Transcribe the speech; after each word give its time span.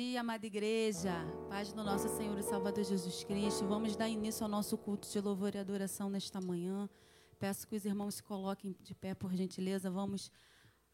dia, 0.00 0.20
amada 0.20 0.46
igreja. 0.46 1.12
Paz 1.48 1.72
do 1.72 1.82
nosso 1.82 2.08
Senhor 2.16 2.38
e 2.38 2.42
Salvador 2.44 2.84
Jesus 2.84 3.24
Cristo. 3.24 3.66
Vamos 3.66 3.96
dar 3.96 4.08
início 4.08 4.44
ao 4.44 4.48
nosso 4.48 4.78
culto 4.78 5.08
de 5.10 5.20
louvor 5.20 5.56
e 5.56 5.58
adoração 5.58 6.08
nesta 6.08 6.40
manhã. 6.40 6.88
Peço 7.36 7.66
que 7.66 7.74
os 7.74 7.84
irmãos 7.84 8.14
se 8.14 8.22
coloquem 8.22 8.76
de 8.80 8.94
pé, 8.94 9.12
por 9.12 9.34
gentileza. 9.34 9.90
Vamos 9.90 10.30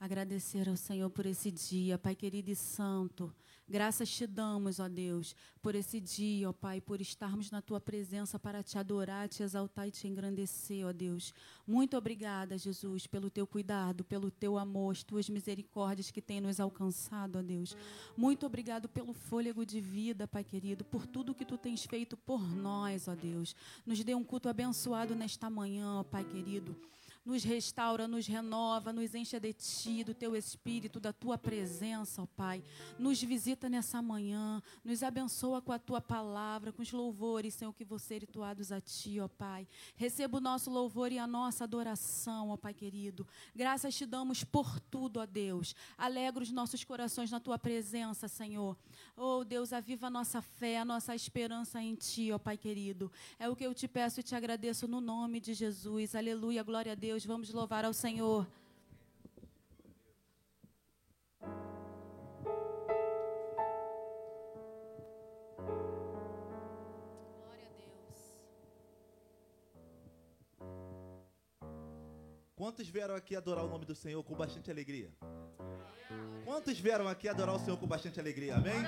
agradecer 0.01 0.71
ao 0.71 0.77
Senhor 0.77 1.11
por 1.11 1.27
esse 1.27 1.51
dia, 1.51 1.99
Pai 1.99 2.15
querido 2.15 2.51
e 2.51 2.57
santo. 2.57 3.31
Graças 3.67 4.11
te 4.11 4.27
damos, 4.27 4.79
ó 4.79 4.89
Deus, 4.89 5.35
por 5.63 5.75
esse 5.75 5.99
dia, 5.99 6.51
ó 6.51 6.53
Pai, 6.53 6.83
por 6.83 7.01
estarmos 7.01 7.51
na 7.51 7.63
tua 7.63 7.81
presença 7.81 8.39
para 8.39 8.63
te 8.63 8.77
adorar, 8.77 9.27
te 9.27 9.43
exaltar 9.43 9.89
e 9.89 9.91
te 9.91 10.07
engrandecer, 10.07 10.87
ó 10.87 10.93
Deus. 10.93 11.33
Muito 11.67 11.97
obrigada, 11.97 12.59
Jesus, 12.59 13.07
pelo 13.07 13.31
teu 13.31 13.47
cuidado, 13.47 14.05
pelo 14.05 14.31
teu 14.31 14.59
amor, 14.59 14.93
as 14.93 15.03
tuas 15.03 15.31
misericórdias 15.31 16.11
que 16.11 16.21
têm 16.21 16.43
nos 16.43 16.61
alcançado, 16.61 17.39
ó 17.39 17.43
Deus. 17.43 17.75
Muito 18.15 18.45
obrigado 18.45 18.87
pelo 18.87 19.15
fôlego 19.15 19.65
de 19.65 19.81
vida, 19.81 20.29
Pai 20.29 20.45
querido, 20.45 20.85
por 20.85 21.07
tudo 21.07 21.35
que 21.35 21.47
tu 21.47 21.57
tens 21.57 21.85
feito 21.85 22.19
por 22.19 22.47
nós, 22.47 23.09
ó 23.09 23.15
Deus. 23.15 23.57
Nos 23.87 24.05
dê 24.05 24.15
um 24.15 24.23
culto 24.23 24.47
abençoado 24.47 25.15
nesta 25.15 25.49
manhã, 25.49 26.01
ó 26.01 26.05
Pai 26.05 26.23
querido 26.23 26.77
nos 27.25 27.43
restaura, 27.43 28.07
nos 28.07 28.27
renova, 28.27 28.93
nos 28.93 29.15
enche 29.15 29.41
de 29.41 29.53
ti, 29.53 30.05
do 30.05 30.13
teu 30.13 30.37
espírito, 30.37 31.01
da 31.01 31.13
tua 31.13 31.39
presença, 31.39 32.23
ó 32.23 32.27
Pai. 32.27 32.63
Nos 32.99 33.23
visita 33.23 33.69
nessa 33.69 34.03
manhã, 34.03 34.63
nos 34.85 35.03
abençoa 35.03 35.63
com 35.63 35.73
a 35.73 35.79
tua 35.79 36.01
palavra, 36.01 36.73
com 36.73 36.83
os 36.83 36.93
louvores, 36.93 37.55
Senhor, 37.55 37.73
que 37.73 37.85
você 37.85 38.19
rituados 38.19 38.71
a 38.71 38.81
ti, 38.81 39.19
ó 39.21 39.29
Pai. 39.29 39.67
Receba 39.97 40.37
o 40.37 40.41
nosso 40.41 40.71
louvor 40.71 41.13
e 41.13 41.19
a 41.19 41.27
nossa 41.27 41.65
adoração, 41.65 42.51
ó 42.51 42.57
Pai 42.57 42.75
querido. 42.75 43.27
Graças 43.55 43.95
te 43.95 44.05
damos 44.05 44.45
por 44.45 44.79
tudo, 44.79 45.21
ó 45.21 45.27
Deus. 45.27 45.75
Alegra 45.97 46.43
os 46.43 46.51
nossos 46.51 46.85
corações 46.85 47.31
na 47.31 47.41
tua 47.41 47.59
presença, 47.59 48.29
Senhor. 48.29 48.77
Oh, 49.17 49.45
Deus, 49.45 49.73
aviva 49.73 50.09
a 50.09 50.11
nossa 50.11 50.43
fé, 50.43 50.79
a 50.79 50.85
nossa 50.85 51.15
esperança 51.15 51.81
em 51.81 51.95
ti, 51.95 52.33
ó 52.33 52.39
Pai 52.39 52.59
querido. 52.59 53.11
É 53.39 53.49
o 53.49 53.57
que 53.57 53.65
eu 53.65 53.73
te 53.73 53.89
peço 53.89 54.21
e 54.21 54.23
te 54.23 54.35
agradeço 54.35 54.87
no 54.87 55.01
nome 55.01 55.41
de 55.41 55.55
Jesus. 55.55 56.15
Aleluia, 56.15 56.63
glória 56.63 56.93
a 56.93 56.95
Deus. 56.95 57.14
Deus. 57.15 57.25
Vamos 57.27 57.51
louvar 57.53 57.85
ao 57.85 57.93
Senhor. 57.93 58.45
Glória 67.41 67.67
a 67.67 67.73
Deus. 67.77 68.37
Quantos 72.57 72.89
vieram 72.89 73.15
aqui 73.15 73.37
adorar 73.37 73.65
o 73.65 73.69
nome 73.69 73.85
do 73.85 73.95
Senhor 73.95 74.25
com 74.25 74.35
bastante 74.35 74.69
alegria? 74.71 75.13
Quantos 76.45 76.79
vieram 76.81 77.07
aqui 77.07 77.29
adorar 77.29 77.55
o 77.55 77.61
Senhor 77.61 77.77
com 77.77 77.87
bastante 77.87 78.19
alegria? 78.19 78.57
Amém? 78.57 78.83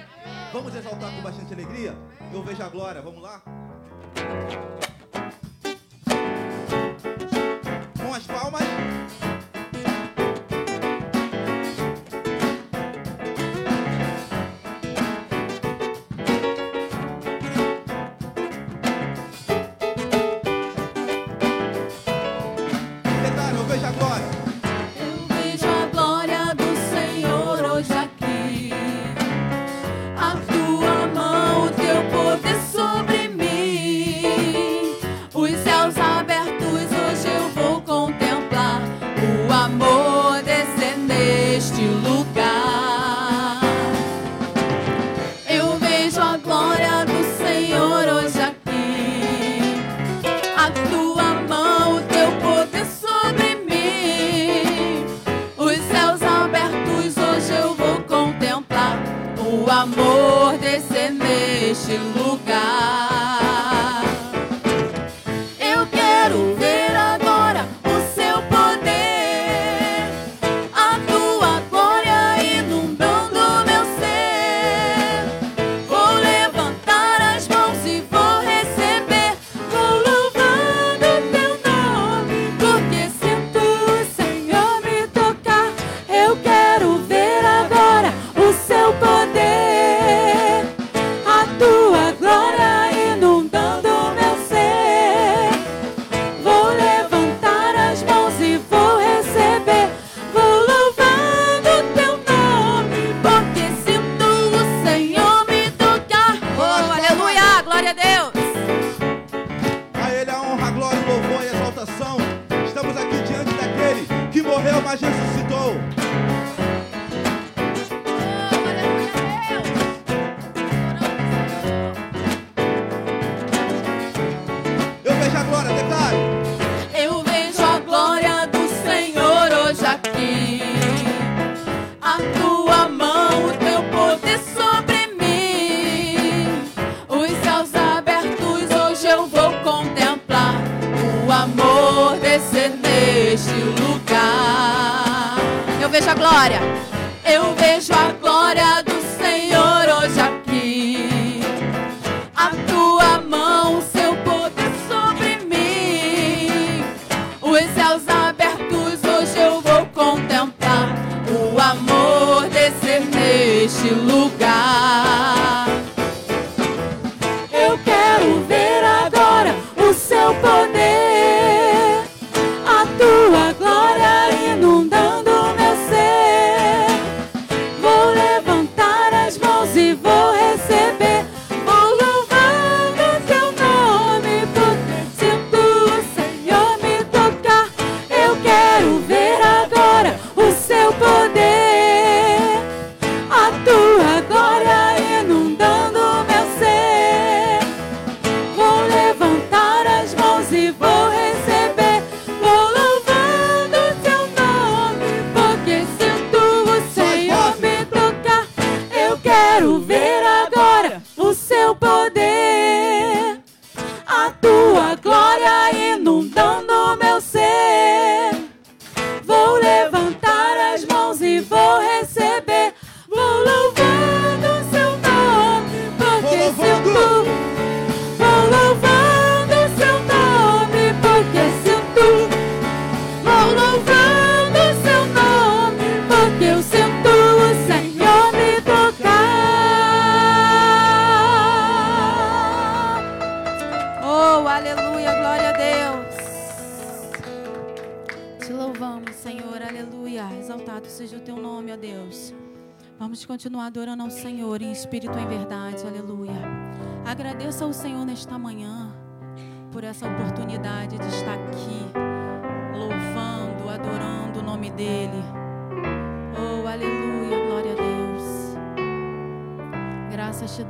Vamos 0.53 0.75
exaltar 0.75 1.15
com 1.15 1.23
bastante 1.23 1.53
alegria? 1.55 1.95
Eu 2.33 2.43
vejo 2.43 2.63
a 2.63 2.69
glória. 2.69 3.01
Vamos 3.01 3.23
lá? 3.23 3.45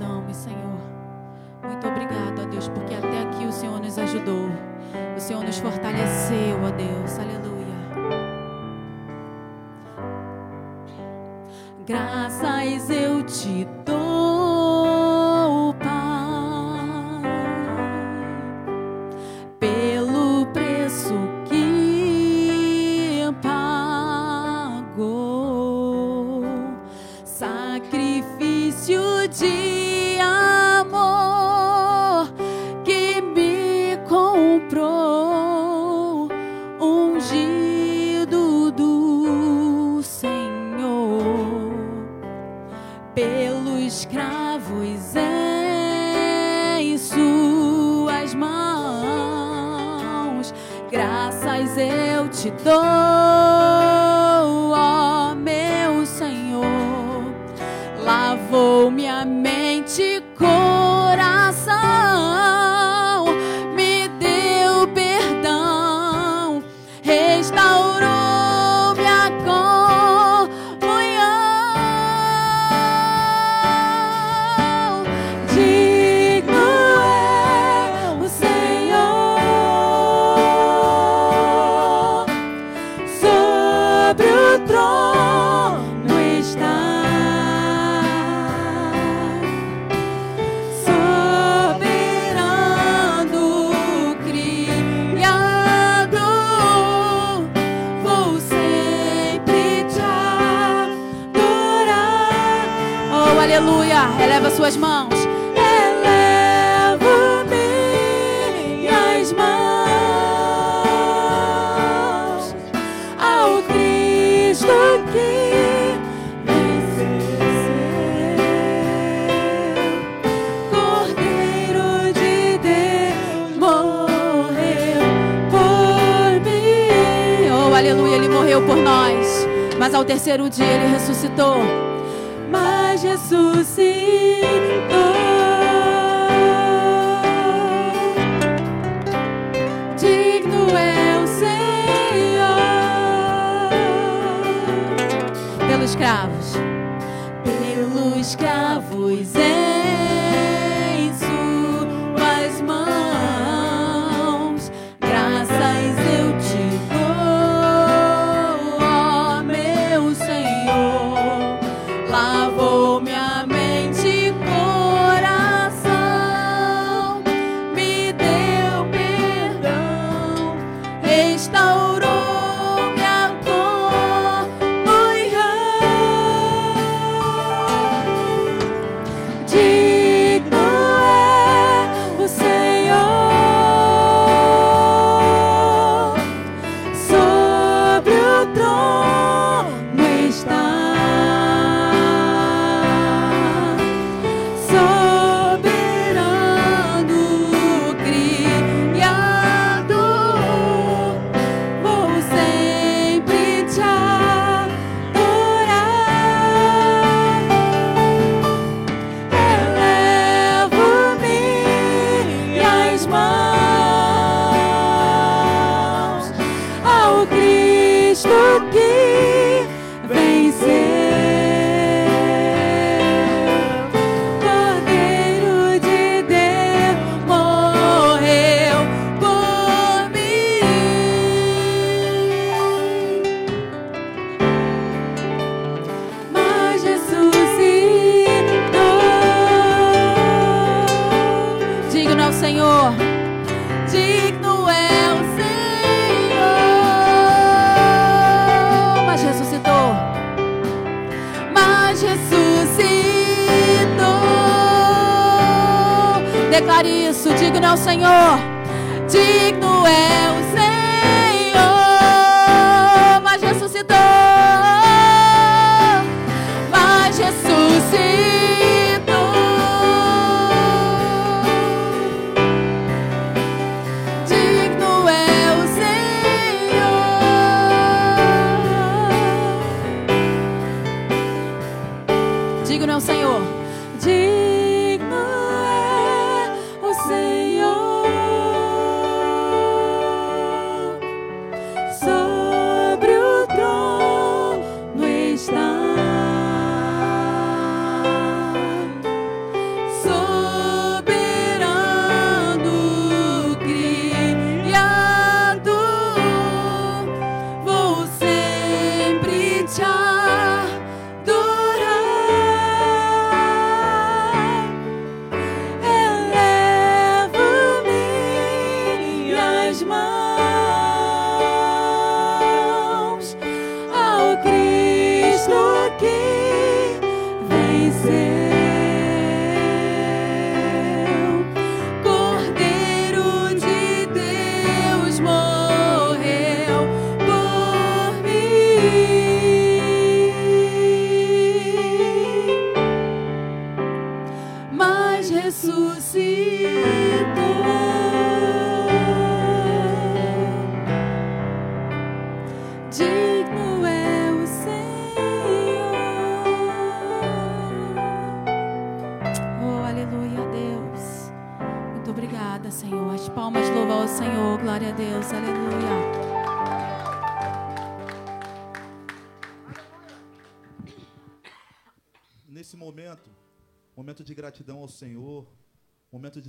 nome, 0.07 0.35
Senhor. 0.35 0.81
Muito 1.63 1.87
obrigado, 1.87 2.43
ó 2.43 2.47
Deus, 2.47 2.69
porque 2.69 2.95
até 2.95 3.23
aqui 3.23 3.45
o 3.45 3.53
Senhor 3.53 3.81
nos 3.81 3.99
ajudou. 3.99 4.49
O 5.17 5.21
Senhor 5.21 5.43
nos 5.43 5.59
fortaleceu, 5.59 6.59
ó 6.65 6.71
Deus. 6.71 7.19
Aleluia. 7.19 7.57
Graças 11.87 12.91
eu 12.91 13.23
te 13.25 13.67
dou. 13.85 14.06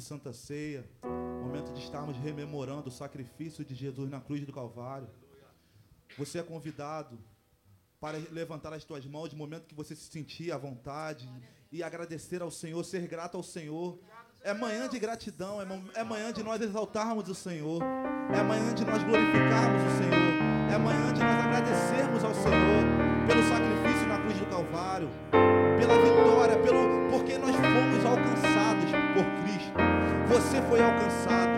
Santa 0.07 0.31
ceia, 0.31 0.89
momento 1.03 1.73
de 1.73 1.81
estarmos 1.81 2.15
rememorando 2.15 2.87
o 2.87 2.91
sacrifício 2.91 3.65
de 3.65 3.75
Jesus 3.75 4.09
na 4.09 4.21
cruz 4.21 4.45
do 4.45 4.53
Calvário. 4.53 5.09
Você 6.17 6.39
é 6.39 6.43
convidado 6.43 7.19
para 7.99 8.17
levantar 8.31 8.71
as 8.71 8.85
tuas 8.85 9.05
mãos 9.05 9.33
no 9.33 9.37
momento 9.37 9.67
que 9.67 9.75
você 9.75 9.93
se 9.93 10.09
sentir 10.09 10.53
à 10.53 10.57
vontade 10.57 11.29
e 11.73 11.83
agradecer 11.83 12.41
ao 12.41 12.49
Senhor, 12.49 12.81
ser 12.85 13.05
grato 13.05 13.35
ao 13.35 13.43
Senhor. 13.43 13.99
É 14.41 14.53
manhã 14.53 14.87
de 14.87 14.97
gratidão, 14.97 15.61
é, 15.61 15.65
é 15.99 16.03
manhã 16.05 16.31
de 16.31 16.41
nós 16.41 16.61
exaltarmos 16.61 17.27
o 17.27 17.35
Senhor, 17.35 17.83
é 18.33 18.41
manhã 18.41 18.73
de 18.73 18.85
nós 18.85 19.03
glorificarmos 19.03 19.81
o 19.81 19.97
Senhor, 19.97 20.73
é 20.73 20.77
manhã 20.77 21.13
de 21.13 21.19
nós 21.19 21.45
agradecermos 21.45 22.23
ao 22.23 22.33
Senhor 22.33 23.27
pelo 23.27 23.43
sacrifício 23.43 24.07
na 24.07 24.19
cruz 24.19 24.39
do 24.39 24.45
Calvário 24.45 25.09
pela 25.77 26.01
vitória, 26.01 26.57
pelo, 26.59 27.09
porque 27.09 27.37
nós 27.37 27.55
fomos 27.55 28.05
alcançados. 28.05 28.56
Você 30.37 30.61
foi 30.69 30.79
alcançado, 30.79 31.49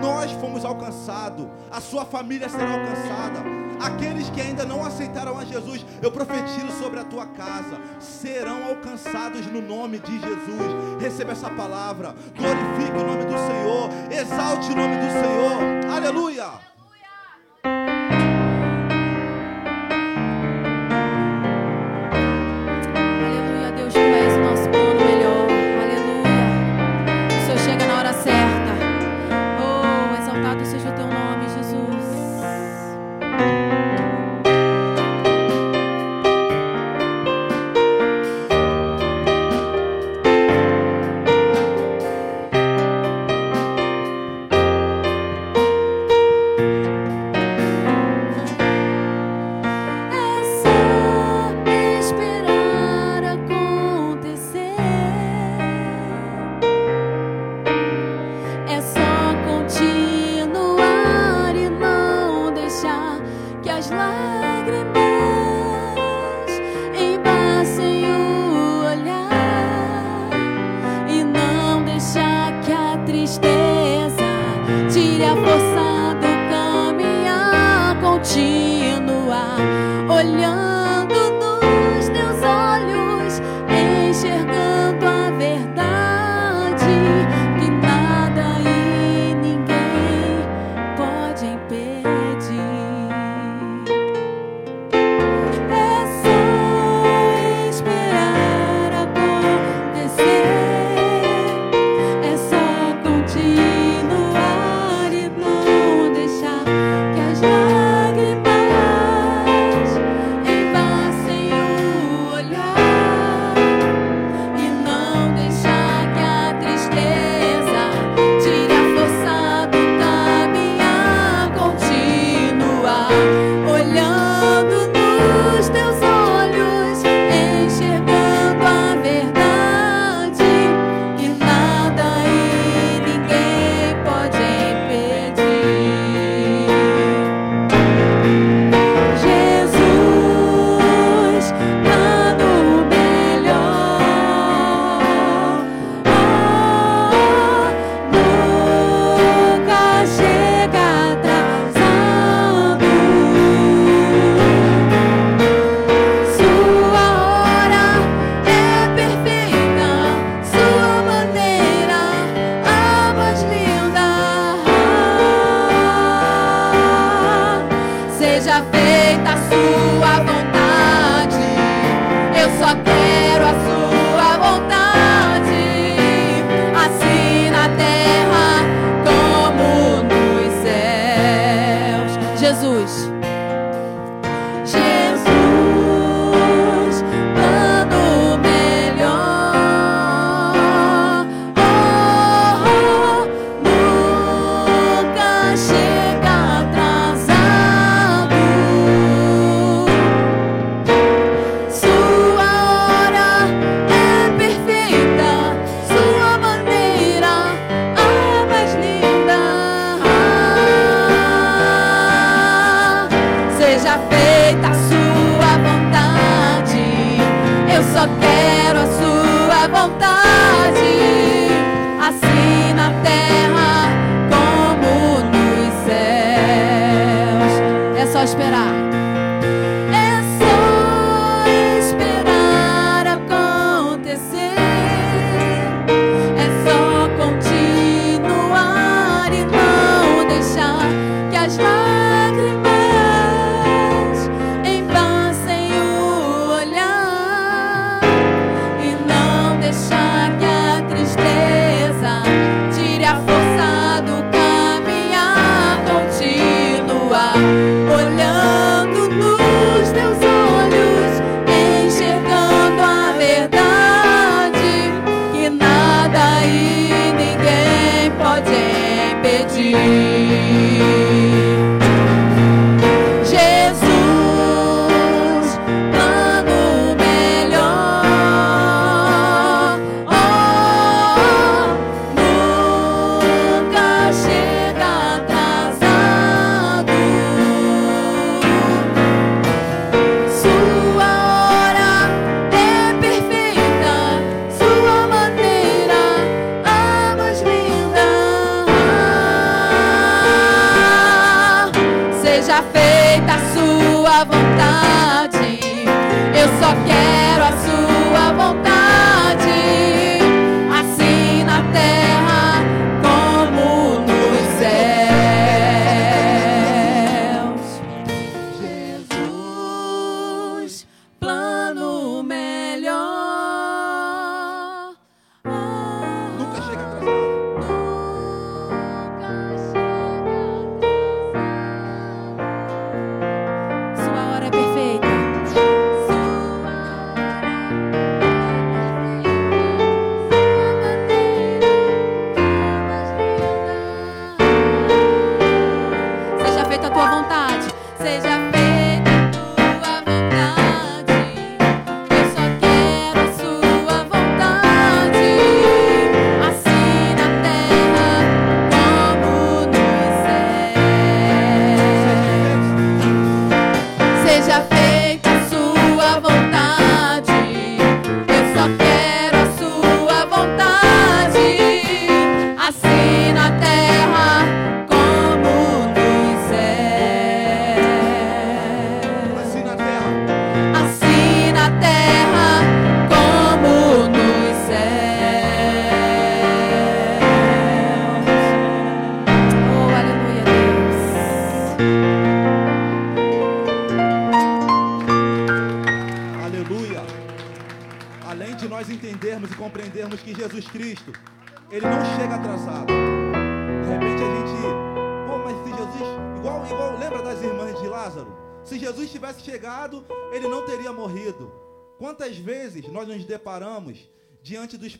nós 0.00 0.30
fomos 0.40 0.64
alcançados, 0.64 1.44
a 1.68 1.80
sua 1.80 2.04
família 2.04 2.48
será 2.48 2.70
alcançada. 2.70 3.40
Aqueles 3.80 4.30
que 4.30 4.40
ainda 4.40 4.64
não 4.64 4.86
aceitaram 4.86 5.36
a 5.36 5.44
Jesus, 5.44 5.84
eu 6.00 6.12
profetizo 6.12 6.70
sobre 6.80 7.00
a 7.00 7.04
tua 7.04 7.26
casa, 7.26 7.80
serão 7.98 8.64
alcançados 8.68 9.44
no 9.48 9.60
nome 9.60 9.98
de 9.98 10.20
Jesus. 10.20 11.00
Receba 11.00 11.32
essa 11.32 11.50
palavra, 11.50 12.14
glorifique 12.36 12.96
o 12.96 13.06
nome 13.06 13.24
do 13.24 13.36
Senhor, 13.36 13.90
exalte 14.08 14.70
o 14.70 14.76
nome 14.76 14.96
do 14.98 15.10
Senhor. 15.10 15.92
Aleluia. 15.92 16.75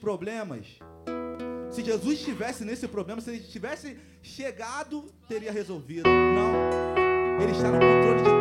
problemas. 0.07 0.65
Se 1.69 1.83
Jesus 1.83 2.21
estivesse 2.21 2.65
nesse 2.65 2.87
problema, 2.87 3.21
se 3.21 3.29
ele 3.29 3.41
tivesse 3.41 3.99
chegado, 4.23 5.05
teria 5.29 5.51
resolvido. 5.51 6.09
Não. 6.09 7.43
Ele 7.43 7.51
está 7.51 7.73
no 7.73 7.81
controle 7.81 8.23
de 8.23 8.36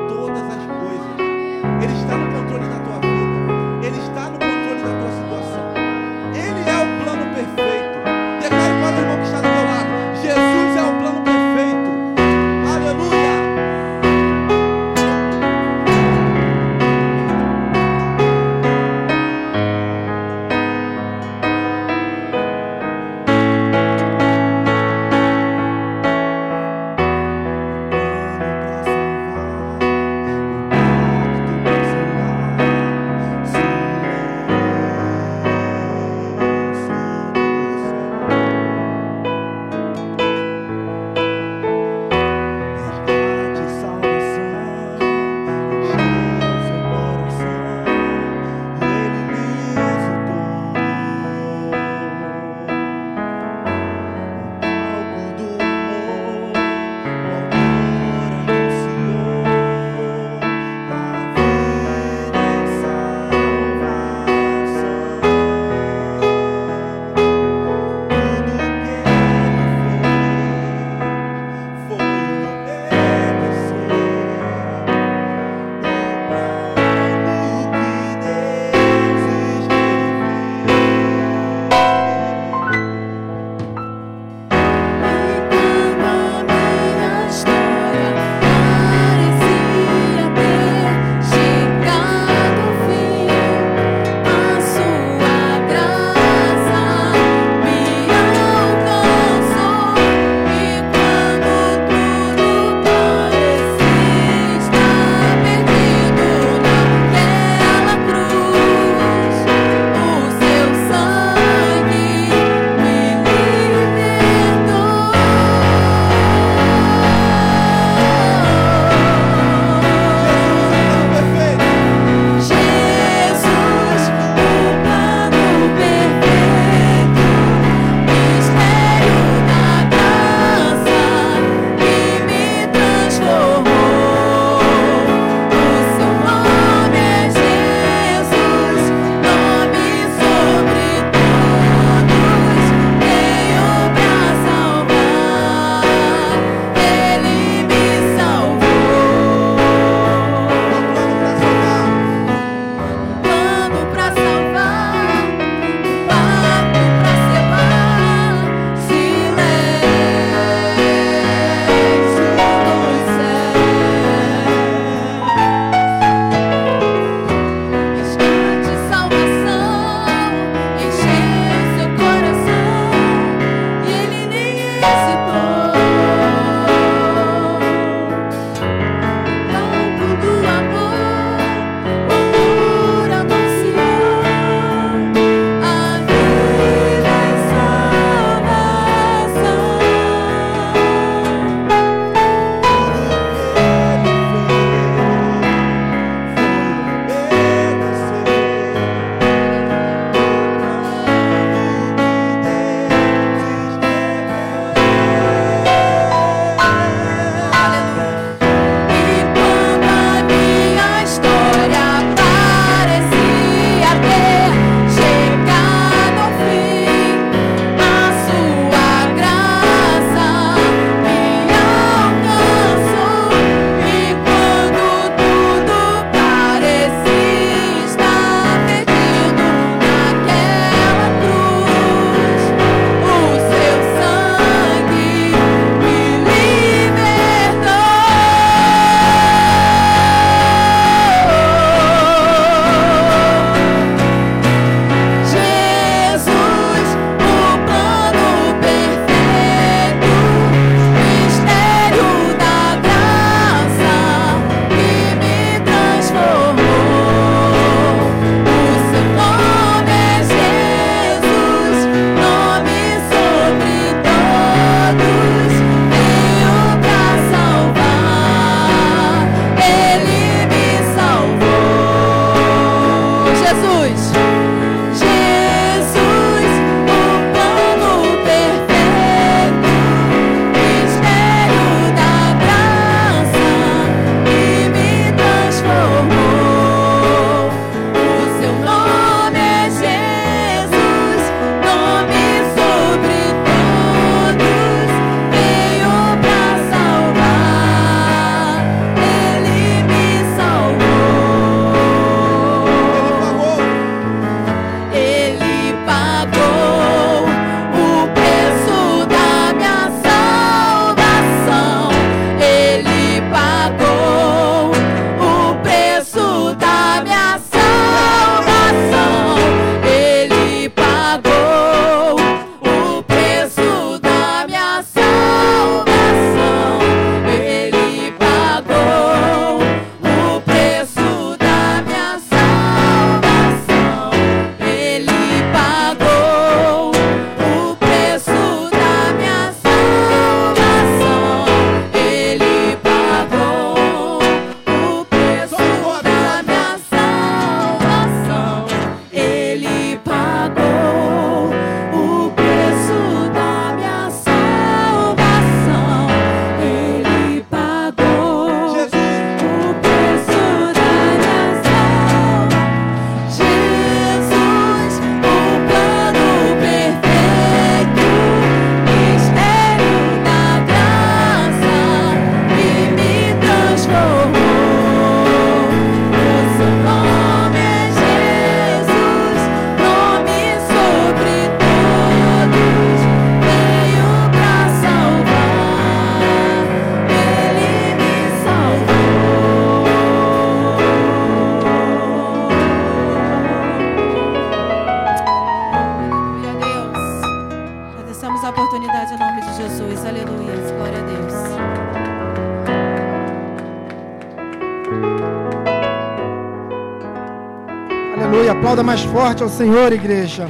mais 408.86 409.02
forte 409.02 409.42
ao 409.42 409.50
Senhor, 409.50 409.92
igreja. 409.92 410.48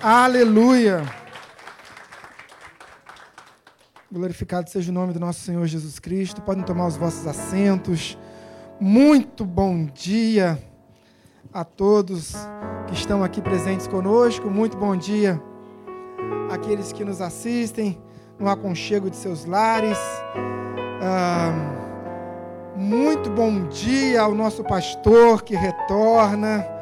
Aleluia. 0.00 1.02
Glorificado 4.10 4.70
seja 4.70 4.92
o 4.92 4.94
nome 4.94 5.12
do 5.12 5.18
nosso 5.18 5.40
Senhor 5.40 5.66
Jesus 5.66 5.98
Cristo. 5.98 6.40
Podem 6.40 6.62
tomar 6.62 6.86
os 6.86 6.96
vossos 6.96 7.26
assentos. 7.26 8.16
Muito 8.78 9.44
bom 9.44 9.86
dia 9.86 10.62
a 11.52 11.64
todos 11.64 12.34
que 12.86 12.94
estão 12.94 13.24
aqui 13.24 13.42
presentes 13.42 13.88
conosco. 13.88 14.48
Muito 14.48 14.76
bom 14.76 14.96
dia 14.96 15.42
àqueles 16.52 16.92
que 16.92 17.04
nos 17.04 17.20
assistem 17.20 18.00
no 18.38 18.48
aconchego 18.48 19.10
de 19.10 19.16
seus 19.16 19.44
lares. 19.44 19.98
Ah, 21.02 21.52
muito 22.76 23.28
bom 23.28 23.66
dia 23.66 24.20
ao 24.20 24.36
nosso 24.36 24.62
pastor 24.62 25.42
que 25.42 25.56
retorna. 25.56 26.75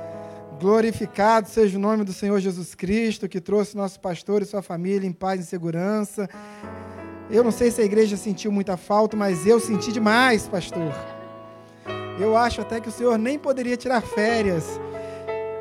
Glorificado 0.65 1.47
seja 1.47 1.77
o 1.77 1.81
nome 1.81 2.05
do 2.05 2.13
Senhor 2.15 2.41
Jesus 2.41 2.75
Cristo, 2.75 3.29
que 3.29 3.39
trouxe 3.39 3.77
nosso 3.77 4.01
pastor 4.01 4.41
e 4.41 4.47
sua 4.47 4.63
família 4.63 5.07
em 5.07 5.13
paz 5.13 5.39
e 5.39 5.45
segurança. 5.45 6.27
Eu 7.31 7.45
não 7.45 7.51
sei 7.51 7.71
se 7.71 7.83
a 7.83 7.85
igreja 7.85 8.17
sentiu 8.17 8.51
muita 8.51 8.75
falta, 8.79 9.15
mas 9.15 9.47
eu 9.47 9.61
senti 9.61 9.93
demais, 9.93 10.49
pastor. 10.49 10.91
Eu 12.19 12.35
acho 12.35 12.63
até 12.63 12.81
que 12.81 12.89
o 12.89 12.91
senhor 12.91 13.19
nem 13.19 13.39
poderia 13.39 13.77
tirar 13.77 14.01
férias. 14.01 14.81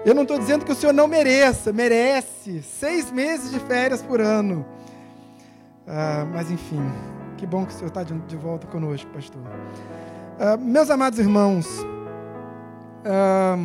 Eu 0.06 0.16
não 0.16 0.22
estou 0.22 0.40
dizendo 0.40 0.64
que 0.64 0.72
o 0.72 0.76
senhor 0.76 0.94
não 0.94 1.06
mereça, 1.06 1.74
merece 1.74 2.64
seis 2.64 3.12
meses 3.12 3.52
de 3.52 3.60
férias 3.60 4.02
por 4.02 4.22
ano. 4.22 4.66
Ah, 5.86 6.26
mas 6.32 6.50
enfim, 6.50 6.82
que 7.36 7.46
bom 7.46 7.66
que 7.66 7.74
o 7.74 7.76
senhor 7.76 7.90
está 7.90 8.04
de, 8.04 8.18
de, 8.20 8.38
volta 8.38 8.68
conosco, 8.68 9.12
pastor. 9.12 9.42
Ah, 10.40 10.56
meus 10.56 10.90
amados 10.90 11.20
irmãos, 11.20 11.68
ah, 13.04 13.58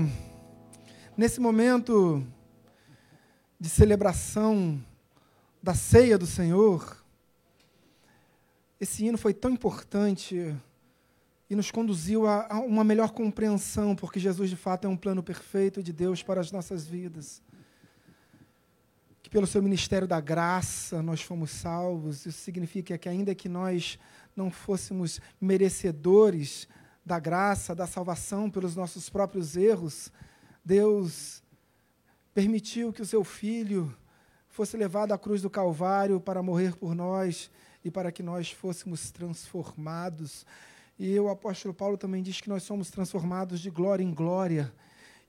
nesse 1.18 1.40
momento 1.40 2.24
de 3.58 3.68
celebração 3.68 4.80
da 5.60 5.74
ceia 5.74 6.16
do 6.16 6.26
Senhor, 6.26 7.04
esse 8.80 9.04
hino 9.04 9.18
foi 9.18 9.34
tão 9.34 9.50
importante 9.50 10.54
e 11.50 11.56
nos 11.56 11.72
conduziu 11.72 12.24
a, 12.28 12.60
uma 12.60 12.84
melhor 12.84 13.10
compreensão, 13.10 13.96
porque 13.96 14.20
Jesus 14.20 14.48
de 14.48 14.54
fato 14.54 14.84
é 14.84 14.88
um 14.88 14.96
plano 14.96 15.20
perfeito 15.20 15.82
de 15.82 15.92
Deus 15.92 16.22
para 16.22 16.40
as 16.40 16.52
nossas 16.52 16.86
vidas. 16.86 17.42
Que 19.20 19.28
pelo 19.28 19.46
seu 19.48 19.60
ministério 19.60 20.06
da 20.06 20.20
graça 20.20 21.02
nós 21.02 21.20
fomos 21.20 21.50
salvos. 21.50 22.26
Isso 22.26 22.38
significa 22.38 22.96
que, 22.96 23.08
ainda 23.08 23.34
que 23.34 23.48
nós 23.48 23.98
não 24.36 24.52
fôssemos 24.52 25.20
merecedores 25.40 26.68
da 27.04 27.18
graça, 27.18 27.74
da 27.74 27.88
salvação 27.88 28.48
pelos 28.48 28.76
nossos 28.76 29.10
próprios 29.10 29.56
erros, 29.56 30.12
Deus 30.68 31.42
permitiu 32.34 32.92
que 32.92 33.00
o 33.00 33.06
seu 33.06 33.24
filho 33.24 33.96
fosse 34.50 34.76
levado 34.76 35.12
à 35.12 35.18
cruz 35.18 35.40
do 35.40 35.48
Calvário 35.48 36.20
para 36.20 36.42
morrer 36.42 36.76
por 36.76 36.94
nós 36.94 37.50
e 37.82 37.90
para 37.90 38.12
que 38.12 38.22
nós 38.22 38.50
fôssemos 38.50 39.10
transformados. 39.10 40.44
E 40.98 41.18
o 41.18 41.30
apóstolo 41.30 41.72
Paulo 41.72 41.96
também 41.96 42.22
diz 42.22 42.42
que 42.42 42.50
nós 42.50 42.64
somos 42.64 42.90
transformados 42.90 43.60
de 43.60 43.70
glória 43.70 44.04
em 44.04 44.12
glória. 44.12 44.70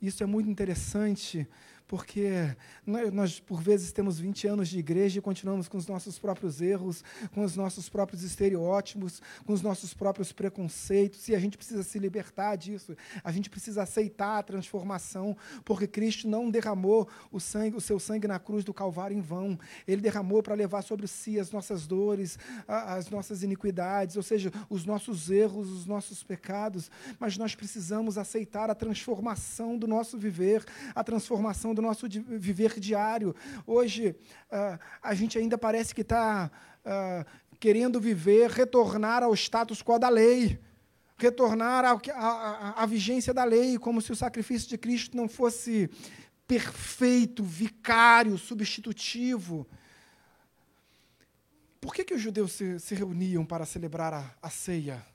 Isso 0.01 0.21
é 0.21 0.25
muito 0.25 0.49
interessante, 0.49 1.47
porque 1.89 2.55
nós, 2.85 3.39
por 3.39 3.63
vezes, 3.63 3.91
temos 3.91 4.19
20 4.19 4.47
anos 4.47 4.69
de 4.69 4.77
igreja 4.77 5.17
e 5.17 5.21
continuamos 5.23 5.67
com 5.67 5.75
os 5.75 5.87
nossos 5.87 6.19
próprios 6.19 6.61
erros, 6.61 7.03
com 7.33 7.43
os 7.43 7.55
nossos 7.55 7.89
próprios 7.89 8.21
estereótipos, 8.21 9.19
com 9.43 9.53
os 9.53 9.63
nossos 9.63 9.91
próprios 9.91 10.31
preconceitos, 10.31 11.27
e 11.27 11.35
a 11.35 11.39
gente 11.39 11.57
precisa 11.57 11.81
se 11.81 11.97
libertar 11.97 12.55
disso. 12.57 12.95
A 13.23 13.31
gente 13.31 13.49
precisa 13.49 13.81
aceitar 13.81 14.37
a 14.37 14.43
transformação, 14.43 15.35
porque 15.65 15.87
Cristo 15.87 16.27
não 16.27 16.51
derramou 16.51 17.09
o 17.31 17.39
sangue, 17.39 17.75
o 17.75 17.81
seu 17.81 17.99
sangue 17.99 18.27
na 18.27 18.37
cruz 18.37 18.63
do 18.63 18.71
Calvário 18.71 19.17
em 19.17 19.21
vão. 19.21 19.57
Ele 19.87 19.99
derramou 19.99 20.43
para 20.43 20.53
levar 20.53 20.83
sobre 20.83 21.07
si 21.07 21.39
as 21.39 21.51
nossas 21.51 21.87
dores, 21.87 22.37
as 22.67 23.09
nossas 23.09 23.41
iniquidades, 23.41 24.15
ou 24.15 24.21
seja, 24.21 24.51
os 24.69 24.85
nossos 24.85 25.31
erros, 25.31 25.71
os 25.71 25.87
nossos 25.87 26.21
pecados, 26.21 26.91
mas 27.19 27.35
nós 27.35 27.55
precisamos 27.55 28.15
aceitar 28.15 28.69
a 28.69 28.75
transformação 28.75 29.75
do 29.75 29.87
nosso 29.87 30.19
viver, 30.19 30.63
a 30.93 31.03
transformação 31.03 31.78
do 31.80 31.82
nosso 31.82 32.07
viver 32.09 32.80
diário. 32.80 33.34
Hoje, 33.65 34.15
uh, 34.51 34.77
a 35.01 35.15
gente 35.15 35.38
ainda 35.38 35.57
parece 35.57 35.95
que 35.95 36.01
está 36.01 36.51
uh, 36.86 36.89
ah, 36.89 37.25
querendo 37.59 37.99
viver, 37.99 38.49
retornar 38.49 39.23
ao 39.23 39.34
status 39.34 39.82
quo 39.82 39.97
da 39.97 40.09
lei, 40.09 40.59
retornar 41.17 41.84
à 42.75 42.86
vigência 42.86 43.34
da 43.34 43.43
lei, 43.43 43.77
como 43.77 44.01
se 44.01 44.11
o 44.11 44.15
sacrifício 44.15 44.69
de 44.69 44.77
Cristo 44.77 45.15
não 45.15 45.27
fosse 45.27 45.89
perfeito, 46.47 47.43
vicário, 47.43 48.38
substitutivo. 48.38 49.67
Por 51.80 51.93
que, 51.93 52.03
que 52.03 52.13
os 52.13 52.21
judeus 52.21 52.53
se, 52.53 52.80
se 52.80 52.95
reuniam 52.95 53.45
para 53.45 53.65
celebrar 53.65 54.13
a, 54.13 54.36
a 54.41 54.49
ceia? 54.49 55.05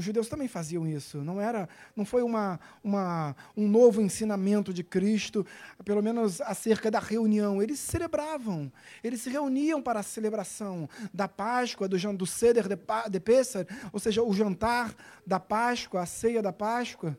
Os 0.00 0.04
judeus 0.06 0.30
também 0.30 0.48
faziam 0.48 0.88
isso. 0.88 1.18
Não 1.18 1.38
era, 1.38 1.68
não 1.94 2.06
foi 2.06 2.22
uma, 2.22 2.58
uma, 2.82 3.36
um 3.54 3.68
novo 3.68 4.00
ensinamento 4.00 4.72
de 4.72 4.82
Cristo, 4.82 5.44
pelo 5.84 6.02
menos 6.02 6.40
acerca 6.40 6.90
da 6.90 6.98
reunião. 6.98 7.62
Eles 7.62 7.78
celebravam. 7.78 8.72
Eles 9.04 9.20
se 9.20 9.28
reuniam 9.28 9.82
para 9.82 10.00
a 10.00 10.02
celebração 10.02 10.88
da 11.12 11.28
Páscoa, 11.28 11.86
do, 11.86 11.98
do 12.14 12.24
Seder 12.24 12.66
de, 12.66 12.76
de 12.76 13.20
ou 13.92 14.00
seja, 14.00 14.22
o 14.22 14.32
jantar 14.32 14.94
da 15.26 15.38
Páscoa, 15.38 16.00
a 16.00 16.06
ceia 16.06 16.40
da 16.40 16.50
Páscoa. 16.50 17.18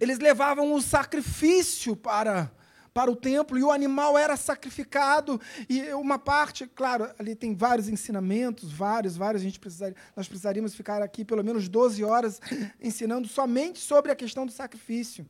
Eles 0.00 0.18
levavam 0.18 0.72
o 0.72 0.80
sacrifício 0.80 1.94
para 1.94 2.50
para 2.92 3.10
o 3.10 3.16
templo 3.16 3.58
e 3.58 3.62
o 3.62 3.70
animal 3.70 4.18
era 4.18 4.36
sacrificado 4.36 5.40
e 5.68 5.92
uma 5.94 6.18
parte, 6.18 6.66
claro, 6.66 7.08
ali 7.18 7.34
tem 7.34 7.54
vários 7.54 7.88
ensinamentos, 7.88 8.72
vários, 8.72 9.16
vários, 9.16 9.42
a 9.42 9.44
gente 9.44 9.60
precisaria, 9.60 9.96
nós 10.16 10.26
precisaríamos 10.26 10.74
ficar 10.74 11.02
aqui 11.02 11.24
pelo 11.24 11.44
menos 11.44 11.68
12 11.68 12.02
horas 12.04 12.40
ensinando 12.80 13.28
somente 13.28 13.78
sobre 13.78 14.10
a 14.10 14.16
questão 14.16 14.44
do 14.44 14.52
sacrifício. 14.52 15.24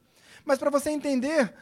Mas 0.44 0.58
para 0.58 0.70
você 0.70 0.90
entender, 0.90 1.52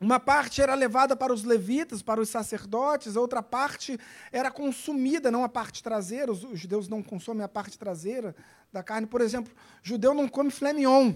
uma 0.00 0.20
parte 0.20 0.60
era 0.60 0.74
levada 0.74 1.16
para 1.16 1.32
os 1.32 1.44
levitas, 1.44 2.02
para 2.02 2.20
os 2.20 2.28
sacerdotes, 2.28 3.16
a 3.16 3.20
outra 3.20 3.42
parte 3.42 3.98
era 4.30 4.50
consumida, 4.50 5.30
não 5.30 5.44
a 5.44 5.48
parte 5.48 5.82
traseira, 5.82 6.32
os, 6.32 6.40
judeus 6.58 6.88
não 6.88 7.02
consomem 7.02 7.42
a 7.42 7.48
parte 7.48 7.78
traseira 7.78 8.34
da 8.72 8.82
carne. 8.82 9.06
Por 9.06 9.20
exemplo, 9.20 9.54
judeu 9.82 10.12
não 10.12 10.28
come 10.28 10.50
filé 10.50 10.72
mignon, 10.72 11.14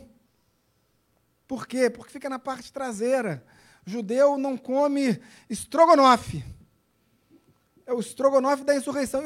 por 1.51 1.67
quê? 1.67 1.91
Porque 1.91 2.13
fica 2.13 2.29
na 2.29 2.39
parte 2.39 2.73
traseira. 2.73 3.45
Judeu 3.85 4.39
não 4.39 4.57
come 4.57 5.21
estrogonofe. 5.49 6.45
É 7.85 7.93
o 7.93 7.99
estrogonofe 7.99 8.63
da 8.63 8.77
insurreição. 8.77 9.21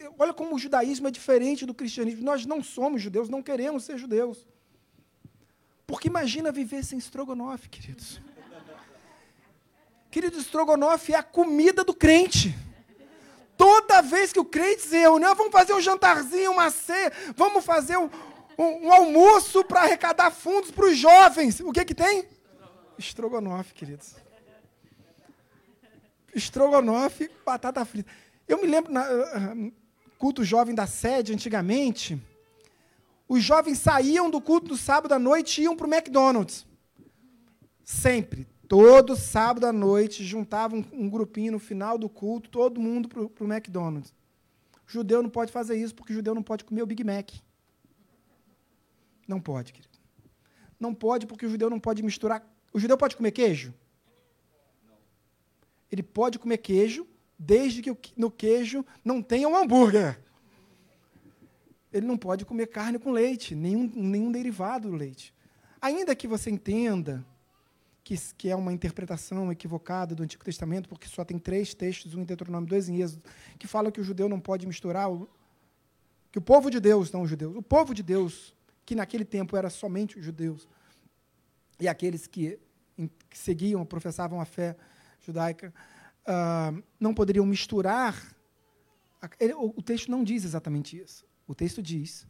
Eu 0.00 0.12
olha 0.18 0.34
como 0.34 0.56
o 0.56 0.58
judaísmo 0.58 1.06
é 1.06 1.10
diferente 1.12 1.64
do 1.64 1.72
cristianismo. 1.72 2.24
Nós 2.24 2.44
não 2.44 2.64
somos 2.64 3.00
judeus, 3.00 3.28
não 3.28 3.44
queremos 3.44 3.84
ser 3.84 3.96
judeus. 3.96 4.44
Porque 5.86 6.08
imagina 6.08 6.50
viver 6.50 6.84
sem 6.84 6.98
estrogonofe, 6.98 7.68
queridos. 7.68 8.20
Querido, 10.10 10.36
estrogonofe 10.36 11.12
é 11.12 11.16
a 11.18 11.22
comida 11.22 11.84
do 11.84 11.94
crente. 11.94 12.58
Toda 13.56 14.02
vez 14.02 14.32
que 14.32 14.40
o 14.40 14.44
crente 14.44 14.82
se 14.82 14.96
ah, 15.04 15.34
vamos 15.34 15.52
fazer 15.52 15.74
um 15.74 15.80
jantarzinho, 15.80 16.50
uma 16.50 16.70
ceia, 16.70 17.12
vamos 17.36 17.64
fazer 17.64 17.96
um, 17.96 18.10
um, 18.58 18.86
um 18.86 18.92
almoço 18.92 19.64
para 19.64 19.82
arrecadar 19.82 20.32
fundos 20.32 20.72
para 20.72 20.86
os 20.86 20.98
jovens. 20.98 21.60
O 21.60 21.72
que 21.72 21.84
que 21.84 21.94
tem? 21.94 22.24
Estrogonofe, 22.98 23.72
queridos. 23.72 24.16
Estrogonofe, 26.34 27.30
batata 27.46 27.84
frita. 27.84 28.10
Eu 28.46 28.60
me 28.60 28.66
lembro, 28.66 28.92
na, 28.92 29.02
uh, 29.02 29.72
culto 30.18 30.42
jovem 30.42 30.74
da 30.74 30.86
sede, 30.86 31.32
antigamente, 31.32 32.20
os 33.28 33.42
jovens 33.42 33.78
saíam 33.78 34.28
do 34.28 34.40
culto 34.40 34.68
do 34.68 34.76
sábado 34.76 35.12
à 35.12 35.18
noite 35.18 35.60
e 35.60 35.64
iam 35.64 35.76
para 35.76 35.86
o 35.86 35.94
McDonald's. 35.94 36.66
Sempre. 37.84 38.46
Todo 38.66 39.16
sábado 39.16 39.66
à 39.66 39.72
noite, 39.72 40.24
juntavam 40.24 40.84
um, 40.92 41.04
um 41.04 41.08
grupinho 41.08 41.52
no 41.52 41.58
final 41.58 41.96
do 41.96 42.08
culto, 42.08 42.50
todo 42.50 42.80
mundo 42.80 43.08
para 43.08 43.44
o 43.44 43.52
McDonald's. 43.52 44.12
Judeu 44.86 45.22
não 45.22 45.30
pode 45.30 45.52
fazer 45.52 45.76
isso, 45.76 45.94
porque 45.94 46.12
judeu 46.12 46.34
não 46.34 46.42
pode 46.42 46.64
comer 46.64 46.82
o 46.82 46.86
Big 46.86 47.04
Mac. 47.04 47.30
Não 49.28 49.38
pode, 49.38 49.74
querido. 49.74 49.98
Não 50.80 50.94
pode 50.94 51.26
porque 51.26 51.44
o 51.44 51.50
judeu 51.50 51.68
não 51.68 51.78
pode 51.78 52.02
misturar. 52.02 52.42
O 52.72 52.80
judeu 52.80 52.96
pode 52.96 53.14
comer 53.14 53.32
queijo? 53.32 53.74
Ele 55.92 56.02
pode 56.02 56.38
comer 56.38 56.58
queijo 56.58 57.06
desde 57.38 57.82
que 57.82 57.96
no 58.16 58.30
queijo 58.30 58.84
não 59.04 59.22
tenha 59.22 59.48
um 59.48 59.56
hambúrguer. 59.56 60.18
Ele 61.92 62.06
não 62.06 62.16
pode 62.16 62.44
comer 62.44 62.66
carne 62.66 62.98
com 62.98 63.10
leite, 63.10 63.54
nenhum, 63.54 63.90
nenhum 63.94 64.32
derivado 64.32 64.90
do 64.90 64.96
leite. 64.96 65.34
Ainda 65.80 66.14
que 66.16 66.26
você 66.26 66.50
entenda 66.50 67.24
que, 68.02 68.16
que 68.36 68.48
é 68.48 68.56
uma 68.56 68.72
interpretação 68.72 69.52
equivocada 69.52 70.14
do 70.14 70.22
Antigo 70.22 70.44
Testamento, 70.44 70.88
porque 70.88 71.06
só 71.06 71.24
tem 71.24 71.38
três 71.38 71.74
textos, 71.74 72.14
um 72.14 72.22
em 72.22 72.24
Deuteronômio, 72.24 72.68
dois 72.68 72.88
em 72.88 73.00
Êxodo, 73.00 73.22
que 73.58 73.66
falam 73.66 73.90
que 73.90 74.00
o 74.00 74.04
judeu 74.04 74.28
não 74.28 74.40
pode 74.40 74.66
misturar, 74.66 75.10
o, 75.10 75.28
que 76.32 76.38
o 76.38 76.42
povo 76.42 76.70
de 76.70 76.80
Deus, 76.80 77.12
não 77.12 77.22
os 77.22 77.30
judeus, 77.30 77.54
o 77.56 77.62
povo 77.62 77.94
de 77.94 78.02
Deus, 78.02 78.54
que 78.88 78.94
naquele 78.94 79.24
tempo 79.26 79.54
era 79.54 79.68
somente 79.68 80.18
os 80.18 80.24
judeus, 80.24 80.66
e 81.78 81.86
aqueles 81.86 82.26
que, 82.26 82.58
que 83.28 83.36
seguiam, 83.36 83.84
professavam 83.84 84.40
a 84.40 84.46
fé 84.46 84.74
judaica, 85.20 85.74
uh, 86.26 86.82
não 86.98 87.12
poderiam 87.12 87.44
misturar. 87.44 88.34
Ele, 89.38 89.52
o, 89.52 89.74
o, 89.76 89.82
texto 89.82 90.10
não 90.10 90.24
diz 90.24 90.42
exatamente 90.42 90.98
isso. 90.98 91.26
O 91.46 91.54
texto 91.54 91.82
diz 91.82 92.26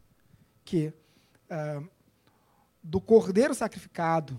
que 0.65 0.91
uh, 1.49 1.89
do 2.83 2.99
cordeiro 2.99 3.55
sacrificado, 3.55 4.37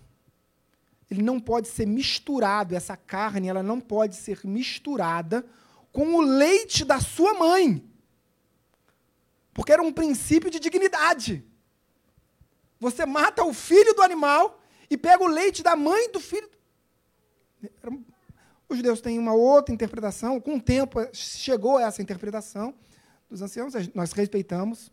ele 1.10 1.22
não 1.22 1.40
pode 1.40 1.68
ser 1.68 1.86
misturado, 1.86 2.76
essa 2.76 2.98
carne 2.98 3.48
ela 3.48 3.62
não 3.62 3.80
pode 3.80 4.14
ser 4.14 4.44
misturada 4.44 5.42
com 5.90 6.16
o 6.16 6.20
leite 6.20 6.84
da 6.84 7.00
sua 7.00 7.32
mãe. 7.32 7.82
Porque 9.54 9.72
era 9.72 9.80
um 9.80 9.90
princípio 9.90 10.50
de 10.50 10.60
dignidade. 10.60 11.48
Você 12.80 13.04
mata 13.04 13.44
o 13.44 13.52
filho 13.52 13.94
do 13.94 14.02
animal 14.02 14.58
e 14.88 14.96
pega 14.96 15.22
o 15.22 15.28
leite 15.28 15.62
da 15.62 15.76
mãe 15.76 16.10
do 16.10 16.18
filho. 16.18 16.48
Os 18.68 18.78
judeus 18.78 19.00
têm 19.00 19.18
uma 19.18 19.34
outra 19.34 19.74
interpretação. 19.74 20.40
Com 20.40 20.56
o 20.56 20.60
tempo 20.60 20.98
chegou 21.12 21.78
essa 21.78 22.00
interpretação 22.00 22.74
dos 23.28 23.42
anciãos, 23.42 23.74
nós 23.94 24.12
respeitamos. 24.12 24.90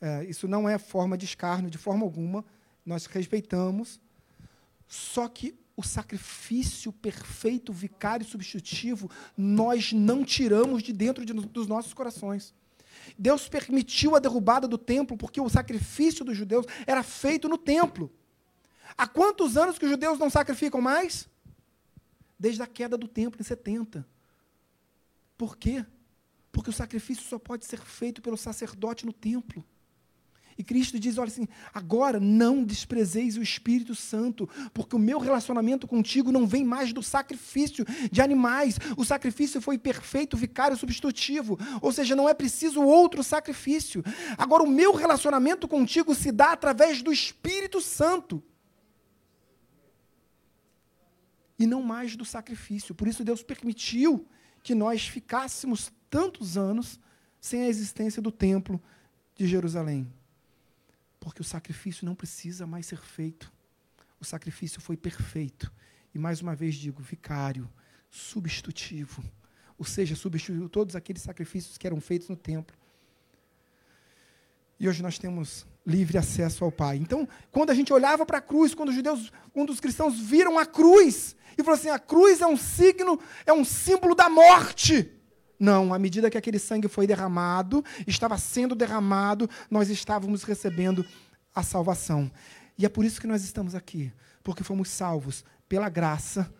É, 0.00 0.24
isso 0.24 0.46
não 0.46 0.68
é 0.68 0.78
forma 0.78 1.16
de 1.16 1.24
escárnio, 1.24 1.70
de 1.70 1.78
forma 1.78 2.04
alguma. 2.04 2.44
Nós 2.84 3.06
respeitamos. 3.06 3.98
Só 4.86 5.28
que 5.28 5.58
o 5.76 5.82
sacrifício 5.82 6.92
perfeito, 6.92 7.72
vicário 7.72 8.26
substitutivo, 8.26 9.10
nós 9.34 9.92
não 9.92 10.24
tiramos 10.24 10.82
de 10.82 10.92
dentro 10.92 11.24
de, 11.24 11.32
dos 11.32 11.66
nossos 11.66 11.94
corações. 11.94 12.52
Deus 13.18 13.48
permitiu 13.48 14.14
a 14.14 14.18
derrubada 14.18 14.66
do 14.66 14.78
templo 14.78 15.16
porque 15.16 15.40
o 15.40 15.48
sacrifício 15.48 16.24
dos 16.24 16.36
judeus 16.36 16.66
era 16.86 17.02
feito 17.02 17.48
no 17.48 17.58
templo. 17.58 18.12
Há 18.96 19.06
quantos 19.06 19.56
anos 19.56 19.78
que 19.78 19.84
os 19.84 19.90
judeus 19.90 20.18
não 20.18 20.30
sacrificam 20.30 20.80
mais? 20.80 21.28
Desde 22.38 22.62
a 22.62 22.66
queda 22.66 22.96
do 22.96 23.08
templo 23.08 23.40
em 23.40 23.44
70. 23.44 24.06
Por 25.36 25.56
quê? 25.56 25.84
Porque 26.52 26.70
o 26.70 26.72
sacrifício 26.72 27.24
só 27.24 27.38
pode 27.38 27.64
ser 27.64 27.80
feito 27.80 28.20
pelo 28.20 28.36
sacerdote 28.36 29.06
no 29.06 29.12
templo. 29.12 29.64
E 30.60 30.62
Cristo 30.62 30.98
diz: 31.00 31.16
olha 31.16 31.28
assim, 31.28 31.48
agora 31.72 32.20
não 32.20 32.62
desprezeis 32.62 33.38
o 33.38 33.42
Espírito 33.42 33.94
Santo, 33.94 34.46
porque 34.74 34.94
o 34.94 34.98
meu 34.98 35.18
relacionamento 35.18 35.88
contigo 35.88 36.30
não 36.30 36.46
vem 36.46 36.62
mais 36.62 36.92
do 36.92 37.02
sacrifício 37.02 37.82
de 38.12 38.20
animais. 38.20 38.78
O 38.94 39.02
sacrifício 39.02 39.58
foi 39.58 39.78
perfeito, 39.78 40.36
vicário 40.36 40.76
substitutivo. 40.76 41.58
Ou 41.80 41.90
seja, 41.90 42.14
não 42.14 42.28
é 42.28 42.34
preciso 42.34 42.82
outro 42.82 43.24
sacrifício. 43.24 44.04
Agora, 44.36 44.62
o 44.62 44.68
meu 44.68 44.92
relacionamento 44.92 45.66
contigo 45.66 46.14
se 46.14 46.30
dá 46.30 46.52
através 46.52 47.00
do 47.00 47.10
Espírito 47.10 47.80
Santo. 47.80 48.42
E 51.58 51.66
não 51.66 51.82
mais 51.82 52.16
do 52.16 52.24
sacrifício. 52.26 52.94
Por 52.94 53.08
isso, 53.08 53.24
Deus 53.24 53.42
permitiu 53.42 54.26
que 54.62 54.74
nós 54.74 55.08
ficássemos 55.08 55.90
tantos 56.10 56.58
anos 56.58 57.00
sem 57.40 57.62
a 57.62 57.68
existência 57.68 58.20
do 58.20 58.30
templo 58.30 58.78
de 59.34 59.46
Jerusalém. 59.46 60.19
Porque 61.20 61.42
o 61.42 61.44
sacrifício 61.44 62.04
não 62.06 62.14
precisa 62.14 62.66
mais 62.66 62.86
ser 62.86 62.98
feito. 62.98 63.52
O 64.18 64.24
sacrifício 64.24 64.80
foi 64.80 64.96
perfeito. 64.96 65.70
E 66.14 66.18
mais 66.18 66.40
uma 66.40 66.56
vez 66.56 66.74
digo, 66.74 67.02
vicário, 67.02 67.70
substitutivo. 68.10 69.22
Ou 69.78 69.84
seja, 69.84 70.16
substituiu 70.16 70.68
todos 70.68 70.96
aqueles 70.96 71.22
sacrifícios 71.22 71.78
que 71.78 71.86
eram 71.86 72.00
feitos 72.00 72.28
no 72.28 72.36
templo. 72.36 72.76
E 74.78 74.88
hoje 74.88 75.02
nós 75.02 75.18
temos 75.18 75.66
livre 75.86 76.16
acesso 76.16 76.64
ao 76.64 76.72
Pai. 76.72 76.96
Então, 76.96 77.28
quando 77.50 77.70
a 77.70 77.74
gente 77.74 77.92
olhava 77.92 78.24
para 78.24 78.38
a 78.38 78.42
cruz, 78.42 78.74
quando 78.74 78.88
os 78.88 78.94
judeus, 78.94 79.30
quando 79.52 79.70
os 79.70 79.78
cristãos 79.78 80.18
viram 80.18 80.58
a 80.58 80.64
cruz, 80.64 81.36
e 81.56 81.62
falou 81.62 81.78
assim: 81.78 81.90
a 81.90 81.98
cruz 81.98 82.40
é 82.40 82.46
um 82.46 82.56
signo, 82.56 83.20
é 83.44 83.52
um 83.52 83.64
símbolo 83.64 84.14
da 84.14 84.28
morte. 84.28 85.19
Não, 85.60 85.92
à 85.92 85.98
medida 85.98 86.30
que 86.30 86.38
aquele 86.38 86.58
sangue 86.58 86.88
foi 86.88 87.06
derramado, 87.06 87.84
estava 88.06 88.38
sendo 88.38 88.74
derramado, 88.74 89.48
nós 89.70 89.90
estávamos 89.90 90.42
recebendo 90.42 91.04
a 91.54 91.62
salvação. 91.62 92.30
E 92.78 92.86
é 92.86 92.88
por 92.88 93.04
isso 93.04 93.20
que 93.20 93.26
nós 93.26 93.44
estamos 93.44 93.74
aqui, 93.74 94.10
porque 94.42 94.64
fomos 94.64 94.88
salvos 94.88 95.44
pela 95.68 95.90
graça 95.90 96.50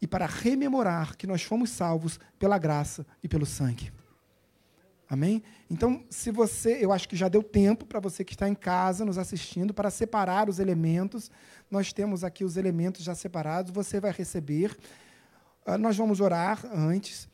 e 0.00 0.06
para 0.06 0.24
rememorar 0.24 1.18
que 1.18 1.26
nós 1.26 1.42
fomos 1.42 1.68
salvos 1.68 2.18
pela 2.38 2.56
graça 2.56 3.06
e 3.22 3.28
pelo 3.28 3.44
sangue. 3.44 3.92
Amém? 5.10 5.42
Então, 5.68 6.04
se 6.08 6.30
você, 6.30 6.78
eu 6.80 6.92
acho 6.92 7.08
que 7.08 7.16
já 7.16 7.28
deu 7.28 7.42
tempo 7.42 7.84
para 7.84 8.00
você 8.00 8.24
que 8.24 8.32
está 8.32 8.48
em 8.48 8.54
casa 8.54 9.04
nos 9.04 9.18
assistindo 9.18 9.74
para 9.74 9.90
separar 9.90 10.48
os 10.48 10.60
elementos. 10.60 11.30
Nós 11.68 11.92
temos 11.92 12.22
aqui 12.22 12.44
os 12.44 12.56
elementos 12.56 13.02
já 13.02 13.14
separados, 13.14 13.72
você 13.72 14.00
vai 14.00 14.12
receber. 14.12 14.74
Uh, 15.66 15.76
nós 15.76 15.96
vamos 15.96 16.20
orar 16.20 16.64
antes. 16.72 17.28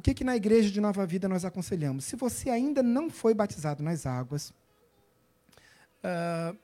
O 0.00 0.02
que, 0.02 0.14
que 0.14 0.24
na 0.24 0.34
igreja 0.34 0.70
de 0.70 0.80
Nova 0.80 1.04
Vida 1.04 1.28
nós 1.28 1.44
aconselhamos? 1.44 2.06
Se 2.06 2.16
você 2.16 2.48
ainda 2.48 2.82
não 2.82 3.10
foi 3.10 3.34
batizado 3.34 3.82
nas 3.82 4.06
águas, 4.06 4.48
uh, 6.02 6.56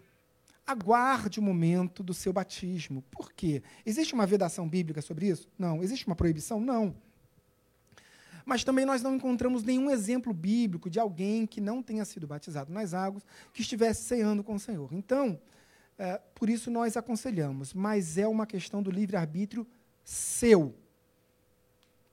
aguarde 0.67 1.39
o 1.39 1.43
momento 1.43 2.03
do 2.03 2.15
seu 2.15 2.33
batismo. 2.33 3.05
Por 3.11 3.31
quê? 3.35 3.63
Existe 3.85 4.15
uma 4.15 4.27
vedação 4.27 4.67
bíblica 4.67 5.03
sobre 5.03 5.29
isso? 5.29 5.51
Não. 5.59 5.83
Existe 5.83 6.07
uma 6.07 6.17
proibição? 6.17 6.59
Não. 6.59 6.97
Mas 8.43 8.65
também 8.65 8.87
nós 8.87 9.03
não 9.03 9.17
encontramos 9.17 9.63
nenhum 9.63 9.91
exemplo 9.91 10.33
bíblico 10.33 10.89
de 10.89 10.99
alguém 10.99 11.47
que 11.47 11.61
não 11.61 11.83
tenha 11.83 12.07
sido 12.07 12.27
batizado 12.27 12.73
nas 12.73 12.95
águas, 12.95 13.23
que 13.53 13.61
estivesse 13.61 14.05
ceando 14.05 14.43
com 14.43 14.55
o 14.55 14.59
Senhor. 14.59 14.89
Então, 14.95 15.39
é, 15.99 16.19
por 16.35 16.49
isso 16.49 16.71
nós 16.71 16.97
aconselhamos, 16.97 17.75
mas 17.75 18.17
é 18.17 18.27
uma 18.27 18.47
questão 18.47 18.83
do 18.83 18.91
livre-arbítrio 18.91 19.67
seu 20.03 20.75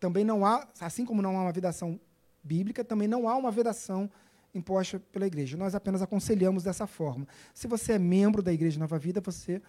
também 0.04 0.26
não 0.26 0.46
há, 0.46 0.68
assim 0.82 1.06
como 1.06 1.22
não 1.22 1.38
há 1.38 1.44
uma 1.44 1.52
vedação 1.54 1.98
bíblica, 2.44 2.84
também 2.84 3.08
não 3.08 3.30
há 3.30 3.38
uma 3.38 3.50
vedação 3.50 4.12
imposta 4.54 5.00
pela 5.00 5.26
igreja. 5.26 5.56
Nós 5.56 5.74
apenas 5.76 6.02
aconselhamos 6.02 6.62
dessa 6.62 6.86
forma. 6.86 7.26
Se 7.54 7.68
você 7.68 7.94
é 7.94 7.98
membro 8.00 8.42
da 8.44 8.52
Igreja 8.52 8.78
Nova 8.78 9.00
Vida, 9.00 9.22
você 9.22 9.62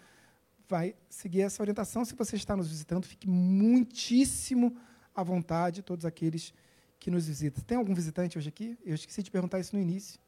vai 0.68 0.96
seguir 1.08 1.42
essa 1.42 1.62
orientação. 1.62 2.04
Se 2.04 2.16
você 2.16 2.34
está 2.34 2.56
nos 2.56 2.68
visitando, 2.68 3.04
fique 3.04 3.28
muitíssimo 3.28 4.76
à 5.14 5.22
vontade, 5.22 5.82
todos 5.82 6.04
aqueles 6.04 6.52
que 6.98 7.12
nos 7.12 7.28
visitam. 7.28 7.62
Tem 7.62 7.78
algum 7.78 7.94
visitante 7.94 8.36
hoje 8.36 8.48
aqui? 8.48 8.76
Eu 8.84 8.96
esqueci 8.96 9.22
de 9.22 9.30
perguntar 9.30 9.60
isso 9.60 9.76
no 9.76 9.80
início. 9.80 10.18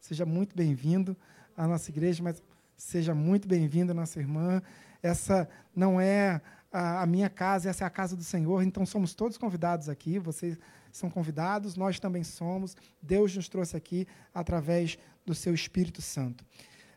Seja 0.00 0.24
muito 0.24 0.56
bem-vindo 0.56 1.14
à 1.54 1.68
nossa 1.68 1.90
igreja, 1.90 2.22
mas 2.22 2.42
seja 2.78 3.14
muito 3.14 3.46
bem-vindo, 3.46 3.92
nossa 3.92 4.18
irmã. 4.18 4.62
Essa 5.02 5.46
não 5.76 6.00
é 6.00 6.40
a, 6.74 7.02
a 7.02 7.06
minha 7.06 7.30
casa, 7.30 7.70
essa 7.70 7.84
é 7.84 7.86
a 7.86 7.90
casa 7.90 8.16
do 8.16 8.24
Senhor, 8.24 8.60
então 8.64 8.84
somos 8.84 9.14
todos 9.14 9.38
convidados 9.38 9.88
aqui, 9.88 10.18
vocês 10.18 10.58
são 10.90 11.08
convidados, 11.08 11.76
nós 11.76 12.00
também 12.00 12.24
somos. 12.24 12.76
Deus 13.00 13.34
nos 13.36 13.48
trouxe 13.48 13.76
aqui 13.76 14.08
através 14.34 14.98
do 15.24 15.36
seu 15.36 15.54
Espírito 15.54 16.02
Santo. 16.02 16.44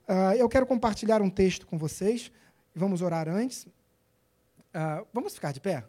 Uh, 0.09 0.33
eu 0.35 0.49
quero 0.49 0.65
compartilhar 0.65 1.21
um 1.21 1.29
texto 1.29 1.67
com 1.67 1.77
vocês, 1.77 2.31
vamos 2.73 3.03
orar 3.03 3.29
antes. 3.29 3.65
Uh, 3.65 5.05
vamos 5.13 5.35
ficar 5.35 5.51
de 5.51 5.59
pé? 5.59 5.83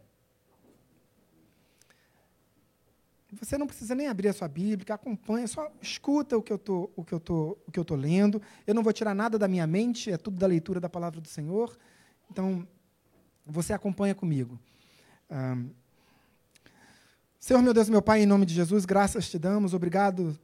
Você 3.41 3.57
não 3.57 3.67
precisa 3.67 3.95
nem 3.95 4.07
abrir 4.07 4.29
a 4.29 4.33
sua 4.35 4.49
Bíblia, 4.49 4.95
acompanha, 4.95 5.47
só 5.47 5.71
escuta 5.81 6.37
o 6.37 6.43
que 6.43 6.53
eu 6.53 6.59
tô, 6.59 6.91
o 6.95 7.03
que 7.03 7.15
eu 7.15 7.21
tô, 7.21 7.59
o 7.67 7.73
que 7.73 7.79
eu 7.79 7.85
tô 7.85 7.95
lendo. 7.95 8.41
Eu 8.67 8.75
não 8.75 8.83
vou 8.83 8.93
tirar 8.93 9.15
nada 9.15 9.39
da 9.39 9.49
minha 9.49 9.67
mente, 9.67 10.11
é 10.11 10.19
tudo 10.19 10.39
da 10.39 10.47
leitura 10.47 10.79
da 10.79 10.91
palavra 10.91 11.21
do 11.21 11.29
Senhor. 11.29 11.75
Então, 12.31 12.67
você 13.49 13.73
acompanha 13.73 14.15
comigo. 14.15 14.59
Um, 15.31 15.71
Senhor, 17.41 17.63
meu 17.63 17.73
Deus, 17.73 17.89
meu 17.89 18.03
Pai, 18.03 18.23
em 18.23 18.27
nome 18.27 18.45
de 18.45 18.55
Jesus, 18.55 18.85
graças 18.85 19.31
te 19.31 19.39
damos. 19.39 19.73
Obrigado 19.73 20.39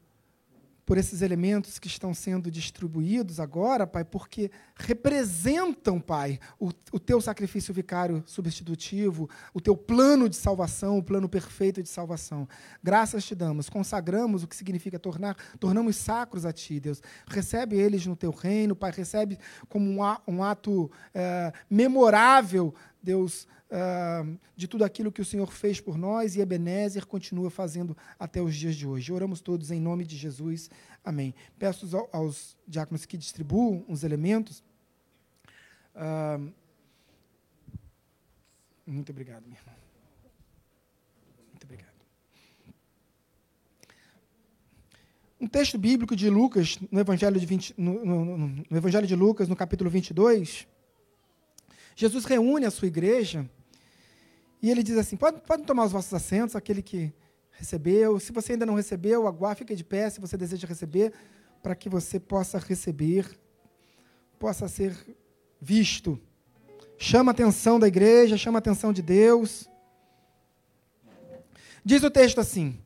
por 0.87 0.99
esses 0.99 1.23
elementos 1.23 1.79
que 1.79 1.87
estão 1.87 2.13
sendo 2.13 2.51
distribuídos 2.51 3.41
agora, 3.41 3.87
Pai, 3.87 4.05
porque 4.05 4.51
representam, 4.77 5.99
Pai, 5.99 6.39
o, 6.59 6.71
o, 6.93 7.01
teu 7.01 7.21
sacrifício 7.21 7.73
vicário 7.73 8.23
substitutivo, 8.27 9.29
o 9.53 9.61
teu 9.61 9.77
plano 9.77 10.29
de 10.29 10.37
salvação, 10.37 10.99
o 10.99 11.03
plano 11.03 11.29
perfeito 11.29 11.83
de 11.83 11.89
salvação. 11.89 12.47
Graças 12.83 13.25
te 13.25 13.35
damos, 13.35 13.71
consagramos 13.71 14.43
o 14.43 14.47
que 14.47 14.57
significa 14.57 14.99
tornar, 14.99 15.37
tornamos 15.59 15.97
sacros 15.97 16.45
a 16.45 16.53
Ti, 16.53 16.81
Deus. 16.81 17.03
Recebe 17.27 17.77
eles 17.77 18.07
no 18.07 18.15
teu 18.15 18.31
reino, 18.31 18.77
Pai, 18.77 18.93
recebe 18.93 19.39
como 19.69 20.03
um, 20.27 20.43
ato 20.43 20.91
é, 21.15 21.53
memorável 21.71 22.75
Deus, 23.05 23.47
uh, 23.71 24.39
de 24.57 24.67
tudo 24.67 24.83
aquilo 24.83 25.13
que 25.13 25.21
o 25.21 25.25
Senhor 25.25 25.53
fez 25.53 25.79
por 25.79 25.99
nós 25.99 26.35
e 26.35 26.41
Ebenezer 26.41 27.07
continua 27.07 27.51
fazendo 27.51 27.95
até 28.19 28.41
os 28.41 28.57
dias 28.57 28.75
de 28.75 28.87
hoje. 28.87 29.13
Oramos 29.13 29.43
todos 29.43 29.71
em 29.71 29.79
nome 29.79 30.07
de 30.07 30.17
Jesus. 30.17 30.71
Amém. 31.05 31.35
Peço 31.59 31.87
aos 32.11 32.57
diáconos 32.67 33.05
que 33.05 33.19
distribuam 33.19 33.85
os 33.87 34.03
elementos. 34.03 34.65
Uh, 35.95 36.51
Muito 38.87 39.13
obrigado, 39.13 39.45
minha 39.45 39.59
irmã. 39.59 39.73
Muito 41.51 41.65
obrigado. 41.65 41.95
Um 45.39 45.47
texto 45.47 45.77
bíblico 45.77 46.17
de 46.17 46.31
Lucas, 46.31 46.79
no 46.91 47.01
Evangelho 47.01 47.39
de, 47.39 47.45
20, 47.45 47.75
no, 47.77 48.03
no, 48.05 48.49
no 48.71 48.77
Evangelho 48.77 49.07
de 49.07 49.15
Lucas, 49.15 49.47
no 49.47 49.55
capítulo 49.55 49.91
22, 49.91 50.67
Jesus 51.95 52.25
reúne 52.25 52.67
a 52.67 52.71
sua 52.71 52.89
igreja 52.89 53.49
e 54.61 54.71
ele 54.71 54.83
diz 54.83 54.97
assim: 54.97 55.17
podem 55.17 55.41
pode 55.41 55.65
tomar 55.65 55.85
os 55.85 55.93
vossos 55.93 56.13
assentos, 56.13 56.57
aquele 56.57 56.83
que 56.83 57.13
recebeu. 57.53 58.19
Se 58.19 58.33
você 58.33 58.53
ainda 58.53 58.67
não 58.67 58.75
recebeu, 58.75 59.27
aguarde, 59.27 59.59
fique 59.59 59.75
de 59.75 59.85
pé 59.85 60.09
se 60.11 60.21
você 60.21 60.37
deseja 60.37 60.67
receber, 60.67 61.13
para 61.63 61.75
que 61.75 61.89
você 61.89 62.19
possa 62.19 62.59
receber, 62.59 63.39
possa 64.39 64.67
ser 64.69 64.97
visto. 65.61 66.21
Chama 66.99 67.31
a 67.31 67.35
atenção 67.35 67.79
da 67.79 67.89
igreja, 67.89 68.37
chama 68.37 68.59
a 68.59 68.61
atenção 68.61 68.93
de 68.93 69.03
Deus. 69.03 69.69
Diz 71.85 72.03
o 72.03 72.11
texto 72.11 72.41
assim, 72.41 72.79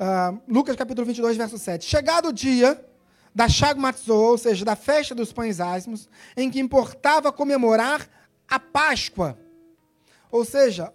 uh, 0.00 0.40
Lucas 0.48 0.74
capítulo 0.76 1.06
22, 1.06 1.36
verso 1.36 1.58
7. 1.58 1.84
Chegado 1.84 2.28
o 2.28 2.32
dia 2.32 2.82
da 3.36 3.50
Shagmatzô, 3.50 4.30
ou 4.30 4.38
seja, 4.38 4.64
da 4.64 4.74
festa 4.74 5.14
dos 5.14 5.30
pães 5.30 5.60
ázimos, 5.60 6.08
em 6.34 6.50
que 6.50 6.58
importava 6.58 7.30
comemorar 7.30 8.08
a 8.48 8.58
Páscoa. 8.58 9.38
Ou 10.30 10.42
seja, 10.42 10.90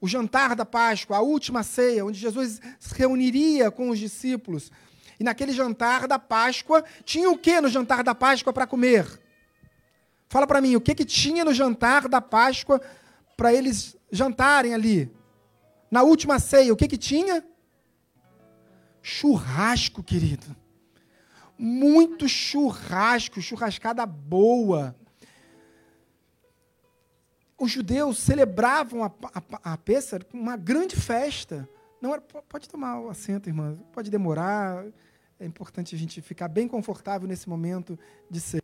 o 0.00 0.08
jantar 0.08 0.56
da 0.56 0.66
Páscoa, 0.66 1.18
a 1.18 1.20
última 1.20 1.62
ceia, 1.62 2.04
onde 2.04 2.18
Jesus 2.18 2.60
se 2.80 2.92
reuniria 2.96 3.70
com 3.70 3.90
os 3.90 4.00
discípulos. 4.00 4.72
E 5.20 5.22
naquele 5.22 5.52
jantar 5.52 6.08
da 6.08 6.18
Páscoa, 6.18 6.82
tinha 7.04 7.30
o 7.30 7.38
que 7.38 7.60
no 7.60 7.68
jantar 7.68 8.02
da 8.02 8.12
Páscoa 8.12 8.52
para 8.52 8.66
comer? 8.66 9.22
Fala 10.28 10.48
para 10.48 10.60
mim, 10.60 10.74
o 10.74 10.80
que, 10.80 10.96
que 10.96 11.04
tinha 11.04 11.44
no 11.44 11.54
jantar 11.54 12.08
da 12.08 12.20
Páscoa 12.20 12.80
para 13.36 13.54
eles 13.54 13.96
jantarem 14.10 14.74
ali? 14.74 15.08
Na 15.88 16.02
última 16.02 16.40
ceia, 16.40 16.72
o 16.72 16.76
que, 16.76 16.88
que 16.88 16.98
tinha? 16.98 17.44
Churrasco, 19.00 20.02
querido. 20.02 20.60
Muito 21.64 22.28
churrasco, 22.28 23.40
churrascada 23.40 24.04
boa 24.04 24.96
os 27.62 27.70
judeus 27.70 28.18
celebravam 28.18 29.04
a, 29.04 29.12
a, 29.32 29.72
a 29.72 29.76
com 30.24 30.36
uma 30.36 30.56
grande 30.56 30.96
festa. 30.96 31.68
Não 32.00 32.12
era, 32.12 32.20
pode 32.20 32.68
tomar 32.68 32.98
o 32.98 33.08
assento, 33.08 33.48
irmã. 33.48 33.78
Pode 33.92 34.10
demorar. 34.10 34.84
É 35.38 35.46
importante 35.46 35.94
a 35.94 35.98
gente 35.98 36.20
ficar 36.20 36.48
bem 36.48 36.66
confortável 36.66 37.28
nesse 37.28 37.48
momento 37.48 37.96
de 38.28 38.40
ser. 38.40 38.61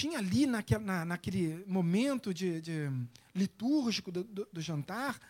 Tinha 0.00 0.18
ali 0.18 0.46
naquele, 0.46 0.82
na, 0.82 1.04
naquele 1.04 1.62
momento 1.66 2.32
de, 2.32 2.60
de 2.62 2.90
litúrgico 3.34 4.10
do, 4.10 4.24
do, 4.24 4.48
do, 4.50 4.60
jantar, 4.60 5.20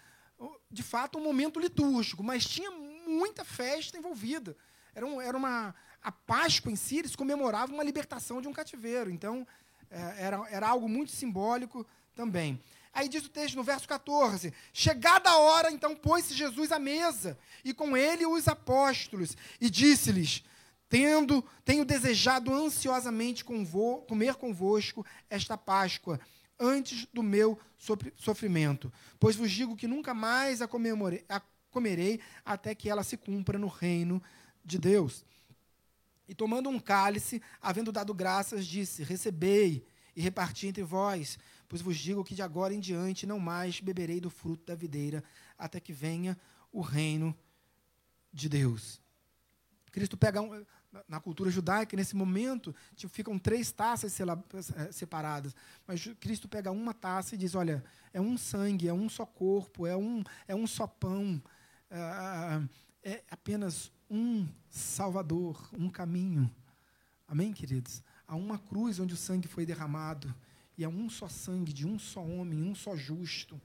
de 0.70 0.82
fato, 0.82 1.18
um 1.18 1.24
momento 1.24 1.58
litúrgico, 1.58 2.22
mas 2.22 2.44
tinha 2.44 2.70
muita 2.70 3.44
festa 3.44 3.98
envolvida. 3.98 4.56
Era, 4.94 5.04
um, 5.04 5.20
era 5.20 5.36
uma. 5.36 5.74
A 6.02 6.12
Páscoa 6.12 6.70
em 6.70 6.76
si, 6.76 6.98
eles 6.98 7.16
comemoravam 7.16 7.74
uma 7.74 7.84
libertação 7.84 8.40
de 8.40 8.46
um 8.46 8.52
cativeiro. 8.52 9.10
Então, 9.10 9.46
é, 9.90 10.14
era, 10.18 10.48
era 10.48 10.68
algo 10.68 10.88
muito 10.88 11.10
simbólico 11.10 11.84
também. 12.14 12.58
Aí 12.94 13.08
diz 13.08 13.24
o 13.24 13.28
texto 13.28 13.56
no 13.56 13.64
verso 13.64 13.88
14: 13.88 14.54
Chegada 14.72 15.30
a 15.30 15.38
hora, 15.38 15.72
então 15.72 15.96
pôs-se 15.96 16.32
Jesus 16.32 16.70
à 16.70 16.78
mesa, 16.78 17.36
e 17.64 17.74
com 17.74 17.96
ele 17.96 18.24
os 18.24 18.46
apóstolos, 18.46 19.36
e 19.60 19.68
disse-lhes: 19.68 20.44
Tendo, 20.90 21.44
tenho 21.64 21.84
desejado 21.84 22.52
ansiosamente 22.52 23.44
convo, 23.44 24.02
comer 24.08 24.34
convosco 24.34 25.06
esta 25.30 25.56
Páscoa, 25.56 26.18
antes 26.58 27.06
do 27.14 27.22
meu 27.22 27.56
sofrimento. 28.16 28.92
Pois 29.20 29.36
vos 29.36 29.52
digo 29.52 29.76
que 29.76 29.86
nunca 29.86 30.12
mais 30.12 30.60
a, 30.60 30.68
a 31.28 31.40
comerei 31.70 32.20
até 32.44 32.74
que 32.74 32.90
ela 32.90 33.04
se 33.04 33.16
cumpra 33.16 33.56
no 33.56 33.68
reino 33.68 34.20
de 34.64 34.80
Deus. 34.80 35.24
E 36.26 36.34
tomando 36.34 36.68
um 36.68 36.80
cálice, 36.80 37.40
havendo 37.62 37.92
dado 37.92 38.12
graças, 38.12 38.66
disse: 38.66 39.04
Recebei 39.04 39.86
e 40.16 40.20
reparti 40.20 40.66
entre 40.66 40.82
vós, 40.82 41.38
pois 41.68 41.80
vos 41.80 41.96
digo 41.96 42.24
que 42.24 42.34
de 42.34 42.42
agora 42.42 42.74
em 42.74 42.80
diante 42.80 43.28
não 43.28 43.38
mais 43.38 43.78
beberei 43.78 44.20
do 44.20 44.28
fruto 44.28 44.66
da 44.66 44.74
videira, 44.74 45.22
até 45.56 45.78
que 45.78 45.92
venha 45.92 46.36
o 46.72 46.80
reino 46.80 47.32
de 48.32 48.48
Deus. 48.48 49.00
Cristo 49.90 50.16
pega 50.16 50.40
um, 50.40 50.64
na 51.08 51.20
cultura 51.20 51.50
judaica, 51.50 51.96
nesse 51.96 52.16
momento, 52.16 52.74
tipo, 52.96 53.12
ficam 53.12 53.38
três 53.38 53.70
taças 53.70 54.18
eh, 54.18 54.92
separadas. 54.92 55.54
Mas 55.86 56.04
Cristo 56.18 56.48
pega 56.48 56.70
uma 56.70 56.92
taça 56.92 57.34
e 57.34 57.38
diz: 57.38 57.54
olha, 57.54 57.84
é 58.12 58.20
um 58.20 58.36
sangue, 58.36 58.88
é 58.88 58.92
um 58.92 59.08
só 59.08 59.24
corpo, 59.24 59.86
é 59.86 59.96
um, 59.96 60.22
é 60.48 60.54
um 60.54 60.66
só 60.66 60.86
pão, 60.86 61.40
é, 61.90 63.12
é 63.12 63.24
apenas 63.30 63.92
um 64.10 64.48
Salvador, 64.68 65.70
um 65.72 65.88
caminho. 65.88 66.50
Amém, 67.26 67.52
queridos? 67.52 68.02
Há 68.26 68.34
uma 68.34 68.58
cruz 68.58 68.98
onde 68.98 69.14
o 69.14 69.16
sangue 69.16 69.46
foi 69.46 69.64
derramado, 69.64 70.34
e 70.76 70.82
é 70.82 70.88
um 70.88 71.08
só 71.08 71.28
sangue, 71.28 71.72
de 71.72 71.86
um 71.86 71.98
só 71.98 72.20
homem, 72.20 72.62
um 72.62 72.74
só 72.74 72.96
justo. 72.96 73.60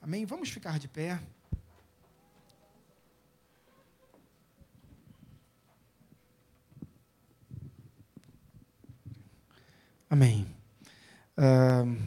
Amém? 0.00 0.24
Vamos 0.24 0.50
ficar 0.50 0.78
de 0.78 0.86
pé. 0.86 1.20
Amém. 10.14 10.46
Uh, 11.36 12.00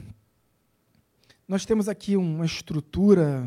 nós 1.45 1.65
temos 1.65 1.89
aqui 1.89 2.15
uma 2.15 2.45
estrutura 2.45 3.45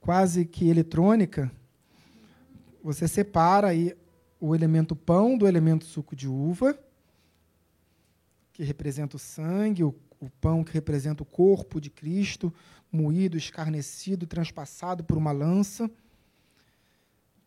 quase 0.00 0.44
que 0.44 0.68
eletrônica. 0.68 1.48
Você 2.82 3.06
separa 3.06 3.68
aí 3.68 3.96
o 4.40 4.56
elemento 4.56 4.96
pão 4.96 5.38
do 5.38 5.46
elemento 5.46 5.84
suco 5.84 6.16
de 6.16 6.26
uva, 6.26 6.76
que 8.52 8.64
representa 8.64 9.14
o 9.14 9.20
sangue, 9.20 9.84
o, 9.84 9.94
o 10.18 10.28
pão 10.28 10.64
que 10.64 10.72
representa 10.72 11.22
o 11.22 11.26
corpo 11.26 11.80
de 11.80 11.90
Cristo, 11.90 12.52
moído, 12.90 13.36
escarnecido, 13.36 14.26
transpassado 14.26 15.04
por 15.04 15.16
uma 15.16 15.30
lança. 15.30 15.88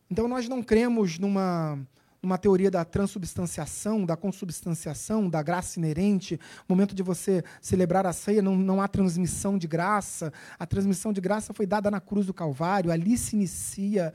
Então 0.09 0.30
nós 0.30 0.47
não 0.47 0.63
cremos 0.63 1.19
numa 1.19 1.86
numa 2.24 2.38
teoria 2.38 2.71
da 2.71 2.86
transubstanciação, 2.86 4.05
da 4.05 4.15
consubstanciação, 4.15 5.30
da 5.30 5.43
graça 5.43 5.78
inerente, 5.78 6.39
momento 6.67 6.95
de 6.95 7.03
você 7.03 7.43
celebrar 7.61 8.07
a 8.07 8.13
ceia, 8.13 8.41
não, 8.41 8.55
não 8.55 8.82
há 8.82 8.88
transmissão 8.88 9.57
de 9.57 9.67
graça. 9.67 10.32
A 10.57 10.65
transmissão 10.65 11.11
de 11.11 11.19
graça 11.19 11.53
foi 11.53 11.65
dada 11.65 11.91
na 11.91 11.99
cruz 11.99 12.26
do 12.26 12.34
Calvário, 12.34 12.91
ali 12.91 13.17
se 13.17 13.36
inicia 13.36 14.13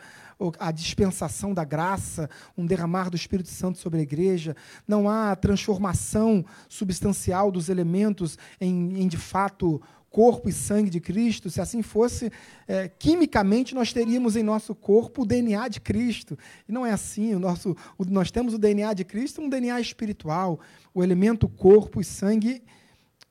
a 0.59 0.71
dispensação 0.71 1.53
da 1.53 1.65
graça, 1.65 2.31
um 2.57 2.65
derramar 2.65 3.11
do 3.11 3.17
Espírito 3.17 3.51
Santo 3.51 3.77
sobre 3.77 3.99
a 3.99 4.03
igreja. 4.03 4.57
Não 4.87 5.09
há 5.11 5.37
transformação 5.37 6.45
substancial 6.69 7.51
dos 7.51 7.69
elementos 7.69 8.39
em, 8.61 9.03
em 9.03 9.09
de 9.09 9.17
fato, 9.19 9.83
corpo 10.11 10.49
e 10.49 10.53
sangue 10.53 10.91
de 10.91 11.01
Cristo, 11.01 11.51
se 11.51 11.61
assim 11.61 11.83
fosse, 11.83 12.31
é, 12.67 12.89
quimicamente 12.89 13.75
nós 13.75 13.93
teríamos 13.93 14.37
em 14.37 14.43
nosso 14.43 14.75
corpo 14.75 15.23
o 15.23 15.27
DNA 15.27 15.69
de 15.69 15.81
Cristo. 15.81 16.39
E 16.69 16.73
não 16.73 16.85
é 16.87 16.93
assim. 16.93 17.35
O 17.35 17.39
nosso, 17.39 17.77
o, 17.97 18.05
nós 18.05 18.31
temos 18.31 18.55
o 18.55 18.59
DNA 18.59 18.95
de 18.95 19.05
Cristo, 19.05 19.41
um 19.41 19.49
DNA 19.49 19.81
espiritual. 19.81 20.61
O 20.95 21.03
elemento 21.03 21.49
corpo 21.49 22.01
e 22.01 22.05
sangue, 22.05 22.63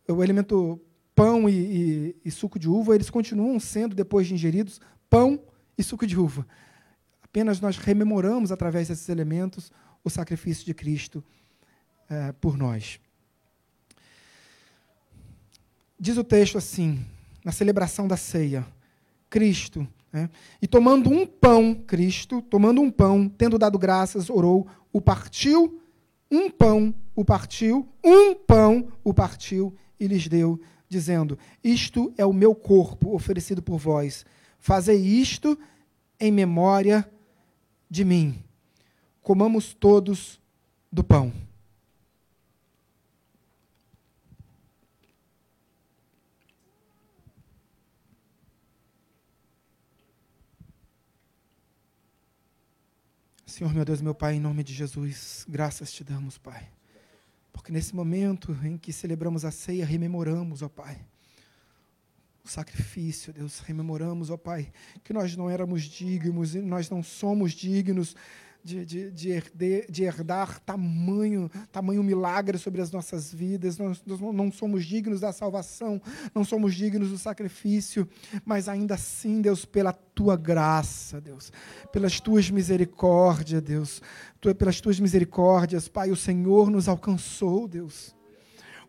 o 0.08 0.24
elemento 0.24 0.80
pão 1.16 1.50
e, 1.50 1.54
e, 1.54 2.16
e 2.26 2.32
suco 2.32 2.60
de 2.60 2.70
uva, 2.70 2.94
eles 2.94 3.10
continuam 3.10 3.60
sendo, 3.60 3.96
depois 3.96 4.28
de 4.28 4.36
ingeridos, 4.36 4.80
pão 5.10 5.42
e 5.78 5.84
suco 5.84 6.06
de 6.06 6.18
uva. 6.18 6.46
Apenas 7.24 7.60
nós 7.60 7.78
rememoramos, 7.78 8.52
através 8.52 8.88
desses 8.88 9.10
elementos, 9.10 9.72
o 10.04 10.10
sacrifício 10.10 10.66
de 10.66 10.74
Cristo 10.74 11.24
é, 12.10 12.32
por 12.34 12.56
nós. 12.56 13.00
Diz 16.00 16.18
o 16.18 16.24
texto 16.24 16.58
assim, 16.58 17.04
na 17.44 17.52
celebração 17.52 18.08
da 18.08 18.16
ceia: 18.16 18.66
Cristo, 19.30 19.88
né? 20.12 20.30
e 20.62 20.68
tomando 20.68 21.10
um 21.10 21.26
pão, 21.26 21.74
Cristo, 21.74 22.42
tomando 22.42 22.82
um 22.82 22.92
pão, 22.92 23.28
tendo 23.28 23.58
dado 23.58 23.80
graças, 23.80 24.30
orou, 24.30 24.68
o 24.94 25.02
partiu, 25.02 25.82
um 26.30 26.50
pão, 26.52 26.94
o 27.16 27.26
partiu, 27.26 27.88
um 28.04 28.36
pão, 28.36 28.92
o 29.04 29.14
partiu 29.14 29.74
e 30.00 30.06
lhes 30.08 30.28
deu, 30.28 30.60
dizendo: 30.88 31.38
Isto 31.64 32.14
é 32.18 32.26
o 32.26 32.34
meu 32.34 32.54
corpo 32.54 33.16
oferecido 33.16 33.62
por 33.62 33.78
vós. 33.78 34.26
Fazei 34.60 34.98
isto 34.98 35.58
em 36.20 36.32
memória 36.32 37.10
de 37.90 38.04
mim. 38.06 38.36
Comamos 39.22 39.74
todos 39.74 40.40
do 40.92 41.04
pão. 41.04 41.34
Senhor, 53.58 53.74
meu 53.74 53.84
Deus, 53.84 54.04
meu 54.04 54.14
Pai, 54.14 54.36
em 54.36 54.40
nome 54.40 54.64
de 54.64 54.72
Jesus, 54.72 55.44
graças 55.50 55.92
te 55.92 56.04
damos, 56.04 56.38
Pai. 56.38 56.70
Porque 57.52 57.72
nesse 57.72 57.96
momento 57.96 58.56
em 58.64 58.78
que 58.78 58.94
celebramos 58.94 59.44
a 59.44 59.50
ceia, 59.50 59.84
rememoramos, 59.84 60.62
ó 60.62 60.70
Pai, 60.70 60.96
o 62.46 62.48
sacrifício, 62.48 63.34
Deus, 63.34 63.58
rememoramos, 63.62 64.30
ó 64.30 64.38
Pai, 64.38 64.72
que 65.04 65.12
nós 65.12 65.36
não 65.36 65.50
éramos 65.50 65.86
dignos 65.86 66.54
nós 66.54 66.88
não 66.92 67.02
somos 67.02 67.52
dignos 67.54 68.16
de, 68.68 68.86
de, 68.86 69.12
de, 69.12 69.30
herdar, 69.30 69.86
de 69.90 70.04
herdar 70.04 70.60
tamanho, 70.60 71.50
tamanho 71.72 72.04
milagre 72.04 72.58
sobre 72.58 72.82
as 72.82 72.92
nossas 72.92 73.34
vidas. 73.34 73.78
Nós, 73.78 74.04
nós 74.06 74.20
não 74.20 74.52
somos 74.52 74.86
dignos 74.86 75.22
da 75.22 75.32
salvação, 75.32 76.02
não 76.36 76.44
somos 76.44 76.76
dignos 76.76 77.10
do 77.10 77.18
sacrifício, 77.18 78.08
mas 78.46 78.68
ainda 78.68 78.96
assim, 78.96 79.42
Deus, 79.42 79.64
pela 79.64 79.94
tua 79.94 80.36
graça, 80.36 81.22
Deus, 81.22 81.52
pelas 81.94 82.20
tuas 82.20 82.50
misericórdias, 82.52 83.62
Deus, 83.62 84.02
pelas 84.58 84.82
tuas 84.82 85.00
misericórdias, 85.00 85.88
Pai, 85.88 86.12
o 86.12 86.16
Senhor 86.16 86.70
nos 86.70 86.90
alcançou, 86.90 87.70
Deus 87.70 88.17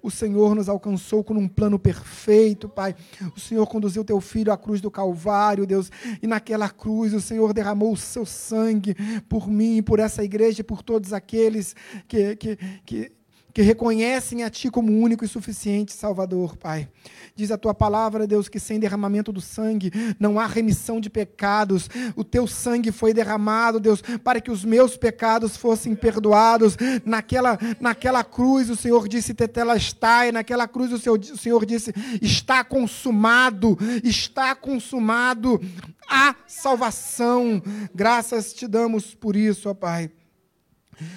o 0.02 0.10
Senhor 0.10 0.54
nos 0.54 0.68
alcançou 0.68 1.24
com 1.24 1.34
um 1.34 1.48
plano 1.48 1.78
perfeito, 1.78 2.68
Pai. 2.68 2.94
O 3.36 3.40
Senhor 3.40 3.66
conduziu 3.66 4.04
teu 4.04 4.20
filho 4.20 4.52
à 4.52 4.56
cruz 4.56 4.80
do 4.80 4.90
Calvário, 4.90 5.66
Deus, 5.66 5.90
e 6.22 6.26
naquela 6.26 6.68
cruz 6.68 7.12
o 7.12 7.20
Senhor 7.20 7.52
derramou 7.52 7.92
o 7.92 7.96
seu 7.96 8.24
sangue 8.24 8.94
por 9.28 9.48
mim, 9.48 9.82
por 9.82 9.98
essa 9.98 10.22
igreja 10.22 10.60
e 10.60 10.64
por 10.64 10.82
todos 10.82 11.12
aqueles 11.12 11.74
que, 12.06 12.36
que, 12.36 12.58
que 12.84 13.17
que 13.58 13.62
reconhecem 13.62 14.44
a 14.44 14.50
Ti 14.50 14.70
como 14.70 14.96
único 14.96 15.24
e 15.24 15.28
suficiente 15.28 15.92
Salvador, 15.92 16.56
Pai. 16.56 16.88
Diz 17.34 17.50
a 17.50 17.58
Tua 17.58 17.74
palavra, 17.74 18.24
Deus, 18.24 18.48
que 18.48 18.60
sem 18.60 18.78
derramamento 18.78 19.32
do 19.32 19.40
sangue 19.40 19.90
não 20.16 20.38
há 20.38 20.46
remissão 20.46 21.00
de 21.00 21.10
pecados. 21.10 21.90
O 22.14 22.22
Teu 22.22 22.46
sangue 22.46 22.92
foi 22.92 23.12
derramado, 23.12 23.80
Deus, 23.80 24.00
para 24.22 24.40
que 24.40 24.52
os 24.52 24.64
meus 24.64 24.96
pecados 24.96 25.56
fossem 25.56 25.96
perdoados. 25.96 26.76
Naquela, 27.04 27.58
naquela 27.80 28.22
cruz 28.22 28.70
o 28.70 28.76
Senhor 28.76 29.08
disse, 29.08 29.34
Tetelestai, 29.34 30.30
naquela 30.30 30.68
cruz 30.68 30.92
o 30.92 30.98
Senhor, 31.00 31.18
o 31.18 31.36
Senhor 31.36 31.66
disse, 31.66 31.92
está 32.22 32.62
consumado, 32.62 33.76
está 34.04 34.54
consumado 34.54 35.60
a 36.08 36.32
salvação. 36.46 37.60
Graças 37.92 38.52
te 38.52 38.68
damos 38.68 39.16
por 39.16 39.34
isso, 39.34 39.68
ó 39.68 39.74
Pai. 39.74 40.12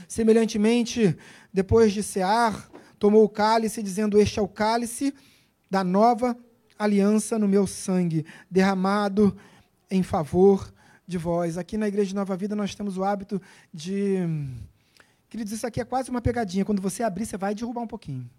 Semelhantemente, 0.07 1.15
depois 1.53 1.91
de 1.91 2.01
cear, 2.01 2.69
tomou 2.97 3.23
o 3.23 3.29
cálice, 3.29 3.83
dizendo: 3.83 4.19
Este 4.19 4.39
é 4.39 4.41
o 4.41 4.47
cálice 4.47 5.13
da 5.69 5.83
nova 5.83 6.37
aliança 6.77 7.37
no 7.37 7.47
meu 7.47 7.67
sangue, 7.67 8.25
derramado 8.49 9.35
em 9.89 10.01
favor 10.01 10.73
de 11.05 11.17
vós. 11.17 11.57
Aqui 11.57 11.77
na 11.77 11.87
Igreja 11.87 12.09
de 12.09 12.15
Nova 12.15 12.35
Vida 12.35 12.55
nós 12.55 12.73
temos 12.73 12.97
o 12.97 13.03
hábito 13.03 13.41
de. 13.73 14.17
Queridos, 15.29 15.53
isso 15.53 15.65
aqui 15.65 15.79
é 15.79 15.85
quase 15.85 16.09
uma 16.09 16.21
pegadinha. 16.21 16.65
Quando 16.65 16.81
você 16.81 17.03
abrir, 17.03 17.25
você 17.25 17.37
vai 17.37 17.53
derrubar 17.55 17.81
um 17.81 17.87
pouquinho. 17.87 18.29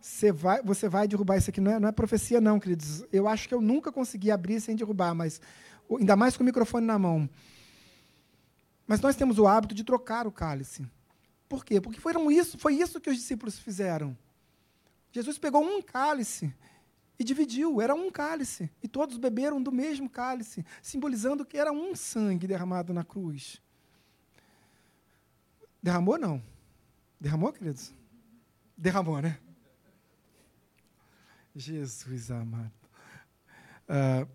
Você 0.00 0.30
vai, 0.30 0.62
você 0.62 0.88
vai 0.88 1.08
derrubar 1.08 1.36
isso 1.36 1.50
aqui. 1.50 1.60
Não 1.60 1.72
é, 1.72 1.80
não 1.80 1.88
é 1.88 1.92
profecia, 1.92 2.40
não, 2.40 2.60
queridos. 2.60 3.04
Eu 3.12 3.26
acho 3.26 3.48
que 3.48 3.54
eu 3.54 3.60
nunca 3.60 3.90
consegui 3.90 4.30
abrir 4.30 4.60
sem 4.60 4.76
derrubar, 4.76 5.14
mas 5.14 5.40
ainda 5.90 6.16
mais 6.16 6.36
com 6.36 6.42
o 6.42 6.46
microfone 6.46 6.86
na 6.86 6.98
mão. 6.98 7.28
Mas 8.86 9.00
nós 9.00 9.16
temos 9.16 9.38
o 9.38 9.46
hábito 9.46 9.74
de 9.74 9.82
trocar 9.84 10.26
o 10.26 10.32
cálice. 10.32 10.86
Por 11.48 11.64
quê? 11.64 11.80
Porque 11.80 12.00
foram 12.00 12.30
isso, 12.30 12.58
foi 12.58 12.74
isso 12.74 13.00
que 13.00 13.10
os 13.10 13.16
discípulos 13.16 13.58
fizeram. 13.58 14.16
Jesus 15.12 15.38
pegou 15.38 15.62
um 15.62 15.80
cálice 15.80 16.52
e 17.18 17.24
dividiu, 17.24 17.80
era 17.80 17.94
um 17.94 18.10
cálice, 18.10 18.70
e 18.82 18.88
todos 18.88 19.16
beberam 19.16 19.62
do 19.62 19.72
mesmo 19.72 20.10
cálice, 20.10 20.64
simbolizando 20.82 21.44
que 21.44 21.56
era 21.56 21.72
um 21.72 21.94
sangue 21.94 22.46
derramado 22.46 22.92
na 22.92 23.04
cruz. 23.04 23.60
Derramou 25.82 26.18
não? 26.18 26.42
Derramou, 27.20 27.52
queridos? 27.52 27.94
Derramou, 28.76 29.22
né? 29.22 29.38
Jesus 31.54 32.30
amado. 32.30 32.72
Uh, 33.88 34.28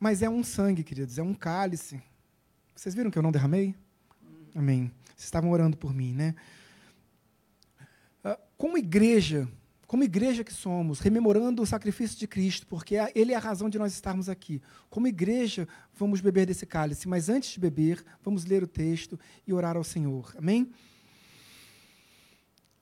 mas 0.00 0.22
é 0.22 0.28
um 0.28 0.42
sangue, 0.42 0.82
queridos, 0.82 1.18
é 1.18 1.22
um 1.22 1.34
cálice. 1.34 2.02
Vocês 2.74 2.94
viram 2.94 3.10
que 3.10 3.18
eu 3.18 3.22
não 3.22 3.30
derramei? 3.30 3.76
Amém. 4.54 4.90
Vocês 5.16 5.24
estavam 5.24 5.50
orando 5.50 5.76
por 5.76 5.94
mim, 5.94 6.12
né? 6.14 6.34
Ah, 8.24 8.38
como 8.56 8.78
igreja, 8.78 9.48
como 9.86 10.04
igreja 10.04 10.42
que 10.42 10.52
somos, 10.54 11.00
rememorando 11.00 11.60
o 11.62 11.66
sacrifício 11.66 12.18
de 12.18 12.26
Cristo, 12.26 12.66
porque 12.66 12.96
é, 12.96 13.12
Ele 13.14 13.32
é 13.32 13.36
a 13.36 13.38
razão 13.38 13.68
de 13.68 13.78
nós 13.78 13.92
estarmos 13.92 14.28
aqui. 14.28 14.62
Como 14.88 15.06
igreja, 15.06 15.68
vamos 15.94 16.20
beber 16.20 16.46
desse 16.46 16.64
cálice, 16.64 17.06
mas 17.06 17.28
antes 17.28 17.50
de 17.50 17.60
beber, 17.60 18.02
vamos 18.22 18.44
ler 18.44 18.62
o 18.62 18.66
texto 18.66 19.20
e 19.46 19.52
orar 19.52 19.76
ao 19.76 19.84
Senhor. 19.84 20.34
Amém? 20.38 20.70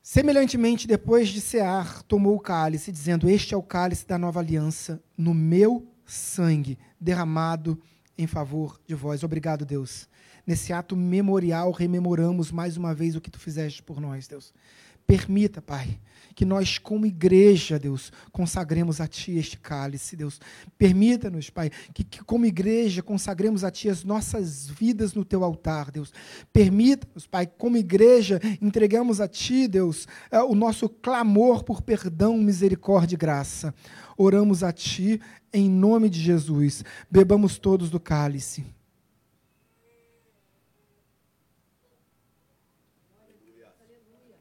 Semelhantemente, 0.03 0.87
depois 0.87 1.28
de 1.28 1.41
cear, 1.41 2.03
tomou 2.03 2.37
o 2.37 2.41
cálice, 2.41 2.93
dizendo: 2.93 3.28
Este 3.28 3.55
é 3.55 3.57
o 3.57 3.62
cálice 3.62 4.07
da 4.07 4.16
nova 4.18 4.41
aliança, 4.41 5.03
no 5.16 5.35
meu 5.35 5.87
sangue, 6.07 6.78
derramado 7.01 7.81
em 8.16 8.26
favor 8.26 8.81
de 8.87 8.95
vós. 8.95 9.22
Obrigado, 9.24 9.64
Deus 9.64 10.09
Nesse 10.47 10.72
ato 10.72 10.97
memorial, 10.97 11.70
rememoramos 11.70 12.51
mais 12.51 12.76
uma 12.76 12.95
vez 12.95 13.16
o 13.16 13.20
que 13.20 13.30
tu 13.30 13.38
fizeste 13.38 13.82
por 13.82 14.01
nós, 14.01 14.26
Deus. 14.26 14.53
Permita, 15.07 15.61
Pai, 15.61 15.99
que 16.36 16.45
nós, 16.45 16.78
como 16.78 17.05
igreja, 17.05 17.80
Deus, 17.80 18.12
consagremos 18.30 19.01
a 19.01 19.09
Ti 19.09 19.36
este 19.38 19.59
cálice, 19.59 20.14
Deus. 20.14 20.41
Permita-nos, 20.78 21.51
Pai, 21.51 21.68
que, 21.93 22.05
que, 22.05 22.22
como 22.22 22.47
igreja 22.47 23.03
consagremos 23.03 23.64
a 23.64 23.72
Ti 23.72 23.88
as 23.88 24.05
nossas 24.05 24.68
vidas 24.68 25.12
no 25.12 25.24
Teu 25.24 25.43
altar, 25.43 25.91
Deus. 25.91 26.12
Permita-nos, 26.53 27.26
Pai, 27.26 27.45
como 27.47 27.76
igreja 27.76 28.41
entregamos 28.62 29.20
a 29.20 29.26
Ti, 29.26 29.66
Deus, 29.66 30.07
é, 30.30 30.41
o 30.41 30.55
nosso 30.55 30.88
clamor 30.88 31.64
por 31.64 31.82
perdão, 31.82 32.38
misericórdia 32.38 33.16
e 33.16 33.18
graça. 33.18 33.74
Oramos 34.16 34.62
a 34.62 34.72
Ti 34.72 35.20
em 35.53 35.68
nome 35.68 36.09
de 36.09 36.20
Jesus. 36.20 36.84
Bebamos 37.11 37.59
todos 37.59 37.91
do 37.91 37.99
cálice. 37.99 38.64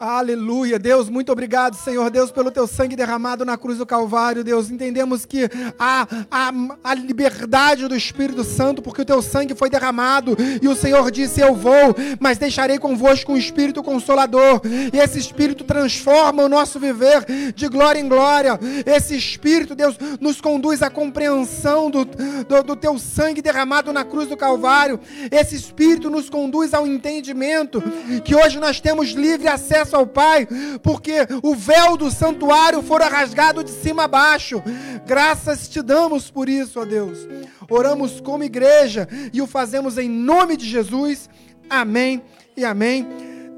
Aleluia, 0.00 0.78
Deus, 0.78 1.08
muito 1.08 1.32
obrigado, 1.32 1.74
Senhor 1.74 2.08
Deus, 2.08 2.30
pelo 2.30 2.52
teu 2.52 2.68
sangue 2.68 2.94
derramado 2.94 3.44
na 3.44 3.58
cruz 3.58 3.78
do 3.78 3.84
Calvário, 3.84 4.44
Deus. 4.44 4.70
Entendemos 4.70 5.24
que 5.24 5.50
há 5.76 6.06
a, 6.30 6.52
a, 6.84 6.94
liberdade 6.94 7.88
do 7.88 7.96
Espírito 7.96 8.44
Santo, 8.44 8.80
porque 8.80 9.02
o 9.02 9.04
teu 9.04 9.20
sangue 9.20 9.56
foi 9.56 9.68
derramado 9.68 10.36
e 10.62 10.68
o 10.68 10.76
Senhor 10.76 11.10
disse: 11.10 11.40
Eu 11.40 11.52
vou, 11.52 11.96
mas 12.20 12.38
deixarei 12.38 12.78
convosco 12.78 13.32
um 13.32 13.36
Espírito 13.36 13.82
consolador. 13.82 14.60
E 14.92 14.96
esse 14.96 15.18
Espírito 15.18 15.64
transforma 15.64 16.44
o 16.44 16.48
nosso 16.48 16.78
viver 16.78 17.52
de 17.52 17.66
glória 17.66 17.98
em 17.98 18.08
glória. 18.08 18.56
Esse 18.86 19.16
Espírito, 19.16 19.74
Deus, 19.74 19.96
nos 20.20 20.40
conduz 20.40 20.80
à 20.80 20.88
compreensão 20.88 21.90
do, 21.90 22.04
do, 22.04 22.62
do 22.62 22.76
teu 22.76 23.00
sangue 23.00 23.42
derramado 23.42 23.92
na 23.92 24.04
cruz 24.04 24.28
do 24.28 24.36
Calvário. 24.36 25.00
Esse 25.28 25.56
Espírito 25.56 26.08
nos 26.08 26.30
conduz 26.30 26.72
ao 26.72 26.86
entendimento 26.86 27.82
que 28.24 28.36
hoje 28.36 28.60
nós 28.60 28.80
temos 28.80 29.08
livre 29.08 29.48
acesso 29.48 29.87
acesso 29.88 29.96
ao 29.96 30.06
Pai, 30.06 30.46
porque 30.82 31.26
o 31.42 31.54
véu 31.54 31.96
do 31.96 32.10
santuário 32.10 32.82
fora 32.82 33.08
rasgado 33.08 33.64
de 33.64 33.70
cima 33.70 34.04
a 34.04 34.08
baixo. 34.08 34.62
Graças 35.06 35.68
te 35.68 35.82
damos 35.82 36.30
por 36.30 36.48
isso, 36.48 36.80
ó 36.80 36.84
Deus. 36.84 37.26
Oramos 37.68 38.20
como 38.20 38.44
igreja 38.44 39.08
e 39.32 39.40
o 39.40 39.46
fazemos 39.46 39.96
em 39.98 40.08
nome 40.08 40.56
de 40.56 40.66
Jesus. 40.66 41.28
Amém 41.68 42.22
e 42.56 42.64
amém. 42.64 43.06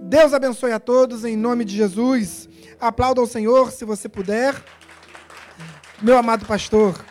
Deus 0.03 0.33
abençoe 0.33 0.73
a 0.73 0.81
todos 0.81 1.25
em 1.25 1.37
nome 1.37 1.65
de 1.65 1.77
Jesus. 1.77 2.49
Aplauda 2.81 3.21
ao 3.21 3.27
Senhor 3.27 3.71
se 3.71 3.85
você 3.85 4.09
puder. 4.09 4.55
Meu 6.01 6.17
amado 6.17 6.47
pastor, 6.47 7.05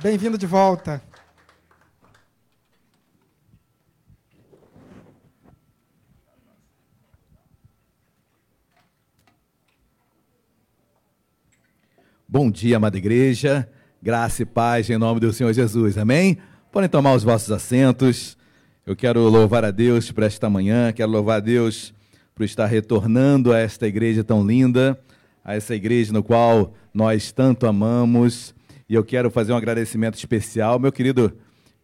bem-vindo 0.00 0.38
de 0.38 0.46
volta. 0.46 1.02
Bom 12.36 12.50
dia, 12.50 12.78
amada 12.78 12.98
igreja. 12.98 13.68
Graça 14.02 14.42
e 14.42 14.44
paz 14.44 14.90
em 14.90 14.98
nome 14.98 15.20
do 15.20 15.32
Senhor 15.32 15.52
Jesus. 15.52 15.96
Amém? 15.96 16.36
Podem 16.72 16.88
tomar 16.88 17.14
os 17.14 17.22
vossos 17.22 17.52
assentos. 17.52 18.36
Eu 18.84 18.96
quero 18.96 19.20
louvar 19.28 19.64
a 19.64 19.70
Deus 19.70 20.10
por 20.10 20.24
esta 20.24 20.50
manhã, 20.50 20.92
quero 20.92 21.12
louvar 21.12 21.36
a 21.36 21.40
Deus 21.40 21.94
por 22.34 22.42
estar 22.42 22.66
retornando 22.66 23.52
a 23.52 23.60
esta 23.60 23.86
igreja 23.86 24.24
tão 24.24 24.44
linda, 24.44 25.00
a 25.44 25.54
essa 25.54 25.76
igreja 25.76 26.12
no 26.12 26.24
qual 26.24 26.74
nós 26.92 27.30
tanto 27.30 27.68
amamos. 27.68 28.52
E 28.88 28.96
eu 28.96 29.04
quero 29.04 29.30
fazer 29.30 29.52
um 29.52 29.56
agradecimento 29.56 30.16
especial, 30.16 30.80
meu 30.80 30.90
querido 30.90 31.32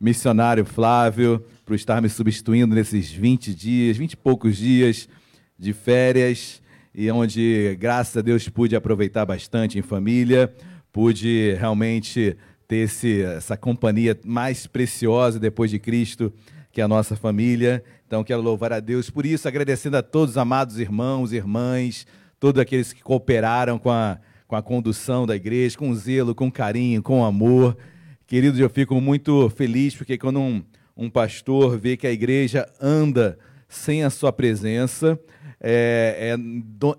missionário 0.01 0.65
Flávio, 0.65 1.45
por 1.65 1.77
estar 1.77 2.03
me 2.03 2.09
substituindo 2.09 2.75
nesses 2.75 3.09
20 3.09 3.55
dias, 3.55 3.97
20 3.97 4.15
e 4.15 4.17
poucos 4.17 4.57
dias 4.57 5.09
de 5.57 5.73
férias. 5.73 6.60
E 6.95 7.11
onde, 7.11 7.77
graças 7.79 8.17
a 8.17 8.21
Deus, 8.21 8.49
pude 8.49 8.75
aproveitar 8.75 9.25
bastante 9.25 9.79
em 9.79 9.83
família, 9.83 10.53
pude 10.93 11.55
realmente 11.59 12.37
ter 12.67 12.77
esse, 12.77 13.23
essa 13.23 13.57
companhia 13.57 14.19
mais 14.25 14.67
preciosa 14.67 15.39
depois 15.39 15.71
de 15.71 15.79
Cristo, 15.79 16.33
que 16.73 16.81
é 16.81 16.85
a 16.85 16.89
nossa 16.89 17.17
família. 17.17 17.83
Então, 18.07 18.25
quero 18.25 18.43
louvar 18.43 18.73
a 18.73 18.81
Deus 18.81 19.09
por 19.09 19.25
isso, 19.25 19.47
agradecendo 19.47 19.97
a 19.97 20.03
todos 20.03 20.31
os 20.31 20.39
amados 20.39 20.79
irmãos, 20.79 21.33
irmãs, 21.33 22.07
todos 22.39 22.61
aqueles 22.61 22.93
que 22.93 23.03
cooperaram 23.03 23.79
com 23.79 23.91
a, 23.91 24.19
com 24.49 24.57
a 24.57 24.63
condução 24.63 25.27
da 25.27 25.37
igreja, 25.37 25.79
com 25.79 25.95
zelo, 25.95 26.35
com 26.35 26.51
carinho, 26.51 27.03
com 27.03 27.25
amor. 27.25 27.77
Queridos, 28.27 28.59
eu 28.59 28.71
fico 28.71 29.01
muito 29.01 29.49
feliz 29.51 29.95
porque 29.95 30.19
quando 30.19 30.41
um, 30.41 30.63
um 30.97 31.09
pastor 31.09 31.79
vê 31.79 31.97
que 31.97 32.07
a 32.07 32.13
igreja 32.13 32.69
anda 32.81 33.39
sem 33.69 34.03
a 34.03 34.11
sua 34.11 34.33
presença, 34.33 35.19
é, 35.61 36.37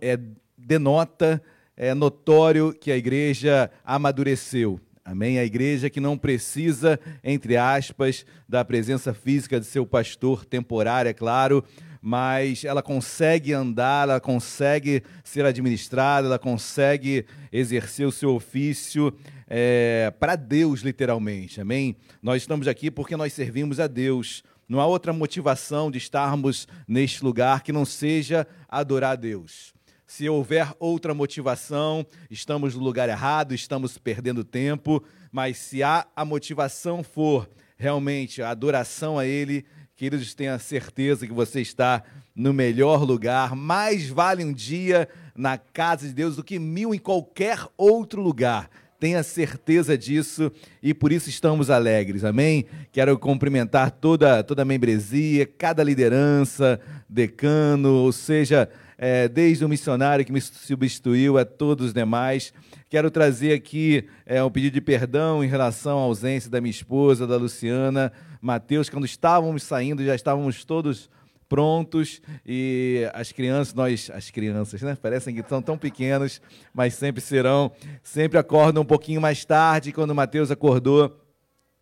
é, 0.02 0.14
é, 0.14 0.20
denota, 0.58 1.42
é 1.76 1.94
notório 1.94 2.74
que 2.74 2.92
a 2.92 2.98
igreja 2.98 3.72
amadureceu. 3.84 4.80
Amém? 5.04 5.40
A 5.40 5.44
igreja 5.44 5.90
que 5.90 6.00
não 6.00 6.18
precisa, 6.18 7.00
entre 7.24 7.58
aspas, 7.58 8.26
da 8.48 8.64
presença 8.64 9.14
física 9.14 9.60
de 9.60 9.66
seu 9.66 9.86
pastor, 9.86 10.46
temporária, 10.46 11.10
é 11.10 11.14
claro, 11.14 11.66
mas 12.02 12.64
ela 12.64 12.82
consegue 12.82 13.52
andar, 13.52 14.10
ela 14.10 14.20
consegue 14.20 15.04
ser 15.24 15.46
administrada, 15.46 16.28
ela 16.28 16.40
consegue 16.40 17.26
exercer 17.52 18.08
o 18.08 18.12
seu 18.12 18.36
ofício 18.36 19.14
é, 19.48 20.14
para 20.20 20.36
Deus, 20.36 20.82
literalmente. 20.82 21.60
Amém? 21.60 21.96
Nós 22.22 22.42
estamos 22.42 22.68
aqui 22.68 22.90
porque 22.90 23.18
nós 23.18 23.34
servimos 23.34 23.80
a 23.80 23.88
Deus. 23.88 24.44
Não 24.72 24.80
há 24.80 24.86
outra 24.86 25.12
motivação 25.12 25.92
de 25.92 25.98
estarmos 25.98 26.66
neste 26.88 27.26
lugar 27.26 27.62
que 27.62 27.74
não 27.74 27.84
seja 27.84 28.48
adorar 28.70 29.12
a 29.12 29.16
Deus. 29.18 29.74
Se 30.08 30.30
houver 30.30 30.74
outra 30.80 31.14
motivação, 31.14 32.06
estamos 32.30 32.74
no 32.74 32.82
lugar 32.82 33.10
errado, 33.10 33.54
estamos 33.54 33.98
perdendo 33.98 34.46
tempo, 34.46 35.04
mas 35.30 35.58
se 35.58 35.84
há 35.84 36.08
a 36.16 36.24
motivação 36.24 37.04
for 37.04 37.50
realmente 37.76 38.42
a 38.42 38.50
adoração 38.50 39.20
a 39.20 39.26
Ele, 39.26 39.66
queridos, 39.94 40.34
tenha 40.34 40.58
certeza 40.58 41.28
que 41.28 41.34
você 41.34 41.60
está 41.60 42.02
no 42.34 42.54
melhor 42.54 43.04
lugar. 43.04 43.54
Mais 43.58 44.08
vale 44.08 44.46
um 44.46 44.54
dia 44.54 45.10
na 45.36 45.58
casa 45.58 46.08
de 46.08 46.14
Deus 46.14 46.38
do 46.38 46.46
que 46.46 46.58
mil 46.58 46.96
em 46.96 46.98
qualquer 46.98 47.60
outro 47.76 48.22
lugar. 48.22 48.70
Tenha 49.02 49.24
certeza 49.24 49.98
disso 49.98 50.52
e 50.80 50.94
por 50.94 51.12
isso 51.12 51.28
estamos 51.28 51.72
alegres, 51.72 52.24
amém? 52.24 52.68
Quero 52.92 53.18
cumprimentar 53.18 53.90
toda, 53.90 54.44
toda 54.44 54.62
a 54.62 54.66
membresia, 54.66 55.44
cada 55.44 55.84
liderança, 55.84 56.80
decano, 57.10 57.96
ou 57.96 58.12
seja, 58.12 58.70
é, 59.00 59.28
desde 59.28 59.66
o 59.66 59.68
missionário 59.68 60.24
que 60.24 60.32
me 60.32 60.40
substituiu 60.40 61.40
a 61.40 61.44
todos 61.44 61.88
os 61.88 61.94
demais. 61.96 62.54
Quero 62.92 63.10
trazer 63.10 63.54
aqui 63.54 64.08
é, 64.24 64.44
um 64.44 64.52
pedido 64.52 64.74
de 64.76 64.82
perdão 64.82 65.44
em 65.44 65.48
relação 65.48 65.98
à 65.98 66.04
ausência 66.04 66.52
da 66.52 66.62
minha 66.62 66.70
esposa, 66.70 67.26
da 67.26 67.38
Luciana, 67.38 68.14
Mateus, 68.40 68.88
quando 68.88 69.06
estávamos 69.06 69.64
saindo, 69.64 70.06
já 70.06 70.14
estávamos 70.14 70.64
todos 70.64 71.10
prontos 71.52 72.22
e 72.46 73.06
as 73.14 73.34
crianças, 73.34 73.74
nós, 73.74 74.10
as 74.14 74.32
crianças, 74.32 74.82
né? 74.82 74.96
Parecem 74.96 75.36
que 75.36 75.44
são 75.50 75.62
tão 75.62 75.78
pequenos, 75.78 76.42
mas 76.74 76.94
sempre 76.94 77.20
serão, 77.20 77.74
sempre 78.02 78.38
acordam 78.38 78.84
um 78.84 78.86
pouquinho 78.86 79.20
mais 79.20 79.44
tarde. 79.44 79.92
Quando 79.92 80.12
o 80.12 80.16
Mateus 80.16 80.50
acordou, 80.50 81.22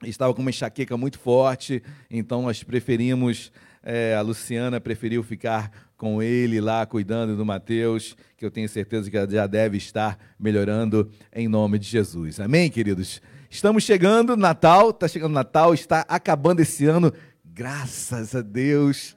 estava 0.03 0.33
com 0.33 0.41
uma 0.41 0.49
enxaqueca 0.49 0.97
muito 0.97 1.19
forte, 1.19 1.83
então 2.09 2.41
nós 2.41 2.63
preferimos, 2.63 3.51
é, 3.83 4.15
a 4.15 4.21
Luciana 4.21 4.81
preferiu 4.81 5.21
ficar 5.21 5.71
com 5.95 6.19
ele 6.19 6.59
lá 6.59 6.83
cuidando 6.87 7.37
do 7.37 7.45
Mateus, 7.45 8.17
que 8.37 8.43
eu 8.43 8.49
tenho 8.49 8.67
certeza 8.67 9.11
que 9.11 9.31
já 9.31 9.45
deve 9.45 9.77
estar 9.77 10.17
melhorando 10.39 11.11
em 11.31 11.47
nome 11.47 11.77
de 11.77 11.87
Jesus. 11.87 12.39
Amém, 12.39 12.71
queridos? 12.71 13.21
Estamos 13.51 13.83
chegando, 13.83 14.35
Natal, 14.35 14.89
está 14.89 15.07
chegando 15.07 15.33
Natal, 15.33 15.75
está 15.75 16.03
acabando 16.09 16.59
esse 16.59 16.87
ano, 16.87 17.13
graças 17.45 18.33
a 18.35 18.41
Deus. 18.41 19.15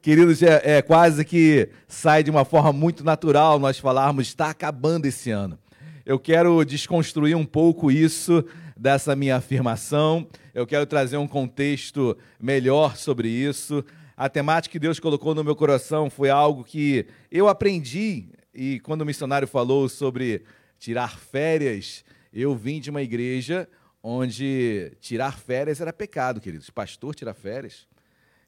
Queridos, 0.00 0.40
é, 0.44 0.76
é, 0.76 0.82
quase 0.82 1.24
que 1.24 1.70
sai 1.88 2.22
de 2.22 2.30
uma 2.30 2.44
forma 2.44 2.72
muito 2.72 3.02
natural 3.02 3.58
nós 3.58 3.80
falarmos, 3.80 4.28
está 4.28 4.48
acabando 4.48 5.06
esse 5.06 5.30
ano. 5.30 5.58
Eu 6.06 6.20
quero 6.20 6.64
desconstruir 6.64 7.36
um 7.36 7.44
pouco 7.44 7.90
isso 7.90 8.44
dessa 8.76 9.16
minha 9.16 9.36
afirmação, 9.36 10.28
eu 10.54 10.64
quero 10.64 10.86
trazer 10.86 11.16
um 11.16 11.26
contexto 11.26 12.16
melhor 12.40 12.96
sobre 12.96 13.28
isso. 13.28 13.84
A 14.16 14.28
temática 14.28 14.72
que 14.72 14.78
Deus 14.78 15.00
colocou 15.00 15.34
no 15.34 15.42
meu 15.42 15.56
coração 15.56 16.08
foi 16.08 16.30
algo 16.30 16.62
que 16.62 17.04
eu 17.28 17.48
aprendi, 17.48 18.28
e 18.54 18.78
quando 18.80 19.02
o 19.02 19.06
missionário 19.06 19.48
falou 19.48 19.88
sobre 19.88 20.44
tirar 20.78 21.18
férias, 21.18 22.04
eu 22.32 22.54
vim 22.54 22.78
de 22.80 22.88
uma 22.88 23.02
igreja 23.02 23.68
onde 24.00 24.92
tirar 25.00 25.36
férias 25.36 25.80
era 25.80 25.92
pecado, 25.92 26.40
queridos. 26.40 26.70
Pastor 26.70 27.16
tirar 27.16 27.34
férias. 27.34 27.87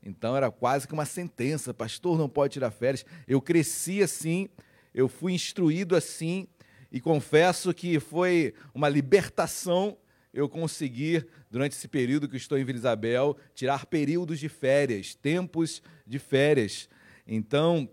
Então 0.03 0.37
era 0.37 0.51
quase 0.51 0.87
que 0.87 0.93
uma 0.93 1.05
sentença: 1.05 1.75
pastor 1.75 2.19
não 2.19 2.29
pode 2.29 2.55
tirar 2.55 2.71
férias. 2.71 3.05
Eu 3.27 3.41
cresci 3.41 4.03
assim, 4.03 4.49
eu 4.95 5.09
fui 5.09 5.33
instruído 5.33 5.95
assim, 5.95 6.47
e 6.91 7.01
confesso 7.01 7.73
que 7.73 8.01
foi 8.01 8.55
uma 8.75 8.89
libertação 8.89 9.97
eu 10.33 10.49
conseguir, 10.49 11.27
durante 11.51 11.73
esse 11.73 11.89
período 11.89 12.29
que 12.29 12.37
estou 12.37 12.57
em 12.57 12.65
Vila 12.65 12.79
Isabel, 12.79 13.37
tirar 13.55 13.87
períodos 13.87 14.39
de 14.39 14.49
férias, 14.49 15.15
tempos 15.15 15.83
de 16.07 16.19
férias. 16.19 16.89
Então, 17.27 17.89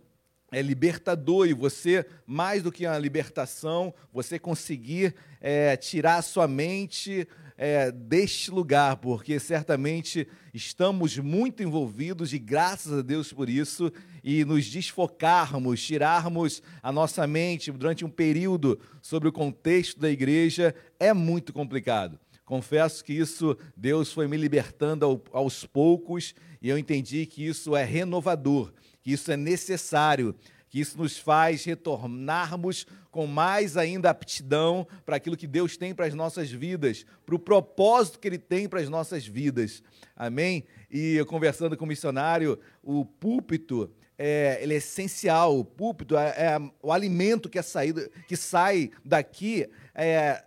é 0.52 0.62
libertador 0.62 1.48
e 1.48 1.54
você, 1.54 2.06
mais 2.26 2.64
do 2.64 2.72
que 2.72 2.86
uma 2.86 2.98
libertação, 2.98 3.94
você 4.14 4.40
conseguir 4.40 5.16
é, 5.42 5.76
tirar 5.76 6.18
a 6.18 6.22
sua 6.22 6.48
mente 6.48 7.28
é, 7.58 7.92
deste 7.92 8.52
lugar, 8.52 8.98
porque 8.98 9.40
certamente 9.40 10.28
estamos 10.54 11.18
muito 11.18 11.64
envolvidos 11.64 12.32
e 12.32 12.38
graças 12.38 12.94
a 12.94 13.02
Deus 13.02 13.34
por 13.34 13.50
isso, 13.50 13.92
e 14.24 14.46
nos 14.46 14.70
desfocarmos, 14.70 15.84
tirarmos 15.84 16.62
a 16.84 16.92
nossa 16.92 17.26
mente 17.26 17.72
durante 17.72 18.06
um 18.06 18.10
período 18.10 18.80
sobre 19.02 19.28
o 19.28 19.34
contexto 19.34 20.00
da 20.00 20.10
igreja 20.10 20.76
é 21.00 21.12
muito 21.14 21.52
complicado. 21.52 22.20
Confesso 22.46 23.04
que 23.04 23.12
isso, 23.12 23.58
Deus 23.76 24.14
foi 24.14 24.28
me 24.28 24.38
libertando 24.38 25.22
aos 25.34 25.66
poucos 25.66 26.34
e 26.62 26.70
eu 26.70 26.78
entendi 26.78 27.26
que 27.26 27.46
isso 27.46 27.76
é 27.76 27.84
renovador, 27.84 28.72
que 29.02 29.12
isso 29.12 29.32
é 29.32 29.36
necessário 29.36 30.34
que 30.70 30.80
isso 30.80 30.98
nos 30.98 31.18
faz 31.18 31.64
retornarmos 31.64 32.86
com 33.18 33.26
mais 33.26 33.76
ainda 33.78 34.12
aptidão 34.12 34.86
para 35.04 35.16
aquilo 35.16 35.36
que 35.36 35.48
Deus 35.48 35.76
tem 35.76 35.92
para 35.92 36.06
as 36.06 36.14
nossas 36.14 36.52
vidas, 36.52 37.04
para 37.26 37.34
o 37.34 37.40
propósito 37.40 38.20
que 38.20 38.28
Ele 38.28 38.38
tem 38.38 38.70
para 38.70 38.80
as 38.80 38.90
nossas 38.90 39.26
vidas. 39.26 39.82
Amém? 40.16 40.66
E 40.88 41.16
eu 41.16 41.26
conversando 41.26 41.76
com 41.76 41.86
o 41.86 41.88
missionário, 41.88 42.60
o 42.84 43.04
púlpito 43.04 43.92
é, 44.20 44.60
ele 44.62 44.76
é 44.76 44.78
essencial. 44.78 45.58
O 45.58 45.66
púlpito 45.66 46.16
é, 46.16 46.28
é 46.28 46.72
o 46.80 46.92
alimento 46.92 47.50
que, 47.50 47.58
é 47.58 47.64
saído, 47.64 48.08
que 48.28 48.36
sai 48.36 48.92
daqui, 49.04 49.68
é, 49.96 50.44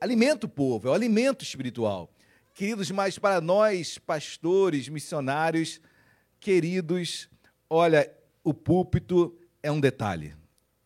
alimenta 0.00 0.46
o 0.46 0.48
povo, 0.48 0.88
é 0.88 0.90
o 0.90 0.94
alimento 0.94 1.44
espiritual. 1.44 2.12
Queridos, 2.52 2.90
mas 2.90 3.20
para 3.20 3.40
nós, 3.40 3.98
pastores, 3.98 4.88
missionários, 4.88 5.80
queridos, 6.40 7.30
olha, 7.68 8.12
o 8.42 8.52
púlpito 8.52 9.38
é 9.62 9.70
um 9.70 9.78
detalhe. 9.78 10.39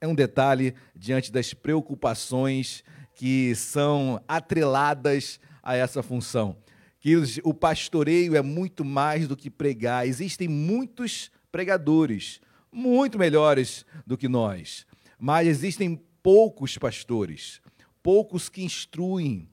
É 0.04 0.06
um 0.06 0.14
detalhe 0.14 0.74
diante 0.94 1.32
das 1.32 1.54
preocupações 1.54 2.84
que 3.14 3.54
são 3.54 4.22
atreladas 4.28 5.40
a 5.62 5.76
essa 5.76 6.02
função. 6.02 6.58
Que 7.00 7.16
o 7.42 7.54
pastoreio 7.54 8.36
é 8.36 8.42
muito 8.42 8.84
mais 8.84 9.26
do 9.26 9.34
que 9.34 9.48
pregar. 9.48 10.06
Existem 10.06 10.46
muitos 10.46 11.30
pregadores, 11.50 12.38
muito 12.70 13.18
melhores 13.18 13.86
do 14.06 14.18
que 14.18 14.28
nós, 14.28 14.86
mas 15.18 15.48
existem 15.48 15.98
poucos 16.22 16.76
pastores, 16.76 17.62
poucos 18.02 18.50
que 18.50 18.62
instruem, 18.62 19.48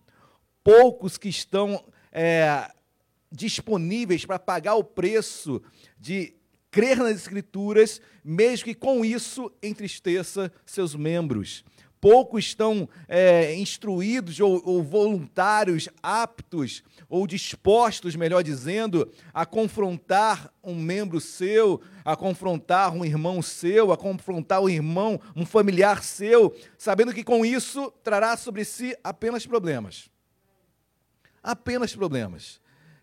poucos 0.61 1.17
que 1.17 1.29
estão 1.29 1.81
é, 2.11 2.69
disponíveis 3.31 4.25
para 4.25 4.37
pagar 4.37 4.75
o 4.75 4.83
preço 4.83 5.61
de 5.97 6.35
crer 6.71 6.97
nas 6.97 7.17
Escrituras, 7.17 8.01
mesmo 8.23 8.65
que 8.65 8.73
com 8.73 9.03
isso 9.03 9.51
entristeça 9.61 10.51
seus 10.65 10.95
membros. 10.95 11.63
Poucos 11.99 12.45
estão 12.45 12.89
é, 13.07 13.53
instruídos 13.53 14.39
ou, 14.39 14.59
ou 14.65 14.81
voluntários, 14.81 15.87
aptos 16.01 16.83
ou 17.07 17.27
dispostos, 17.27 18.15
melhor 18.15 18.41
dizendo, 18.41 19.07
a 19.31 19.45
confrontar 19.45 20.51
um 20.63 20.73
membro 20.73 21.21
seu, 21.21 21.79
a 22.03 22.15
confrontar 22.15 22.91
um 22.91 23.05
irmão 23.05 23.39
seu, 23.43 23.91
a 23.91 23.97
confrontar 23.97 24.61
um 24.61 24.69
irmão, 24.69 25.21
um 25.35 25.45
familiar 25.45 26.01
seu, 26.03 26.55
sabendo 26.75 27.13
que 27.13 27.23
com 27.23 27.45
isso 27.45 27.93
trará 28.03 28.35
sobre 28.35 28.65
si 28.65 28.97
apenas 29.03 29.45
problemas. 29.45 30.09
Apenas 31.43 31.95
problemas. 31.95 32.59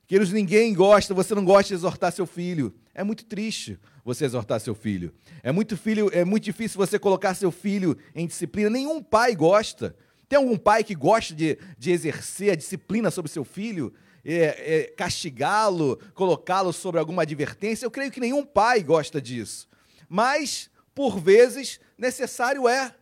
Queridos, 0.09 0.33
ninguém 0.33 0.73
gosta, 0.73 1.13
você 1.13 1.35
não 1.35 1.45
gosta 1.45 1.69
de 1.69 1.75
exortar 1.75 2.11
seu 2.11 2.25
filho. 2.25 2.75
É 2.95 3.05
muito 3.05 3.27
triste 3.27 3.79
você 4.03 4.25
exortar 4.25 4.59
seu 4.59 4.75
filho. 4.75 5.15
É 5.43 5.53
muito 5.53 5.77
filho, 5.77 6.09
é 6.15 6.25
muito 6.25 6.45
difícil 6.45 6.79
você 6.79 6.99
colocar 6.99 7.35
seu 7.35 7.51
filho 7.51 7.95
em 8.15 8.27
disciplina. 8.27 8.71
Nenhum 8.71 9.03
pai 9.03 9.37
gosta. 9.37 9.95
Tem 10.27 10.39
algum 10.39 10.57
pai 10.57 10.83
que 10.83 10.95
gosta 10.95 11.35
de, 11.35 11.59
de 11.77 11.91
exercer 11.91 12.53
a 12.53 12.57
disciplina 12.57 13.11
sobre 13.11 13.31
seu 13.31 13.45
filho? 13.45 13.93
É, 14.25 14.77
é, 14.77 14.83
castigá-lo, 14.97 16.01
colocá-lo 16.15 16.73
sobre 16.73 16.99
alguma 16.99 17.21
advertência? 17.21 17.85
Eu 17.85 17.91
creio 17.91 18.11
que 18.11 18.19
nenhum 18.19 18.47
pai 18.47 18.83
gosta 18.83 19.21
disso. 19.21 19.69
Mas, 20.09 20.71
por 20.95 21.21
vezes, 21.21 21.79
necessário 21.99 22.67
é. 22.67 22.95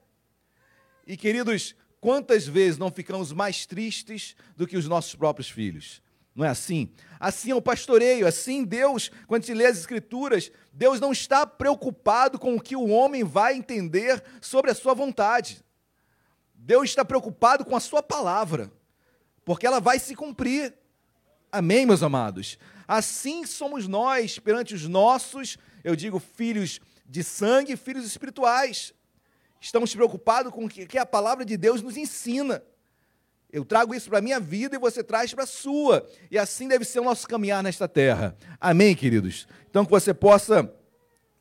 E, 1.06 1.16
queridos, 1.16 1.76
quantas 2.00 2.48
vezes 2.48 2.78
não 2.78 2.90
ficamos 2.90 3.32
mais 3.32 3.64
tristes 3.64 4.34
do 4.56 4.66
que 4.66 4.76
os 4.76 4.88
nossos 4.88 5.14
próprios 5.14 5.48
filhos? 5.48 6.04
Não 6.36 6.44
é 6.44 6.50
assim? 6.50 6.90
Assim 7.18 7.50
é 7.50 7.54
o 7.54 7.62
pastoreio, 7.62 8.26
assim 8.26 8.62
Deus, 8.62 9.10
quando 9.26 9.44
se 9.44 9.54
lê 9.54 9.64
as 9.64 9.78
Escrituras, 9.78 10.52
Deus 10.70 11.00
não 11.00 11.10
está 11.10 11.46
preocupado 11.46 12.38
com 12.38 12.54
o 12.54 12.60
que 12.60 12.76
o 12.76 12.88
homem 12.88 13.24
vai 13.24 13.56
entender 13.56 14.22
sobre 14.42 14.70
a 14.70 14.74
sua 14.74 14.92
vontade. 14.92 15.64
Deus 16.54 16.90
está 16.90 17.06
preocupado 17.06 17.64
com 17.64 17.74
a 17.74 17.80
sua 17.80 18.02
palavra, 18.02 18.70
porque 19.46 19.66
ela 19.66 19.80
vai 19.80 19.98
se 19.98 20.14
cumprir. 20.14 20.74
Amém, 21.50 21.86
meus 21.86 22.02
amados? 22.02 22.58
Assim 22.86 23.46
somos 23.46 23.88
nós 23.88 24.38
perante 24.38 24.74
os 24.74 24.86
nossos, 24.86 25.56
eu 25.82 25.96
digo, 25.96 26.18
filhos 26.18 26.80
de 27.08 27.24
sangue 27.24 27.76
filhos 27.76 28.04
espirituais. 28.04 28.92
Estamos 29.58 29.94
preocupados 29.94 30.52
com 30.52 30.66
o 30.66 30.68
que 30.68 30.98
a 30.98 31.06
palavra 31.06 31.46
de 31.46 31.56
Deus 31.56 31.80
nos 31.80 31.96
ensina. 31.96 32.62
Eu 33.56 33.64
trago 33.64 33.94
isso 33.94 34.10
para 34.10 34.18
a 34.18 34.20
minha 34.20 34.38
vida 34.38 34.76
e 34.76 34.78
você 34.78 35.02
traz 35.02 35.32
para 35.32 35.44
a 35.44 35.46
sua. 35.46 36.06
E 36.30 36.36
assim 36.36 36.68
deve 36.68 36.84
ser 36.84 37.00
o 37.00 37.04
nosso 37.04 37.26
caminhar 37.26 37.62
nesta 37.62 37.88
terra. 37.88 38.36
Amém, 38.60 38.94
queridos? 38.94 39.48
Então, 39.70 39.82
que 39.82 39.90
você 39.90 40.12
possa 40.12 40.70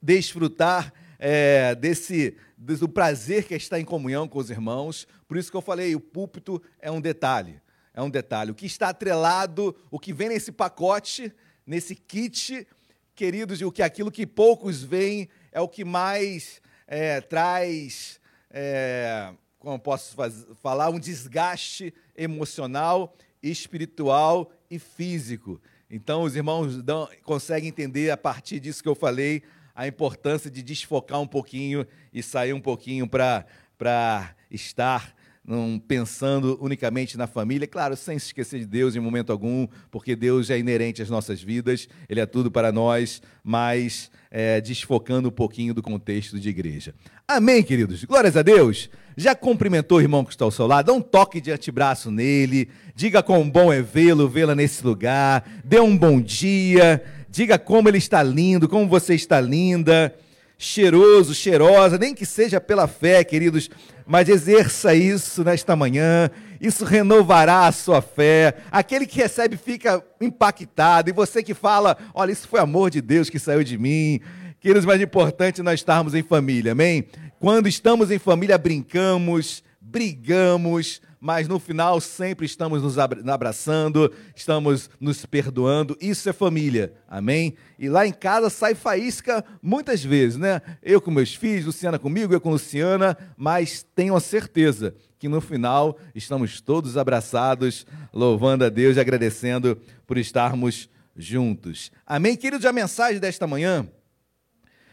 desfrutar 0.01 0.93
é, 1.20 1.76
desse 1.76 2.38
do 2.57 2.88
prazer 2.88 3.43
que 3.43 3.53
é 3.53 3.57
estar 3.57 3.82
em 3.82 3.84
comunhão 3.84 4.30
com 4.30 4.39
os 4.39 4.49
irmãos. 4.49 5.05
Por 5.28 5.36
isso 5.36 5.51
que 5.51 5.57
eu 5.57 5.61
falei, 5.61 5.93
o 5.93 5.99
púlpito 5.99 6.63
é 6.80 6.89
um 6.89 7.01
detalhe. 7.01 7.59
É 7.93 8.01
um 8.01 8.09
detalhe. 8.09 8.49
O 8.49 8.55
que 8.55 8.66
está 8.66 8.88
atrelado, 8.88 9.76
o 9.91 9.99
que 9.99 10.13
vem 10.13 10.30
nesse 10.30 10.53
pacote, 10.53 11.34
nesse 11.68 11.95
kit, 11.95 12.66
queridos, 13.13 13.59
o 13.59 13.74
que 13.74 13.84
aquilo 13.84 14.09
que 14.09 14.26
poucos 14.26 14.82
veem 14.82 15.28
é 15.51 15.59
o 15.59 15.68
que 15.68 15.84
mais 15.84 16.61
é, 16.88 17.20
traz. 17.20 18.22
É, 18.49 19.34
como 19.66 19.80
posso 19.80 20.16
falar, 20.61 20.91
um 20.91 20.99
desgaste 20.99 21.91
emocional, 22.16 23.18
espiritual 23.41 24.51
e 24.70 24.78
físico. 24.78 25.59
Então, 25.89 26.22
os 26.22 26.36
irmãos 26.36 26.84
dão, 26.84 27.09
conseguem 27.24 27.70
entender, 27.70 28.11
a 28.11 28.18
partir 28.18 28.59
disso 28.59 28.84
que 28.84 28.88
eu 28.88 28.93
falei, 28.93 29.41
a 29.74 29.88
importância 29.88 30.51
de 30.51 30.61
desfocar 30.61 31.20
um 31.20 31.26
pouquinho 31.26 31.84
e 32.13 32.22
sair 32.22 32.53
um 32.53 32.61
pouquinho 32.61 33.07
para 33.07 34.36
estar 34.51 35.16
não 35.48 35.80
pensando 35.80 36.58
unicamente 36.60 37.18
na 37.18 37.28
família, 37.28 37.68
claro, 37.68 37.96
sem 37.96 38.18
se 38.18 38.28
esquecer 38.28 38.60
de 38.60 38.66
Deus 38.66 38.96
em 38.96 39.00
momento 39.00 39.32
algum, 39.32 39.68
porque 39.91 40.16
Deus 40.16 40.50
é 40.50 40.58
inerente 40.58 41.02
às 41.02 41.10
nossas 41.10 41.41
vidas, 41.41 41.88
Ele 42.10 42.20
é 42.20 42.26
tudo 42.26 42.50
para 42.50 42.72
nós, 42.72 43.22
mas 43.43 44.10
é, 44.32 44.60
desfocando 44.60 45.30
um 45.30 45.32
pouquinho 45.32 45.74
do 45.74 45.84
contexto 45.84 46.39
de 46.39 46.50
igreja. 46.50 46.96
Amém, 47.28 47.62
queridos? 47.62 48.04
Glórias 48.04 48.36
a 48.36 48.41
Deus! 48.41 48.89
Já 49.16 49.34
cumprimentou 49.34 50.00
o 50.00 50.02
irmão 50.02 50.26
que 50.26 50.32
está 50.32 50.43
ao 50.43 50.52
seu 50.52 50.68
lado? 50.68 50.88
Dá 50.88 50.93
um 50.93 51.02
toque 51.02 51.39
de 51.39 51.52
antebraço 51.52 52.12
nele, 52.12 52.70
diga 52.96 53.24
quão 53.24 53.50
bom 53.50 53.72
é 53.72 53.82
vê-lo, 53.82 54.28
vê-la 54.28 54.56
nesse 54.56 54.86
lugar, 54.86 55.48
dê 55.64 55.80
um 55.80 55.96
bom 55.96 56.20
dia, 56.20 57.04
diga 57.30 57.58
como 57.58 57.88
ele 57.88 57.98
está 57.98 58.22
lindo, 58.22 58.68
como 58.68 58.88
você 58.88 59.14
está 59.14 59.39
linda 59.39 60.14
cheiroso, 60.58 61.34
cheirosa, 61.34 61.98
nem 61.98 62.14
que 62.14 62.26
seja 62.26 62.62
pela 62.62 62.88
fé, 62.88 63.24
queridos, 63.24 63.70
mas 64.06 64.30
exerça 64.30 64.93
isso 64.93 65.43
nesta 65.43 65.76
manhã. 65.76 66.30
Isso 66.62 66.86
renovará 66.86 67.68
a 67.68 67.72
sua 67.72 68.01
fé. 68.01 68.56
Aquele 68.72 69.06
que 69.06 69.18
recebe 69.18 69.58
fica 69.58 70.03
impactado, 70.22 71.10
e 71.10 71.14
você 71.14 71.43
que 71.43 71.53
fala: 71.53 71.97
olha, 72.14 72.32
isso 72.32 72.47
foi 72.47 72.60
amor 72.60 72.89
de 72.89 73.01
Deus 73.01 73.30
que 73.30 73.39
saiu 73.39 73.64
de 73.64 73.78
mim. 73.78 74.20
Queridos, 74.60 74.86
mais 74.86 75.01
importante 75.01 75.62
nós 75.62 75.80
estarmos 75.80 76.16
em 76.16 76.24
família, 76.24 76.72
amém? 76.72 77.06
Quando 77.39 77.68
estamos 77.68 78.10
em 78.10 78.18
família, 78.18 78.58
brincamos, 78.58 79.64
brigamos, 79.80 81.01
mas 81.26 81.47
no 81.47 81.57
final 81.57 81.99
sempre 81.99 82.45
estamos 82.45 82.84
nos 82.84 82.99
abraçando, 82.99 84.13
estamos 84.36 84.91
nos 84.99 85.26
perdoando. 85.26 85.97
Isso 85.99 86.30
é 86.30 86.34
família, 86.34 86.93
amém? 87.07 87.55
E 87.80 87.89
lá 87.89 88.05
em 88.05 88.13
casa 88.13 88.47
sai 88.47 88.76
faísca 88.76 89.43
muitas 89.59 90.03
vezes, 90.03 90.38
né? 90.38 90.61
Eu 90.84 91.01
com 91.01 91.09
meus 91.09 91.34
filhos, 91.34 91.65
Luciana 91.65 91.97
comigo, 91.97 92.32
eu 92.32 92.39
com 92.39 92.51
Luciana, 92.51 93.17
mas 93.36 93.84
tenho 93.95 94.15
a 94.15 94.19
certeza 94.19 94.93
que 95.17 95.28
no 95.28 95.41
final 95.41 95.97
estamos 96.13 96.61
todos 96.61 96.95
abraçados, 96.95 97.88
louvando 98.13 98.63
a 98.63 98.69
Deus 98.69 98.95
e 98.95 98.99
agradecendo 98.99 99.82
por 100.05 100.19
estarmos 100.19 100.88
juntos. 101.17 101.91
Amém, 102.05 102.38
queridos? 102.38 102.67
A 102.67 102.71
mensagem 102.71 103.19
desta 103.19 103.47
manhã, 103.47 103.89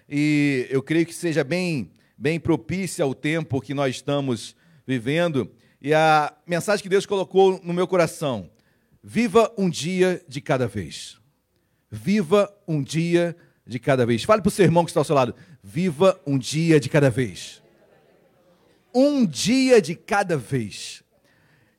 e 0.08 0.66
eu 0.70 0.82
creio 0.82 1.04
que 1.04 1.12
seja 1.12 1.44
bem, 1.44 1.90
bem 2.16 2.40
propícia 2.40 3.04
ao 3.04 3.14
tempo 3.14 3.60
que 3.60 3.74
nós 3.74 3.96
estamos 3.96 4.56
vivendo 4.86 5.52
e 5.82 5.92
a 5.92 6.32
mensagem 6.46 6.80
que 6.80 6.88
Deus 6.88 7.04
colocou 7.04 7.60
no 7.64 7.74
meu 7.74 7.88
coração: 7.88 8.48
viva 9.02 9.52
um 9.58 9.68
dia 9.68 10.22
de 10.28 10.40
cada 10.40 10.68
vez. 10.68 11.18
Viva 11.90 12.54
um 12.66 12.80
dia 12.80 13.36
de 13.66 13.80
cada 13.80 14.06
vez. 14.06 14.22
Fale 14.22 14.40
para 14.40 14.48
o 14.48 14.52
seu 14.52 14.64
irmão 14.64 14.84
que 14.84 14.90
está 14.90 15.00
ao 15.00 15.04
seu 15.04 15.16
lado: 15.16 15.34
viva 15.60 16.20
um 16.24 16.38
dia 16.38 16.78
de 16.78 16.88
cada 16.88 17.10
vez. 17.10 17.60
Um 18.94 19.26
dia 19.26 19.82
de 19.82 19.96
cada 19.96 20.36
vez. 20.36 21.02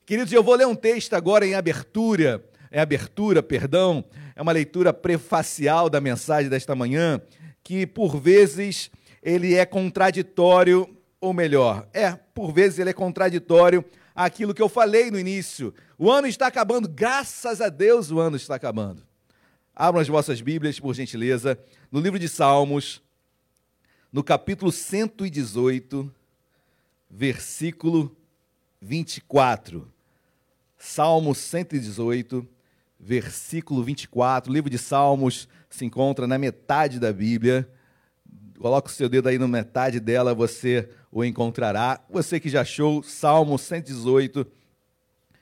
Queridos, 0.06 0.34
eu 0.34 0.44
vou 0.44 0.56
ler 0.56 0.68
um 0.68 0.76
texto 0.76 1.14
agora 1.14 1.46
em 1.46 1.56
abertura, 1.56 2.44
em 2.70 2.80
abertura, 2.80 3.42
perdão, 3.42 4.04
é 4.36 4.42
uma 4.42 4.52
leitura 4.52 4.92
prefacial 4.92 5.90
da 5.90 6.02
mensagem 6.02 6.50
desta 6.50 6.76
manhã, 6.76 7.22
que 7.64 7.88
por 7.88 8.20
vezes 8.20 8.92
ele 9.22 9.54
é 9.54 9.66
contraditório 9.66 10.90
ou 11.22 11.34
melhor, 11.34 11.88
é, 11.94 12.20
por 12.34 12.52
vezes 12.52 12.80
ele 12.80 12.90
é 12.90 12.94
contraditório 12.94 13.86
àquilo 14.16 14.54
que 14.54 14.62
eu 14.62 14.70
falei 14.70 15.12
no 15.12 15.20
início. 15.20 15.74
O 15.98 16.12
ano 16.12 16.28
está 16.28 16.48
acabando, 16.48 16.88
graças 16.88 17.62
a 17.62 17.70
Deus 17.70 18.12
o 18.12 18.20
ano 18.20 18.36
está 18.36 18.56
acabando. 18.56 19.04
Abram 19.76 20.02
as 20.02 20.08
vossas 20.08 20.42
Bíblias, 20.42 20.80
por 20.80 20.94
gentileza, 20.94 21.58
no 21.92 22.00
livro 22.00 22.20
de 22.20 22.30
Salmos, 22.30 23.02
no 24.12 24.24
capítulo 24.24 24.72
118, 24.72 26.14
versículo 27.10 28.16
24. 28.82 29.92
Salmo 30.78 31.34
118, 31.34 32.48
versículo 33.00 33.84
24. 33.84 34.52
O 34.52 34.54
livro 34.54 34.70
de 34.70 34.78
Salmos 34.78 35.48
se 35.70 35.86
encontra 35.86 36.28
na 36.28 36.38
metade 36.38 37.00
da 37.00 37.12
Bíblia. 37.12 37.68
Coloca 38.60 38.90
o 38.90 38.92
seu 38.92 39.10
dedo 39.10 39.30
aí 39.30 39.38
na 39.38 39.48
metade 39.48 40.00
dela, 40.00 40.34
você 40.34 40.90
o 41.12 41.24
encontrará. 41.24 42.00
Você 42.10 42.40
que 42.40 42.50
já 42.50 42.62
achou, 42.62 43.04
Salmo 43.04 43.58
118, 43.58 44.46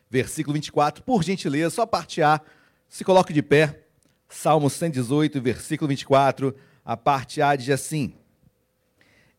versículo 0.09 0.53
24, 0.53 1.03
por 1.03 1.24
gentileza, 1.24 1.70
só 1.70 1.86
parte 1.86 2.22
A, 2.22 2.41
se 2.89 3.03
coloque 3.03 3.34
de 3.34 3.41
pé. 3.41 3.84
Salmo 4.28 4.70
118, 4.70 5.41
versículo 5.41 5.89
24, 5.89 6.55
a 6.86 6.95
parte 6.95 7.41
A 7.41 7.55
diz 7.55 7.70
assim: 7.70 8.14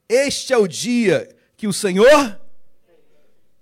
Este 0.08 0.52
é 0.52 0.58
o 0.58 0.68
dia 0.68 1.34
que 1.56 1.66
o 1.66 1.72
Senhor. 1.72 2.40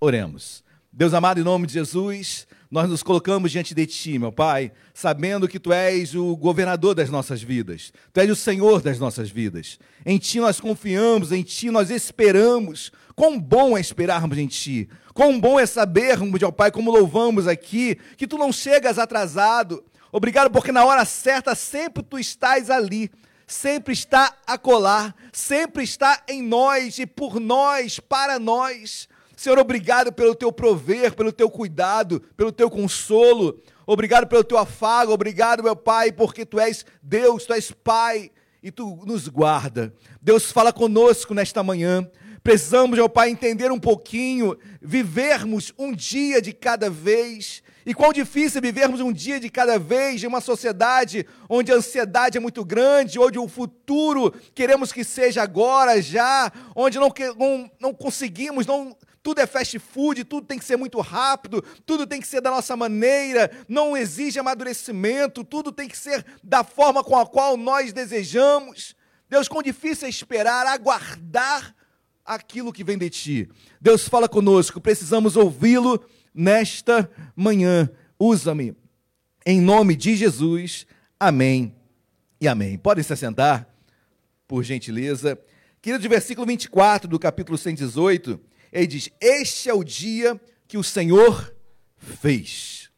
Oremos. 0.00 0.64
Deus 0.92 1.14
amado, 1.14 1.40
em 1.40 1.44
nome 1.44 1.66
de 1.66 1.74
Jesus, 1.74 2.48
nós 2.70 2.88
nos 2.88 3.02
colocamos 3.02 3.50
diante 3.50 3.74
de 3.74 3.84
Ti, 3.84 4.16
meu 4.18 4.30
Pai, 4.30 4.70
sabendo 4.94 5.48
que 5.48 5.58
Tu 5.58 5.72
és 5.72 6.14
o 6.14 6.36
governador 6.36 6.94
das 6.94 7.10
nossas 7.10 7.42
vidas, 7.42 7.92
Tu 8.12 8.20
és 8.20 8.30
o 8.30 8.36
Senhor 8.36 8.80
das 8.80 8.98
nossas 8.98 9.28
vidas. 9.28 9.78
Em 10.06 10.18
Ti 10.18 10.38
nós 10.38 10.60
confiamos, 10.60 11.32
em 11.32 11.42
Ti 11.42 11.70
nós 11.70 11.90
esperamos. 11.90 12.92
Quão 13.16 13.40
bom 13.40 13.76
é 13.76 13.80
esperarmos 13.80 14.38
em 14.38 14.46
Ti. 14.46 14.88
Quão 15.12 15.40
bom 15.40 15.58
é 15.58 15.66
sabermos, 15.66 16.40
meu 16.40 16.52
Pai, 16.52 16.70
como 16.70 16.92
louvamos 16.92 17.48
aqui, 17.48 17.98
que 18.16 18.26
Tu 18.26 18.38
não 18.38 18.52
chegas 18.52 18.98
atrasado. 18.98 19.82
Obrigado 20.12 20.50
porque 20.50 20.70
na 20.70 20.84
hora 20.84 21.04
certa 21.04 21.56
sempre 21.56 22.04
Tu 22.04 22.18
estás 22.18 22.70
ali 22.70 23.10
sempre 23.50 23.92
está 23.92 24.32
a 24.46 24.56
colar, 24.56 25.12
sempre 25.32 25.82
está 25.82 26.22
em 26.28 26.40
nós 26.40 27.00
e 27.00 27.06
por 27.06 27.40
nós, 27.40 27.98
para 27.98 28.38
nós. 28.38 29.08
Senhor, 29.40 29.58
obrigado 29.58 30.12
pelo 30.12 30.34
teu 30.34 30.52
prover, 30.52 31.14
pelo 31.14 31.32
teu 31.32 31.48
cuidado, 31.48 32.20
pelo 32.36 32.52
teu 32.52 32.68
consolo. 32.68 33.58
Obrigado 33.86 34.26
pelo 34.26 34.44
teu 34.44 34.58
afago, 34.58 35.14
obrigado, 35.14 35.62
meu 35.62 35.74
Pai, 35.74 36.12
porque 36.12 36.44
tu 36.44 36.60
és 36.60 36.84
Deus, 37.02 37.46
tu 37.46 37.54
és 37.54 37.70
Pai 37.70 38.30
e 38.62 38.70
tu 38.70 39.02
nos 39.06 39.28
guarda. 39.28 39.94
Deus 40.20 40.52
fala 40.52 40.74
conosco 40.74 41.32
nesta 41.32 41.62
manhã. 41.62 42.06
Precisamos, 42.42 42.98
meu 42.98 43.08
Pai, 43.08 43.30
entender 43.30 43.72
um 43.72 43.80
pouquinho, 43.80 44.58
vivermos 44.78 45.72
um 45.78 45.94
dia 45.94 46.42
de 46.42 46.52
cada 46.52 46.90
vez 46.90 47.62
E 47.86 47.94
quão 47.94 48.12
difícil 48.12 48.60
vivermos 48.60 49.00
um 49.00 49.10
dia 49.10 49.40
de 49.40 49.48
cada 49.48 49.78
vez 49.78 50.22
em 50.22 50.26
uma 50.26 50.42
sociedade 50.42 51.26
onde 51.48 51.72
a 51.72 51.76
ansiedade 51.76 52.36
é 52.36 52.40
muito 52.40 52.62
grande, 52.62 53.18
onde 53.18 53.38
o 53.38 53.48
futuro 53.48 54.34
queremos 54.54 54.92
que 54.92 55.02
seja 55.02 55.42
agora, 55.42 56.00
já, 56.02 56.52
onde 56.76 56.98
não, 56.98 57.10
não, 57.38 57.70
não 57.80 57.94
conseguimos, 57.94 58.66
não, 58.66 58.94
tudo 59.22 59.40
é 59.40 59.46
fast 59.46 59.78
food, 59.78 60.24
tudo 60.24 60.46
tem 60.46 60.58
que 60.58 60.64
ser 60.64 60.76
muito 60.76 60.98
rápido, 61.00 61.62
tudo 61.84 62.06
tem 62.06 62.20
que 62.20 62.26
ser 62.26 62.40
da 62.40 62.50
nossa 62.50 62.76
maneira, 62.76 63.50
não 63.68 63.96
exige 63.96 64.38
amadurecimento, 64.38 65.44
tudo 65.44 65.70
tem 65.70 65.88
que 65.88 65.96
ser 65.96 66.24
da 66.42 66.64
forma 66.64 67.04
com 67.04 67.16
a 67.16 67.26
qual 67.26 67.56
nós 67.56 67.92
desejamos. 67.92 68.94
Deus, 69.28 69.46
quão 69.46 69.62
difícil 69.62 70.06
é 70.06 70.10
esperar, 70.10 70.66
aguardar 70.66 71.74
aquilo 72.24 72.72
que 72.72 72.82
vem 72.82 72.96
de 72.96 73.10
ti. 73.10 73.50
Deus 73.80 74.08
fala 74.08 74.28
conosco, 74.28 74.80
precisamos 74.80 75.36
ouvi-lo 75.36 76.04
nesta 76.34 77.10
manhã. 77.36 77.90
Usa-me, 78.18 78.74
em 79.44 79.60
nome 79.60 79.94
de 79.96 80.16
Jesus. 80.16 80.86
Amém 81.18 81.74
e 82.40 82.48
amém. 82.48 82.78
Podem 82.78 83.04
se 83.04 83.12
assentar, 83.12 83.68
por 84.48 84.62
gentileza. 84.64 85.38
Querido, 85.82 86.08
versículo 86.08 86.46
24 86.46 87.08
do 87.08 87.18
capítulo 87.18 87.56
118, 87.56 88.40
ele 88.72 88.86
diz: 88.86 89.10
Este 89.20 89.68
é 89.68 89.74
o 89.74 89.84
dia 89.84 90.40
que 90.66 90.78
o 90.78 90.84
Senhor 90.84 91.54
fez. 91.96 92.90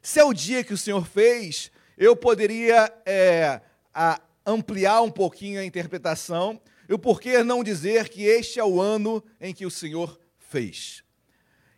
Se 0.00 0.20
é 0.20 0.24
o 0.24 0.32
dia 0.32 0.64
que 0.64 0.74
o 0.74 0.78
Senhor 0.78 1.06
fez, 1.06 1.70
eu 1.96 2.16
poderia 2.16 2.92
é, 3.06 3.60
ampliar 4.44 5.00
um 5.02 5.10
pouquinho 5.10 5.60
a 5.60 5.64
interpretação, 5.64 6.60
e 6.88 6.98
por 6.98 7.20
que 7.20 7.42
não 7.42 7.62
dizer 7.62 8.08
que 8.08 8.24
este 8.24 8.58
é 8.58 8.64
o 8.64 8.80
ano 8.80 9.22
em 9.40 9.54
que 9.54 9.64
o 9.64 9.70
Senhor 9.70 10.20
fez? 10.36 11.02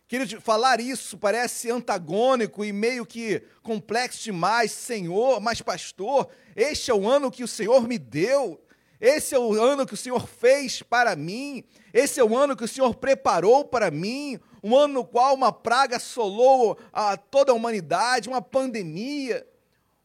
Querido, 0.07 0.39
falar 0.39 0.79
isso 0.79 1.17
parece 1.17 1.71
antagônico 1.71 2.63
e 2.63 2.71
meio 2.71 3.05
que 3.05 3.41
complexo 3.63 4.23
demais. 4.23 4.71
Senhor, 4.71 5.39
mas 5.41 5.61
pastor, 5.61 6.29
este 6.55 6.91
é 6.91 6.93
o 6.93 7.09
ano 7.09 7.31
que 7.31 7.43
o 7.43 7.47
Senhor 7.47 7.87
me 7.87 7.97
deu. 7.97 8.63
Esse 8.99 9.35
é 9.35 9.39
o 9.39 9.53
ano 9.53 9.85
que 9.85 9.93
o 9.93 9.97
Senhor 9.97 10.27
fez 10.27 10.81
para 10.81 11.15
mim. 11.15 11.63
Esse 11.93 12.19
é 12.19 12.23
o 12.23 12.35
ano 12.35 12.55
que 12.55 12.63
o 12.63 12.67
Senhor 12.67 12.95
preparou 12.95 13.65
para 13.65 13.91
mim. 13.91 14.39
Um 14.63 14.75
ano 14.75 14.93
no 14.95 15.05
qual 15.05 15.35
uma 15.35 15.51
praga 15.51 15.97
assolou 15.97 16.77
a 16.91 17.17
toda 17.17 17.51
a 17.51 17.55
humanidade, 17.55 18.29
uma 18.29 18.41
pandemia, 18.41 19.45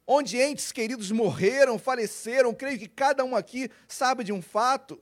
onde 0.07 0.39
entes 0.39 0.73
queridos 0.73 1.11
morreram, 1.11 1.79
faleceram. 1.79 2.53
Creio 2.53 2.79
que 2.79 2.89
cada 2.89 3.25
um 3.25 3.37
aqui 3.37 3.71
sabe 3.87 4.25
de 4.25 4.33
um 4.33 4.43
fato. 4.43 5.01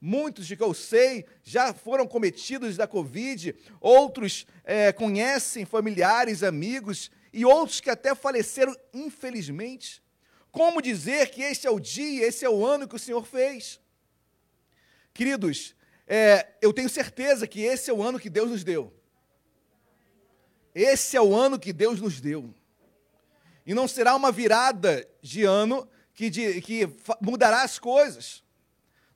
Muitos 0.00 0.46
de 0.46 0.56
que 0.56 0.62
eu 0.62 0.72
sei 0.72 1.26
já 1.42 1.74
foram 1.74 2.06
cometidos 2.06 2.76
da 2.76 2.86
Covid, 2.86 3.54
outros 3.80 4.46
é, 4.64 4.92
conhecem 4.92 5.66
familiares, 5.66 6.42
amigos, 6.42 7.10
e 7.32 7.44
outros 7.44 7.80
que 7.80 7.90
até 7.90 8.14
faleceram, 8.14 8.74
infelizmente. 8.92 10.02
Como 10.50 10.82
dizer 10.82 11.30
que 11.30 11.42
este 11.42 11.66
é 11.66 11.70
o 11.70 11.78
dia, 11.78 12.26
esse 12.26 12.44
é 12.44 12.50
o 12.50 12.64
ano 12.64 12.88
que 12.88 12.96
o 12.96 12.98
Senhor 12.98 13.24
fez? 13.24 13.80
Queridos, 15.14 15.74
é, 16.06 16.54
eu 16.60 16.72
tenho 16.72 16.88
certeza 16.88 17.46
que 17.46 17.60
esse 17.60 17.90
é 17.90 17.92
o 17.92 18.02
ano 18.02 18.18
que 18.18 18.28
Deus 18.28 18.50
nos 18.50 18.64
deu. 18.64 18.92
Esse 20.74 21.16
é 21.16 21.20
o 21.20 21.34
ano 21.34 21.58
que 21.58 21.72
Deus 21.72 22.00
nos 22.00 22.20
deu. 22.20 22.54
E 23.64 23.74
não 23.74 23.86
será 23.86 24.16
uma 24.16 24.32
virada 24.32 25.08
de 25.20 25.44
ano 25.44 25.88
que, 26.14 26.30
de, 26.30 26.60
que 26.60 26.88
mudará 27.20 27.62
as 27.62 27.78
coisas. 27.78 28.42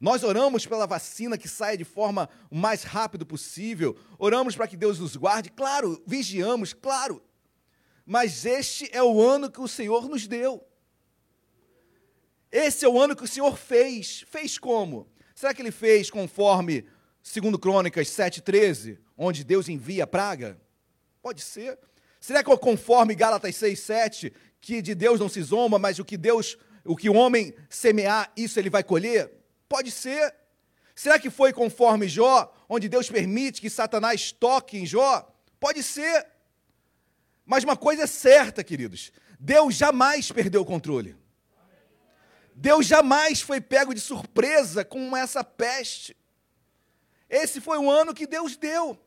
Nós 0.00 0.22
oramos 0.22 0.66
pela 0.66 0.86
vacina 0.86 1.38
que 1.38 1.48
saia 1.48 1.78
de 1.78 1.84
forma 1.84 2.28
o 2.50 2.56
mais 2.56 2.82
rápido 2.82 3.24
possível, 3.24 3.96
oramos 4.18 4.54
para 4.54 4.68
que 4.68 4.76
Deus 4.76 4.98
nos 4.98 5.16
guarde, 5.16 5.50
claro, 5.50 6.02
vigiamos, 6.06 6.72
claro. 6.72 7.22
Mas 8.04 8.44
este 8.44 8.88
é 8.92 9.02
o 9.02 9.22
ano 9.22 9.50
que 9.50 9.60
o 9.60 9.68
Senhor 9.68 10.08
nos 10.08 10.26
deu. 10.26 10.62
Esse 12.54 12.84
é 12.84 12.88
o 12.88 13.00
ano 13.00 13.16
que 13.16 13.24
o 13.24 13.26
Senhor 13.26 13.58
fez. 13.58 14.24
Fez 14.30 14.58
como? 14.58 15.08
Será 15.34 15.52
que 15.52 15.60
ele 15.60 15.72
fez 15.72 16.08
conforme 16.08 16.86
2 17.20 17.56
Crônicas 17.56 18.06
7,13, 18.06 18.96
onde 19.18 19.42
Deus 19.42 19.68
envia 19.68 20.04
a 20.04 20.06
praga? 20.06 20.56
Pode 21.20 21.42
ser. 21.42 21.76
Será 22.20 22.44
que 22.44 22.52
é 22.52 22.56
conforme 22.56 23.16
Gálatas 23.16 23.56
6,7, 23.56 24.32
que 24.60 24.80
de 24.80 24.94
Deus 24.94 25.18
não 25.18 25.28
se 25.28 25.42
zomba, 25.42 25.80
mas 25.80 25.98
o 25.98 26.04
que 26.04 26.16
Deus, 26.16 26.56
o 26.84 26.94
que 26.94 27.10
o 27.10 27.14
homem 27.14 27.52
semear, 27.68 28.32
isso 28.36 28.56
ele 28.60 28.70
vai 28.70 28.84
colher? 28.84 29.32
Pode 29.68 29.90
ser. 29.90 30.32
Será 30.94 31.18
que 31.18 31.30
foi 31.30 31.52
conforme 31.52 32.06
Jó, 32.06 32.54
onde 32.68 32.88
Deus 32.88 33.10
permite 33.10 33.60
que 33.60 33.68
Satanás 33.68 34.30
toque 34.30 34.78
em 34.78 34.86
Jó? 34.86 35.28
Pode 35.58 35.82
ser. 35.82 36.24
Mas 37.44 37.64
uma 37.64 37.76
coisa 37.76 38.04
é 38.04 38.06
certa, 38.06 38.62
queridos: 38.62 39.10
Deus 39.40 39.74
jamais 39.74 40.30
perdeu 40.30 40.62
o 40.62 40.64
controle. 40.64 41.23
Deus 42.54 42.86
jamais 42.86 43.40
foi 43.40 43.60
pego 43.60 43.94
de 43.94 44.00
surpresa 44.00 44.84
com 44.84 45.16
essa 45.16 45.42
peste. 45.42 46.16
Esse 47.28 47.60
foi 47.60 47.78
o 47.78 47.90
ano 47.90 48.14
que 48.14 48.26
Deus 48.26 48.56
deu. 48.56 48.98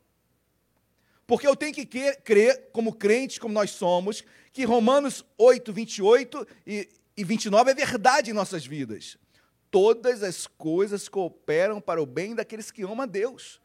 Porque 1.25 1.47
eu 1.47 1.55
tenho 1.55 1.73
que 1.73 1.85
crer, 1.85 2.69
como 2.71 2.93
crentes, 2.93 3.37
como 3.37 3.53
nós 3.53 3.71
somos, 3.71 4.23
que 4.51 4.63
Romanos 4.63 5.25
8, 5.37 5.73
28 5.73 6.47
e 6.65 6.89
29 7.17 7.71
é 7.71 7.73
verdade 7.73 8.31
em 8.31 8.33
nossas 8.33 8.65
vidas 8.65 9.17
todas 9.69 10.23
as 10.23 10.47
coisas 10.47 11.07
cooperam 11.07 11.81
para 11.81 12.01
o 12.01 12.05
bem 12.05 12.33
daqueles 12.33 12.71
que 12.71 12.83
amam 12.83 13.01
a 13.01 13.05
Deus. 13.05 13.61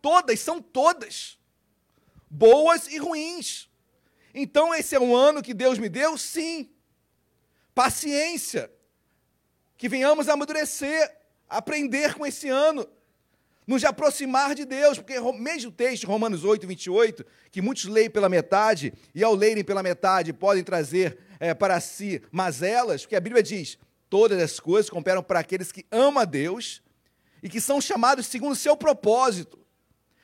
Todas, 0.00 0.40
são 0.40 0.60
todas. 0.60 1.38
Boas 2.30 2.86
e 2.88 2.98
ruins. 2.98 3.68
Então, 4.34 4.74
esse 4.74 4.94
é 4.94 5.00
um 5.00 5.16
ano 5.16 5.42
que 5.42 5.54
Deus 5.54 5.78
me 5.78 5.88
deu? 5.88 6.16
Sim. 6.16 6.70
Paciência. 7.74 8.70
Que 9.78 9.88
venhamos 9.88 10.28
a 10.28 10.34
amadurecer, 10.34 11.16
aprender 11.48 12.14
com 12.14 12.26
esse 12.26 12.50
ano, 12.50 12.86
nos 13.66 13.84
aproximar 13.84 14.54
de 14.54 14.64
Deus, 14.64 14.98
porque 14.98 15.18
mesmo 15.32 15.70
o 15.70 15.72
texto, 15.72 16.06
Romanos 16.06 16.44
8, 16.44 16.66
28, 16.66 17.24
que 17.50 17.62
muitos 17.62 17.84
leem 17.84 18.10
pela 18.10 18.28
metade, 18.28 18.92
e 19.14 19.24
ao 19.24 19.34
lerem 19.34 19.64
pela 19.64 19.82
metade 19.82 20.32
podem 20.32 20.62
trazer 20.62 21.18
é, 21.40 21.54
para 21.54 21.80
si 21.80 22.20
mazelas, 22.30 23.02
porque 23.02 23.16
a 23.16 23.20
Bíblia 23.20 23.42
diz: 23.42 23.78
Todas 24.10 24.42
as 24.42 24.58
coisas 24.58 24.90
cooperam 24.90 25.22
para 25.22 25.40
aqueles 25.40 25.70
que 25.70 25.86
amam 25.90 26.22
a 26.22 26.24
Deus 26.24 26.82
e 27.42 27.48
que 27.48 27.60
são 27.60 27.80
chamados 27.80 28.26
segundo 28.26 28.52
o 28.52 28.56
seu 28.56 28.76
propósito. 28.76 29.58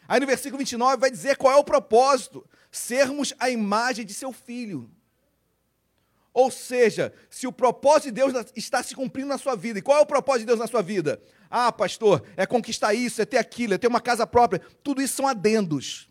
Aí 0.09 0.19
no 0.21 0.27
versículo 0.27 0.59
29 0.59 0.97
vai 0.97 1.11
dizer 1.11 1.37
qual 1.37 1.53
é 1.53 1.57
o 1.57 1.65
propósito: 1.65 2.45
sermos 2.73 3.35
a 3.39 3.51
imagem 3.51 4.05
de 4.05 4.15
seu 4.15 4.33
filho. 4.33 4.91
Ou 6.35 6.51
seja, 6.51 7.15
se 7.31 7.47
o 7.47 7.53
propósito 7.53 8.07
de 8.07 8.11
Deus 8.11 8.35
está 8.57 8.83
se 8.83 8.93
cumprindo 8.93 9.29
na 9.29 9.39
sua 9.39 9.55
vida, 9.55 9.79
e 9.79 9.83
qual 9.83 9.99
é 9.99 10.01
o 10.01 10.07
propósito 10.07 10.41
de 10.41 10.47
Deus 10.47 10.59
na 10.59 10.67
sua 10.67 10.83
vida? 10.83 11.23
Ah, 11.49 11.71
pastor, 11.71 12.27
é 12.37 12.45
conquistar 12.45 12.93
isso, 12.93 13.23
é 13.23 13.25
ter 13.25 13.39
aquilo, 13.39 13.75
é 13.75 13.79
ter 13.79 13.87
uma 13.87 14.01
casa 14.01 14.27
própria. 14.27 14.61
Tudo 14.83 15.01
isso 15.01 15.15
são 15.15 15.29
adendos. 15.29 16.11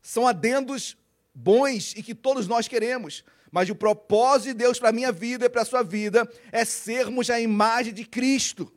São 0.00 0.24
adendos 0.24 0.96
bons 1.34 1.92
e 1.96 2.02
que 2.02 2.14
todos 2.14 2.46
nós 2.46 2.68
queremos. 2.68 3.24
Mas 3.50 3.68
o 3.70 3.74
propósito 3.74 4.52
de 4.52 4.54
Deus 4.54 4.78
para 4.78 4.90
a 4.90 4.92
minha 4.92 5.10
vida 5.10 5.46
e 5.46 5.50
para 5.50 5.62
a 5.62 5.64
sua 5.64 5.82
vida 5.82 6.30
é 6.52 6.64
sermos 6.64 7.30
a 7.30 7.40
imagem 7.40 7.92
de 7.92 8.04
Cristo. 8.04 8.72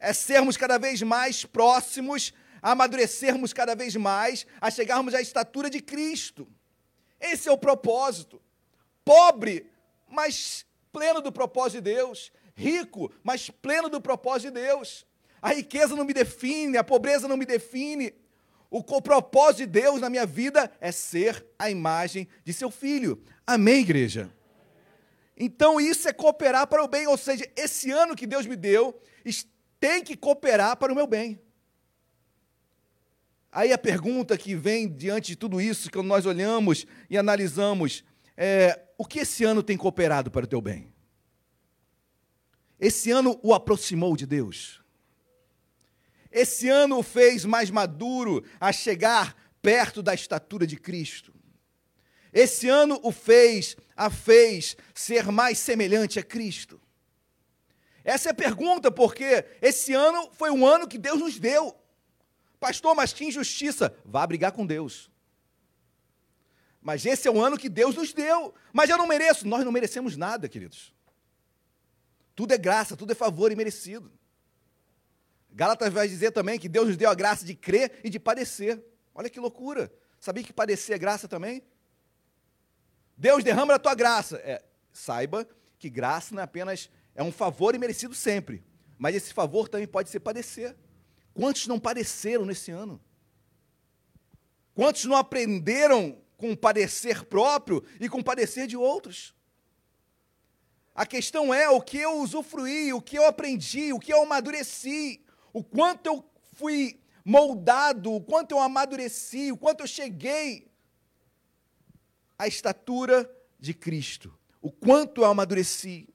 É 0.00 0.12
sermos 0.12 0.56
cada 0.56 0.78
vez 0.78 1.00
mais 1.00 1.44
próximos, 1.44 2.34
amadurecermos 2.60 3.52
cada 3.52 3.76
vez 3.76 3.94
mais, 3.94 4.44
a 4.60 4.68
chegarmos 4.68 5.14
à 5.14 5.20
estatura 5.20 5.70
de 5.70 5.80
Cristo. 5.80 6.48
Esse 7.22 7.48
é 7.48 7.52
o 7.52 7.56
propósito. 7.56 8.42
Pobre, 9.04 9.70
mas 10.08 10.66
pleno 10.92 11.22
do 11.22 11.32
propósito 11.32 11.82
de 11.82 11.92
Deus. 11.92 12.32
Rico, 12.54 13.10
mas 13.22 13.48
pleno 13.48 13.88
do 13.88 14.00
propósito 14.00 14.52
de 14.52 14.60
Deus. 14.60 15.06
A 15.40 15.54
riqueza 15.54 15.96
não 15.96 16.04
me 16.04 16.12
define, 16.12 16.76
a 16.76 16.84
pobreza 16.84 17.26
não 17.26 17.36
me 17.36 17.46
define. 17.46 18.12
O 18.68 18.82
propósito 18.82 19.58
de 19.58 19.66
Deus 19.66 20.00
na 20.00 20.10
minha 20.10 20.26
vida 20.26 20.70
é 20.80 20.90
ser 20.90 21.46
a 21.58 21.70
imagem 21.70 22.26
de 22.44 22.52
seu 22.52 22.70
filho. 22.70 23.22
Amém, 23.46 23.80
igreja? 23.80 24.32
Então 25.36 25.80
isso 25.80 26.08
é 26.08 26.12
cooperar 26.12 26.66
para 26.66 26.82
o 26.82 26.88
bem, 26.88 27.06
ou 27.06 27.16
seja, 27.16 27.50
esse 27.56 27.90
ano 27.90 28.16
que 28.16 28.26
Deus 28.26 28.46
me 28.46 28.56
deu 28.56 28.98
tem 29.80 30.02
que 30.02 30.16
cooperar 30.16 30.76
para 30.76 30.92
o 30.92 30.96
meu 30.96 31.06
bem. 31.06 31.40
Aí 33.54 33.70
a 33.70 33.76
pergunta 33.76 34.38
que 34.38 34.56
vem 34.56 34.88
diante 34.88 35.32
de 35.32 35.36
tudo 35.36 35.60
isso, 35.60 35.90
que 35.90 36.00
nós 36.00 36.24
olhamos 36.24 36.86
e 37.10 37.18
analisamos, 37.18 38.02
é: 38.34 38.80
o 38.96 39.04
que 39.04 39.18
esse 39.18 39.44
ano 39.44 39.62
tem 39.62 39.76
cooperado 39.76 40.30
para 40.30 40.44
o 40.46 40.48
teu 40.48 40.60
bem? 40.62 40.90
Esse 42.80 43.10
ano 43.10 43.38
o 43.42 43.52
aproximou 43.52 44.16
de 44.16 44.24
Deus? 44.24 44.80
Esse 46.30 46.66
ano 46.70 46.98
o 46.98 47.02
fez 47.02 47.44
mais 47.44 47.70
maduro 47.70 48.42
a 48.58 48.72
chegar 48.72 49.36
perto 49.60 50.02
da 50.02 50.14
estatura 50.14 50.66
de 50.66 50.78
Cristo. 50.78 51.34
Esse 52.32 52.70
ano 52.70 52.98
o 53.02 53.12
fez, 53.12 53.76
a 53.94 54.08
fez 54.08 54.74
ser 54.94 55.30
mais 55.30 55.58
semelhante 55.58 56.18
a 56.18 56.22
Cristo. 56.22 56.80
Essa 58.02 58.30
é 58.30 58.32
a 58.32 58.34
pergunta, 58.34 58.90
porque 58.90 59.44
esse 59.60 59.92
ano 59.92 60.30
foi 60.32 60.50
um 60.50 60.66
ano 60.66 60.88
que 60.88 60.96
Deus 60.96 61.20
nos 61.20 61.38
deu. 61.38 61.76
Pastor, 62.62 62.94
mas 62.94 63.12
que 63.12 63.24
injustiça. 63.24 63.92
Vá 64.04 64.24
brigar 64.24 64.52
com 64.52 64.64
Deus. 64.64 65.10
Mas 66.80 67.04
esse 67.04 67.26
é 67.26 67.30
o 67.30 67.42
ano 67.42 67.58
que 67.58 67.68
Deus 67.68 67.96
nos 67.96 68.12
deu. 68.12 68.54
Mas 68.72 68.88
eu 68.88 68.96
não 68.96 69.08
mereço. 69.08 69.48
Nós 69.48 69.64
não 69.64 69.72
merecemos 69.72 70.16
nada, 70.16 70.48
queridos. 70.48 70.94
Tudo 72.36 72.54
é 72.54 72.56
graça, 72.58 72.96
tudo 72.96 73.10
é 73.10 73.16
favor 73.16 73.50
e 73.50 73.56
merecido. 73.56 74.12
Gálatas 75.50 75.92
vai 75.92 76.06
dizer 76.06 76.30
também 76.30 76.56
que 76.56 76.68
Deus 76.68 76.86
nos 76.86 76.96
deu 76.96 77.10
a 77.10 77.14
graça 77.14 77.44
de 77.44 77.52
crer 77.56 77.98
e 78.04 78.08
de 78.08 78.20
padecer. 78.20 78.80
Olha 79.12 79.28
que 79.28 79.40
loucura. 79.40 79.92
Sabia 80.20 80.44
que 80.44 80.52
padecer 80.52 80.94
é 80.94 80.98
graça 81.00 81.26
também? 81.26 81.64
Deus 83.16 83.42
derrama 83.42 83.74
a 83.74 83.78
tua 83.80 83.96
graça. 83.96 84.36
É, 84.36 84.64
saiba 84.92 85.48
que 85.80 85.90
graça 85.90 86.32
não 86.32 86.40
é 86.40 86.44
apenas 86.44 86.88
é 87.12 87.24
um 87.24 87.32
favor 87.32 87.74
e 87.74 87.78
merecido 87.78 88.14
sempre, 88.14 88.64
mas 88.96 89.16
esse 89.16 89.34
favor 89.34 89.68
também 89.68 89.88
pode 89.88 90.10
ser 90.10 90.20
padecer. 90.20 90.76
Quantos 91.34 91.66
não 91.66 91.78
padeceram 91.78 92.44
nesse 92.44 92.70
ano? 92.70 93.00
Quantos 94.74 95.04
não 95.04 95.16
aprenderam 95.16 96.18
com 96.36 96.52
o 96.52 96.56
padecer 96.56 97.24
próprio 97.24 97.84
e 98.00 98.08
com 98.08 98.20
o 98.20 98.24
padecer 98.24 98.66
de 98.66 98.76
outros? 98.76 99.34
A 100.94 101.06
questão 101.06 101.52
é 101.52 101.68
o 101.68 101.80
que 101.80 101.98
eu 101.98 102.20
usufruí, 102.20 102.92
o 102.92 103.00
que 103.00 103.18
eu 103.18 103.26
aprendi, 103.26 103.92
o 103.92 103.98
que 103.98 104.12
eu 104.12 104.22
amadureci, 104.22 105.24
o 105.52 105.64
quanto 105.64 106.06
eu 106.06 106.24
fui 106.54 107.00
moldado, 107.24 108.12
o 108.12 108.20
quanto 108.20 108.52
eu 108.52 108.58
amadureci, 108.58 109.50
o 109.50 109.56
quanto 109.56 109.80
eu 109.80 109.86
cheguei 109.86 110.70
à 112.38 112.46
estatura 112.46 113.30
de 113.58 113.72
Cristo, 113.72 114.36
o 114.60 114.70
quanto 114.70 115.22
eu 115.22 115.24
amadureci. 115.24 116.11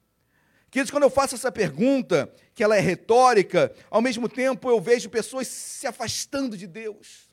Queridos, 0.69 0.91
quando 0.91 1.03
eu 1.03 1.09
faço 1.09 1.35
essa 1.35 1.51
pergunta, 1.51 2.31
que 2.53 2.63
ela 2.63 2.75
é 2.75 2.79
retórica, 2.79 3.73
ao 3.89 4.01
mesmo 4.01 4.27
tempo 4.27 4.69
eu 4.69 4.81
vejo 4.81 5.09
pessoas 5.09 5.47
se 5.47 5.87
afastando 5.87 6.57
de 6.57 6.67
Deus. 6.67 7.27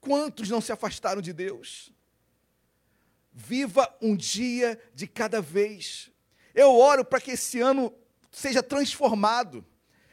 Quantos 0.00 0.48
não 0.48 0.60
se 0.60 0.72
afastaram 0.72 1.20
de 1.20 1.32
Deus? 1.32 1.92
Viva 3.32 3.92
um 4.00 4.16
dia 4.16 4.78
de 4.94 5.06
cada 5.06 5.40
vez. 5.40 6.10
Eu 6.54 6.76
oro 6.76 7.04
para 7.04 7.20
que 7.20 7.32
esse 7.32 7.60
ano 7.60 7.92
seja 8.30 8.62
transformado. 8.62 9.64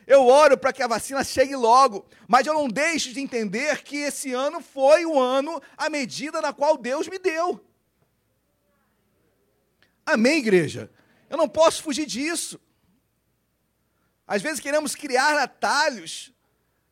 Eu 0.07 0.25
oro 0.25 0.57
para 0.57 0.73
que 0.73 0.81
a 0.81 0.87
vacina 0.87 1.23
chegue 1.23 1.55
logo, 1.55 2.07
mas 2.27 2.47
eu 2.47 2.53
não 2.53 2.67
deixo 2.67 3.13
de 3.13 3.19
entender 3.19 3.83
que 3.83 3.97
esse 3.97 4.33
ano 4.33 4.59
foi 4.59 5.05
o 5.05 5.19
ano 5.19 5.61
à 5.77 5.87
medida 5.87 6.41
na 6.41 6.51
qual 6.51 6.77
Deus 6.77 7.07
me 7.07 7.19
deu. 7.19 7.63
Amém, 10.03 10.39
igreja? 10.39 10.89
Eu 11.29 11.37
não 11.37 11.47
posso 11.47 11.83
fugir 11.83 12.05
disso. 12.05 12.59
Às 14.27 14.41
vezes 14.41 14.59
queremos 14.59 14.95
criar 14.95 15.37
atalhos 15.37 16.33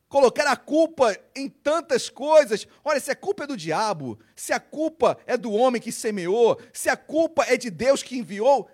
colocar 0.07 0.47
a 0.47 0.55
culpa 0.55 1.17
em 1.35 1.49
tantas 1.49 2.09
coisas. 2.09 2.67
Olha, 2.83 2.99
se 2.99 3.11
a 3.11 3.15
culpa 3.15 3.43
é 3.43 3.47
do 3.47 3.57
diabo, 3.57 4.19
se 4.35 4.53
a 4.53 4.59
culpa 4.59 5.17
é 5.25 5.35
do 5.37 5.51
homem 5.51 5.81
que 5.81 5.91
semeou, 5.91 6.59
se 6.73 6.89
a 6.89 6.97
culpa 6.97 7.43
é 7.43 7.57
de 7.57 7.69
Deus 7.69 8.01
que 8.01 8.17
enviou, 8.17 8.69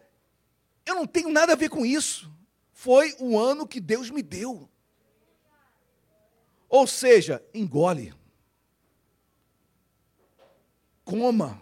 eu 0.85 0.95
não 0.95 1.07
tenho 1.07 1.29
nada 1.29 1.53
a 1.53 1.57
ver 1.57 1.69
com 1.69 1.85
isso. 1.85 2.31
Foi 2.71 3.15
o 3.19 3.37
ano 3.37 3.67
que 3.67 3.79
Deus 3.79 4.09
me 4.09 4.21
deu. 4.21 4.69
Ou 6.69 6.87
seja, 6.87 7.43
engole. 7.53 8.13
Coma. 11.03 11.61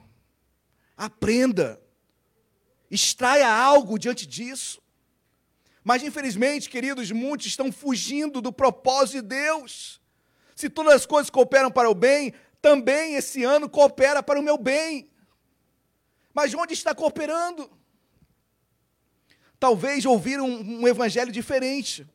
Aprenda. 0.95 1.80
Extraia 2.91 3.49
algo 3.49 3.97
diante 3.97 4.27
disso. 4.27 4.81
Mas, 5.81 6.03
infelizmente, 6.03 6.69
queridos, 6.69 7.09
muitos 7.09 7.47
estão 7.47 7.71
fugindo 7.71 8.41
do 8.41 8.51
propósito 8.51 9.21
de 9.21 9.29
Deus. 9.29 10.01
Se 10.55 10.69
todas 10.69 10.93
as 10.93 11.05
coisas 11.05 11.29
cooperam 11.29 11.71
para 11.71 11.89
o 11.89 11.95
bem, 11.95 12.33
também 12.61 13.15
esse 13.15 13.43
ano 13.45 13.69
coopera 13.69 14.21
para 14.21 14.39
o 14.39 14.43
meu 14.43 14.57
bem. 14.57 15.09
Mas 16.33 16.53
onde 16.53 16.73
está 16.73 16.93
cooperando? 16.93 17.71
Talvez 19.57 20.05
ouvir 20.05 20.41
um, 20.41 20.81
um 20.81 20.87
evangelho 20.87 21.31
diferente. 21.31 22.05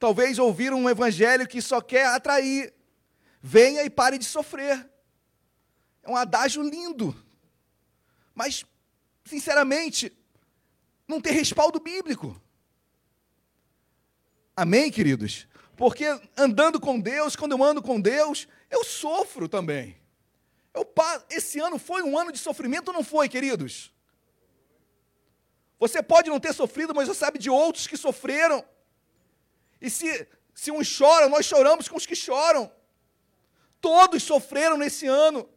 Talvez 0.00 0.38
ouvir 0.38 0.72
um 0.74 0.90
evangelho 0.90 1.46
que 1.46 1.62
só 1.62 1.80
quer 1.80 2.06
atrair. 2.06 2.74
Venha 3.40 3.84
e 3.84 3.90
pare 3.90 4.18
de 4.18 4.24
sofrer. 4.24 4.90
É 6.02 6.10
um 6.10 6.16
adágio 6.16 6.62
lindo. 6.62 7.16
Mas, 8.34 8.64
sinceramente, 9.24 10.12
não 11.06 11.20
tem 11.20 11.32
respaldo 11.32 11.80
bíblico. 11.80 12.40
Amém, 14.56 14.90
queridos? 14.90 15.46
Porque 15.76 16.06
andando 16.36 16.80
com 16.80 17.00
Deus, 17.00 17.34
quando 17.34 17.52
eu 17.52 17.62
ando 17.62 17.82
com 17.82 18.00
Deus, 18.00 18.46
eu 18.70 18.84
sofro 18.84 19.48
também. 19.48 19.96
Eu, 20.72 20.86
esse 21.30 21.58
ano 21.60 21.78
foi 21.78 22.02
um 22.02 22.18
ano 22.18 22.32
de 22.32 22.38
sofrimento 22.38 22.88
ou 22.88 22.94
não 22.94 23.04
foi, 23.04 23.28
queridos? 23.28 23.92
Você 25.78 26.02
pode 26.02 26.30
não 26.30 26.40
ter 26.40 26.52
sofrido, 26.52 26.94
mas 26.94 27.08
você 27.08 27.18
sabe 27.18 27.38
de 27.38 27.50
outros 27.50 27.86
que 27.86 27.96
sofreram. 27.96 28.64
E 29.80 29.90
se, 29.90 30.26
se 30.54 30.70
uns 30.70 30.86
choram, 30.86 31.28
nós 31.28 31.44
choramos 31.44 31.88
com 31.88 31.96
os 31.96 32.06
que 32.06 32.16
choram. 32.16 32.70
Todos 33.80 34.22
sofreram 34.22 34.78
nesse 34.78 35.06
ano. 35.06 35.48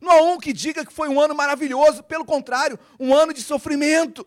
Não 0.00 0.12
há 0.12 0.22
um 0.22 0.38
que 0.38 0.52
diga 0.52 0.84
que 0.84 0.92
foi 0.92 1.08
um 1.08 1.20
ano 1.20 1.34
maravilhoso, 1.34 2.02
pelo 2.02 2.24
contrário, 2.24 2.78
um 3.00 3.14
ano 3.14 3.32
de 3.32 3.42
sofrimento. 3.42 4.26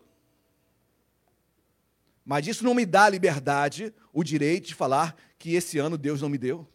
Mas 2.24 2.46
isso 2.46 2.64
não 2.64 2.74
me 2.74 2.86
dá 2.86 3.08
liberdade, 3.08 3.92
o 4.12 4.22
direito 4.22 4.68
de 4.68 4.74
falar 4.74 5.16
que 5.38 5.54
esse 5.54 5.78
ano 5.78 5.96
Deus 5.96 6.20
não 6.20 6.28
me 6.28 6.38
deu. 6.38 6.68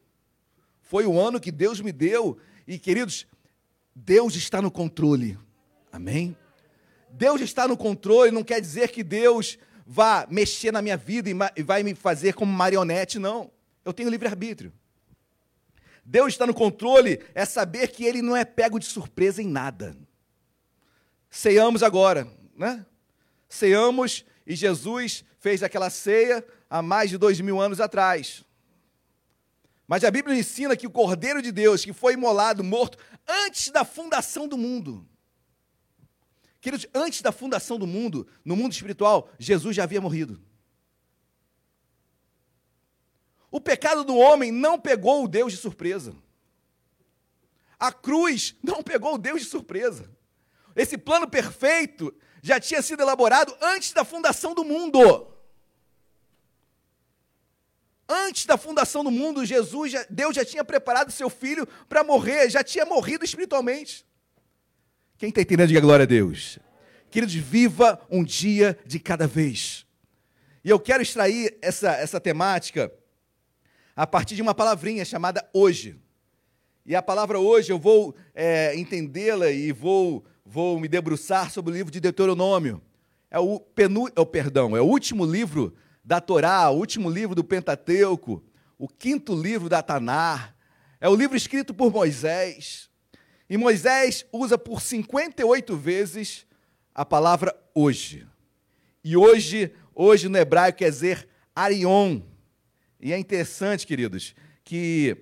Foi 0.82 1.06
o 1.06 1.20
ano 1.20 1.40
que 1.40 1.52
Deus 1.52 1.80
me 1.82 1.92
deu. 1.92 2.38
E, 2.68 2.78
queridos, 2.78 3.28
Deus 3.96 4.36
está 4.36 4.62
no 4.62 4.72
controle. 4.72 5.38
Amém? 5.92 6.36
Deus 7.10 7.42
está 7.42 7.68
no 7.68 7.78
controle, 7.78 8.32
não 8.32 8.44
quer 8.44 8.60
dizer 8.60 8.92
que 8.92 9.04
Deus 9.04 9.58
vá 9.86 10.28
mexer 10.30 10.72
na 10.72 10.82
minha 10.82 10.98
vida 10.98 11.30
e 11.56 11.64
vai 11.64 11.84
me 11.84 11.96
fazer 11.96 12.34
como 12.34 12.52
marionete, 12.52 13.20
não. 13.20 13.52
Eu 13.84 13.94
tenho 13.94 14.10
livre-arbítrio. 14.10 14.74
Deus 16.04 16.34
está 16.34 16.46
no 16.46 16.54
controle 16.54 17.20
é 17.34 17.46
saber 17.46 17.88
que 17.88 18.04
Ele 18.04 18.22
não 18.22 18.36
é 18.36 18.46
pego 18.46 18.80
de 18.80 18.86
surpresa 18.86 19.42
em 19.42 19.48
nada. 19.48 19.98
Ceiamos 21.30 21.82
agora, 21.82 22.28
né? 22.56 22.86
Ceiamos 23.50 24.26
e 24.46 24.56
Jesus 24.56 25.24
fez 25.46 25.62
aquela 25.62 25.92
ceia 25.92 26.44
há 26.68 26.82
mais 26.82 27.12
de 27.12 27.20
dois 27.20 27.40
mil 27.40 27.62
anos 27.62 27.80
atrás. 27.80 28.44
Mas 29.88 30.04
a 30.04 30.10
Bíblia 30.10 30.36
ensina 30.36 30.76
que 30.76 30.88
o 30.88 30.90
Cordeiro 30.90 31.40
de 31.40 31.52
Deus, 31.52 31.86
que 31.86 31.94
foi 31.94 32.14
imolado, 32.14 32.64
morto, 32.64 32.98
antes 33.28 33.70
da 33.70 33.86
fundação 33.86 34.48
do 34.48 34.58
mundo. 34.58 35.08
Queridos, 36.60 36.88
antes 36.96 37.22
da 37.22 37.32
fundação 37.32 37.78
do 37.78 37.86
mundo, 37.86 38.28
no 38.44 38.56
mundo 38.56 38.72
espiritual, 38.72 39.30
Jesus 39.38 39.76
já 39.76 39.84
havia 39.84 40.02
morrido. 40.02 40.42
O 43.52 43.62
pecado 43.62 44.04
do 44.04 44.18
homem 44.18 44.52
não 44.52 44.80
pegou 44.80 45.24
o 45.24 45.28
Deus 45.28 45.54
de 45.54 45.60
surpresa. 45.60 46.16
A 47.80 47.92
cruz 47.92 48.56
não 48.64 48.82
pegou 48.82 49.14
o 49.14 49.20
Deus 49.20 49.42
de 49.42 49.48
surpresa. 49.48 50.10
Esse 50.76 50.98
plano 50.98 51.30
perfeito 51.30 52.12
já 52.42 52.60
tinha 52.60 52.82
sido 52.82 53.04
elaborado 53.04 53.56
antes 53.62 53.94
da 53.94 54.04
fundação 54.04 54.56
do 54.56 54.64
mundo. 54.64 55.35
Antes 58.08 58.46
da 58.46 58.58
fundação 58.58 59.04
do 59.04 59.10
mundo, 59.10 59.46
Jesus, 59.46 59.92
já, 59.92 60.06
Deus 60.10 60.36
já 60.36 60.46
tinha 60.46 60.64
preparado 60.64 61.12
seu 61.12 61.30
filho 61.30 61.68
para 61.90 62.04
morrer, 62.04 62.50
já 62.50 62.64
tinha 62.64 62.86
morrido 62.86 63.26
espiritualmente. 63.26 64.06
Quem 65.18 65.30
está 65.30 65.42
entendendo, 65.42 65.70
diga 65.70 65.82
glória 65.82 66.04
a 66.04 66.08
Deus. 66.08 66.60
Queridos, 67.10 67.34
viva 67.34 68.00
um 68.10 68.24
dia 68.24 68.78
de 68.86 69.00
cada 69.00 69.26
vez. 69.26 69.86
E 70.64 70.70
eu 70.70 70.80
quero 70.80 71.02
extrair 71.02 71.58
essa, 71.62 71.94
essa 71.94 72.20
temática 72.20 72.92
a 73.96 74.06
partir 74.06 74.36
de 74.36 74.42
uma 74.42 74.54
palavrinha 74.54 75.06
chamada 75.06 75.48
hoje. 75.54 75.98
E 76.86 76.96
a 76.96 77.02
palavra 77.02 77.40
hoje 77.40 77.72
eu 77.72 77.80
vou 77.80 78.16
é, 78.36 78.76
entendê-la 78.76 79.50
e 79.50 79.72
vou, 79.72 80.24
vou 80.46 80.80
me 80.80 80.88
debruçar 80.88 81.50
sobre 81.50 81.72
o 81.72 81.76
livro 81.76 81.92
de 81.92 82.00
Deuteronômio. 82.00 82.82
É 83.32 83.40
o, 83.40 83.60
penu, 83.60 84.08
é 84.16 84.20
o 84.20 84.26
perdão, 84.26 84.78
é 84.78 84.82
o 84.82 84.86
último 84.86 85.26
livro 85.26 85.74
da 86.06 86.22
Torá, 86.22 86.70
o 86.70 86.78
último 86.78 87.10
livro 87.10 87.34
do 87.34 87.44
Pentateuco, 87.44 88.44
o 88.78 88.88
quinto 88.88 89.36
livro 89.36 89.68
da 89.68 89.82
Tanar. 89.82 90.56
É 91.02 91.10
o 91.10 91.16
livro 91.16 91.36
escrito 91.36 91.74
por 91.74 91.92
Moisés. 91.92 92.92
E 93.50 93.58
Moisés 93.58 94.24
usa 94.32 94.56
por 94.56 94.82
58 94.82 95.76
vezes 95.76 96.46
a 96.94 97.04
palavra 97.04 97.60
hoje. 97.74 98.28
E 99.04 99.18
hoje, 99.18 99.74
hoje 99.96 100.30
no 100.30 100.38
hebraico 100.38 100.78
quer 100.78 100.92
dizer 100.92 101.28
Arion. 101.56 102.22
E 103.00 103.12
é 103.12 103.18
interessante, 103.18 103.86
queridos, 103.86 104.36
que 104.64 105.18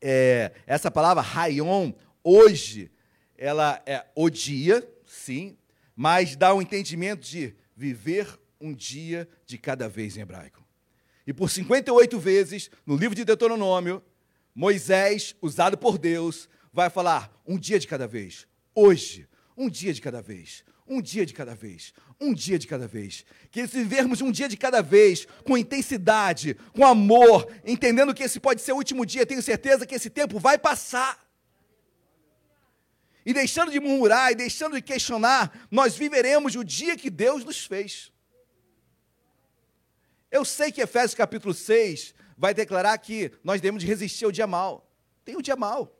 é, 0.00 0.52
essa 0.66 0.90
palavra 0.90 1.22
Rayon, 1.22 1.92
hoje, 2.22 2.90
ela 3.36 3.82
é 3.84 4.06
o 4.14 4.30
dia, 4.30 4.88
sim, 5.04 5.56
mas 5.94 6.36
dá 6.36 6.54
um 6.54 6.62
entendimento 6.62 7.26
de 7.26 7.54
viver 7.76 8.38
um 8.60 8.74
dia 8.74 9.28
de 9.44 9.58
cada 9.58 9.88
vez 9.88 10.16
em 10.16 10.20
hebraico. 10.20 10.64
E 11.26 11.32
por 11.32 11.50
58 11.50 12.18
vezes, 12.18 12.70
no 12.84 12.96
livro 12.96 13.14
de 13.14 13.24
Deuteronômio, 13.24 14.02
Moisés, 14.54 15.34
usado 15.42 15.76
por 15.76 15.98
Deus, 15.98 16.48
vai 16.72 16.88
falar 16.88 17.30
um 17.46 17.58
dia 17.58 17.78
de 17.78 17.86
cada 17.86 18.06
vez. 18.06 18.46
Hoje, 18.74 19.28
um 19.56 19.68
dia 19.68 19.92
de 19.92 20.00
cada 20.00 20.22
vez. 20.22 20.64
Um 20.88 21.02
dia 21.02 21.26
de 21.26 21.34
cada 21.34 21.52
vez, 21.52 21.92
um 22.20 22.32
dia 22.32 22.56
de 22.58 22.66
cada 22.68 22.86
vez. 22.86 23.24
Que 23.50 23.66
se 23.66 23.78
vivermos 23.78 24.20
um 24.20 24.30
dia 24.30 24.48
de 24.48 24.56
cada 24.56 24.80
vez, 24.80 25.26
com 25.44 25.58
intensidade, 25.58 26.54
com 26.72 26.86
amor, 26.86 27.50
entendendo 27.64 28.14
que 28.14 28.22
esse 28.22 28.38
pode 28.38 28.62
ser 28.62 28.70
o 28.70 28.76
último 28.76 29.04
dia, 29.04 29.26
tenho 29.26 29.42
certeza 29.42 29.84
que 29.84 29.96
esse 29.96 30.08
tempo 30.08 30.38
vai 30.38 30.56
passar. 30.56 31.26
E 33.24 33.34
deixando 33.34 33.72
de 33.72 33.80
murmurar 33.80 34.30
e 34.30 34.36
deixando 34.36 34.76
de 34.76 34.82
questionar, 34.82 35.66
nós 35.72 35.96
viveremos 35.96 36.54
o 36.54 36.62
dia 36.62 36.96
que 36.96 37.10
Deus 37.10 37.44
nos 37.44 37.66
fez. 37.66 38.12
Eu 40.30 40.44
sei 40.44 40.72
que 40.72 40.80
Efésios 40.80 41.14
capítulo 41.14 41.54
6 41.54 42.14
vai 42.36 42.52
declarar 42.52 42.96
que 42.98 43.32
nós 43.42 43.60
devemos 43.60 43.82
resistir 43.82 44.24
ao 44.24 44.32
dia 44.32 44.46
mal. 44.46 44.90
Tem 45.24 45.36
o 45.36 45.42
dia 45.42 45.56
mal. 45.56 45.92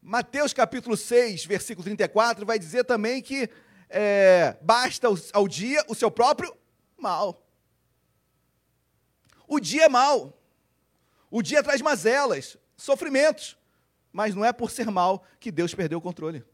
Mateus 0.00 0.52
capítulo 0.52 0.96
6, 0.96 1.46
versículo 1.46 1.84
34, 1.84 2.44
vai 2.44 2.58
dizer 2.58 2.84
também 2.84 3.22
que 3.22 3.48
é, 3.88 4.56
basta 4.60 5.08
ao 5.32 5.48
dia 5.48 5.84
o 5.88 5.94
seu 5.94 6.10
próprio 6.10 6.54
mal. 6.98 7.42
O 9.46 9.60
dia 9.60 9.84
é 9.84 9.88
mal. 9.88 10.38
O 11.30 11.42
dia 11.42 11.62
traz 11.62 11.80
mazelas, 11.80 12.56
sofrimentos. 12.76 13.56
Mas 14.12 14.34
não 14.34 14.44
é 14.44 14.52
por 14.52 14.70
ser 14.70 14.90
mal 14.90 15.24
que 15.40 15.50
Deus 15.50 15.74
perdeu 15.74 15.98
o 15.98 16.02
controle. 16.02 16.44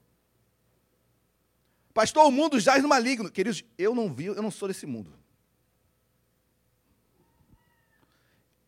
Pastor, 1.93 2.27
o 2.27 2.31
mundo 2.31 2.59
jaz 2.59 2.83
no 2.83 2.89
maligno. 2.89 3.31
Queridos, 3.31 3.65
eu 3.77 3.95
não 3.95 4.13
vi, 4.13 4.27
eu 4.27 4.43
não 4.43 4.51
sou 4.51 4.69
desse 4.69 4.87
mundo. 4.87 5.13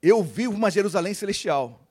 Eu 0.02 0.22
vivo 0.22 0.54
uma 0.54 0.70
Jerusalém 0.70 1.14
celestial. 1.14 1.88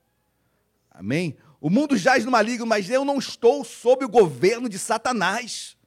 Amém? 0.89 1.37
O 1.61 1.69
mundo 1.69 1.95
jaz 1.95 2.25
no 2.25 2.31
maligno, 2.31 2.65
mas 2.65 2.89
eu 2.89 3.05
não 3.05 3.17
estou 3.17 3.63
sob 3.63 4.03
o 4.03 4.09
governo 4.09 4.67
de 4.67 4.77
Satanás. 4.77 5.77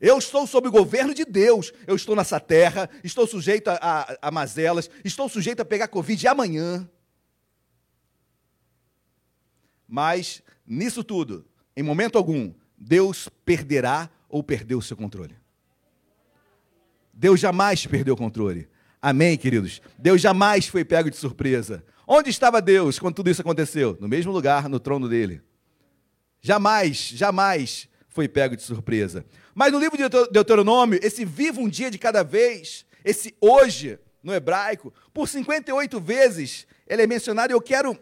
Eu 0.00 0.16
estou 0.16 0.46
sob 0.46 0.68
o 0.68 0.72
governo 0.72 1.12
de 1.12 1.26
Deus. 1.26 1.72
Eu 1.86 1.94
estou 1.94 2.16
nessa 2.16 2.40
terra, 2.40 2.88
estou 3.04 3.26
sujeito 3.26 3.68
a, 3.68 3.78
a, 3.80 4.18
a 4.22 4.30
mazelas, 4.30 4.90
estou 5.04 5.28
sujeito 5.28 5.60
a 5.60 5.64
pegar 5.64 5.88
Covid 5.88 6.26
amanhã. 6.26 6.88
Mas, 9.86 10.42
nisso 10.66 11.04
tudo, 11.04 11.44
em 11.76 11.82
momento 11.82 12.16
algum, 12.16 12.54
Deus 12.78 13.28
perderá 13.44 14.08
ou 14.28 14.42
perdeu 14.42 14.78
o 14.78 14.82
seu 14.82 14.96
controle. 14.96 15.36
Deus 17.12 17.38
jamais 17.38 17.84
perdeu 17.84 18.14
o 18.14 18.16
controle. 18.16 18.69
Amém, 19.02 19.38
queridos? 19.38 19.80
Deus 19.98 20.20
jamais 20.20 20.66
foi 20.66 20.84
pego 20.84 21.10
de 21.10 21.16
surpresa. 21.16 21.82
Onde 22.06 22.28
estava 22.28 22.60
Deus 22.60 22.98
quando 22.98 23.14
tudo 23.14 23.30
isso 23.30 23.40
aconteceu? 23.40 23.96
No 23.98 24.06
mesmo 24.06 24.30
lugar, 24.30 24.68
no 24.68 24.78
trono 24.78 25.08
dele. 25.08 25.40
Jamais, 26.42 26.96
jamais 27.14 27.88
foi 28.08 28.28
pego 28.28 28.56
de 28.56 28.62
surpresa. 28.62 29.24
Mas 29.54 29.72
no 29.72 29.78
livro 29.78 29.96
de 29.96 30.04
Deuteronômio, 30.30 31.00
esse 31.02 31.24
viva 31.24 31.60
um 31.60 31.68
dia 31.68 31.90
de 31.90 31.96
cada 31.96 32.22
vez, 32.22 32.84
esse 33.02 33.34
hoje, 33.40 33.98
no 34.22 34.34
hebraico, 34.34 34.92
por 35.14 35.28
58 35.28 35.98
vezes, 35.98 36.66
ele 36.86 37.02
é 37.02 37.06
mencionado. 37.06 37.52
Eu 37.52 37.60
quero 37.60 37.98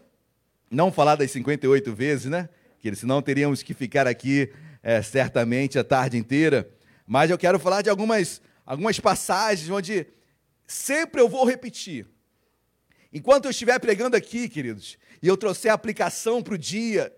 não 0.69 0.91
falar 0.91 1.15
das 1.15 1.31
58 1.31 1.93
vezes, 1.95 2.25
né? 2.25 2.49
Que 2.79 2.93
senão 2.93 3.21
teríamos 3.21 3.63
que 3.63 3.73
ficar 3.73 4.05
aqui 4.05 4.51
é, 4.83 5.01
certamente 5.01 5.79
a 5.79 5.83
tarde 5.83 6.17
inteira. 6.17 6.69
Mas 7.07 7.31
eu 7.31 7.37
quero 7.37 7.57
falar 7.57 7.81
de 7.81 7.89
algumas, 7.89 8.41
algumas 8.65 8.99
passagens 8.99 9.69
onde 9.69 10.05
sempre 10.69 11.19
eu 11.19 11.27
vou 11.27 11.45
repetir 11.45 12.07
Enquanto 13.11 13.45
eu 13.45 13.51
estiver 13.51 13.79
pregando 13.79 14.15
aqui, 14.15 14.47
queridos, 14.47 14.97
e 15.21 15.27
eu 15.27 15.35
trouxer 15.35 15.71
a 15.71 15.73
aplicação 15.73 16.43
para 16.43 16.53
o 16.53 16.57
dia 16.57 17.11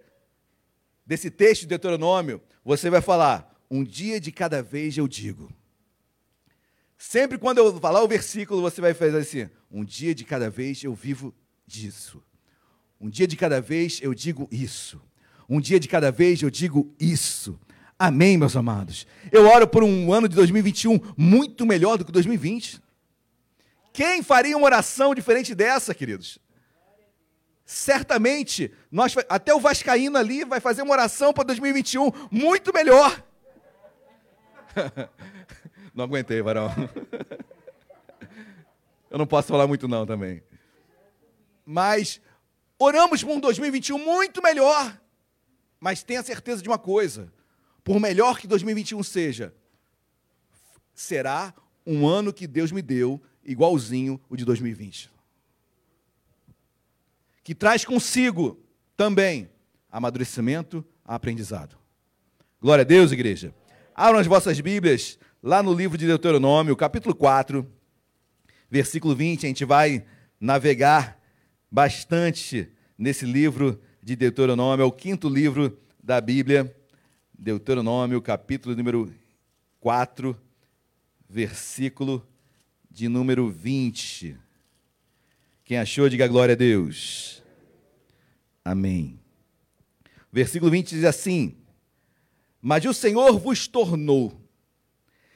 desse 1.06 1.30
texto 1.30 1.62
de 1.62 1.68
Deuteronômio, 1.68 2.42
você 2.64 2.90
vai 2.90 3.02
falar: 3.02 3.54
um 3.70 3.84
dia 3.84 4.20
de 4.20 4.32
cada 4.32 4.64
vez 4.64 4.98
eu 4.98 5.08
digo. 5.08 5.52
Sempre 6.98 7.38
quando 7.38 7.58
eu 7.58 7.80
falar 7.80 8.02
o 8.04 8.08
versículo, 8.08 8.62
você 8.62 8.80
vai 8.80 8.94
fazer 8.94 9.18
assim: 9.18 9.50
um 9.70 9.84
dia 9.84 10.16
de 10.16 10.24
cada 10.24 10.50
vez 10.50 10.82
eu 10.84 10.94
vivo 10.94 11.34
disso. 11.68 12.24
Um 13.00 13.10
dia 13.10 13.28
de 13.28 13.36
cada 13.36 13.60
vez 13.60 14.00
eu 14.02 14.14
digo 14.14 14.48
isso. 14.50 15.02
Um 15.50 15.60
dia 15.60 15.80
de 15.80 15.90
cada 15.90 16.10
vez 16.10 16.42
eu 16.42 16.50
digo 16.50 16.96
isso. 16.98 17.60
Amém, 18.00 18.38
meus 18.38 18.56
amados. 18.56 19.06
Eu 19.32 19.46
oro 19.46 19.68
por 19.68 19.84
um 19.84 20.14
ano 20.14 20.30
de 20.30 20.36
2021 20.36 21.00
muito 21.18 21.66
melhor 21.66 21.98
do 21.98 22.06
que 22.06 22.12
2020. 22.12 22.82
Quem 23.94 24.24
faria 24.24 24.56
uma 24.56 24.66
oração 24.66 25.14
diferente 25.14 25.54
dessa, 25.54 25.94
queridos? 25.94 26.40
Certamente, 27.66 28.72
nós, 28.92 29.16
até 29.30 29.54
o 29.54 29.60
Vascaíno 29.60 30.18
ali 30.18 30.44
vai 30.44 30.60
fazer 30.60 30.82
uma 30.82 30.94
oração 30.94 31.34
para 31.34 31.46
2021 31.46 32.12
muito 32.30 32.74
melhor. 32.74 33.24
Não 35.94 36.06
aguentei, 36.06 36.42
varão. 36.42 36.70
Eu 39.10 39.18
não 39.18 39.28
posso 39.28 39.50
falar 39.50 39.68
muito, 39.68 39.90
não, 39.90 40.06
também. 40.06 40.42
Mas 41.66 42.22
oramos 42.80 43.22
por 43.22 43.32
um 43.32 43.40
2021 43.42 43.98
muito 43.98 44.42
melhor. 44.42 44.98
Mas 45.82 46.02
tenha 46.02 46.24
certeza 46.24 46.62
de 46.62 46.70
uma 46.70 46.80
coisa: 46.80 47.32
por 47.84 48.00
melhor 48.00 48.40
que 48.40 48.48
2021 48.48 49.04
seja, 49.04 49.54
será 50.94 51.54
um 51.86 52.08
ano 52.08 52.32
que 52.32 52.48
Deus 52.48 52.72
me 52.72 52.82
deu 52.82 53.22
igualzinho 53.44 54.20
o 54.30 54.36
de 54.36 54.46
2020. 54.46 55.10
Que 57.44 57.56
traz 57.56 57.84
consigo 57.84 58.60
também 58.96 59.50
amadurecimento, 59.92 60.86
aprendizado. 61.04 61.78
Glória 62.62 62.84
a 62.84 62.86
Deus, 62.86 63.12
igreja. 63.12 63.54
Abram 63.96 64.20
as 64.20 64.28
vossas 64.28 64.60
Bíblias 64.60 65.18
lá 65.42 65.64
no 65.64 65.74
livro 65.74 65.98
de 65.98 66.06
Deuteronômio, 66.06 66.76
capítulo 66.76 67.16
4, 67.16 67.68
versículo 68.70 69.16
20. 69.16 69.46
A 69.46 69.50
gente 69.50 69.66
vai 69.66 70.06
navegar 70.40 71.20
bastante 71.70 72.72
nesse 72.98 73.26
livro 73.26 73.82
de 74.02 74.16
Deuteronômio, 74.16 74.84
é 74.84 74.86
o 74.86 74.92
quinto 74.92 75.28
livro 75.28 75.78
da 76.04 76.22
Bíblia. 76.22 76.76
Deuteronômio, 77.38 78.22
capítulo 78.22 78.76
número 78.76 79.12
4, 79.80 80.40
versículo 81.28 82.26
de 82.92 83.08
número 83.08 83.50
20. 83.50 84.38
Quem 85.64 85.78
achou, 85.78 86.10
diga 86.10 86.28
glória 86.28 86.54
a 86.54 86.58
Deus. 86.58 87.42
Amém. 88.64 89.18
Versículo 90.32 90.70
20 90.70 90.90
diz 90.90 91.06
assim: 91.06 91.56
Mas 92.62 92.84
o 92.84 92.94
Senhor 92.94 93.40
vos 93.40 93.68
tornou 93.68 94.38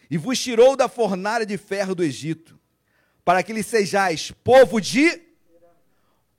e 0.09 0.17
vos 0.17 0.39
tirou 0.39 0.75
da 0.75 0.89
fornalha 0.89 1.45
de 1.45 1.57
ferro 1.57 1.95
do 1.95 2.03
Egito, 2.03 2.59
para 3.23 3.41
que 3.41 3.53
lhe 3.53 3.63
sejais 3.63 4.31
povo 4.31 4.79
de 4.81 5.21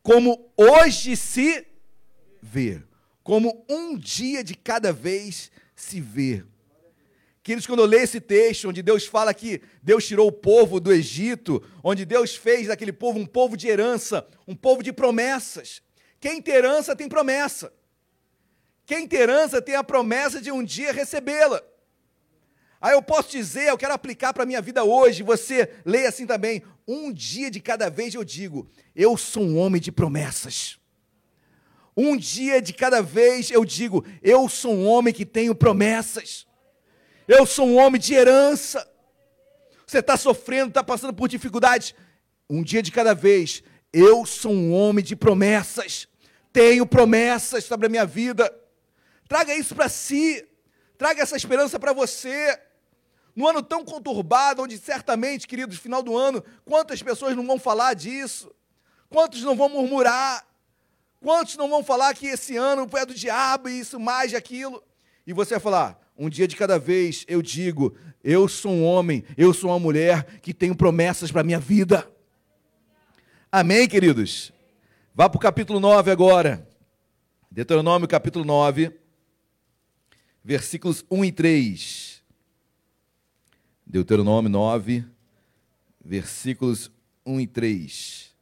como 0.02 0.52
hoje 0.56 1.16
se 1.16 1.66
vê, 2.40 2.82
como 3.24 3.64
um 3.68 3.96
dia 3.96 4.44
de 4.44 4.54
cada 4.54 4.92
vez 4.92 5.50
se 5.74 6.00
vê. 6.00 6.44
Queridos, 7.46 7.64
quando 7.64 7.78
eu 7.78 7.86
leio 7.86 8.02
esse 8.02 8.20
texto, 8.20 8.68
onde 8.68 8.82
Deus 8.82 9.06
fala 9.06 9.32
que 9.32 9.62
Deus 9.80 10.04
tirou 10.04 10.26
o 10.26 10.32
povo 10.32 10.80
do 10.80 10.92
Egito, 10.92 11.62
onde 11.80 12.04
Deus 12.04 12.34
fez 12.34 12.66
daquele 12.66 12.92
povo 12.92 13.20
um 13.20 13.24
povo 13.24 13.56
de 13.56 13.68
herança, 13.68 14.26
um 14.48 14.54
povo 14.56 14.82
de 14.82 14.92
promessas. 14.92 15.80
Quem 16.18 16.42
tem 16.42 16.56
herança 16.56 16.96
tem 16.96 17.08
promessa. 17.08 17.72
Quem 18.84 19.06
tem 19.06 19.20
herança 19.20 19.62
tem 19.62 19.76
a 19.76 19.84
promessa 19.84 20.42
de 20.42 20.50
um 20.50 20.64
dia 20.64 20.92
recebê-la. 20.92 21.62
Aí 22.80 22.94
eu 22.94 23.00
posso 23.00 23.30
dizer, 23.30 23.68
eu 23.68 23.78
quero 23.78 23.94
aplicar 23.94 24.34
para 24.34 24.42
a 24.42 24.46
minha 24.46 24.60
vida 24.60 24.82
hoje, 24.82 25.22
você 25.22 25.70
leia 25.84 26.08
assim 26.08 26.26
também, 26.26 26.64
um 26.84 27.12
dia 27.12 27.48
de 27.48 27.60
cada 27.60 27.88
vez 27.88 28.12
eu 28.12 28.24
digo, 28.24 28.68
eu 28.92 29.16
sou 29.16 29.44
um 29.44 29.56
homem 29.56 29.80
de 29.80 29.92
promessas. 29.92 30.80
Um 31.96 32.16
dia 32.16 32.60
de 32.60 32.72
cada 32.72 33.00
vez 33.00 33.52
eu 33.52 33.64
digo, 33.64 34.04
eu 34.20 34.48
sou 34.48 34.74
um 34.74 34.84
homem 34.88 35.14
que 35.14 35.24
tenho 35.24 35.54
promessas. 35.54 36.45
Eu 37.28 37.44
sou 37.44 37.66
um 37.66 37.76
homem 37.76 38.00
de 38.00 38.14
herança. 38.14 38.88
Você 39.86 39.98
está 39.98 40.16
sofrendo, 40.16 40.68
está 40.68 40.84
passando 40.84 41.12
por 41.12 41.28
dificuldades. 41.28 41.94
Um 42.48 42.62
dia 42.62 42.82
de 42.82 42.92
cada 42.92 43.14
vez. 43.14 43.62
Eu 43.92 44.24
sou 44.24 44.52
um 44.52 44.72
homem 44.72 45.04
de 45.04 45.16
promessas. 45.16 46.06
Tenho 46.52 46.86
promessas 46.86 47.64
sobre 47.64 47.86
a 47.86 47.88
minha 47.88 48.06
vida. 48.06 48.52
Traga 49.28 49.54
isso 49.54 49.74
para 49.74 49.88
si. 49.88 50.46
Traga 50.96 51.20
essa 51.20 51.36
esperança 51.36 51.80
para 51.80 51.92
você. 51.92 52.58
No 53.34 53.48
ano 53.48 53.62
tão 53.62 53.84
conturbado, 53.84 54.62
onde 54.62 54.78
certamente, 54.78 55.48
queridos, 55.48 55.78
final 55.78 56.02
do 56.02 56.16
ano, 56.16 56.42
quantas 56.64 57.02
pessoas 57.02 57.36
não 57.36 57.46
vão 57.46 57.58
falar 57.58 57.94
disso? 57.94 58.54
Quantos 59.10 59.42
não 59.42 59.56
vão 59.56 59.68
murmurar? 59.68 60.46
Quantos 61.20 61.56
não 61.56 61.68
vão 61.68 61.82
falar 61.82 62.14
que 62.14 62.28
esse 62.28 62.56
ano 62.56 62.88
é 62.94 63.04
do 63.04 63.12
diabo 63.12 63.68
e 63.68 63.80
isso 63.80 63.98
mais 63.98 64.32
aquilo? 64.32 64.82
E 65.26 65.32
você 65.32 65.54
vai 65.54 65.60
falar: 65.60 66.05
um 66.18 66.28
dia 66.28 66.48
de 66.48 66.56
cada 66.56 66.78
vez 66.78 67.24
eu 67.28 67.42
digo: 67.42 67.96
eu 68.24 68.48
sou 68.48 68.72
um 68.72 68.84
homem, 68.84 69.24
eu 69.36 69.52
sou 69.52 69.70
uma 69.70 69.78
mulher 69.78 70.40
que 70.40 70.54
tenho 70.54 70.74
promessas 70.74 71.30
para 71.30 71.42
a 71.42 71.44
minha 71.44 71.60
vida. 71.60 72.10
Amém, 73.50 73.88
queridos? 73.88 74.52
Vá 75.14 75.28
para 75.28 75.38
o 75.38 75.40
capítulo 75.40 75.78
9 75.80 76.10
agora. 76.10 76.68
Deuteronômio 77.50 78.08
capítulo 78.08 78.44
9, 78.44 78.92
versículos 80.44 81.04
1 81.10 81.24
e 81.24 81.32
3. 81.32 82.22
Deuteronômio 83.86 84.50
9, 84.50 85.04
versículos 86.04 86.90
1 87.24 87.40
e 87.40 87.46
3. 87.46 88.34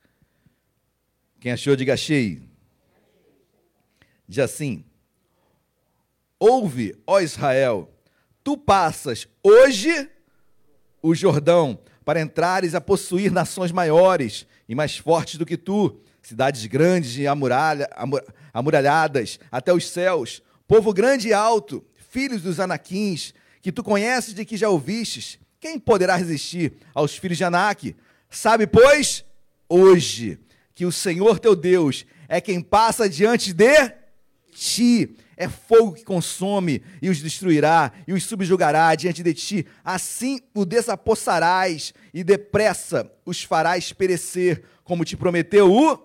Quem 1.38 1.52
achou, 1.52 1.76
diga 1.76 1.92
achei. 1.92 2.42
Diz 4.26 4.38
assim: 4.38 4.84
Ouve, 6.38 6.94
ó 7.06 7.20
Israel, 7.20 7.90
tu 8.42 8.56
passas 8.56 9.28
hoje 9.42 10.10
o 11.02 11.14
Jordão 11.14 11.78
para 12.04 12.20
entrares 12.20 12.74
a 12.74 12.80
possuir 12.80 13.30
nações 13.30 13.72
maiores 13.72 14.46
e 14.68 14.74
mais 14.74 14.96
fortes 14.96 15.36
do 15.36 15.46
que 15.46 15.56
tu, 15.56 16.00
cidades 16.22 16.64
grandes 16.66 17.16
e 17.16 17.26
amuralha, 17.26 17.88
amuralhadas 18.52 19.38
até 19.50 19.72
os 19.72 19.88
céus, 19.88 20.42
povo 20.66 20.92
grande 20.92 21.28
e 21.28 21.32
alto, 21.32 21.84
filhos 22.10 22.42
dos 22.42 22.60
anaquins, 22.60 23.32
que 23.62 23.72
tu 23.72 23.82
conheces 23.82 24.34
de 24.34 24.44
que 24.44 24.56
já 24.56 24.68
ouvistes. 24.68 25.38
Quem 25.60 25.78
poderá 25.78 26.16
resistir 26.16 26.74
aos 26.94 27.16
filhos 27.16 27.38
de 27.38 27.44
Anak? 27.44 27.96
Sabe, 28.28 28.66
pois, 28.66 29.24
hoje, 29.68 30.38
que 30.74 30.84
o 30.84 30.92
Senhor 30.92 31.38
teu 31.38 31.56
Deus 31.56 32.04
é 32.28 32.40
quem 32.40 32.60
passa 32.60 33.08
diante 33.08 33.52
de 33.52 33.92
ti 34.52 35.16
é 35.36 35.48
fogo 35.48 35.92
que 35.92 36.04
consome 36.04 36.82
e 37.00 37.08
os 37.08 37.20
destruirá 37.20 37.92
e 38.06 38.12
os 38.12 38.24
subjugará 38.24 38.94
diante 38.94 39.22
de 39.22 39.34
ti. 39.34 39.66
Assim 39.84 40.40
o 40.54 40.64
desapossarás 40.64 41.92
e 42.12 42.22
depressa 42.22 43.10
os 43.24 43.42
farás 43.42 43.92
perecer, 43.92 44.64
como 44.84 45.04
te 45.04 45.16
prometeu 45.16 45.72
o. 45.72 45.98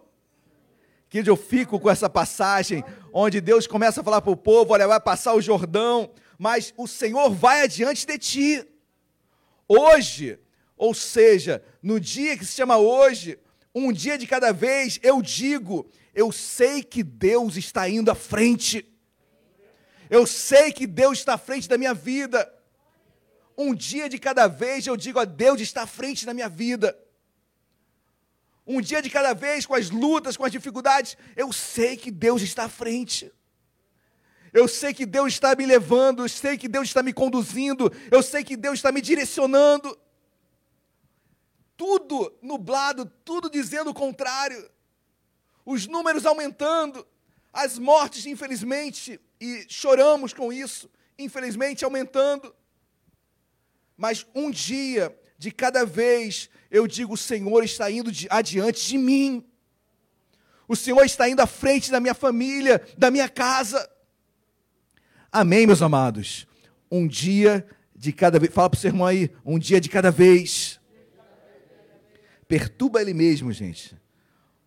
Que 1.09 1.23
eu 1.25 1.35
fico 1.35 1.79
com 1.79 1.89
essa 1.89 2.09
passagem 2.09 2.83
onde 3.11 3.41
Deus 3.41 3.65
começa 3.65 4.01
a 4.01 4.03
falar 4.03 4.21
para 4.21 4.31
o 4.31 4.37
povo: 4.37 4.73
olha, 4.73 4.87
vai 4.87 4.99
passar 4.99 5.33
o 5.33 5.41
Jordão, 5.41 6.11
mas 6.37 6.73
o 6.77 6.87
Senhor 6.87 7.29
vai 7.31 7.61
adiante 7.61 8.05
de 8.05 8.17
ti. 8.17 8.67
Hoje, 9.67 10.39
ou 10.77 10.93
seja, 10.93 11.63
no 11.81 11.99
dia 11.99 12.37
que 12.37 12.45
se 12.45 12.55
chama 12.55 12.77
hoje, 12.77 13.37
um 13.73 13.91
dia 13.91 14.17
de 14.17 14.25
cada 14.25 14.51
vez, 14.51 14.99
eu 15.03 15.21
digo, 15.21 15.87
eu 16.13 16.31
sei 16.31 16.81
que 16.81 17.03
Deus 17.03 17.55
está 17.55 17.87
indo 17.87 18.09
à 18.09 18.15
frente. 18.15 18.85
Eu 20.09 20.25
sei 20.25 20.71
que 20.71 20.87
Deus 20.87 21.19
está 21.19 21.35
à 21.35 21.37
frente 21.37 21.69
da 21.69 21.77
minha 21.77 21.93
vida. 21.93 22.51
Um 23.57 23.75
dia 23.75 24.09
de 24.09 24.17
cada 24.17 24.47
vez 24.47 24.87
eu 24.87 24.97
digo 24.97 25.19
a 25.19 25.25
Deus 25.25 25.61
está 25.61 25.83
à 25.83 25.87
frente 25.87 26.25
da 26.25 26.33
minha 26.33 26.49
vida. 26.49 26.97
Um 28.65 28.81
dia 28.81 29.01
de 29.01 29.09
cada 29.09 29.33
vez, 29.33 29.65
com 29.65 29.73
as 29.73 29.89
lutas, 29.89 30.37
com 30.37 30.45
as 30.45 30.51
dificuldades, 30.51 31.17
eu 31.35 31.51
sei 31.51 31.97
que 31.97 32.11
Deus 32.11 32.41
está 32.41 32.65
à 32.65 32.69
frente. 32.69 33.31
Eu 34.53 34.67
sei 34.67 34.93
que 34.93 35.05
Deus 35.05 35.33
está 35.33 35.55
me 35.55 35.65
levando, 35.65 36.23
eu 36.23 36.29
sei 36.29 36.57
que 36.57 36.67
Deus 36.67 36.87
está 36.87 37.01
me 37.01 37.11
conduzindo, 37.11 37.91
eu 38.11 38.21
sei 38.21 38.43
que 38.43 38.55
Deus 38.55 38.75
está 38.75 38.91
me 38.91 39.01
direcionando. 39.01 39.97
Tudo 41.75 42.31
nublado, 42.41 43.11
tudo 43.25 43.49
dizendo 43.49 43.89
o 43.89 43.93
contrário. 43.93 44.69
Os 45.65 45.87
números 45.87 46.25
aumentando, 46.25 47.07
as 47.51 47.77
mortes, 47.77 48.25
infelizmente, 48.25 49.19
e 49.39 49.65
choramos 49.69 50.33
com 50.33 50.51
isso, 50.51 50.89
infelizmente 51.17 51.85
aumentando. 51.85 52.53
Mas 53.95 54.25
um 54.33 54.49
dia 54.51 55.17
de 55.37 55.51
cada 55.51 55.85
vez 55.85 56.49
eu 56.69 56.87
digo: 56.87 57.13
o 57.13 57.17
Senhor 57.17 57.63
está 57.63 57.89
indo 57.89 58.11
adiante 58.29 58.87
de 58.87 58.97
mim. 58.97 59.45
O 60.67 60.75
Senhor 60.75 61.03
está 61.03 61.27
indo 61.27 61.41
à 61.41 61.47
frente 61.47 61.89
da 61.89 61.99
minha 61.99 62.13
família, 62.13 62.85
da 62.97 63.09
minha 63.09 63.27
casa. 63.27 63.89
Amém, 65.31 65.65
meus 65.65 65.81
amados? 65.81 66.47
Um 66.91 67.07
dia 67.07 67.65
de 67.95 68.13
cada 68.13 68.39
vez. 68.39 68.53
Fala 68.53 68.69
para 68.69 68.77
o 68.77 68.79
seu 68.79 68.89
irmão 68.89 69.07
aí: 69.07 69.31
um 69.43 69.57
dia 69.57 69.81
de 69.81 69.89
cada 69.89 70.11
vez. 70.11 70.79
Perturba 72.47 73.01
ele 73.01 73.13
mesmo, 73.13 73.51
gente. 73.51 73.95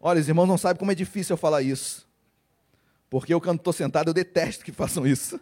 Olha, 0.00 0.20
os 0.20 0.28
irmãos 0.28 0.46
não 0.46 0.58
sabem 0.58 0.78
como 0.78 0.92
é 0.92 0.94
difícil 0.94 1.34
eu 1.34 1.38
falar 1.38 1.62
isso. 1.62 2.08
Porque 3.12 3.34
eu, 3.34 3.42
quando 3.42 3.58
estou 3.58 3.74
sentado, 3.74 4.08
eu 4.08 4.14
detesto 4.14 4.64
que 4.64 4.72
façam 4.72 5.06
isso. 5.06 5.38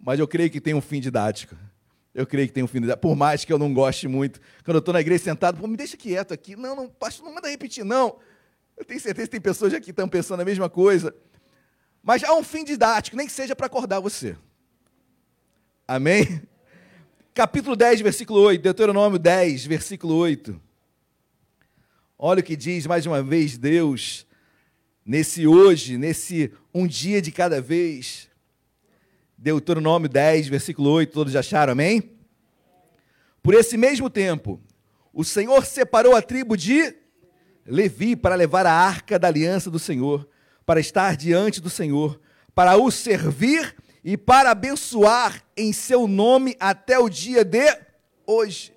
Mas 0.00 0.18
eu 0.18 0.26
creio 0.26 0.50
que 0.50 0.60
tem 0.60 0.74
um 0.74 0.80
fim 0.80 1.00
didático. 1.00 1.54
Eu 2.12 2.26
creio 2.26 2.48
que 2.48 2.52
tem 2.52 2.64
um 2.64 2.66
fim 2.66 2.80
didático. 2.80 3.02
Por 3.02 3.14
mais 3.14 3.44
que 3.44 3.52
eu 3.52 3.56
não 3.56 3.72
goste 3.72 4.08
muito. 4.08 4.40
Quando 4.64 4.78
eu 4.78 4.80
estou 4.80 4.92
na 4.92 5.00
igreja 5.00 5.22
sentado, 5.22 5.60
pô, 5.60 5.68
me 5.68 5.76
deixa 5.76 5.96
quieto 5.96 6.34
aqui. 6.34 6.56
Não, 6.56 6.74
não, 6.74 6.88
pastor, 6.88 7.24
não 7.24 7.32
manda 7.32 7.48
repetir, 7.48 7.84
não. 7.84 8.16
Eu 8.76 8.84
tenho 8.84 8.98
certeza 8.98 9.28
que 9.28 9.30
tem 9.30 9.40
pessoas 9.40 9.72
aqui 9.72 9.84
que 9.84 9.90
estão 9.92 10.08
pensando 10.08 10.40
a 10.40 10.44
mesma 10.44 10.68
coisa. 10.68 11.14
Mas 12.02 12.24
há 12.24 12.34
um 12.34 12.42
fim 12.42 12.64
didático, 12.64 13.16
nem 13.16 13.28
que 13.28 13.32
seja 13.32 13.54
para 13.54 13.66
acordar 13.66 14.00
você. 14.00 14.36
Amém? 15.86 16.42
Capítulo 17.32 17.76
10, 17.76 18.00
versículo 18.00 18.40
8. 18.40 18.60
Deuteronômio 18.60 19.20
10, 19.20 19.66
versículo 19.66 20.16
8. 20.16 20.60
Olha 22.18 22.40
o 22.40 22.42
que 22.42 22.56
diz 22.56 22.88
mais 22.88 23.06
uma 23.06 23.22
vez 23.22 23.56
Deus 23.56 24.26
nesse 25.04 25.46
hoje, 25.46 25.98
nesse 25.98 26.52
um 26.72 26.86
dia 26.86 27.20
de 27.20 27.30
cada 27.32 27.60
vez. 27.60 28.28
Deuteronômio 29.36 30.08
10, 30.08 30.48
versículo 30.48 30.90
8, 30.90 31.12
todos 31.12 31.34
acharam, 31.34 31.72
amém? 31.72 32.12
Por 33.42 33.54
esse 33.54 33.76
mesmo 33.76 34.08
tempo, 34.08 34.60
o 35.12 35.24
Senhor 35.24 35.66
separou 35.66 36.14
a 36.14 36.22
tribo 36.22 36.56
de 36.56 36.94
Levi 37.66 38.14
para 38.16 38.34
levar 38.34 38.66
a 38.66 38.72
arca 38.72 39.18
da 39.18 39.28
aliança 39.28 39.70
do 39.70 39.78
Senhor, 39.78 40.28
para 40.64 40.80
estar 40.80 41.16
diante 41.16 41.60
do 41.60 41.68
Senhor, 41.68 42.20
para 42.54 42.76
o 42.76 42.90
servir 42.90 43.74
e 44.04 44.16
para 44.16 44.50
abençoar 44.50 45.42
em 45.56 45.72
seu 45.72 46.06
nome 46.06 46.56
até 46.58 46.98
o 46.98 47.08
dia 47.08 47.44
de 47.44 47.76
hoje. 48.26 48.72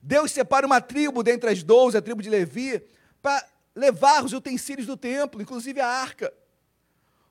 Deus 0.00 0.32
separa 0.32 0.66
uma 0.66 0.80
tribo 0.80 1.22
dentre 1.22 1.50
as 1.50 1.62
doze, 1.62 1.96
a 1.96 2.02
tribo 2.02 2.22
de 2.22 2.28
Levi, 2.28 2.82
para 3.20 3.46
levar 3.74 4.24
os 4.24 4.32
utensílios 4.32 4.86
do 4.86 4.96
templo, 4.96 5.40
inclusive 5.40 5.80
a 5.80 5.86
arca. 5.86 6.32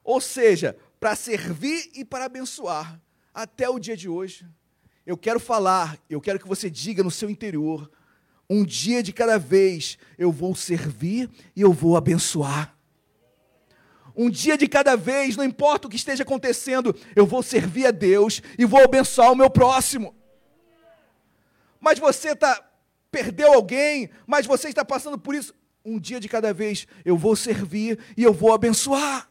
Ou 0.03 0.19
seja, 0.19 0.75
para 0.99 1.15
servir 1.15 1.91
e 1.93 2.03
para 2.03 2.25
abençoar, 2.25 2.99
até 3.33 3.69
o 3.69 3.79
dia 3.79 3.95
de 3.95 4.09
hoje. 4.09 4.47
Eu 5.05 5.17
quero 5.17 5.39
falar, 5.39 5.97
eu 6.09 6.21
quero 6.21 6.39
que 6.39 6.47
você 6.47 6.69
diga 6.69 7.03
no 7.03 7.11
seu 7.11 7.29
interior: 7.29 7.89
um 8.49 8.63
dia 8.63 9.01
de 9.01 9.13
cada 9.13 9.37
vez 9.37 9.97
eu 10.17 10.31
vou 10.31 10.55
servir 10.55 11.29
e 11.55 11.61
eu 11.61 11.71
vou 11.71 11.97
abençoar. 11.97 12.75
Um 14.15 14.29
dia 14.29 14.57
de 14.57 14.67
cada 14.67 14.97
vez, 14.97 15.37
não 15.37 15.43
importa 15.43 15.87
o 15.87 15.89
que 15.89 15.95
esteja 15.95 16.23
acontecendo, 16.23 16.95
eu 17.15 17.25
vou 17.25 17.41
servir 17.41 17.87
a 17.87 17.91
Deus 17.91 18.41
e 18.57 18.65
vou 18.65 18.83
abençoar 18.83 19.31
o 19.31 19.35
meu 19.35 19.49
próximo. 19.49 20.13
Mas 21.79 21.97
você 21.97 22.35
tá, 22.35 22.61
perdeu 23.09 23.53
alguém, 23.53 24.09
mas 24.27 24.45
você 24.45 24.67
está 24.67 24.83
passando 24.83 25.17
por 25.17 25.33
isso 25.33 25.53
um 25.83 25.99
dia 25.99 26.19
de 26.19 26.29
cada 26.29 26.53
vez 26.53 26.87
eu 27.03 27.17
vou 27.17 27.35
servir 27.35 27.99
e 28.15 28.23
eu 28.23 28.33
vou 28.33 28.53
abençoar. 28.53 29.29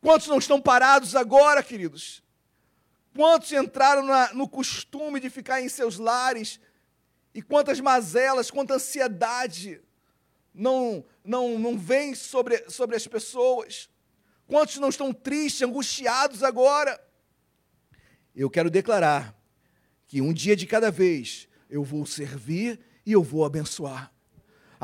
Quantos 0.00 0.28
não 0.28 0.38
estão 0.38 0.60
parados 0.60 1.16
agora, 1.16 1.62
queridos? 1.62 2.22
Quantos 3.14 3.52
entraram 3.52 4.04
na, 4.04 4.34
no 4.34 4.48
costume 4.48 5.20
de 5.20 5.30
ficar 5.30 5.62
em 5.62 5.68
seus 5.68 5.98
lares? 5.98 6.60
E 7.34 7.40
quantas 7.40 7.80
mazelas, 7.80 8.50
quanta 8.50 8.74
ansiedade 8.74 9.80
não, 10.54 11.04
não, 11.24 11.58
não 11.58 11.78
vem 11.78 12.14
sobre, 12.14 12.68
sobre 12.70 12.96
as 12.96 13.06
pessoas? 13.06 13.88
Quantos 14.46 14.76
não 14.76 14.88
estão 14.88 15.12
tristes, 15.12 15.62
angustiados 15.62 16.42
agora? 16.42 17.02
Eu 18.36 18.50
quero 18.50 18.70
declarar 18.70 19.34
que 20.06 20.20
um 20.20 20.32
dia 20.32 20.54
de 20.54 20.66
cada 20.66 20.90
vez 20.90 21.48
eu 21.70 21.82
vou 21.82 22.04
servir 22.04 22.78
e 23.06 23.12
eu 23.12 23.22
vou 23.22 23.44
abençoar. 23.44 24.13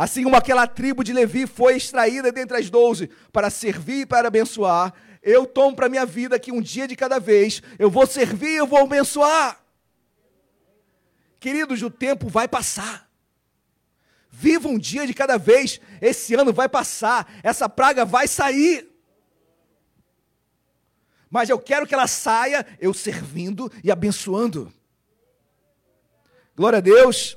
Assim 0.00 0.24
como 0.24 0.34
aquela 0.34 0.66
tribo 0.66 1.04
de 1.04 1.12
Levi 1.12 1.46
foi 1.46 1.76
extraída 1.76 2.32
dentre 2.32 2.56
as 2.56 2.70
doze 2.70 3.10
para 3.30 3.50
servir 3.50 4.00
e 4.00 4.06
para 4.06 4.28
abençoar, 4.28 4.94
eu 5.22 5.44
tomo 5.44 5.76
para 5.76 5.90
minha 5.90 6.06
vida 6.06 6.38
que 6.38 6.50
um 6.50 6.62
dia 6.62 6.88
de 6.88 6.96
cada 6.96 7.20
vez 7.20 7.62
eu 7.78 7.90
vou 7.90 8.06
servir 8.06 8.48
e 8.48 8.56
eu 8.56 8.66
vou 8.66 8.78
abençoar. 8.78 9.62
Queridos, 11.38 11.82
o 11.82 11.90
tempo 11.90 12.30
vai 12.30 12.48
passar. 12.48 13.10
Viva 14.30 14.68
um 14.68 14.78
dia 14.78 15.06
de 15.06 15.12
cada 15.12 15.36
vez, 15.36 15.78
esse 16.00 16.32
ano 16.34 16.50
vai 16.50 16.66
passar, 16.66 17.30
essa 17.42 17.68
praga 17.68 18.02
vai 18.02 18.26
sair. 18.26 18.90
Mas 21.28 21.50
eu 21.50 21.58
quero 21.58 21.86
que 21.86 21.92
ela 21.92 22.06
saia 22.06 22.66
eu 22.80 22.94
servindo 22.94 23.70
e 23.84 23.90
abençoando. 23.90 24.72
Glória 26.56 26.78
a 26.78 26.80
Deus 26.80 27.36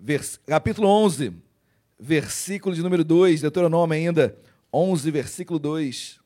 vers, 0.00 0.38
capítulo 0.46 0.88
11, 0.88 1.32
versículo 1.98 2.74
de 2.74 2.82
número 2.82 3.04
2, 3.04 3.40
Deuteronômio 3.40 3.96
ainda, 3.96 4.36
11, 4.72 5.10
versículo 5.10 5.58
2. 5.58 6.20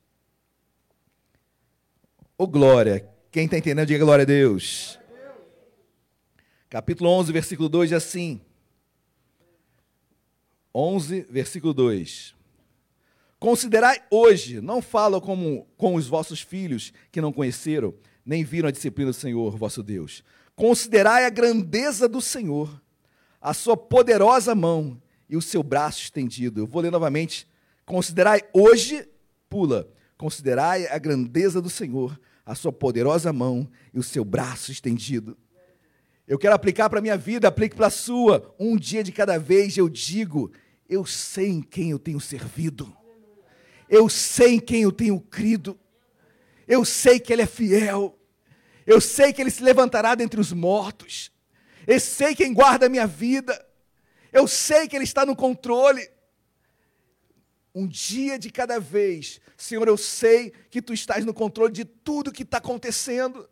Ô 2.37 2.45
oh, 2.45 2.47
glória, 2.47 3.09
quem 3.31 3.45
está 3.45 3.59
entendendo, 3.59 3.87
diga 3.87 4.05
glória 4.05 4.23
a 4.23 4.27
Deus. 4.27 4.99
Capítulo 6.69 7.11
11, 7.11 7.33
versículo 7.33 7.69
2 7.69 7.93
é 7.93 7.97
assim: 7.97 8.41
11, 10.75 11.27
versículo 11.29 11.75
2. 11.75 12.35
Considerai 13.39 14.03
hoje, 14.11 14.61
não 14.61 14.83
falo 14.83 15.21
como 15.21 15.67
com 15.77 15.95
os 15.95 16.07
vossos 16.07 16.41
filhos 16.41 16.93
que 17.11 17.21
não 17.21 17.33
conheceram, 17.33 17.95
nem 18.25 18.45
viram 18.45 18.69
a 18.69 18.73
disciplina 18.73 19.11
do 19.11 19.15
Senhor, 19.15 19.57
vosso 19.57 19.83
Deus. 19.83 20.23
Considerai 20.55 21.25
a 21.25 21.31
grandeza 21.31 22.07
do 22.07 22.21
Senhor, 22.21 22.81
a 23.41 23.55
sua 23.55 23.77
poderosa 23.77 24.55
mão 24.55 25.01
e 25.29 25.37
o 25.37 25.43
seu 25.43 25.63
braço 25.63 26.03
estendido. 26.03 26.61
Eu 26.61 26.67
vou 26.67 26.83
ler 26.83 26.91
novamente. 26.91 27.49
Considerai 27.87 28.43
hoje, 28.53 29.09
pula, 29.49 29.89
considerai 30.19 30.87
a 30.87 30.99
grandeza 30.99 31.63
do 31.63 31.71
Senhor, 31.71 32.21
a 32.45 32.55
sua 32.55 32.73
poderosa 32.73 33.33
mão 33.33 33.69
e 33.95 33.99
o 33.99 34.03
seu 34.03 34.25
braço 34.25 34.71
estendido. 34.71 35.37
Eu 36.29 36.39
quero 36.39 36.55
aplicar 36.55 36.89
para 36.89 36.99
a 36.99 37.03
minha 37.03 37.17
vida, 37.17 37.49
aplique 37.49 37.75
para 37.75 37.89
a 37.89 37.91
sua. 37.91 38.55
Um 38.59 38.77
dia 38.77 39.03
de 39.03 39.11
cada 39.11 39.39
vez 39.39 39.77
eu 39.77 39.89
digo: 39.89 40.53
eu 40.89 41.07
sei 41.07 41.49
em 41.49 41.63
quem 41.63 41.91
eu 41.91 41.99
tenho 41.99 42.21
servido, 42.21 42.95
eu 43.89 44.09
sei 44.09 44.55
em 44.55 44.61
quem 44.61 44.83
eu 44.83 44.93
tenho 44.93 45.21
crido, 45.21 45.79
eu 46.69 46.85
sei 46.85 47.19
que 47.19 47.33
Ele 47.33 47.43
é 47.43 47.47
fiel, 47.47 48.17
eu 48.87 49.01
sei 49.01 49.33
que 49.33 49.41
Ele 49.41 49.51
se 49.51 49.63
levantará 49.63 50.15
dentre 50.15 50.41
os 50.41 50.53
mortos, 50.53 51.33
eu 51.91 51.99
sei 51.99 52.37
quem 52.37 52.55
guarda 52.55 52.87
a 52.87 52.89
minha 52.89 53.05
vida, 53.05 53.67
eu 54.33 54.47
sei 54.47 54.87
que 54.87 54.95
Ele 54.95 55.03
está 55.03 55.27
no 55.27 55.35
controle. 55.35 56.09
Um 57.75 57.85
dia 57.85 58.39
de 58.39 58.49
cada 58.49 58.79
vez, 58.79 59.41
Senhor, 59.57 59.89
eu 59.89 59.97
sei 59.97 60.53
que 60.71 60.81
Tu 60.81 60.93
estás 60.93 61.25
no 61.25 61.35
controle 61.35 61.73
de 61.73 61.85
tudo 61.85 62.31
que 62.31 62.45
está 62.45 62.59
acontecendo. 62.59 63.51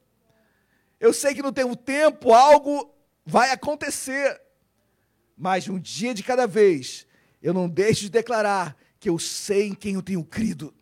Eu 1.01 1.12
sei 1.12 1.35
que 1.35 1.43
no 1.43 1.51
teu 1.51 1.74
tempo 1.74 2.32
algo 2.32 2.94
vai 3.27 3.51
acontecer, 3.51 4.40
mas 5.36 5.69
um 5.69 5.78
dia 5.78 6.15
de 6.15 6.23
cada 6.23 6.47
vez, 6.47 7.09
eu 7.43 7.52
não 7.52 7.69
deixo 7.69 8.02
de 8.02 8.10
declarar 8.10 8.77
que 9.01 9.09
eu 9.09 9.19
sei 9.19 9.66
em 9.66 9.74
quem 9.74 9.94
eu 9.94 10.02
tenho 10.02 10.24
crido. 10.24 10.73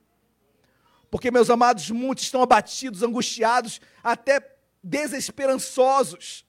Porque, 1.10 1.30
meus 1.30 1.48
amados, 1.48 1.90
muitos 1.90 2.24
estão 2.24 2.42
abatidos, 2.42 3.02
angustiados, 3.02 3.80
até 4.04 4.56
desesperançosos. 4.82 6.45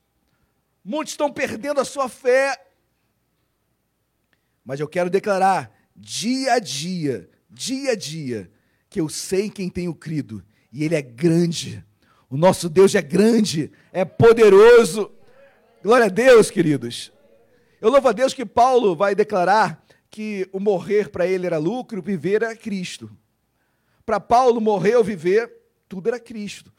Muitos 0.87 1.13
estão 1.13 1.31
perdendo 1.31 1.79
a 1.79 1.85
sua 1.85 2.07
fé. 2.09 2.65
Mas 4.63 4.79
eu 4.79 4.87
quero 4.87 5.09
declarar, 5.09 5.71
dia 5.95 6.53
a 6.53 6.59
dia, 6.59 7.29
dia 7.49 7.91
a 7.91 7.95
dia, 7.95 8.51
que 8.89 8.99
eu 8.99 9.07
sei 9.09 9.45
em 9.45 9.49
quem 9.49 9.69
tenho 9.69 9.93
crido, 9.93 10.43
e 10.71 10.83
Ele 10.83 10.95
é 10.95 11.01
grande 11.01 11.85
o 12.29 12.35
nosso 12.35 12.67
Deus 12.67 12.93
é 12.93 13.01
grande, 13.01 13.71
é 13.91 14.03
poderoso. 14.03 15.11
Glória 15.81 16.07
a 16.07 16.09
Deus, 16.09 16.51
queridos. 16.51 17.11
Eu 17.79 17.89
louvo 17.89 18.09
a 18.09 18.11
Deus 18.11 18.33
que 18.33 18.45
Paulo 18.45 18.95
vai 18.95 19.15
declarar 19.15 19.81
que 20.09 20.47
o 20.51 20.59
morrer 20.59 21.09
para 21.09 21.25
ele 21.25 21.45
era 21.45 21.57
lucro, 21.57 22.01
viver 22.01 22.41
era 22.41 22.55
Cristo. 22.55 23.09
Para 24.05 24.19
Paulo, 24.19 24.59
morrer 24.59 24.97
ou 24.97 25.03
viver, 25.03 25.51
tudo 25.87 26.09
era 26.09 26.19
Cristo. 26.19 26.73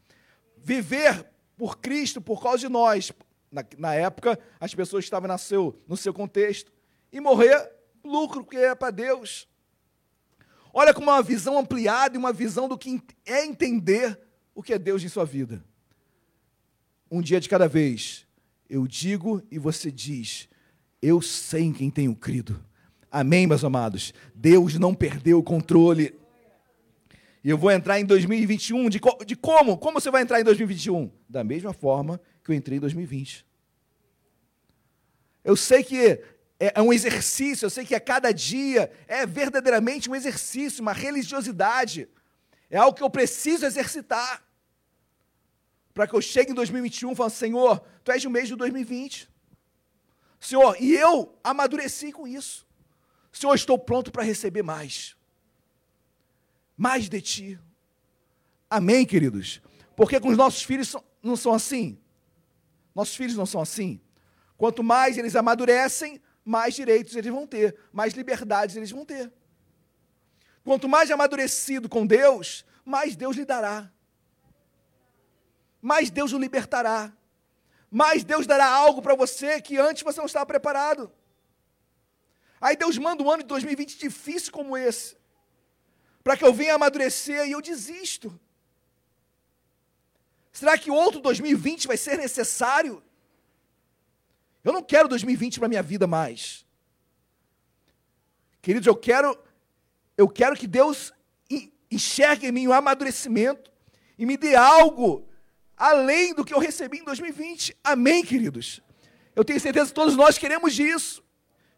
Viver 0.58 1.26
por 1.56 1.78
Cristo, 1.78 2.20
por 2.20 2.42
causa 2.42 2.58
de 2.58 2.68
nós. 2.68 3.10
Na, 3.50 3.64
na 3.76 3.94
época, 3.94 4.38
as 4.60 4.74
pessoas 4.74 5.04
estavam 5.04 5.28
no 5.28 5.38
seu, 5.38 5.82
no 5.86 5.96
seu 5.96 6.12
contexto. 6.12 6.72
E 7.12 7.20
morrer, 7.20 7.70
lucro, 8.04 8.44
porque 8.44 8.58
é 8.58 8.74
para 8.74 8.90
Deus. 8.90 9.48
Olha 10.72 10.92
como 10.92 11.10
uma 11.10 11.22
visão 11.22 11.58
ampliada 11.58 12.14
e 12.14 12.18
uma 12.18 12.32
visão 12.32 12.68
do 12.68 12.76
que 12.76 13.02
é 13.24 13.44
entender 13.44 14.18
o 14.54 14.62
que 14.62 14.72
é 14.72 14.78
Deus 14.78 15.02
em 15.02 15.08
sua 15.08 15.24
vida. 15.24 15.64
Um 17.10 17.22
dia 17.22 17.40
de 17.40 17.48
cada 17.48 17.66
vez, 17.66 18.26
eu 18.68 18.86
digo 18.86 19.42
e 19.50 19.58
você 19.58 19.90
diz, 19.90 20.48
eu 21.00 21.22
sei 21.22 21.62
em 21.62 21.72
quem 21.72 21.90
tenho 21.90 22.14
crido. 22.14 22.62
Amém, 23.10 23.46
meus 23.46 23.64
amados? 23.64 24.12
Deus 24.34 24.78
não 24.78 24.94
perdeu 24.94 25.38
o 25.38 25.42
controle. 25.42 26.14
E 27.42 27.48
eu 27.48 27.56
vou 27.56 27.70
entrar 27.70 27.98
em 27.98 28.04
2021. 28.04 28.90
De, 28.90 29.00
co 29.00 29.24
de 29.24 29.34
como? 29.34 29.78
Como 29.78 29.98
você 29.98 30.10
vai 30.10 30.22
entrar 30.22 30.40
em 30.40 30.44
2021? 30.44 31.10
Da 31.26 31.42
mesma 31.42 31.72
forma 31.72 32.20
que 32.48 32.52
eu 32.52 32.56
entrei 32.56 32.78
em 32.78 32.80
2020. 32.80 33.46
Eu 35.44 35.54
sei 35.54 35.84
que 35.84 35.98
é, 36.58 36.72
é 36.74 36.80
um 36.80 36.92
exercício, 36.94 37.66
eu 37.66 37.70
sei 37.70 37.84
que 37.84 37.94
a 37.94 38.00
cada 38.00 38.32
dia 38.32 38.90
é 39.06 39.26
verdadeiramente 39.26 40.08
um 40.08 40.14
exercício, 40.14 40.80
uma 40.80 40.94
religiosidade. 40.94 42.08
É 42.70 42.78
algo 42.78 42.96
que 42.96 43.02
eu 43.02 43.10
preciso 43.10 43.66
exercitar 43.66 44.42
para 45.92 46.06
que 46.06 46.14
eu 46.14 46.22
chegue 46.22 46.52
em 46.52 46.54
2021 46.54 47.12
e 47.12 47.14
fale, 47.14 47.30
Senhor, 47.30 47.80
Tu 48.02 48.12
és 48.12 48.24
o 48.24 48.30
mês 48.30 48.48
de 48.48 48.56
2020. 48.56 49.28
Senhor, 50.40 50.76
e 50.80 50.94
eu 50.94 51.38
amadureci 51.44 52.12
com 52.12 52.26
isso. 52.26 52.66
Senhor, 53.30 53.54
estou 53.54 53.78
pronto 53.78 54.10
para 54.10 54.22
receber 54.22 54.62
mais. 54.62 55.16
Mais 56.76 57.10
de 57.10 57.20
Ti. 57.20 57.60
Amém, 58.70 59.04
queridos? 59.04 59.60
Porque 59.94 60.18
com 60.18 60.28
os 60.28 60.36
nossos 60.36 60.62
filhos 60.62 60.96
não 61.22 61.36
são 61.36 61.52
assim. 61.52 61.98
Nossos 62.98 63.16
filhos 63.16 63.36
não 63.36 63.46
são 63.46 63.60
assim. 63.60 64.00
Quanto 64.56 64.82
mais 64.82 65.16
eles 65.16 65.36
amadurecem, 65.36 66.20
mais 66.44 66.74
direitos 66.74 67.14
eles 67.14 67.32
vão 67.32 67.46
ter, 67.46 67.76
mais 67.92 68.12
liberdades 68.12 68.76
eles 68.76 68.90
vão 68.90 69.04
ter. 69.04 69.32
Quanto 70.64 70.88
mais 70.88 71.10
amadurecido 71.10 71.88
com 71.88 72.06
Deus, 72.06 72.64
mais 72.84 73.16
Deus 73.16 73.36
lhe 73.36 73.44
dará 73.44 73.90
mais 75.80 76.10
Deus 76.10 76.32
o 76.32 76.38
libertará. 76.38 77.12
Mais 77.90 78.22
Deus 78.22 78.46
dará 78.46 78.66
algo 78.66 79.00
para 79.00 79.14
você 79.14 79.60
que 79.60 79.78
antes 79.78 80.02
você 80.02 80.18
não 80.18 80.26
estava 80.26 80.44
preparado. 80.44 81.10
Aí 82.60 82.76
Deus 82.76 82.98
manda 82.98 83.22
um 83.22 83.30
ano 83.30 83.42
de 83.42 83.48
2020 83.48 83.98
difícil 83.98 84.52
como 84.52 84.76
esse, 84.76 85.16
para 86.22 86.36
que 86.36 86.44
eu 86.44 86.52
venha 86.52 86.74
amadurecer 86.74 87.46
e 87.46 87.52
eu 87.52 87.62
desisto. 87.62 88.38
Será 90.58 90.76
que 90.76 90.90
outro 90.90 91.20
2020 91.20 91.86
vai 91.86 91.96
ser 91.96 92.18
necessário? 92.18 93.00
Eu 94.64 94.72
não 94.72 94.82
quero 94.82 95.08
2020 95.08 95.60
para 95.60 95.68
minha 95.68 95.84
vida 95.84 96.04
mais. 96.04 96.66
Queridos, 98.60 98.88
eu 98.88 98.96
quero 98.96 99.38
eu 100.16 100.28
quero 100.28 100.56
que 100.56 100.66
Deus 100.66 101.12
enxergue 101.88 102.48
em 102.48 102.50
mim 102.50 102.66
o 102.66 102.72
amadurecimento 102.72 103.70
e 104.18 104.26
me 104.26 104.36
dê 104.36 104.56
algo 104.56 105.28
além 105.76 106.34
do 106.34 106.44
que 106.44 106.52
eu 106.52 106.58
recebi 106.58 106.98
em 106.98 107.04
2020. 107.04 107.76
Amém, 107.84 108.24
queridos? 108.24 108.82
Eu 109.36 109.44
tenho 109.44 109.60
certeza 109.60 109.90
que 109.90 109.94
todos 109.94 110.16
nós 110.16 110.38
queremos 110.38 110.76
isso. 110.76 111.22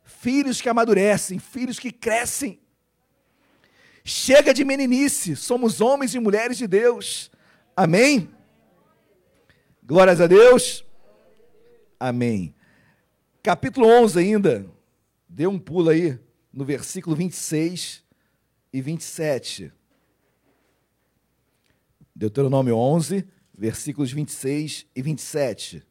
Filhos 0.05 0.59
que 0.59 0.71
amadurecem, 0.71 1.39
filhos 1.39 1.79
que 1.79 1.93
crescem. 1.93 2.59
Chega 4.03 4.55
de 4.55 4.65
meninice, 4.65 5.37
somos 5.37 5.83
homens 5.83 6.15
e 6.15 6.19
mulheres 6.19 6.57
de 6.57 6.67
Deus. 6.67 7.31
Amém? 7.77 8.40
Glórias 9.91 10.21
a 10.21 10.29
Deus. 10.29 10.85
Amém. 11.99 12.55
Capítulo 13.43 13.89
11 13.89 14.21
ainda. 14.21 14.71
Dê 15.29 15.49
um 15.49 15.59
pulo 15.59 15.91
aí 15.91 16.17
no 16.53 16.65
versículo 16.65 17.17
26 17.17 18.05
e 18.73 18.81
27. 18.81 19.73
Deuteronômio 22.15 22.77
11, 22.77 23.27
versículos 23.53 24.13
26 24.13 24.87
e 24.95 25.03
27. 25.03 25.83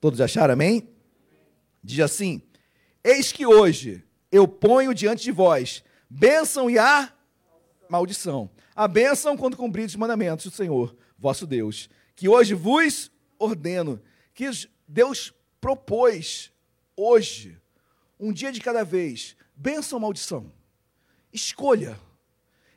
Todos 0.00 0.20
acharam 0.20 0.52
amém? 0.52 0.88
Diz 1.82 1.98
assim: 1.98 2.42
Eis 3.02 3.32
que 3.32 3.44
hoje 3.44 4.04
eu 4.30 4.46
ponho 4.46 4.94
diante 4.94 5.24
de 5.24 5.32
vós 5.32 5.82
bênção 6.08 6.70
e 6.70 6.78
a 6.78 7.12
maldição. 7.90 8.48
A 8.72 8.86
bênção 8.86 9.36
quando 9.36 9.56
cumprir 9.56 9.84
os 9.86 9.96
mandamentos 9.96 10.44
do 10.44 10.52
Senhor, 10.52 10.96
vosso 11.18 11.44
Deus, 11.44 11.90
que 12.14 12.28
hoje 12.28 12.54
vos 12.54 13.10
ordeno, 13.42 14.00
que 14.34 14.48
Deus 14.86 15.32
propôs 15.60 16.52
hoje, 16.96 17.58
um 18.18 18.32
dia 18.32 18.52
de 18.52 18.60
cada 18.60 18.84
vez, 18.84 19.36
bênção 19.54 19.96
ou 19.96 20.02
maldição. 20.02 20.52
Escolha. 21.32 21.98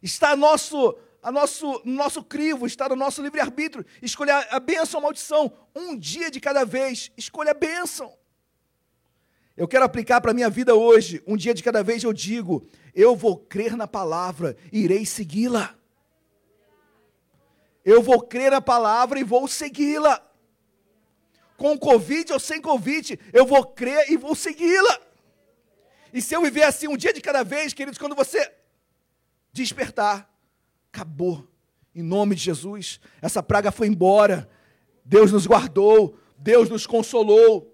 Está 0.01 0.35
nosso 0.35 0.95
a 1.21 1.31
nosso, 1.31 1.81
nosso 1.83 2.23
crivo, 2.23 2.67
está 2.67 2.87
no 2.87 2.95
nosso 2.95 3.19
livre-arbítrio. 3.19 3.83
Escolher 3.99 4.47
a 4.51 4.59
bênção 4.59 4.99
ou 4.99 5.03
maldição. 5.03 5.51
Um 5.75 5.97
dia 5.97 6.29
de 6.29 6.39
cada 6.39 6.63
vez. 6.63 7.11
Escolha 7.17 7.49
a 7.49 7.55
bênção. 7.55 8.15
Eu 9.57 9.67
quero 9.67 9.85
aplicar 9.85 10.21
para 10.21 10.29
a 10.29 10.33
minha 10.35 10.51
vida 10.51 10.75
hoje. 10.75 11.23
Um 11.25 11.35
dia 11.35 11.53
de 11.53 11.63
cada 11.63 11.81
vez 11.81 12.03
eu 12.03 12.13
digo: 12.13 12.67
eu 12.93 13.15
vou 13.15 13.37
crer 13.37 13.75
na 13.75 13.87
palavra 13.87 14.55
irei 14.71 15.05
segui-la. 15.05 15.75
Eu 17.83 18.01
vou 18.01 18.21
crer 18.21 18.51
na 18.51 18.61
palavra 18.61 19.19
e 19.19 19.23
vou 19.23 19.47
segui-la. 19.47 20.24
Com 21.57 21.77
Covid 21.77 22.34
ou 22.34 22.40
sem 22.40 22.61
Covid, 22.61 23.19
eu 23.32 23.45
vou 23.45 23.65
crer 23.65 24.11
e 24.11 24.18
vou 24.18 24.36
segui-la. 24.36 24.99
E 26.14 26.22
se 26.22 26.34
eu 26.34 26.41
viver 26.41 26.64
assim 26.64 26.88
um 26.88 26.98
dia 26.98 27.14
de 27.14 27.22
cada 27.22 27.44
vez, 27.44 27.73
queridos, 27.73 27.98
quando 27.98 28.15
você 28.15 28.52
despertar, 29.52 30.30
acabou. 30.91 31.48
Em 31.94 32.02
nome 32.02 32.36
de 32.36 32.41
Jesus, 32.41 32.99
essa 33.22 33.41
praga 33.41 33.72
foi 33.72 33.88
embora. 33.88 34.49
Deus 35.03 35.32
nos 35.32 35.48
guardou, 35.48 36.18
Deus 36.38 36.69
nos 36.69 36.86
consolou. 36.86 37.73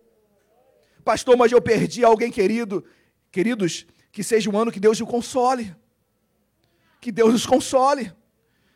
Pastor, 1.03 1.35
mas 1.35 1.51
eu 1.51 1.61
perdi 1.61 2.03
alguém 2.03 2.31
querido. 2.31 2.85
Queridos, 3.31 3.87
que 4.11 4.23
seja 4.23 4.49
um 4.49 4.57
ano 4.57 4.71
que 4.71 4.79
Deus 4.79 4.99
o 5.01 5.07
console. 5.07 5.75
Que 6.99 7.11
Deus 7.11 7.33
nos 7.33 7.45
console. 7.45 8.13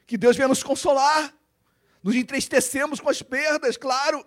Que 0.08 0.18
Deus 0.18 0.36
venha 0.36 0.48
nos 0.48 0.64
consolar. 0.64 1.34
Nos 2.02 2.16
entristecemos 2.16 3.00
com 3.00 3.10
as 3.10 3.22
perdas, 3.22 3.78
claro. 3.78 4.26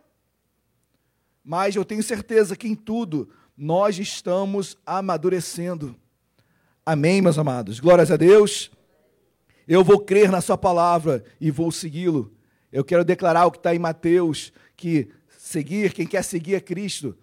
Mas 1.45 1.77
eu 1.77 1.85
tenho 1.85 2.03
certeza 2.03 2.57
que 2.57 2.69
em 2.69 2.75
tudo 2.75 3.29
nós 3.57 3.99
estamos 3.99 4.77
amadurecendo. 4.85 5.97
Amém, 6.85 7.21
meus 7.21 7.39
amados? 7.39 7.81
Glórias 7.81 8.11
a 8.11 8.17
Deus. 8.17 8.71
Eu 9.67 9.85
vou 9.85 10.01
crer 10.01 10.31
na 10.31 10.41
Sua 10.41 10.57
palavra 10.57 11.25
e 11.41 11.51
vou 11.51 11.71
segui-lo. 11.71 12.33
Eu 12.71 12.85
quero 12.85 13.05
declarar 13.05 13.47
o 13.47 13.51
que 13.51 13.59
está 13.59 13.75
em 13.75 13.79
Mateus: 13.79 14.53
que 14.77 15.09
seguir, 15.39 15.93
quem 15.93 16.07
quer 16.07 16.23
seguir 16.23 16.57
a 16.57 16.61
Cristo, 16.61 17.17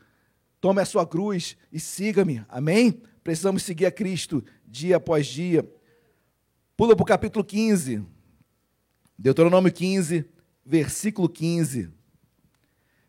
tome 0.59 0.81
a 0.81 0.85
sua 0.85 1.05
cruz 1.05 1.55
e 1.71 1.79
siga-me. 1.79 2.43
Amém? 2.49 3.01
Precisamos 3.23 3.63
seguir 3.63 3.85
a 3.85 3.91
Cristo 3.91 4.43
dia 4.65 4.97
após 4.97 5.27
dia. 5.27 5.67
Pula 6.75 6.95
para 6.95 7.03
o 7.03 7.05
capítulo 7.05 7.45
15. 7.45 8.03
Deuteronômio 9.17 9.71
15, 9.71 10.25
versículo 10.65 11.29
15. 11.29 11.89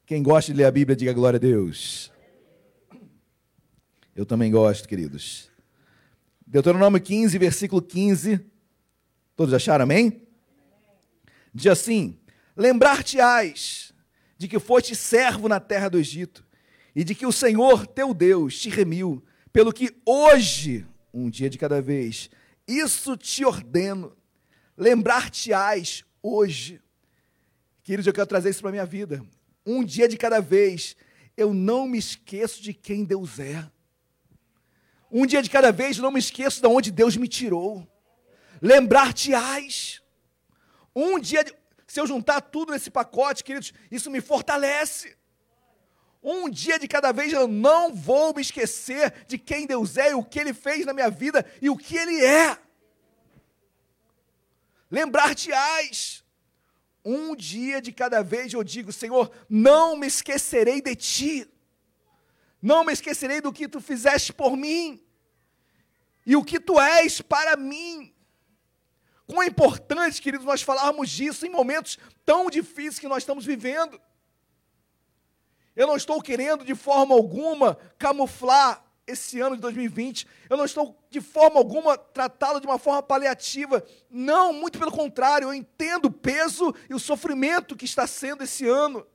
Quem 0.06 0.22
gosta 0.22 0.52
de 0.52 0.58
ler 0.58 0.66
a 0.66 0.70
Bíblia, 0.70 0.94
diga 0.94 1.12
glória 1.12 1.36
a 1.36 1.40
Deus. 1.40 2.12
Eu 4.14 4.24
também 4.24 4.52
gosto, 4.52 4.88
queridos. 4.88 5.50
Deuteronômio 6.46 7.00
15, 7.00 7.36
versículo 7.38 7.82
15. 7.82 8.40
Todos 9.34 9.52
acharam, 9.52 9.82
amém? 9.82 10.22
Diz 11.52 11.66
assim: 11.66 12.16
Lembrar-te-ás 12.56 13.92
de 14.38 14.46
que 14.46 14.60
foste 14.60 14.94
servo 14.94 15.48
na 15.48 15.58
terra 15.58 15.88
do 15.88 15.98
Egito, 15.98 16.46
e 16.94 17.02
de 17.02 17.12
que 17.12 17.26
o 17.26 17.32
Senhor 17.32 17.84
teu 17.84 18.14
Deus 18.14 18.56
te 18.60 18.70
remiu, 18.70 19.24
pelo 19.52 19.72
que 19.72 19.90
hoje, 20.06 20.86
um 21.12 21.28
dia 21.28 21.50
de 21.50 21.58
cada 21.58 21.82
vez, 21.82 22.30
isso 22.64 23.16
te 23.16 23.44
ordeno. 23.44 24.16
Lembrar-te-ás 24.76 26.04
hoje. 26.22 26.80
Queridos, 27.82 28.06
eu 28.06 28.12
quero 28.12 28.28
trazer 28.28 28.50
isso 28.50 28.60
para 28.60 28.68
a 28.68 28.72
minha 28.72 28.86
vida. 28.86 29.20
Um 29.66 29.82
dia 29.82 30.06
de 30.06 30.16
cada 30.16 30.40
vez, 30.40 30.97
eu 31.36 31.52
não 31.52 31.88
me 31.88 31.98
esqueço 31.98 32.62
de 32.62 32.72
quem 32.72 33.05
Deus 33.05 33.40
é. 33.40 33.68
Um 35.10 35.26
dia 35.26 35.43
de 35.43 35.51
cada 35.51 35.72
vez, 35.72 35.98
não 35.98 36.10
me 36.10 36.20
esqueço 36.20 36.60
de 36.60 36.68
onde 36.68 36.90
Deus 36.90 37.16
me 37.16 37.26
tirou. 37.26 37.86
Lembrar-te-ás. 38.62 40.02
Um 40.94 41.18
dia, 41.18 41.44
de... 41.44 41.55
se 41.86 42.01
eu 42.01 42.06
juntar 42.06 42.40
tudo 42.40 42.72
nesse 42.72 42.90
pacote, 42.90 43.43
queridos, 43.43 43.72
isso 43.90 44.10
me 44.10 44.20
fortalece. 44.20 45.16
Um 46.22 46.48
dia 46.48 46.78
de 46.78 46.88
cada 46.88 47.12
vez 47.12 47.32
eu 47.32 47.47
não 47.47 47.94
vou 47.94 48.34
me 48.34 48.43
esquecer 48.43 49.12
de 49.28 49.38
quem 49.38 49.66
Deus 49.66 49.97
é, 49.97 50.10
e 50.10 50.14
o 50.14 50.24
que 50.24 50.40
Ele 50.40 50.52
fez 50.52 50.84
na 50.84 50.93
minha 50.93 51.10
vida 51.10 51.44
e 51.62 51.70
o 51.70 51.76
que 51.76 51.97
Ele 51.97 52.24
é. 52.24 52.59
Lembrar-te-ás. 54.90 56.26
Um 57.08 57.36
dia 57.36 57.80
de 57.80 57.92
cada 57.92 58.20
vez 58.20 58.52
eu 58.52 58.64
digo, 58.64 58.92
Senhor, 58.92 59.30
não 59.48 59.96
me 59.96 60.08
esquecerei 60.08 60.82
de 60.82 60.96
Ti. 60.96 61.48
Não 62.60 62.82
me 62.84 62.92
esquecerei 62.92 63.40
do 63.40 63.52
que 63.52 63.68
tu 63.68 63.80
fizeste 63.80 64.32
por 64.32 64.56
mim 64.56 65.00
e 66.26 66.34
o 66.34 66.42
que 66.42 66.58
tu 66.58 66.80
és 66.80 67.22
para 67.22 67.56
mim. 67.56 68.12
Quão 69.24 69.40
é 69.40 69.46
importante, 69.46 70.20
queridos, 70.20 70.46
nós 70.46 70.62
falarmos 70.62 71.08
disso 71.08 71.46
em 71.46 71.50
momentos 71.50 71.96
tão 72.24 72.50
difíceis 72.50 72.98
que 72.98 73.06
nós 73.06 73.18
estamos 73.18 73.44
vivendo. 73.44 74.00
Eu 75.76 75.86
não 75.86 75.96
estou 75.96 76.20
querendo 76.20 76.64
de 76.64 76.74
forma 76.74 77.14
alguma 77.14 77.76
camuflar 77.98 78.84
esse 79.06 79.40
ano 79.40 79.54
de 79.54 79.62
2020. 79.62 80.26
Eu 80.50 80.56
não 80.56 80.64
estou 80.64 80.98
de 81.08 81.20
forma 81.20 81.58
alguma 81.58 81.96
tratá-lo 81.96 82.60
de 82.60 82.66
uma 82.66 82.78
forma 82.78 83.02
paliativa. 83.02 83.84
Não, 84.10 84.52
muito 84.52 84.78
pelo 84.78 84.90
contrário, 84.90 85.48
eu 85.48 85.54
entendo 85.54 86.06
o 86.06 86.12
peso 86.12 86.74
e 86.90 86.94
o 86.94 86.98
sofrimento 86.98 87.76
que 87.76 87.84
está 87.84 88.06
sendo 88.06 88.42
esse 88.42 88.66
ano. 88.66 89.06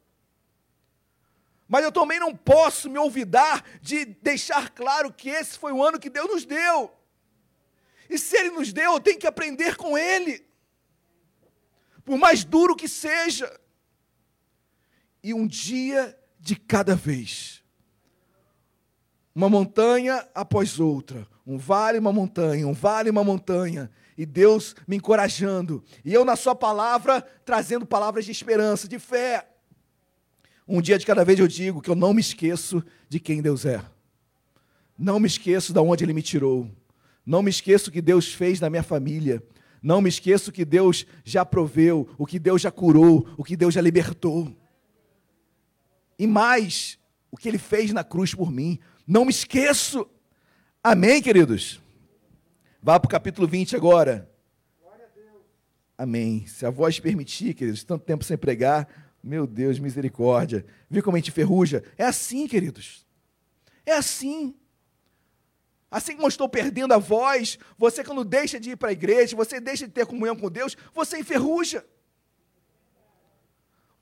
Mas 1.68 1.84
eu 1.84 1.92
também 1.92 2.20
não 2.20 2.36
posso 2.36 2.90
me 2.90 3.00
olvidar 3.00 3.64
de 3.82 4.04
deixar 4.06 4.70
claro 4.72 5.14
que 5.14 5.30
esse 5.30 5.58
foi 5.58 5.72
o 5.72 5.84
ano 5.84 6.00
que 6.00 6.10
Deus 6.10 6.30
nos 6.30 6.46
deu. 6.46 6.94
E 8.10 8.18
se 8.18 8.36
Ele 8.38 8.52
nos 8.52 8.74
deu, 8.74 8.94
eu 8.94 9.00
tenho 9.00 9.18
que 9.18 9.28
aprender 9.28 9.78
com 9.78 9.98
Ele. 9.98 10.46
Por 12.04 12.18
mais 12.18 12.44
duro 12.44 12.76
que 12.76 12.90
seja. 12.90 13.58
E 15.24 15.34
um 15.34 15.48
dia 15.48 16.18
de 16.38 16.58
cada 16.58 16.94
vez. 16.94 17.61
Uma 19.34 19.50
montanha 19.50 20.28
após 20.36 20.80
outra. 20.80 21.28
Um 21.46 21.58
vale, 21.58 21.98
uma 21.98 22.12
montanha. 22.12 22.68
Um 22.68 22.74
vale, 22.74 23.10
uma 23.10 23.24
montanha. 23.24 23.90
E 24.18 24.26
Deus 24.26 24.76
me 24.88 24.98
encorajando. 24.98 25.84
E 26.04 26.14
eu, 26.14 26.26
na 26.26 26.36
Sua 26.36 26.54
palavra, 26.54 27.22
trazendo 27.46 27.86
palavras 27.86 28.26
de 28.26 28.32
esperança, 28.32 28.88
de 28.88 29.00
fé. 29.00 29.48
Um 30.68 30.82
dia 30.82 30.98
de 30.98 31.06
cada 31.06 31.26
vez 31.26 31.40
eu 31.40 31.48
digo 31.48 31.82
que 31.82 31.90
eu 31.90 31.96
não 31.96 32.14
me 32.14 32.22
esqueço 32.22 32.84
de 33.10 33.20
quem 33.20 33.42
Deus 33.42 33.66
é. 33.66 33.84
Não 34.98 35.20
me 35.20 35.28
esqueço 35.28 35.74
de 35.74 35.80
onde 35.80 36.04
Ele 36.04 36.14
me 36.14 36.22
tirou. 36.22 36.70
Não 37.26 37.42
me 37.42 37.50
esqueço 37.50 37.92
que 37.92 38.02
Deus 38.02 38.34
fez 38.34 38.60
na 38.60 38.70
minha 38.70 38.84
família. 38.84 39.44
Não 39.82 40.02
me 40.02 40.10
esqueço 40.10 40.52
que 40.52 40.64
Deus 40.64 41.06
já 41.24 41.44
proveu, 41.44 42.08
o 42.18 42.26
que 42.26 42.38
Deus 42.38 42.62
já 42.62 42.70
curou, 42.70 43.28
o 43.36 43.44
que 43.44 43.58
Deus 43.58 43.74
já 43.74 43.82
libertou. 43.82 44.56
E 46.20 46.28
mais, 46.28 47.00
o 47.32 47.38
que 47.38 47.50
Ele 47.50 47.58
fez 47.58 47.92
na 47.92 48.04
cruz 48.04 48.36
por 48.36 48.52
mim. 48.52 48.80
Não 49.12 49.26
me 49.26 49.32
esqueço. 49.32 50.10
Amém, 50.82 51.22
queridos? 51.22 51.82
Vá 52.82 52.98
para 52.98 53.10
o 53.10 53.12
capítulo 53.12 53.46
20 53.46 53.76
agora. 53.76 54.32
Amém. 55.98 56.48
Se 56.48 56.66
a 56.66 56.70
voz 56.70 56.98
permitir, 56.98 57.54
queridos, 57.54 57.84
tanto 57.84 58.06
tempo 58.06 58.24
sem 58.24 58.38
pregar, 58.38 58.88
meu 59.22 59.46
Deus, 59.46 59.80
misericórdia. 59.80 60.66
Viu 60.90 61.04
como 61.04 61.18
a 61.18 61.20
gente 61.20 61.30
ferruja? 61.30 61.84
É 61.98 62.06
assim, 62.06 62.48
queridos. 62.48 63.06
É 63.86 63.92
assim. 63.92 64.56
Assim 65.92 66.14
como 66.14 66.28
eu 66.28 66.30
estou 66.30 66.48
perdendo 66.48 66.94
a 66.94 66.98
voz, 66.98 67.60
você 67.78 68.06
quando 68.06 68.24
deixa 68.24 68.62
de 68.62 68.70
ir 68.70 68.78
para 68.78 68.92
a 68.92 68.94
igreja, 68.94 69.36
você 69.36 69.60
deixa 69.60 69.86
de 69.86 69.92
ter 69.92 70.06
comunhão 70.06 70.38
com 70.38 70.50
Deus, 70.50 70.78
você 70.94 71.20
enferruja. 71.20 71.86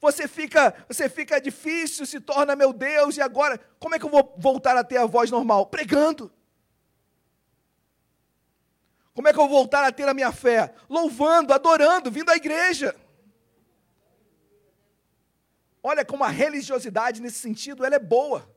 Você 0.02 0.28
fica, 0.28 0.86
você 0.88 1.10
fica 1.10 1.42
difícil, 1.42 2.06
se 2.06 2.20
torna 2.20 2.56
meu 2.56 2.72
Deus, 2.72 3.18
e 3.18 3.22
agora, 3.22 3.60
como 3.80 3.96
é 3.96 4.00
que 4.00 4.06
eu 4.06 4.10
vou 4.10 4.34
voltar 4.38 4.78
a 4.78 4.84
ter 4.84 4.98
a 4.98 5.06
voz 5.06 5.30
normal? 5.30 5.66
Pregando. 5.66 6.32
Como 9.14 9.28
é 9.28 9.34
que 9.34 9.40
eu 9.40 9.48
vou 9.48 9.58
voltar 9.58 9.84
a 9.84 9.92
ter 9.92 10.08
a 10.08 10.14
minha 10.14 10.32
fé? 10.32 10.74
Louvando, 10.90 11.54
adorando, 11.54 12.10
vindo 12.10 12.30
à 12.30 12.36
igreja. 12.38 12.96
Olha 15.84 16.06
como 16.06 16.24
a 16.24 16.30
religiosidade 16.30 17.22
nesse 17.22 17.40
sentido, 17.40 17.86
ela 17.86 17.96
é 17.96 18.00
boa. 18.00 18.50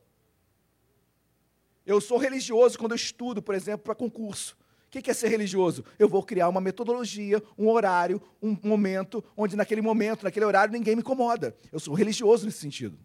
Eu 1.85 1.99
sou 1.99 2.17
religioso 2.17 2.79
quando 2.79 2.93
eu 2.93 2.97
estudo, 2.97 3.41
por 3.41 3.53
exemplo, 3.53 3.83
para 3.83 3.95
concurso. 3.95 4.57
O 4.95 5.01
que 5.01 5.09
é 5.09 5.13
ser 5.13 5.29
religioso? 5.29 5.83
Eu 5.97 6.07
vou 6.07 6.21
criar 6.21 6.47
uma 6.47 6.61
metodologia, 6.61 7.41
um 7.57 7.67
horário, 7.67 8.21
um 8.39 8.55
momento, 8.61 9.23
onde 9.35 9.55
naquele 9.55 9.81
momento, 9.81 10.21
naquele 10.21 10.45
horário, 10.45 10.71
ninguém 10.71 10.95
me 10.95 11.01
incomoda. 11.01 11.55
Eu 11.71 11.79
sou 11.79 11.95
religioso 11.95 12.45
nesse 12.45 12.59
sentido. 12.59 12.99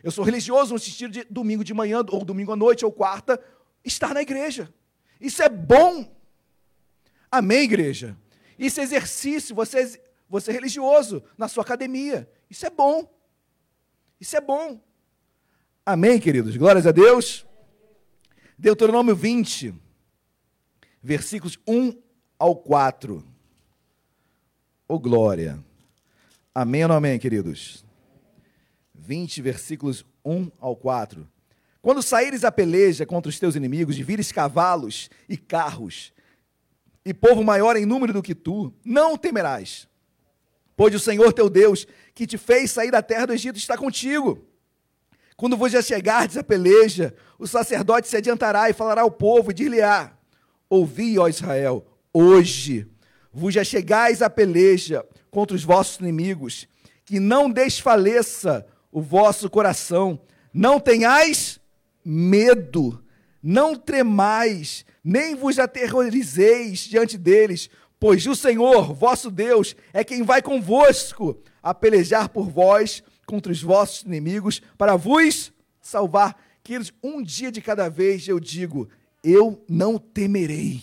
Eu 0.00 0.12
sou 0.12 0.24
religioso 0.24 0.72
no 0.72 0.78
sentido 0.78 1.10
de 1.10 1.24
domingo 1.24 1.64
de 1.64 1.74
manhã, 1.74 2.04
ou 2.08 2.24
domingo 2.24 2.52
à 2.52 2.56
noite, 2.56 2.84
ou 2.84 2.92
quarta, 2.92 3.42
estar 3.84 4.14
na 4.14 4.22
igreja. 4.22 4.72
Isso 5.20 5.42
é 5.42 5.48
bom. 5.48 6.08
Amém, 7.28 7.62
igreja? 7.62 8.16
Isso 8.56 8.78
é 8.78 8.84
exercício, 8.84 9.56
você, 9.56 10.00
você 10.28 10.52
é 10.52 10.54
religioso 10.54 11.20
na 11.36 11.48
sua 11.48 11.64
academia. 11.64 12.30
Isso 12.48 12.64
é 12.64 12.70
bom. 12.70 13.12
Isso 14.20 14.36
é 14.36 14.40
bom. 14.40 14.80
Amém, 15.84 16.20
queridos? 16.20 16.56
Glórias 16.56 16.86
a 16.86 16.92
Deus. 16.92 17.44
Deuteronômio 18.56 19.16
20, 19.16 19.74
versículos 21.02 21.58
1 21.66 22.00
ao 22.38 22.54
4. 22.54 23.16
Ô 24.88 24.94
oh, 24.94 24.98
glória. 24.98 25.58
Amém 26.54 26.84
ou 26.84 26.92
amém, 26.92 27.18
queridos? 27.18 27.84
20, 28.94 29.42
versículos 29.42 30.04
1 30.24 30.50
ao 30.60 30.76
4. 30.76 31.28
Quando 31.80 32.02
saíres 32.02 32.44
a 32.44 32.52
peleja 32.52 33.04
contra 33.04 33.28
os 33.28 33.38
teus 33.38 33.56
inimigos, 33.56 33.98
e 33.98 34.02
vires 34.02 34.30
cavalos 34.30 35.10
e 35.28 35.36
carros, 35.36 36.12
e 37.04 37.12
povo 37.12 37.42
maior 37.42 37.76
em 37.76 37.84
número 37.84 38.12
do 38.12 38.22
que 38.22 38.34
tu, 38.34 38.72
não 38.84 39.16
temerás. 39.16 39.88
Pois 40.76 40.94
o 40.94 41.00
Senhor 41.00 41.32
teu 41.32 41.50
Deus, 41.50 41.86
que 42.14 42.26
te 42.26 42.38
fez 42.38 42.70
sair 42.70 42.90
da 42.90 43.02
terra 43.02 43.26
do 43.26 43.32
Egito, 43.32 43.56
está 43.56 43.76
contigo 43.76 44.46
quando 45.42 45.56
vos 45.56 45.72
já 45.72 45.82
chegardes 45.82 46.36
a 46.36 46.44
peleja, 46.44 47.12
o 47.36 47.48
sacerdote 47.48 48.06
se 48.06 48.16
adiantará 48.16 48.70
e 48.70 48.72
falará 48.72 49.02
ao 49.02 49.10
povo 49.10 49.50
e 49.50 49.54
dir-lhe-á: 49.54 50.12
Ouvi, 50.74 51.18
ó 51.18 51.28
Israel, 51.28 51.84
hoje 52.14 52.86
vos 53.30 53.52
já 53.52 53.62
chegais 53.62 54.22
a 54.22 54.30
peleja 54.30 55.04
contra 55.30 55.54
os 55.54 55.62
vossos 55.62 55.98
inimigos, 56.00 56.66
que 57.04 57.20
não 57.20 57.50
desfaleça 57.50 58.66
o 58.90 59.02
vosso 59.02 59.50
coração, 59.50 60.18
não 60.50 60.80
tenhais 60.80 61.60
medo, 62.02 63.04
não 63.42 63.76
tremais, 63.76 64.86
nem 65.04 65.34
vos 65.34 65.58
aterrorizeis 65.58 66.88
diante 66.88 67.18
deles, 67.18 67.68
pois 68.00 68.26
o 68.26 68.34
Senhor, 68.34 68.94
vosso 68.94 69.30
Deus, 69.30 69.76
é 69.92 70.02
quem 70.02 70.22
vai 70.22 70.40
convosco 70.40 71.38
a 71.62 71.74
pelejar 71.74 72.30
por 72.30 72.48
vós 72.48 73.02
contra 73.26 73.52
os 73.52 73.62
vossos 73.62 74.04
inimigos, 74.04 74.62
para 74.78 74.96
vos 74.96 75.52
salvar. 75.82 76.34
Queridos, 76.64 76.94
um 77.02 77.22
dia 77.22 77.52
de 77.52 77.60
cada 77.60 77.90
vez 77.90 78.26
eu 78.26 78.40
digo: 78.40 78.88
eu 79.22 79.64
não 79.68 79.98
temerei. 79.98 80.82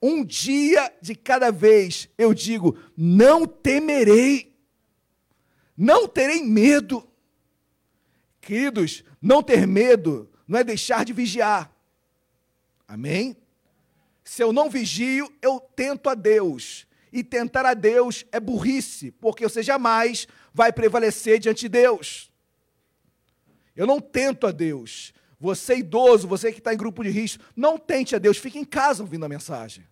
Um 0.00 0.24
dia 0.24 0.92
de 1.00 1.14
cada 1.14 1.50
vez 1.50 2.08
eu 2.16 2.32
digo: 2.32 2.78
não 2.96 3.46
temerei. 3.46 4.56
Não 5.76 6.08
terei 6.08 6.42
medo. 6.42 7.08
Queridos, 8.40 9.04
não 9.20 9.42
ter 9.42 9.66
medo 9.66 10.30
não 10.46 10.58
é 10.58 10.64
deixar 10.64 11.04
de 11.04 11.12
vigiar. 11.12 11.70
Amém? 12.86 13.36
Se 14.24 14.42
eu 14.42 14.52
não 14.52 14.70
vigio, 14.70 15.30
eu 15.42 15.60
tento 15.60 16.08
a 16.08 16.14
Deus. 16.14 16.86
E 17.12 17.22
tentar 17.22 17.64
a 17.64 17.74
Deus 17.74 18.26
é 18.30 18.38
burrice, 18.38 19.10
porque 19.10 19.44
você 19.44 19.62
jamais 19.62 20.26
vai 20.52 20.72
prevalecer 20.72 21.38
diante 21.38 21.60
de 21.60 21.68
Deus. 21.68 22.30
Eu 23.74 23.86
não 23.86 24.00
tento 24.00 24.46
a 24.46 24.50
Deus. 24.50 25.14
Você 25.40 25.76
idoso, 25.76 26.26
você 26.26 26.52
que 26.52 26.58
está 26.58 26.74
em 26.74 26.76
grupo 26.76 27.02
de 27.04 27.10
risco, 27.10 27.44
não 27.54 27.78
tente 27.78 28.16
a 28.16 28.18
Deus, 28.18 28.38
fique 28.38 28.58
em 28.58 28.64
casa 28.64 29.02
ouvindo 29.02 29.24
a 29.24 29.28
mensagem. 29.28 29.86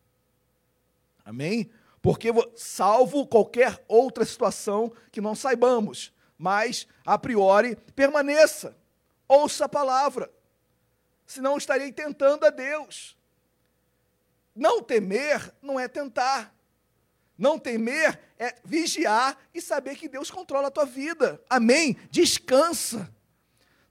Amém? 1.25 1.71
Porque 2.03 2.29
salvo 2.55 3.27
qualquer 3.27 3.83
outra 3.89 4.25
situação 4.25 4.93
que 5.11 5.21
não 5.21 5.35
saibamos, 5.35 6.13
mas 6.39 6.87
a 7.05 7.19
priori 7.19 7.77
permaneça, 7.95 8.77
ouça 9.29 9.65
a 9.65 9.69
palavra, 9.69 10.31
senão 11.27 11.57
estarei 11.57 11.93
tentando 11.93 12.45
a 12.45 12.51
Deus. 12.51 13.17
Não 14.55 14.83
temer 14.83 15.53
não 15.61 15.79
é 15.79 15.87
tentar. 15.87 16.55
Não 17.37 17.59
temer 17.59 18.19
é 18.39 18.55
vigiar 18.65 19.39
e 19.53 19.61
saber 19.61 19.97
que 19.97 20.09
Deus 20.09 20.31
controla 20.31 20.69
a 20.69 20.71
tua 20.71 20.87
vida. 20.87 21.43
Amém? 21.51 21.97
Descansa. 22.11 23.13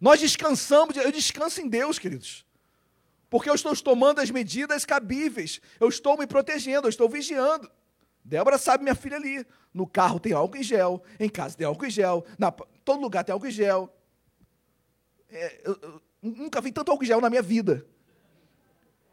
Nós 0.05 0.19
descansamos, 0.19 0.95
eu 0.97 1.11
descanso 1.11 1.59
em 1.59 1.67
Deus, 1.67 1.97
queridos. 1.97 2.45
Porque 3.27 3.49
eu 3.49 3.55
estou 3.55 3.75
tomando 3.75 4.21
as 4.21 4.29
medidas 4.29 4.85
cabíveis. 4.85 5.59
Eu 5.79 5.89
estou 5.89 6.15
me 6.15 6.27
protegendo, 6.27 6.85
eu 6.85 6.91
estou 6.91 7.09
vigiando. 7.09 7.67
Débora 8.23 8.59
sabe, 8.59 8.83
minha 8.83 8.93
filha 8.93 9.17
ali. 9.17 9.43
No 9.73 9.87
carro 9.87 10.19
tem 10.19 10.31
álcool 10.31 10.57
em 10.57 10.61
gel, 10.61 11.01
em 11.19 11.27
casa 11.27 11.57
tem 11.57 11.65
álcool 11.65 11.87
em 11.87 11.89
gel, 11.89 12.23
na, 12.37 12.51
todo 12.51 13.01
lugar 13.01 13.23
tem 13.23 13.33
álcool 13.33 13.47
em 13.47 13.51
gel. 13.51 13.91
É, 15.27 15.61
eu, 15.65 15.79
eu, 15.81 16.01
nunca 16.21 16.61
vi 16.61 16.71
tanto 16.71 16.91
álcool 16.91 17.03
em 17.03 17.07
gel 17.07 17.19
na 17.19 17.29
minha 17.31 17.41
vida. 17.41 17.83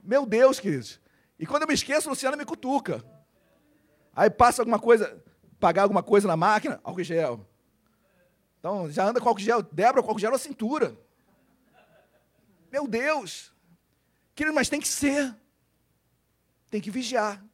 Meu 0.03 0.27
Deus, 0.27 0.61
queridos. 0.61 1.01
E 1.39 1.47
quando 1.47 1.63
eu 1.63 1.69
me 1.69 1.75
esqueço, 1.75 2.11
Luciana 2.11 2.37
me 2.37 2.45
cutuca. 2.45 3.03
Aí 4.15 4.29
passa 4.29 4.61
alguma 4.61 4.79
coisa, 4.79 5.25
pagar 5.59 5.85
alguma 5.85 6.03
coisa 6.03 6.29
na 6.29 6.37
máquina, 6.37 6.79
álcool 6.85 7.01
em 7.01 7.05
gel. 7.05 7.49
Então, 8.63 8.89
já 8.89 9.09
anda 9.09 9.21
com 9.21 9.29
álcool 9.29 9.41
gel. 9.41 9.61
Débora 9.61 10.05
com 10.05 10.11
álcool 10.11 10.21
gel 10.21 10.31
na 10.31 10.39
cintura. 10.39 10.97
Meu 12.71 12.87
Deus. 12.87 13.53
Querido, 14.37 14.55
mas 14.55 14.69
tem 14.69 14.79
que 14.79 14.87
ser. 14.87 15.35
Tem 16.71 16.81
que 16.81 16.89
vigiar. 16.89 17.45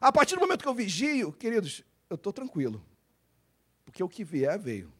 A 0.00 0.10
partir 0.10 0.36
do 0.36 0.40
momento 0.40 0.62
que 0.62 0.68
eu 0.68 0.74
vigio, 0.74 1.34
queridos, 1.34 1.84
eu 2.08 2.14
estou 2.14 2.32
tranquilo. 2.32 2.82
Porque 3.84 4.02
o 4.02 4.08
que 4.08 4.24
vier, 4.24 4.58
veio. 4.58 4.90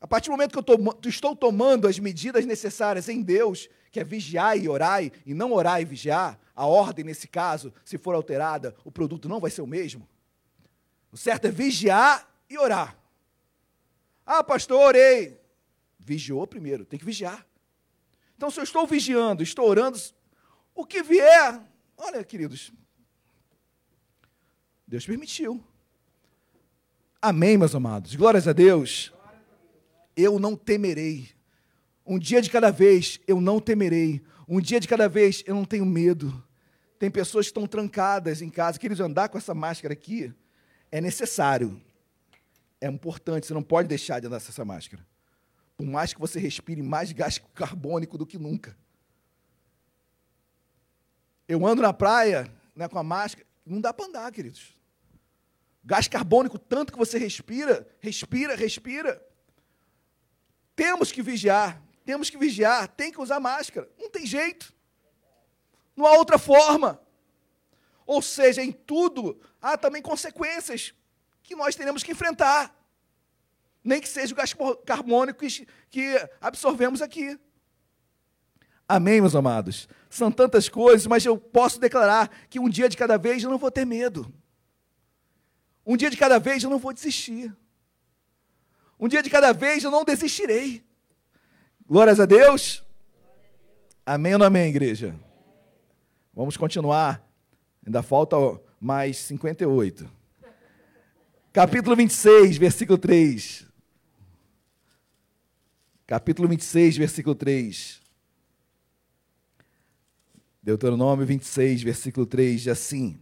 A 0.00 0.08
partir 0.08 0.26
do 0.26 0.32
momento 0.32 0.60
que 0.60 0.72
eu 0.72 1.08
estou 1.08 1.36
tomando 1.36 1.86
as 1.86 1.96
medidas 1.96 2.44
necessárias 2.44 3.08
em 3.08 3.22
Deus, 3.22 3.68
que 3.92 4.00
é 4.00 4.04
vigiar 4.04 4.58
e 4.58 4.68
orar, 4.68 5.00
e 5.04 5.32
não 5.32 5.52
orar 5.52 5.80
e 5.80 5.84
vigiar, 5.84 6.40
a 6.56 6.66
ordem 6.66 7.04
nesse 7.04 7.28
caso, 7.28 7.72
se 7.84 7.96
for 7.96 8.16
alterada, 8.16 8.74
o 8.84 8.90
produto 8.90 9.28
não 9.28 9.38
vai 9.38 9.52
ser 9.52 9.62
o 9.62 9.66
mesmo. 9.66 10.08
O 11.12 11.16
certo 11.16 11.44
é 11.44 11.52
vigiar 11.52 12.28
e 12.50 12.58
orar. 12.58 12.98
Ah, 14.26 14.42
pastor, 14.42 14.80
orei. 14.80 15.40
Vigiou 15.98 16.46
primeiro, 16.46 16.84
tem 16.84 16.98
que 16.98 17.04
vigiar. 17.04 17.46
Então, 18.36 18.50
se 18.50 18.58
eu 18.58 18.64
estou 18.64 18.86
vigiando, 18.86 19.42
estou 19.42 19.68
orando, 19.68 19.98
o 20.74 20.84
que 20.84 21.02
vier, 21.02 21.60
olha, 21.96 22.24
queridos, 22.24 22.72
Deus 24.86 25.06
permitiu. 25.06 25.62
Amém, 27.22 27.56
meus 27.56 27.74
amados. 27.74 28.16
Glórias 28.16 28.48
a 28.48 28.52
Deus. 28.52 29.12
Eu 30.16 30.38
não 30.38 30.56
temerei. 30.56 31.28
Um 32.04 32.18
dia 32.18 32.42
de 32.42 32.50
cada 32.50 32.72
vez 32.72 33.20
eu 33.26 33.40
não 33.40 33.60
temerei. 33.60 34.22
Um 34.48 34.60
dia 34.60 34.80
de 34.80 34.88
cada 34.88 35.08
vez 35.08 35.44
eu 35.46 35.54
não 35.54 35.64
tenho 35.64 35.86
medo. 35.86 36.42
Tem 36.98 37.10
pessoas 37.10 37.46
que 37.46 37.50
estão 37.50 37.66
trancadas 37.66 38.42
em 38.42 38.50
casa. 38.50 38.78
Queridos, 38.78 39.00
andar 39.00 39.28
com 39.28 39.38
essa 39.38 39.54
máscara 39.54 39.92
aqui 39.92 40.32
é 40.90 41.00
necessário 41.00 41.80
é 42.80 42.88
importante, 42.88 43.46
você 43.46 43.54
não 43.54 43.62
pode 43.62 43.88
deixar 43.88 44.20
de 44.20 44.26
andar 44.26 44.40
com 44.40 44.48
essa 44.48 44.64
máscara. 44.64 45.06
Por 45.76 45.86
mais 45.86 46.14
que 46.14 46.20
você 46.20 46.38
respire 46.38 46.82
mais 46.82 47.12
gás 47.12 47.38
carbônico 47.54 48.16
do 48.16 48.26
que 48.26 48.38
nunca. 48.38 48.76
Eu 51.46 51.66
ando 51.66 51.82
na 51.82 51.92
praia 51.92 52.50
né, 52.74 52.88
com 52.88 52.98
a 52.98 53.02
máscara, 53.02 53.46
não 53.66 53.80
dá 53.80 53.92
para 53.92 54.06
andar, 54.06 54.32
queridos. 54.32 54.74
Gás 55.84 56.08
carbônico, 56.08 56.58
tanto 56.58 56.92
que 56.92 56.98
você 56.98 57.18
respira, 57.18 57.86
respira, 58.00 58.54
respira. 58.54 59.26
Temos 60.74 61.12
que 61.12 61.22
vigiar, 61.22 61.82
temos 62.04 62.30
que 62.30 62.38
vigiar, 62.38 62.88
tem 62.88 63.12
que 63.12 63.20
usar 63.20 63.40
máscara. 63.40 63.90
Não 63.98 64.10
tem 64.10 64.26
jeito. 64.26 64.72
Não 65.96 66.06
há 66.06 66.12
outra 66.12 66.38
forma. 66.38 67.00
Ou 68.06 68.22
seja, 68.22 68.62
em 68.62 68.72
tudo 68.72 69.40
há 69.60 69.76
também 69.76 70.02
consequências 70.02 70.94
que 71.42 71.54
nós 71.54 71.74
teremos 71.74 72.02
que 72.02 72.12
enfrentar. 72.12 72.74
Nem 73.82 74.00
que 74.00 74.08
seja 74.08 74.32
o 74.32 74.36
gás 74.36 74.54
carbônico 74.84 75.44
que 75.88 76.28
absorvemos 76.40 77.00
aqui. 77.00 77.38
Amém, 78.86 79.20
meus 79.20 79.34
amados? 79.34 79.88
São 80.08 80.32
tantas 80.32 80.68
coisas, 80.68 81.06
mas 81.06 81.24
eu 81.24 81.38
posso 81.38 81.78
declarar 81.78 82.28
que 82.48 82.58
um 82.58 82.68
dia 82.68 82.88
de 82.88 82.96
cada 82.96 83.16
vez 83.16 83.42
eu 83.42 83.50
não 83.50 83.58
vou 83.58 83.70
ter 83.70 83.84
medo. 83.84 84.32
Um 85.86 85.96
dia 85.96 86.10
de 86.10 86.16
cada 86.16 86.38
vez 86.38 86.62
eu 86.62 86.70
não 86.70 86.78
vou 86.78 86.92
desistir. 86.92 87.54
Um 88.98 89.08
dia 89.08 89.22
de 89.22 89.30
cada 89.30 89.52
vez 89.52 89.82
eu 89.82 89.90
não 89.90 90.04
desistirei. 90.04 90.84
Glórias 91.86 92.20
a 92.20 92.26
Deus. 92.26 92.84
Amém 94.04 94.34
ou 94.34 94.38
não 94.38 94.46
amém, 94.46 94.68
igreja? 94.68 95.14
Vamos 96.34 96.56
continuar. 96.56 97.24
Ainda 97.86 98.02
falta 98.02 98.36
mais 98.80 99.16
58 99.18 100.19
capítulo 101.52 101.96
26, 101.96 102.56
versículo 102.58 102.98
3. 102.98 103.66
Capítulo 106.06 106.48
26, 106.48 106.96
versículo 106.96 107.34
3. 107.34 108.00
Deuteronômio 110.62 111.26
26, 111.26 111.82
versículo 111.82 112.26
3, 112.26 112.62
diz 112.62 112.68
assim: 112.68 113.18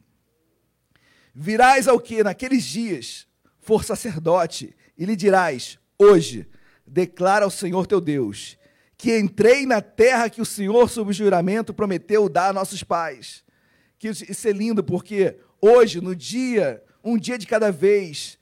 Virás 1.35 1.87
ao 1.89 2.01
que 2.01 2.23
naqueles 2.23 2.65
dias 2.65 3.27
for 3.61 3.85
sacerdote, 3.85 4.75
e 4.97 5.05
lhe 5.05 5.17
dirás: 5.17 5.79
Hoje, 5.99 6.47
declara 6.87 7.45
ao 7.45 7.51
Senhor 7.51 7.87
teu 7.87 8.01
Deus, 8.01 8.59
que 8.97 9.19
entrei 9.19 9.65
na 9.65 9.81
terra 9.81 10.29
que 10.29 10.41
o 10.41 10.47
Senhor, 10.47 10.91
sob 10.91 11.13
juramento, 11.13 11.73
prometeu 11.73 12.29
dar 12.29 12.51
a 12.51 12.53
nossos 12.53 12.83
pais. 12.83 13.45
Que 13.99 14.09
isso 14.09 14.49
é 14.49 14.53
lindo, 14.53 14.83
porque 14.83 15.39
hoje, 15.61 16.01
no 16.01 16.15
dia 16.15 16.83
um 17.09 17.19
dia 17.19 17.39
de 17.39 17.47
cada 17.47 17.73
vez. 17.73 18.39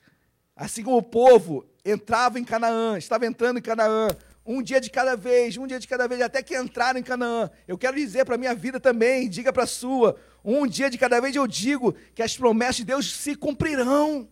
Assim 0.55 0.83
como 0.83 0.97
o 0.97 1.03
povo 1.03 1.65
entrava 1.85 2.39
em 2.39 2.43
Canaã, 2.43 2.97
estava 2.97 3.25
entrando 3.25 3.59
em 3.59 3.61
Canaã, 3.61 4.09
um 4.45 4.61
dia 4.61 4.81
de 4.81 4.89
cada 4.89 5.15
vez, 5.15 5.55
um 5.57 5.67
dia 5.67 5.79
de 5.79 5.87
cada 5.87 6.07
vez, 6.07 6.21
até 6.21 6.41
que 6.41 6.57
entraram 6.57 6.99
em 6.99 7.03
Canaã. 7.03 7.49
Eu 7.67 7.77
quero 7.77 7.95
dizer 7.95 8.25
para 8.25 8.35
a 8.35 8.37
minha 8.37 8.55
vida 8.55 8.79
também, 8.79 9.29
diga 9.29 9.53
para 9.53 9.63
a 9.63 9.67
sua, 9.67 10.19
um 10.43 10.65
dia 10.67 10.89
de 10.89 10.97
cada 10.97 11.19
vez 11.21 11.35
eu 11.35 11.47
digo 11.47 11.93
que 12.13 12.21
as 12.21 12.35
promessas 12.35 12.77
de 12.77 12.85
Deus 12.85 13.13
se 13.13 13.35
cumprirão. 13.35 14.27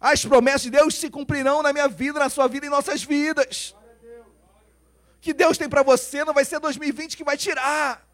As 0.00 0.24
promessas 0.24 0.62
de 0.62 0.70
Deus 0.70 0.94
se 0.96 1.08
cumprirão 1.08 1.62
na 1.62 1.72
minha 1.72 1.88
vida, 1.88 2.18
na 2.18 2.28
sua 2.28 2.46
vida 2.48 2.66
e 2.66 2.68
em 2.68 2.70
nossas 2.70 3.02
vidas. 3.02 3.74
Que 5.20 5.32
Deus 5.32 5.56
tem 5.56 5.68
para 5.68 5.82
você 5.82 6.22
não 6.22 6.34
vai 6.34 6.44
ser 6.44 6.60
2020 6.60 7.16
que 7.16 7.24
vai 7.24 7.38
tirar 7.38 8.06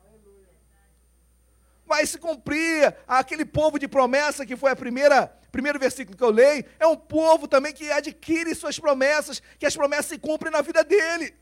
vai 1.90 2.06
se 2.06 2.18
cumprir. 2.18 2.94
Aquele 3.06 3.44
povo 3.44 3.78
de 3.78 3.88
promessa 3.88 4.46
que 4.46 4.56
foi 4.56 4.70
a 4.70 4.76
primeira 4.76 5.36
primeiro 5.50 5.80
versículo 5.80 6.16
que 6.16 6.22
eu 6.22 6.30
leio, 6.30 6.64
é 6.78 6.86
um 6.86 6.96
povo 6.96 7.48
também 7.48 7.72
que 7.72 7.90
adquire 7.90 8.54
suas 8.54 8.78
promessas, 8.78 9.42
que 9.58 9.66
as 9.66 9.74
promessas 9.74 10.06
se 10.06 10.16
cumprem 10.16 10.52
na 10.52 10.62
vida 10.62 10.84
dele. 10.84 11.34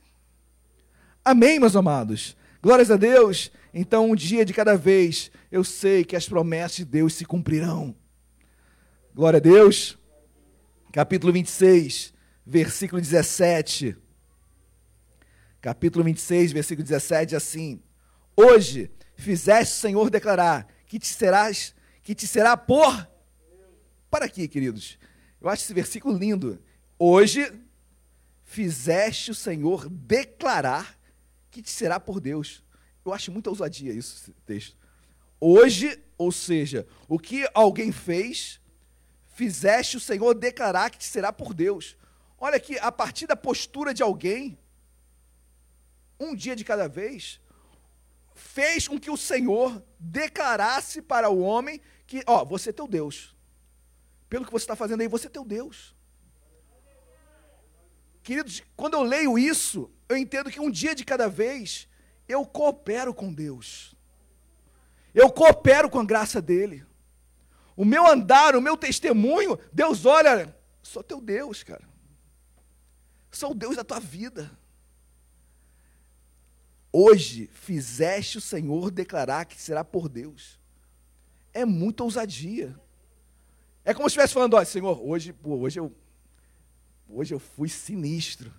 Amém, 1.22 1.60
meus 1.60 1.76
amados. 1.76 2.34
Glórias 2.62 2.90
a 2.90 2.96
Deus. 2.96 3.52
Então, 3.72 4.10
um 4.10 4.14
dia 4.14 4.46
de 4.46 4.54
cada 4.54 4.78
vez, 4.78 5.30
eu 5.52 5.62
sei 5.62 6.06
que 6.06 6.16
as 6.16 6.26
promessas 6.26 6.78
de 6.78 6.84
Deus 6.86 7.12
se 7.12 7.26
cumprirão. 7.26 7.94
Glória 9.14 9.36
a 9.36 9.40
Deus. 9.40 9.98
Capítulo 10.90 11.30
26, 11.30 12.14
versículo 12.46 13.02
17. 13.02 13.94
capítulo 15.60 16.02
26, 16.02 16.52
versículo 16.52 16.82
17, 16.82 17.36
assim: 17.36 17.82
Hoje 18.34 18.90
fizeste 19.18 19.74
o 19.74 19.80
Senhor 19.80 20.08
declarar 20.08 20.66
que 20.86 20.98
te 20.98 21.08
serás, 21.08 21.74
que 22.02 22.14
te 22.14 22.26
será 22.26 22.56
por. 22.56 23.06
Para 24.08 24.24
aqui, 24.24 24.48
queridos. 24.48 24.98
Eu 25.40 25.48
acho 25.48 25.64
esse 25.64 25.74
versículo 25.74 26.16
lindo. 26.16 26.62
Hoje 26.98 27.52
fizeste 28.44 29.30
o 29.30 29.34
Senhor 29.34 29.88
declarar 29.88 30.98
que 31.50 31.60
te 31.60 31.70
será 31.70 32.00
por 32.00 32.20
Deus. 32.20 32.62
Eu 33.04 33.12
acho 33.12 33.30
muita 33.30 33.50
ousadia 33.50 33.92
isso, 33.92 34.32
texto. 34.46 34.76
Hoje, 35.40 36.02
ou 36.16 36.32
seja, 36.32 36.86
o 37.06 37.18
que 37.18 37.48
alguém 37.52 37.92
fez, 37.92 38.60
fizeste 39.34 39.96
o 39.96 40.00
Senhor 40.00 40.34
declarar 40.34 40.90
que 40.90 40.98
te 40.98 41.04
será 41.04 41.32
por 41.32 41.52
Deus. 41.52 41.96
Olha 42.38 42.58
que 42.58 42.78
a 42.78 42.90
partir 42.90 43.26
da 43.26 43.36
postura 43.36 43.92
de 43.92 44.02
alguém, 44.02 44.58
um 46.18 46.34
dia 46.34 46.56
de 46.56 46.64
cada 46.64 46.88
vez, 46.88 47.40
fez 48.38 48.86
com 48.86 48.98
que 48.98 49.10
o 49.10 49.16
Senhor 49.16 49.82
declarasse 49.98 51.02
para 51.02 51.28
o 51.28 51.40
homem 51.40 51.80
que, 52.06 52.22
ó, 52.26 52.44
você 52.44 52.70
é 52.70 52.72
teu 52.72 52.86
Deus. 52.86 53.36
Pelo 54.28 54.44
que 54.44 54.52
você 54.52 54.62
está 54.62 54.76
fazendo 54.76 55.00
aí, 55.00 55.08
você 55.08 55.26
é 55.26 55.30
teu 55.30 55.44
Deus. 55.44 55.94
Queridos, 58.22 58.62
quando 58.76 58.94
eu 58.94 59.02
leio 59.02 59.38
isso, 59.38 59.90
eu 60.08 60.16
entendo 60.16 60.50
que 60.50 60.60
um 60.60 60.70
dia 60.70 60.94
de 60.94 61.04
cada 61.04 61.28
vez 61.28 61.88
eu 62.28 62.44
coopero 62.46 63.12
com 63.12 63.32
Deus. 63.32 63.94
Eu 65.14 65.30
coopero 65.30 65.90
com 65.90 65.98
a 65.98 66.04
graça 66.04 66.40
dele. 66.40 66.86
O 67.74 67.84
meu 67.84 68.06
andar, 68.06 68.54
o 68.54 68.60
meu 68.60 68.76
testemunho, 68.76 69.58
Deus 69.72 70.04
olha, 70.04 70.54
sou 70.82 71.02
teu 71.02 71.20
Deus, 71.20 71.62
cara. 71.62 71.88
Sou 73.30 73.52
o 73.52 73.54
Deus 73.54 73.76
da 73.76 73.84
tua 73.84 74.00
vida. 74.00 74.50
Hoje 76.92 77.48
fizeste 77.52 78.38
o 78.38 78.40
Senhor 78.40 78.90
declarar 78.90 79.44
que 79.44 79.60
será 79.60 79.84
por 79.84 80.08
Deus. 80.08 80.58
É 81.52 81.64
muita 81.64 82.02
ousadia. 82.02 82.78
É 83.84 83.92
como 83.94 84.08
se 84.08 84.12
estivesse 84.12 84.34
falando, 84.34 84.54
olha, 84.54 84.64
Senhor, 84.64 85.00
hoje, 85.00 85.32
pô, 85.32 85.56
hoje 85.56 85.78
eu 85.78 85.94
hoje 87.08 87.34
eu 87.34 87.38
fui 87.38 87.68
sinistro. 87.68 88.52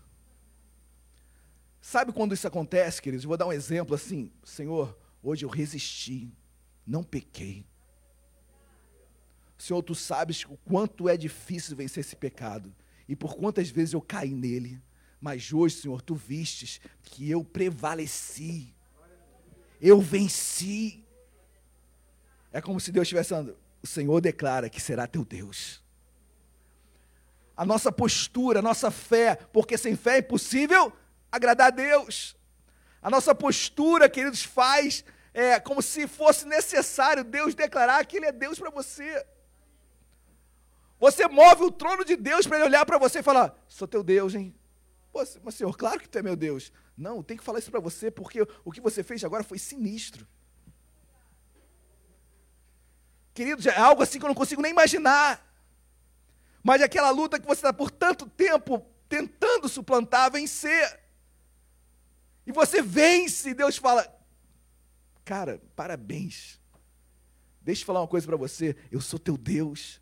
Sabe 1.81 2.11
quando 2.11 2.33
isso 2.33 2.47
acontece, 2.47 3.01
queridos? 3.01 3.23
Eu 3.23 3.29
vou 3.29 3.37
dar 3.37 3.47
um 3.47 3.53
exemplo 3.53 3.95
assim, 3.95 4.31
Senhor, 4.43 4.97
hoje 5.23 5.45
eu 5.45 5.49
resisti, 5.49 6.31
não 6.85 7.03
pequei. 7.03 7.65
Senhor, 9.57 9.81
tu 9.83 9.93
sabes 9.93 10.45
o 10.45 10.57
quanto 10.57 11.09
é 11.09 11.17
difícil 11.17 11.75
vencer 11.75 12.01
esse 12.01 12.15
pecado 12.15 12.73
e 13.07 13.15
por 13.15 13.35
quantas 13.35 13.69
vezes 13.69 13.93
eu 13.93 14.01
caí 14.01 14.33
nele. 14.33 14.81
Mas 15.19 15.51
hoje, 15.51 15.75
Senhor, 15.75 16.01
tu 16.01 16.15
vistes 16.15 16.79
que 17.03 17.29
eu 17.29 17.43
prevaleci. 17.43 18.73
Eu 19.81 19.99
venci. 19.99 21.05
É 22.51 22.61
como 22.61 22.79
se 22.79 22.91
Deus 22.91 23.03
estivesse 23.03 23.29
falando: 23.29 23.57
o 23.81 23.87
Senhor 23.87 24.21
declara 24.21 24.69
que 24.69 24.81
será 24.81 25.07
teu 25.07 25.25
Deus. 25.25 25.83
A 27.55 27.65
nossa 27.65 27.91
postura, 27.91 28.59
a 28.59 28.61
nossa 28.61 28.89
fé, 28.89 29.35
porque 29.51 29.77
sem 29.77 29.95
fé 29.95 30.15
é 30.15 30.19
impossível 30.19 30.93
agradar 31.31 31.67
a 31.67 31.71
Deus. 31.71 32.37
A 33.01 33.09
nossa 33.09 33.35
postura, 33.35 34.09
queridos, 34.09 34.43
faz 34.43 35.03
é, 35.33 35.59
como 35.59 35.81
se 35.81 36.07
fosse 36.07 36.45
necessário 36.45 37.23
Deus 37.23 37.53
declarar 37.53 38.05
que 38.05 38.17
Ele 38.17 38.25
é 38.25 38.31
Deus 38.31 38.57
para 38.57 38.69
você. 38.69 39.25
Você 40.99 41.27
move 41.27 41.63
o 41.63 41.71
trono 41.71 42.03
de 42.03 42.15
Deus 42.15 42.45
para 42.45 42.57
Ele 42.57 42.67
olhar 42.67 42.85
para 42.85 42.97
você 42.97 43.19
e 43.19 43.23
falar: 43.23 43.57
Sou 43.67 43.87
teu 43.87 44.03
Deus, 44.03 44.35
hein? 44.35 44.53
Pô, 45.11 45.23
mas 45.43 45.55
Senhor, 45.55 45.75
claro 45.75 45.99
que 45.99 46.07
tu 46.07 46.17
é 46.17 46.21
meu 46.21 46.35
Deus. 46.35 46.71
Não, 46.97 47.23
tem 47.23 47.37
que 47.37 47.43
falar 47.43 47.59
isso 47.59 47.71
para 47.71 47.79
você, 47.79 48.11
porque 48.11 48.41
o 48.63 48.71
que 48.71 48.81
você 48.81 49.03
fez 49.03 49.23
agora 49.23 49.43
foi 49.43 49.57
sinistro. 49.57 50.27
Queridos, 53.33 53.65
é 53.65 53.77
algo 53.77 54.03
assim 54.03 54.19
que 54.19 54.25
eu 54.25 54.29
não 54.29 54.35
consigo 54.35 54.61
nem 54.61 54.71
imaginar. 54.71 55.45
Mas 56.61 56.81
é 56.81 56.85
aquela 56.85 57.09
luta 57.09 57.39
que 57.39 57.47
você 57.47 57.59
está 57.59 57.73
por 57.73 57.89
tanto 57.89 58.27
tempo 58.27 58.85
tentando 59.07 59.67
suplantar, 59.69 60.31
vencer. 60.31 60.99
E 62.45 62.51
você 62.51 62.81
vence, 62.81 63.49
e 63.49 63.53
Deus 63.53 63.77
fala: 63.77 64.07
Cara, 65.23 65.61
parabéns. 65.75 66.59
Deixa 67.61 67.81
eu 67.81 67.85
falar 67.85 68.01
uma 68.01 68.07
coisa 68.07 68.25
para 68.25 68.35
você. 68.35 68.75
Eu 68.91 68.99
sou 68.99 69.19
teu 69.19 69.37
Deus. 69.37 70.01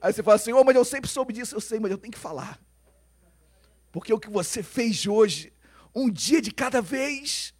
Aí 0.00 0.12
você 0.12 0.22
fala, 0.22 0.38
Senhor, 0.38 0.64
mas 0.64 0.76
eu 0.76 0.84
sempre 0.84 1.08
soube 1.10 1.32
disso. 1.32 1.54
Eu 1.54 1.60
sei, 1.60 1.78
mas 1.78 1.90
eu 1.90 1.98
tenho 1.98 2.12
que 2.12 2.18
falar. 2.18 2.60
Porque 3.96 4.12
o 4.12 4.20
que 4.20 4.28
você 4.28 4.62
fez 4.62 5.06
hoje, 5.06 5.50
um 5.94 6.10
dia 6.10 6.42
de 6.42 6.50
cada 6.50 6.82
vez, 6.82 7.54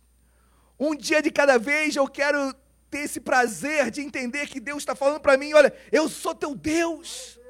um 0.78 0.94
dia 0.94 1.22
de 1.22 1.30
cada 1.30 1.58
vez, 1.58 1.96
eu 1.96 2.06
quero 2.06 2.54
ter 2.90 2.98
esse 2.98 3.18
prazer 3.20 3.90
de 3.90 4.02
entender 4.02 4.46
que 4.46 4.60
Deus 4.60 4.82
está 4.82 4.94
falando 4.94 5.18
para 5.18 5.38
mim: 5.38 5.54
olha, 5.54 5.72
eu 5.90 6.10
sou 6.10 6.34
teu 6.34 6.54
Deus. 6.54 7.40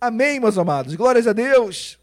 Amém, 0.00 0.40
meus 0.40 0.56
amados. 0.56 0.94
Glórias 0.94 1.26
a 1.26 1.34
Deus. 1.34 1.98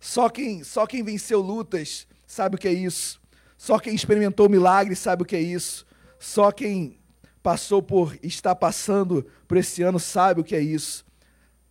Só 0.00 0.28
quem, 0.28 0.64
só 0.64 0.88
quem 0.88 1.04
venceu 1.04 1.40
lutas 1.40 2.04
sabe 2.26 2.56
o 2.56 2.58
que 2.58 2.66
é 2.66 2.72
isso. 2.72 3.20
Só 3.56 3.78
quem 3.78 3.94
experimentou 3.94 4.48
milagres 4.48 4.98
sabe 4.98 5.22
o 5.22 5.24
que 5.24 5.36
é 5.36 5.40
isso. 5.40 5.86
Só 6.18 6.50
quem 6.50 6.98
passou 7.44 7.80
por, 7.80 8.18
está 8.24 8.56
passando 8.56 9.24
por 9.46 9.56
esse 9.56 9.84
ano 9.84 10.00
sabe 10.00 10.40
o 10.40 10.44
que 10.44 10.56
é 10.56 10.60
isso. 10.60 11.06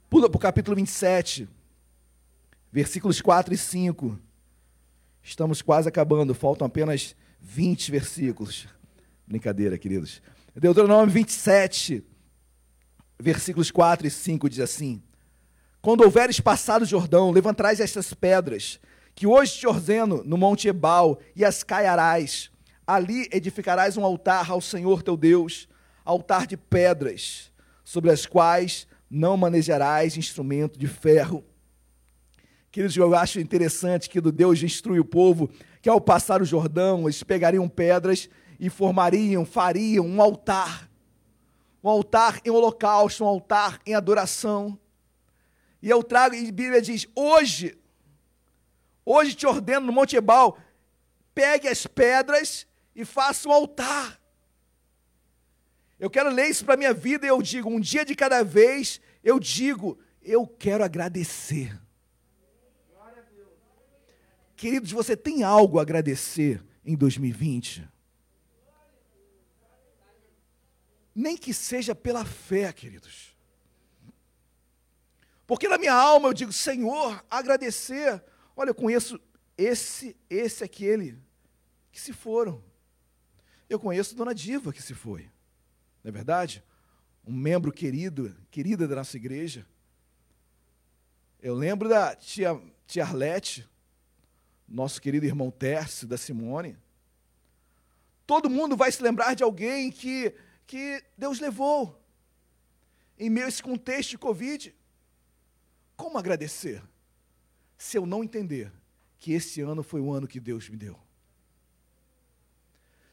Pula 0.09 0.29
para 0.29 0.37
o 0.37 0.41
capítulo 0.41 0.77
27 0.77 1.49
versículos 2.75 3.21
4 3.21 3.53
e 3.53 3.57
5. 3.57 4.19
Estamos 5.23 5.61
quase 5.61 5.87
acabando, 5.87 6.35
faltam 6.35 6.67
apenas 6.67 7.15
20 7.39 7.89
versículos. 7.89 8.67
Brincadeira, 9.25 9.77
queridos. 9.77 10.21
Deuteronômio 10.53 11.09
27, 11.09 12.03
versículos 13.17 13.71
4 13.71 14.07
e 14.07 14.11
5 14.11 14.49
diz 14.49 14.59
assim: 14.59 15.01
Quando 15.81 16.01
houveres 16.01 16.41
passado 16.41 16.81
o 16.81 16.85
Jordão, 16.85 17.31
levantarás 17.31 17.79
estas 17.79 18.13
pedras, 18.13 18.77
que 19.15 19.25
hoje 19.25 19.57
te 19.57 19.65
ordeno 19.65 20.21
no 20.25 20.37
monte 20.37 20.67
Ebal, 20.67 21.17
e 21.33 21.45
as 21.45 21.63
caiarás. 21.63 22.51
Ali 22.85 23.29
edificarás 23.31 23.95
um 23.95 24.03
altar 24.03 24.51
ao 24.51 24.59
Senhor 24.59 25.01
teu 25.01 25.15
Deus, 25.15 25.69
altar 26.03 26.45
de 26.45 26.57
pedras, 26.57 27.53
sobre 27.85 28.11
as 28.11 28.25
quais 28.25 28.85
não 29.09 29.37
manejarás 29.37 30.17
instrumento 30.17 30.77
de 30.77 30.89
ferro 30.89 31.41
Queridos, 32.75 32.97
eu 32.97 33.15
acho 33.15 33.39
interessante 33.39 34.09
que 34.09 34.19
do 34.19 34.33
Deus 34.33 34.61
instrui 34.61 34.99
o 34.99 35.05
povo 35.05 35.49
que 35.81 35.87
ao 35.87 36.01
passar 36.01 36.41
o 36.41 36.45
Jordão, 36.45 37.03
eles 37.03 37.23
pegariam 37.23 37.69
pedras 37.69 38.29
e 38.59 38.69
formariam, 38.69 39.45
fariam 39.45 40.05
um 40.05 40.21
altar. 40.21 40.91
Um 41.81 41.87
altar 41.87 42.41
em 42.43 42.49
holocausto, 42.49 43.23
um 43.23 43.27
altar 43.27 43.79
em 43.85 43.95
adoração. 43.95 44.77
E 45.81 45.89
eu 45.89 46.03
trago, 46.03 46.35
e 46.35 46.49
a 46.49 46.51
Bíblia 46.51 46.81
diz: 46.81 47.07
hoje, 47.15 47.77
hoje 49.05 49.35
te 49.35 49.47
ordeno 49.47 49.85
no 49.85 49.93
Monte 49.93 50.17
Ebal, 50.17 50.57
pegue 51.33 51.69
as 51.69 51.87
pedras 51.87 52.67
e 52.93 53.05
faça 53.05 53.47
um 53.47 53.53
altar. 53.53 54.19
Eu 55.97 56.09
quero 56.09 56.29
ler 56.29 56.49
isso 56.49 56.65
para 56.65 56.73
a 56.73 56.77
minha 56.77 56.93
vida 56.93 57.25
e 57.25 57.29
eu 57.29 57.41
digo: 57.41 57.69
um 57.69 57.79
dia 57.79 58.03
de 58.03 58.13
cada 58.13 58.43
vez, 58.43 58.99
eu 59.23 59.39
digo, 59.39 59.97
eu 60.21 60.45
quero 60.45 60.83
agradecer. 60.83 61.84
Queridos, 64.55 64.91
você 64.91 65.17
tem 65.17 65.43
algo 65.43 65.79
a 65.79 65.81
agradecer 65.81 66.63
em 66.85 66.95
2020? 66.95 67.87
Nem 71.13 71.37
que 71.37 71.53
seja 71.53 71.93
pela 71.93 72.25
fé, 72.25 72.71
queridos. 72.71 73.35
Porque 75.45 75.67
na 75.67 75.77
minha 75.77 75.93
alma 75.93 76.29
eu 76.29 76.33
digo, 76.33 76.51
Senhor, 76.51 77.23
agradecer. 77.29 78.23
Olha, 78.55 78.69
eu 78.69 78.75
conheço 78.75 79.19
esse, 79.57 80.15
esse, 80.29 80.63
aquele 80.63 81.17
que 81.91 82.01
se 82.01 82.11
foram. 82.11 82.63
Eu 83.69 83.79
conheço 83.79 84.15
Dona 84.15 84.33
Diva 84.33 84.73
que 84.73 84.81
se 84.81 84.93
foi. 84.93 85.23
Não 86.03 86.09
é 86.09 86.11
verdade? 86.11 86.63
Um 87.25 87.33
membro 87.33 87.71
querido, 87.71 88.35
querida 88.51 88.87
da 88.87 88.95
nossa 88.95 89.17
igreja. 89.17 89.65
Eu 91.41 91.53
lembro 91.53 91.87
da 91.87 92.15
tia, 92.15 92.59
tia 92.87 93.03
Arlete, 93.03 93.67
nosso 94.67 95.01
querido 95.01 95.25
irmão 95.25 95.51
Tércio, 95.51 96.07
da 96.07 96.17
Simone. 96.17 96.77
Todo 98.25 98.49
mundo 98.49 98.75
vai 98.75 98.91
se 98.91 99.01
lembrar 99.01 99.35
de 99.35 99.43
alguém 99.43 99.91
que, 99.91 100.33
que 100.65 101.03
Deus 101.17 101.39
levou 101.39 102.01
em 103.17 103.29
meio 103.29 103.45
a 103.45 103.49
esse 103.49 103.61
contexto 103.61 104.11
de 104.11 104.17
Covid. 104.17 104.75
Como 105.95 106.17
agradecer 106.17 106.83
se 107.77 107.97
eu 107.97 108.05
não 108.05 108.23
entender 108.23 108.71
que 109.19 109.33
esse 109.33 109.61
ano 109.61 109.83
foi 109.83 110.01
o 110.01 110.11
ano 110.11 110.27
que 110.27 110.39
Deus 110.39 110.67
me 110.67 110.77
deu? 110.77 110.99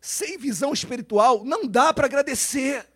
Sem 0.00 0.36
visão 0.36 0.72
espiritual, 0.72 1.44
não 1.44 1.66
dá 1.66 1.92
para 1.94 2.06
agradecer. 2.06 2.88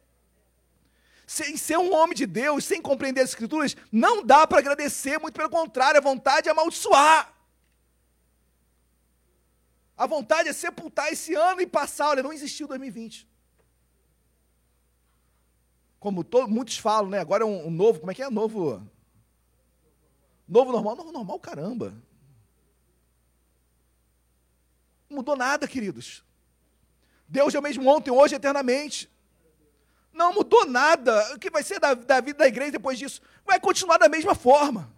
Sem 1.27 1.57
ser 1.57 1.77
um 1.77 1.95
homem 1.95 2.15
de 2.15 2.25
Deus, 2.25 2.65
sem 2.65 2.81
compreender 2.81 3.21
as 3.21 3.31
Escrituras, 3.31 3.77
não 3.93 4.25
dá 4.25 4.47
para 4.47 4.59
agradecer, 4.59 5.19
muito 5.19 5.35
pelo 5.35 5.51
contrário, 5.51 5.99
a 5.99 6.03
vontade 6.03 6.49
é 6.49 6.53
amaldiçoar. 6.53 7.36
A 9.97 10.07
vontade 10.07 10.49
é 10.49 10.53
sepultar 10.53 11.11
esse 11.11 11.35
ano 11.35 11.61
e 11.61 11.67
passar. 11.67 12.09
Olha, 12.09 12.23
não 12.23 12.33
existiu 12.33 12.69
2020. 12.69 13.27
Como 15.99 16.23
to, 16.23 16.47
muitos 16.47 16.77
falam, 16.77 17.11
né? 17.11 17.19
Agora 17.19 17.43
é 17.43 17.47
um, 17.47 17.69
um, 17.69 17.71
novo, 17.71 18.01
como 18.01 18.13
é 18.13 18.15
que 18.15 18.23
é? 18.23 18.29
Novo. 18.29 18.87
Novo 20.47 20.71
normal? 20.71 20.97
Novo 20.97 21.13
normal, 21.13 21.41
caramba. 21.41 21.95
Não 25.09 25.17
mudou 25.17 25.37
nada, 25.37 25.67
queridos. 25.67 26.23
Deus 27.27 27.55
é 27.55 27.59
o 27.59 27.63
mesmo 27.63 27.89
ontem, 27.89 28.11
hoje, 28.11 28.35
eternamente. 28.35 29.11
Não 30.13 30.33
mudou 30.33 30.67
nada. 30.67 31.35
O 31.35 31.39
que 31.39 31.51
vai 31.51 31.63
ser 31.63 31.81
da, 31.81 31.95
da 31.95 32.21
vida 32.21 32.39
da 32.39 32.47
igreja 32.47 32.73
depois 32.73 32.99
disso? 32.99 33.23
Vai 33.45 33.59
continuar 33.59 33.99
da 33.99 34.09
mesma 34.09 34.35
forma. 34.35 34.95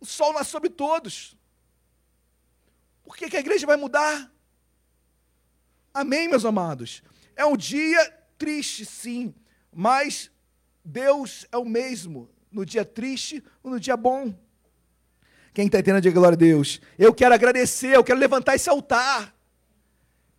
O 0.00 0.06
sol 0.06 0.32
nasce 0.32 0.50
sobre 0.50 0.70
todos. 0.70 1.36
Por 3.04 3.16
que, 3.16 3.30
que 3.30 3.36
a 3.36 3.40
igreja 3.40 3.66
vai 3.66 3.76
mudar? 3.76 4.30
Amém, 5.94 6.28
meus 6.28 6.44
amados? 6.44 7.02
É 7.34 7.44
um 7.44 7.56
dia 7.56 8.10
triste, 8.36 8.84
sim, 8.84 9.34
mas 9.72 10.30
Deus 10.84 11.46
é 11.50 11.56
o 11.56 11.64
mesmo 11.64 12.28
no 12.50 12.64
dia 12.64 12.84
triste 12.84 13.42
ou 13.62 13.70
no 13.70 13.80
dia 13.80 13.96
bom. 13.96 14.34
Quem 15.54 15.66
está 15.66 15.78
entendendo, 15.78 16.02
diga 16.02 16.18
glória 16.18 16.36
a 16.36 16.38
Deus. 16.38 16.80
Eu 16.98 17.14
quero 17.14 17.34
agradecer, 17.34 17.94
eu 17.96 18.04
quero 18.04 18.18
levantar 18.18 18.54
esse 18.54 18.68
altar. 18.68 19.34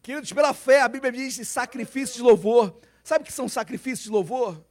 Queridos, 0.01 0.31
pela 0.31 0.53
fé, 0.53 0.81
a 0.81 0.87
Bíblia 0.87 1.11
diz 1.11 1.47
sacrifício 1.47 2.17
de 2.17 2.21
louvor. 2.21 2.79
Sabe 3.03 3.23
o 3.23 3.25
que 3.25 3.33
são 3.33 3.49
sacrifícios 3.49 4.03
de 4.03 4.11
louvor? 4.11 4.63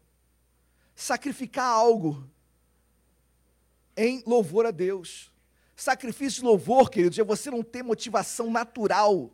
Sacrificar 0.95 1.67
algo 1.67 2.31
em 3.97 4.23
louvor 4.27 4.67
a 4.67 4.71
Deus. 4.71 5.33
Sacrifício 5.75 6.41
de 6.41 6.47
louvor, 6.47 6.91
queridos, 6.91 7.19
é 7.19 7.25
você 7.25 7.51
não 7.51 7.63
ter 7.63 7.83
motivação 7.83 8.51
natural 8.51 9.31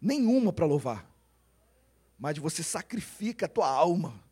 nenhuma 0.00 0.52
para 0.52 0.66
louvar, 0.66 1.10
mas 2.18 2.36
você 2.38 2.62
sacrifica 2.62 3.46
a 3.46 3.48
tua 3.48 3.68
alma 3.68 4.22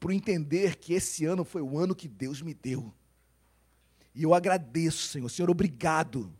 por 0.00 0.12
entender 0.12 0.76
que 0.76 0.92
esse 0.92 1.24
ano 1.24 1.44
foi 1.44 1.62
o 1.62 1.78
ano 1.78 1.94
que 1.94 2.08
Deus 2.08 2.42
me 2.42 2.52
deu. 2.52 2.92
E 4.14 4.22
eu 4.22 4.34
agradeço, 4.34 5.08
Senhor. 5.08 5.28
Senhor, 5.28 5.50
obrigado. 5.50 6.32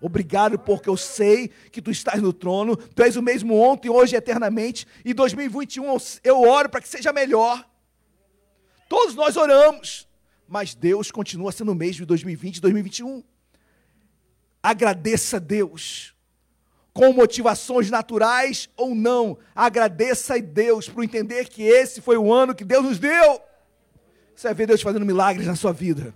Obrigado 0.00 0.58
porque 0.58 0.88
eu 0.88 0.96
sei 0.96 1.48
que 1.48 1.82
tu 1.82 1.90
estás 1.90 2.22
no 2.22 2.32
trono, 2.32 2.76
tu 2.76 3.02
és 3.02 3.16
o 3.16 3.22
mesmo 3.22 3.56
ontem, 3.56 3.90
hoje 3.90 4.14
e 4.14 4.16
eternamente, 4.16 4.86
e 5.04 5.12
2021 5.12 5.96
eu 6.22 6.40
oro 6.40 6.70
para 6.70 6.80
que 6.80 6.88
seja 6.88 7.12
melhor. 7.12 7.68
Todos 8.88 9.14
nós 9.14 9.36
oramos, 9.36 10.07
mas 10.48 10.74
Deus 10.74 11.10
continua 11.10 11.52
sendo 11.52 11.72
o 11.72 11.74
mesmo 11.74 12.04
em 12.04 12.06
2020 12.06 12.56
e 12.56 12.60
2021. 12.60 13.22
Agradeça 14.62 15.36
a 15.36 15.40
Deus, 15.40 16.14
com 16.92 17.12
motivações 17.12 17.90
naturais 17.90 18.68
ou 18.76 18.94
não, 18.94 19.38
agradeça 19.54 20.34
a 20.34 20.38
Deus 20.38 20.88
por 20.88 21.04
entender 21.04 21.48
que 21.48 21.62
esse 21.62 22.00
foi 22.00 22.16
o 22.16 22.32
ano 22.32 22.54
que 22.54 22.64
Deus 22.64 22.84
nos 22.84 22.98
deu. 22.98 23.40
Você 24.34 24.48
vai 24.48 24.54
ver 24.54 24.66
Deus 24.66 24.82
fazendo 24.82 25.06
milagres 25.06 25.46
na 25.46 25.54
sua 25.54 25.72
vida. 25.72 26.14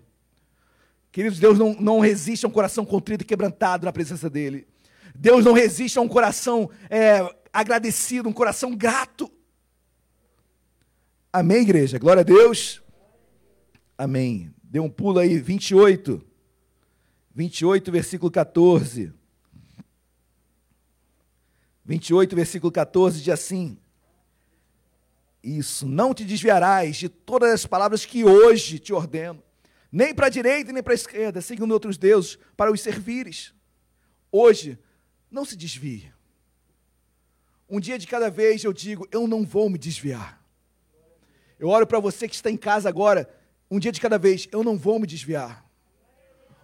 Queridos, 1.13 1.39
Deus 1.39 1.59
não, 1.59 1.75
não 1.75 2.01
resiste 2.01 2.47
a 2.47 2.49
um 2.49 2.53
coração 2.53 2.85
contrito 2.85 3.23
e 3.23 3.27
quebrantado 3.27 3.85
na 3.85 3.93
presença 3.93 4.31
dEle. 4.31 4.67
Deus 5.15 5.45
não 5.45 5.53
resiste 5.53 5.99
a 5.99 6.03
um 6.03 6.09
coração 6.09 6.71
é, 6.89 7.21
agradecido, 7.53 8.29
um 8.29 8.33
coração 8.33 8.75
grato. 8.75 9.31
Amém, 11.33 11.59
igreja? 11.59 11.99
Glória 11.99 12.21
a 12.21 12.25
Deus. 12.25 12.82
Amém. 14.03 14.53
Dê 14.65 14.81
um 14.81 14.91
pulo 14.91 15.20
aí, 15.20 15.39
28. 15.39 16.20
28, 17.33 17.93
versículo 17.93 18.33
14. 18.33 19.12
28, 21.85 22.35
versículo 22.35 22.73
14 22.73 23.20
diz 23.20 23.29
assim: 23.29 23.79
Isso, 25.41 25.87
não 25.87 26.12
te 26.12 26.24
desviarás 26.24 26.97
de 26.97 27.09
todas 27.09 27.53
as 27.53 27.65
palavras 27.65 28.05
que 28.05 28.24
hoje 28.24 28.81
te 28.81 28.93
ordeno 28.93 29.41
nem 29.93 30.12
para 30.12 30.27
a 30.27 30.31
direita 30.31 30.73
nem 30.73 30.83
para 30.83 30.95
a 30.95 30.97
esquerda, 30.97 31.41
seguindo 31.41 31.70
outros 31.70 31.97
deuses, 31.97 32.37
para 32.57 32.73
os 32.73 32.81
servires. 32.81 33.55
Hoje, 34.33 34.77
não 35.31 35.45
se 35.45 35.55
desvie. 35.55 36.12
Um 37.69 37.79
dia 37.79 37.97
de 37.99 38.09
cada 38.09 38.29
vez 38.29 38.65
eu 38.65 38.73
digo, 38.73 39.07
eu 39.12 39.29
não 39.29 39.45
vou 39.45 39.70
me 39.70 39.79
desviar. 39.79 40.43
Eu 41.57 41.69
oro 41.69 41.87
para 41.87 42.01
você 42.01 42.27
que 42.27 42.35
está 42.35 42.51
em 42.51 42.57
casa 42.57 42.89
agora, 42.89 43.41
um 43.73 43.78
dia 43.78 43.90
de 43.90 44.03
cada 44.03 44.19
vez, 44.19 44.47
eu 44.53 44.62
não 44.62 44.77
vou 44.77 44.99
me 44.99 45.07
desviar. 45.07 45.65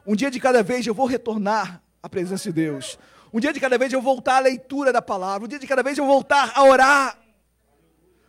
Um 0.07 0.15
dia 0.15 0.31
de 0.31 0.39
cada 0.39 0.63
vez 0.63 0.87
eu 0.87 0.93
vou 0.93 1.07
retornar 1.07 1.83
à 2.03 2.09
presença 2.09 2.51
de 2.51 2.53
Deus. 2.53 2.99
Um 3.33 3.41
dia 3.41 3.51
de 3.51 3.59
cada 3.59 3.79
vez 3.79 3.91
eu 3.91 4.03
vou 4.03 4.13
voltar 4.17 4.37
à 4.37 4.41
leitura 4.41 4.93
da 4.93 5.01
palavra. 5.01 5.47
Um 5.47 5.49
dia 5.49 5.59
de 5.59 5.67
cada 5.67 5.83
vez 5.83 5.97
eu 5.97 6.05
vou 6.05 6.17
voltar 6.17 6.53
a 6.55 6.63
orar. 6.65 7.19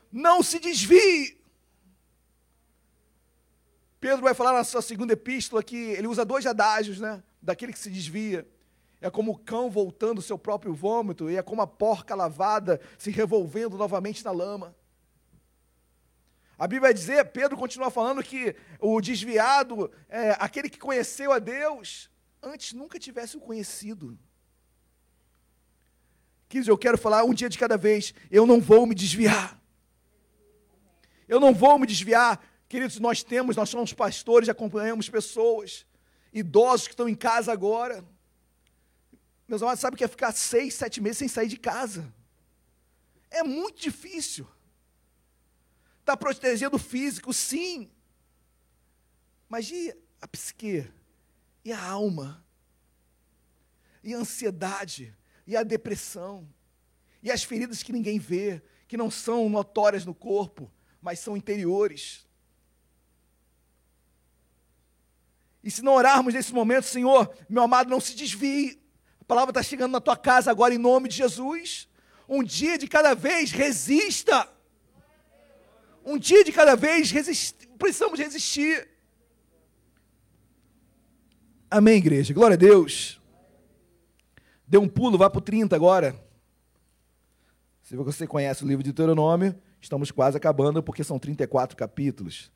Não 0.10 0.42
se 0.42 0.60
desvie. 0.60 1.38
Pedro 4.00 4.22
vai 4.22 4.34
falar 4.34 4.54
na 4.54 4.64
sua 4.64 4.82
segunda 4.82 5.12
epístola 5.12 5.62
que 5.62 5.76
ele 5.76 6.08
usa 6.08 6.24
dois 6.24 6.46
adágios, 6.46 7.02
né? 7.02 7.22
Daquele 7.42 7.74
que 7.74 7.80
se 7.80 7.90
desvia. 7.90 8.48
É 9.02 9.10
como 9.10 9.34
o 9.34 9.38
cão 9.38 9.70
voltando 9.70 10.20
ao 10.20 10.24
seu 10.24 10.38
próprio 10.38 10.74
vômito, 10.74 11.30
e 11.30 11.36
é 11.36 11.42
como 11.42 11.62
a 11.62 11.68
porca 11.68 12.16
lavada 12.16 12.80
se 12.98 13.12
revolvendo 13.12 13.78
novamente 13.78 14.24
na 14.24 14.32
lama. 14.32 14.74
A 16.60 16.68
Bíblia 16.68 16.82
vai 16.90 16.94
dizer, 16.94 17.26
Pedro 17.32 17.58
continua 17.58 17.90
falando 17.90 18.22
que 18.22 18.56
o 18.80 19.00
desviado 19.02 19.90
é 20.08 20.36
aquele 20.40 20.70
que 20.70 20.78
conheceu 20.78 21.32
a 21.32 21.40
Deus, 21.40 22.12
antes 22.44 22.74
nunca 22.74 23.00
tivesse 23.00 23.38
o 23.38 23.40
conhecido. 23.40 24.20
Quis, 26.48 26.68
eu 26.68 26.78
quero 26.78 26.98
falar 26.98 27.24
um 27.24 27.34
dia 27.34 27.50
de 27.50 27.58
cada 27.58 27.78
vez, 27.78 28.14
eu 28.30 28.46
não 28.46 28.60
vou 28.60 28.86
me 28.86 28.94
desviar. 28.94 29.58
Eu 31.28 31.40
não 31.40 31.54
vou 31.54 31.80
me 31.80 31.88
desviar 31.88 32.44
Queridos, 32.70 33.00
nós 33.00 33.24
temos, 33.24 33.56
nós 33.56 33.68
somos 33.68 33.94
pastores, 33.94 34.48
acompanhamos 34.48 35.10
pessoas, 35.10 35.88
idosos 36.32 36.88
que 36.88 36.94
estão 36.94 37.10
em 37.10 37.16
casa 37.16 37.52
agora. 37.52 38.06
Meus 39.48 39.64
amados, 39.64 39.80
sabe 39.80 39.96
o 39.96 39.98
que 39.98 40.04
é 40.04 40.08
ficar 40.08 40.32
seis, 40.32 40.76
sete 40.76 41.02
meses 41.02 41.18
sem 41.18 41.28
sair 41.28 41.48
de 41.48 41.58
casa? 41.58 42.14
É 43.32 43.42
muito 43.42 43.82
difícil. 43.82 44.48
Está 46.10 46.18
protegendo 46.18 46.76
o 46.76 46.80
físico, 46.80 47.32
sim. 47.32 47.88
Mas 49.48 49.70
e 49.70 49.96
a 50.20 50.28
psique? 50.28 50.92
E 51.64 51.72
a 51.72 51.80
alma? 51.80 52.44
E 54.04 54.16
a 54.16 54.18
ansiedade? 54.18 55.16
E 55.46 55.56
a 55.56 55.62
depressão? 55.62 56.52
E 57.22 57.30
as 57.30 57.44
feridas 57.44 57.84
que 57.84 57.94
ninguém 57.94 58.18
vê, 58.18 58.60
que 58.88 58.98
não 58.98 59.12
são 59.12 59.48
notórias 59.50 60.04
no 60.04 60.16
corpo, 60.16 60.72
mas 61.00 61.20
são 61.20 61.38
interiores? 61.38 62.26
E 65.64 65.70
se 65.70 65.84
não 65.84 65.94
orarmos 65.94 66.34
nesse 66.34 66.52
momento, 66.52 66.86
Senhor, 66.86 67.32
meu 67.48 67.62
amado, 67.62 67.88
não 67.88 68.02
se 68.02 68.16
desvie. 68.16 68.82
A 69.22 69.26
palavra 69.26 69.52
está 69.52 69.62
chegando 69.62 69.92
na 69.92 70.02
tua 70.02 70.18
casa 70.18 70.50
agora 70.50 70.74
em 70.74 70.80
nome 70.80 71.08
de 71.08 71.18
Jesus. 71.18 71.88
Um 72.28 72.44
dia 72.44 72.80
de 72.80 72.88
cada 72.88 73.14
vez, 73.14 73.52
resista. 73.52 74.58
Um 76.06 76.18
dia 76.18 76.44
de 76.44 76.52
cada 76.52 76.76
vez, 76.76 77.12
resist... 77.12 77.68
precisamos 77.78 78.20
resistir. 78.20 78.88
Amém, 81.70 81.98
igreja. 81.98 82.34
Glória 82.34 82.56
a 82.56 82.58
Deus. 82.58 83.22
Dê 84.68 84.78
um 84.78 84.88
pulo, 84.88 85.18
vá 85.18 85.30
para 85.30 85.40
o 85.40 85.42
30 85.42 85.76
agora. 85.76 86.16
Se 87.84 87.96
você 87.96 88.28
conhece 88.28 88.64
o 88.64 88.68
livro 88.68 88.84
de 88.84 88.92
Deuteronômio, 88.92 89.56
estamos 89.82 90.12
quase 90.12 90.38
acabando, 90.38 90.84
porque 90.84 91.04
são 91.04 91.18
34 91.18 91.76
capítulos. 91.76 92.52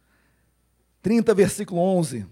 30, 1.02 1.34
versículo 1.34 1.82
11. 1.82 2.26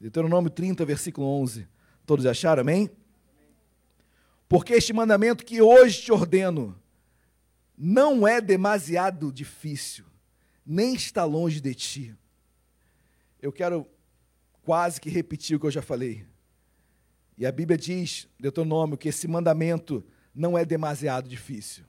Deuteronômio 0.00 0.50
30, 0.50 0.84
versículo 0.84 1.26
11. 1.26 1.66
Todos 2.04 2.26
acharam, 2.26 2.62
amém? 2.62 2.90
Porque 4.48 4.72
este 4.72 4.92
mandamento 4.92 5.44
que 5.44 5.60
hoje 5.60 6.02
te 6.02 6.12
ordeno 6.12 6.76
não 7.76 8.26
é 8.26 8.40
demasiado 8.40 9.30
difícil, 9.30 10.04
nem 10.70 10.94
está 10.94 11.24
longe 11.24 11.62
de 11.62 11.74
ti. 11.74 12.14
Eu 13.40 13.50
quero 13.50 13.88
quase 14.62 15.00
que 15.00 15.08
repetir 15.08 15.56
o 15.56 15.60
que 15.60 15.64
eu 15.64 15.70
já 15.70 15.80
falei. 15.80 16.26
E 17.38 17.46
a 17.46 17.50
Bíblia 17.50 17.78
diz, 17.78 18.28
Deuteronômio, 18.38 18.98
que 18.98 19.08
esse 19.08 19.26
mandamento 19.26 20.04
não 20.34 20.58
é 20.58 20.66
demasiado 20.66 21.26
difícil. 21.26 21.84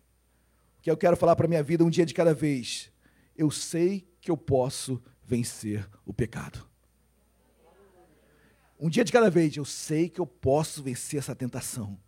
O 0.78 0.82
que 0.82 0.90
eu 0.90 0.96
quero 0.96 1.18
falar 1.18 1.36
para 1.36 1.46
a 1.46 1.50
minha 1.50 1.62
vida 1.62 1.84
um 1.84 1.90
dia 1.90 2.06
de 2.06 2.14
cada 2.14 2.34
vez. 2.34 2.90
Eu 3.36 3.52
sei 3.52 4.08
que 4.22 4.32
eu 4.32 4.38
posso 4.38 5.04
vencer 5.22 5.86
o 6.06 6.14
pecado. 6.14 6.66
Um 8.80 8.90
dia 8.90 9.04
de 9.04 9.12
cada 9.12 9.30
vez, 9.30 9.58
eu 9.58 9.66
sei 9.66 10.08
que 10.08 10.22
eu 10.22 10.26
posso 10.26 10.82
vencer 10.82 11.20
essa 11.20 11.36
tentação. 11.36 12.00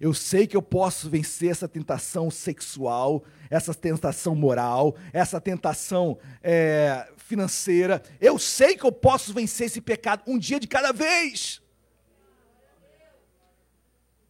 Eu 0.00 0.14
sei 0.14 0.46
que 0.46 0.56
eu 0.56 0.62
posso 0.62 1.10
vencer 1.10 1.50
essa 1.50 1.66
tentação 1.66 2.30
sexual, 2.30 3.24
essa 3.50 3.74
tentação 3.74 4.34
moral, 4.34 4.96
essa 5.12 5.40
tentação 5.40 6.18
é, 6.40 7.10
financeira. 7.16 8.02
Eu 8.20 8.38
sei 8.38 8.76
que 8.76 8.84
eu 8.84 8.92
posso 8.92 9.34
vencer 9.34 9.66
esse 9.66 9.80
pecado 9.80 10.22
um 10.26 10.38
dia 10.38 10.60
de 10.60 10.68
cada 10.68 10.92
vez. 10.92 11.60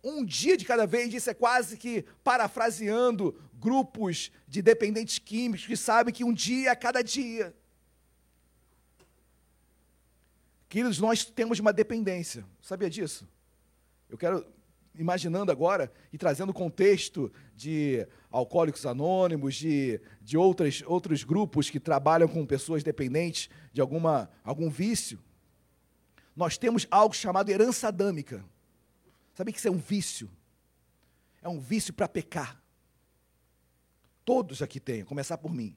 um 0.02 0.24
dia 0.24 0.56
de 0.56 0.64
cada 0.64 0.86
vez, 0.86 1.12
isso 1.12 1.28
é 1.28 1.34
quase 1.34 1.76
que 1.76 2.04
parafraseando 2.24 3.38
grupos 3.54 4.30
de 4.46 4.62
dependentes 4.62 5.18
químicos 5.18 5.66
que 5.66 5.76
sabem 5.76 6.14
que 6.14 6.24
um 6.24 6.32
dia 6.32 6.72
a 6.72 6.76
cada 6.76 7.02
dia. 7.02 7.54
Queridos, 10.68 10.98
nós 10.98 11.24
temos 11.24 11.58
uma 11.58 11.72
dependência. 11.72 12.44
Sabia 12.60 12.88
disso? 12.88 13.26
Eu 14.08 14.16
quero, 14.16 14.46
imaginando 14.98 15.50
agora 15.50 15.90
e 16.12 16.18
trazendo 16.18 16.52
contexto 16.52 17.32
de 17.54 18.06
alcoólicos 18.30 18.84
anônimos, 18.84 19.54
de, 19.54 20.00
de 20.20 20.36
outras, 20.36 20.82
outros 20.86 21.24
grupos 21.24 21.70
que 21.70 21.80
trabalham 21.80 22.28
com 22.28 22.44
pessoas 22.44 22.82
dependentes 22.82 23.48
de 23.72 23.80
alguma, 23.80 24.28
algum 24.44 24.68
vício. 24.68 25.18
Nós 26.36 26.58
temos 26.58 26.86
algo 26.90 27.14
chamado 27.14 27.48
herança 27.48 27.88
adâmica. 27.88 28.44
Sabe 29.34 29.52
que 29.52 29.58
isso 29.58 29.68
é 29.68 29.70
um 29.70 29.78
vício? 29.78 30.30
É 31.40 31.48
um 31.48 31.60
vício 31.60 31.94
para 31.94 32.08
pecar. 32.08 32.60
Todos 34.24 34.60
aqui 34.60 34.78
têm, 34.78 35.04
começar 35.04 35.38
por 35.38 35.52
mim. 35.54 35.76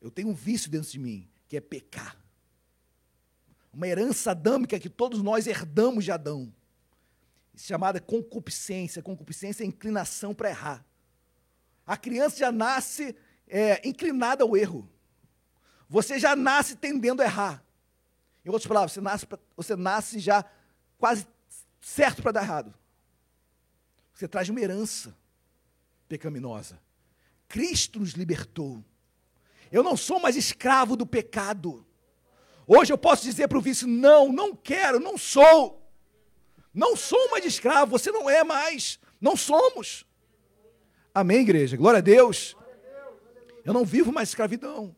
Eu 0.00 0.10
tenho 0.10 0.28
um 0.28 0.34
vício 0.34 0.70
dentro 0.70 0.90
de 0.90 0.98
mim, 0.98 1.28
que 1.48 1.56
é 1.56 1.60
pecar 1.60 2.20
uma 3.72 3.86
herança 3.86 4.32
adâmica 4.32 4.78
que 4.78 4.88
todos 4.88 5.22
nós 5.22 5.46
herdamos 5.46 6.04
de 6.04 6.10
Adão, 6.10 6.52
chamada 7.62 8.00
concupiscência. 8.00 9.02
Concupiscência 9.02 9.64
é 9.64 9.66
inclinação 9.66 10.34
para 10.34 10.50
errar. 10.50 10.84
A 11.86 11.96
criança 11.96 12.36
já 12.36 12.52
nasce 12.52 13.16
é, 13.48 13.86
inclinada 13.86 14.44
ao 14.44 14.56
erro. 14.56 14.88
Você 15.88 16.18
já 16.18 16.36
nasce 16.36 16.76
tendendo 16.76 17.20
a 17.20 17.24
errar. 17.24 17.64
Em 18.44 18.48
outras 18.48 18.66
palavras, 18.66 18.92
você 18.92 19.00
nasce, 19.00 19.26
você 19.56 19.76
nasce 19.76 20.18
já 20.18 20.44
quase 20.98 21.26
certo 21.80 22.22
para 22.22 22.32
dar 22.32 22.42
errado. 22.42 22.74
Você 24.14 24.28
traz 24.28 24.48
uma 24.48 24.60
herança 24.60 25.16
pecaminosa. 26.08 26.80
Cristo 27.48 27.98
nos 27.98 28.10
libertou. 28.10 28.84
Eu 29.72 29.82
não 29.82 29.96
sou 29.96 30.20
mais 30.20 30.36
escravo 30.36 30.96
do 30.96 31.06
pecado. 31.06 31.86
Hoje 32.66 32.92
eu 32.92 32.98
posso 32.98 33.24
dizer 33.24 33.48
para 33.48 33.58
o 33.58 33.62
vício: 33.62 33.88
não, 33.88 34.32
não 34.32 34.54
quero, 34.54 35.00
não 35.00 35.18
sou. 35.18 35.79
Não 36.72 36.96
sou 36.96 37.30
mais 37.30 37.44
escravo, 37.44 37.90
você 37.90 38.10
não 38.10 38.28
é 38.28 38.44
mais. 38.44 38.98
Não 39.20 39.36
somos. 39.36 40.06
Amém, 41.14 41.40
igreja? 41.40 41.76
Glória 41.76 41.98
a 41.98 42.02
Deus. 42.02 42.56
Eu 43.64 43.72
não 43.72 43.84
vivo 43.84 44.12
mais 44.12 44.28
escravidão. 44.28 44.94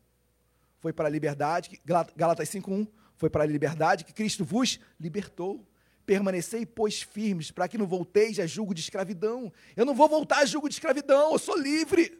Foi 0.78 0.92
para 0.92 1.08
a 1.08 1.10
liberdade, 1.10 1.80
Galatas 2.16 2.48
5:1, 2.48 2.86
foi 3.16 3.30
para 3.30 3.44
a 3.44 3.46
liberdade 3.46 4.04
que 4.04 4.12
Cristo 4.12 4.44
vos 4.44 4.80
libertou. 4.98 5.66
Permanecei, 6.04 6.66
pois, 6.66 7.00
firmes, 7.00 7.50
para 7.52 7.68
que 7.68 7.78
não 7.78 7.86
volteis 7.86 8.38
a 8.40 8.46
julgo 8.46 8.74
de 8.74 8.80
escravidão. 8.80 9.52
Eu 9.76 9.84
não 9.84 9.94
vou 9.94 10.08
voltar 10.08 10.38
a 10.38 10.44
julgo 10.44 10.68
de 10.68 10.74
escravidão, 10.74 11.32
eu 11.32 11.38
sou 11.38 11.56
livre. 11.56 12.18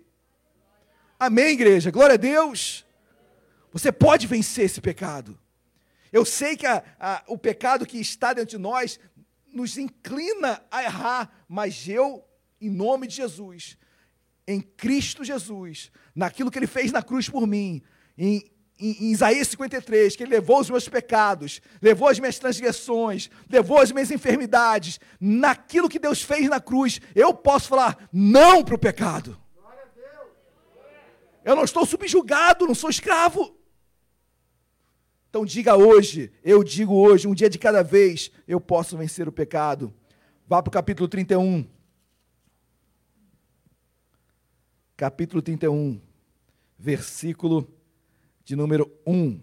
Amém, 1.18 1.54
igreja? 1.54 1.90
Glória 1.90 2.14
a 2.14 2.16
Deus. 2.16 2.86
Você 3.72 3.90
pode 3.90 4.26
vencer 4.26 4.66
esse 4.66 4.80
pecado. 4.80 5.38
Eu 6.12 6.24
sei 6.24 6.56
que 6.56 6.66
a, 6.66 6.84
a, 7.00 7.22
o 7.26 7.38
pecado 7.38 7.86
que 7.86 7.98
está 7.98 8.32
dentro 8.34 8.50
de 8.50 8.58
nós 8.58 9.00
nos 9.52 9.78
inclina 9.78 10.62
a 10.70 10.82
errar, 10.82 11.44
mas 11.48 11.88
eu, 11.88 12.24
em 12.60 12.70
nome 12.70 13.06
de 13.06 13.16
Jesus, 13.16 13.76
em 14.46 14.60
Cristo 14.60 15.24
Jesus, 15.24 15.90
naquilo 16.14 16.50
que 16.50 16.58
Ele 16.58 16.66
fez 16.66 16.90
na 16.90 17.02
cruz 17.02 17.28
por 17.28 17.46
mim, 17.46 17.82
em, 18.16 18.42
em, 18.78 19.06
em 19.06 19.10
Isaías 19.12 19.48
53, 19.48 20.16
que 20.16 20.22
Ele 20.22 20.34
levou 20.34 20.60
os 20.60 20.70
meus 20.70 20.88
pecados, 20.88 21.60
levou 21.80 22.08
as 22.08 22.18
minhas 22.18 22.38
transgressões, 22.38 23.30
levou 23.48 23.78
as 23.78 23.92
minhas 23.92 24.10
enfermidades, 24.10 24.98
naquilo 25.20 25.88
que 25.88 25.98
Deus 25.98 26.22
fez 26.22 26.48
na 26.48 26.60
cruz, 26.60 27.00
eu 27.14 27.32
posso 27.32 27.68
falar 27.68 28.08
não 28.12 28.64
para 28.64 28.74
o 28.74 28.78
pecado. 28.78 29.40
Eu 31.44 31.56
não 31.56 31.64
estou 31.64 31.84
subjugado, 31.84 32.66
não 32.66 32.74
sou 32.74 32.88
escravo. 32.88 33.56
Então 35.32 35.46
diga 35.46 35.74
hoje, 35.74 36.30
eu 36.44 36.62
digo 36.62 36.94
hoje, 36.94 37.26
um 37.26 37.32
dia 37.32 37.48
de 37.48 37.58
cada 37.58 37.82
vez, 37.82 38.30
eu 38.46 38.60
posso 38.60 38.98
vencer 38.98 39.26
o 39.26 39.32
pecado. 39.32 39.90
Vá 40.46 40.62
para 40.62 40.68
o 40.68 40.70
capítulo 40.70 41.08
31. 41.08 41.66
Capítulo 44.94 45.40
31, 45.40 45.98
versículo 46.78 47.66
de 48.44 48.54
número 48.54 48.92
1. 49.06 49.40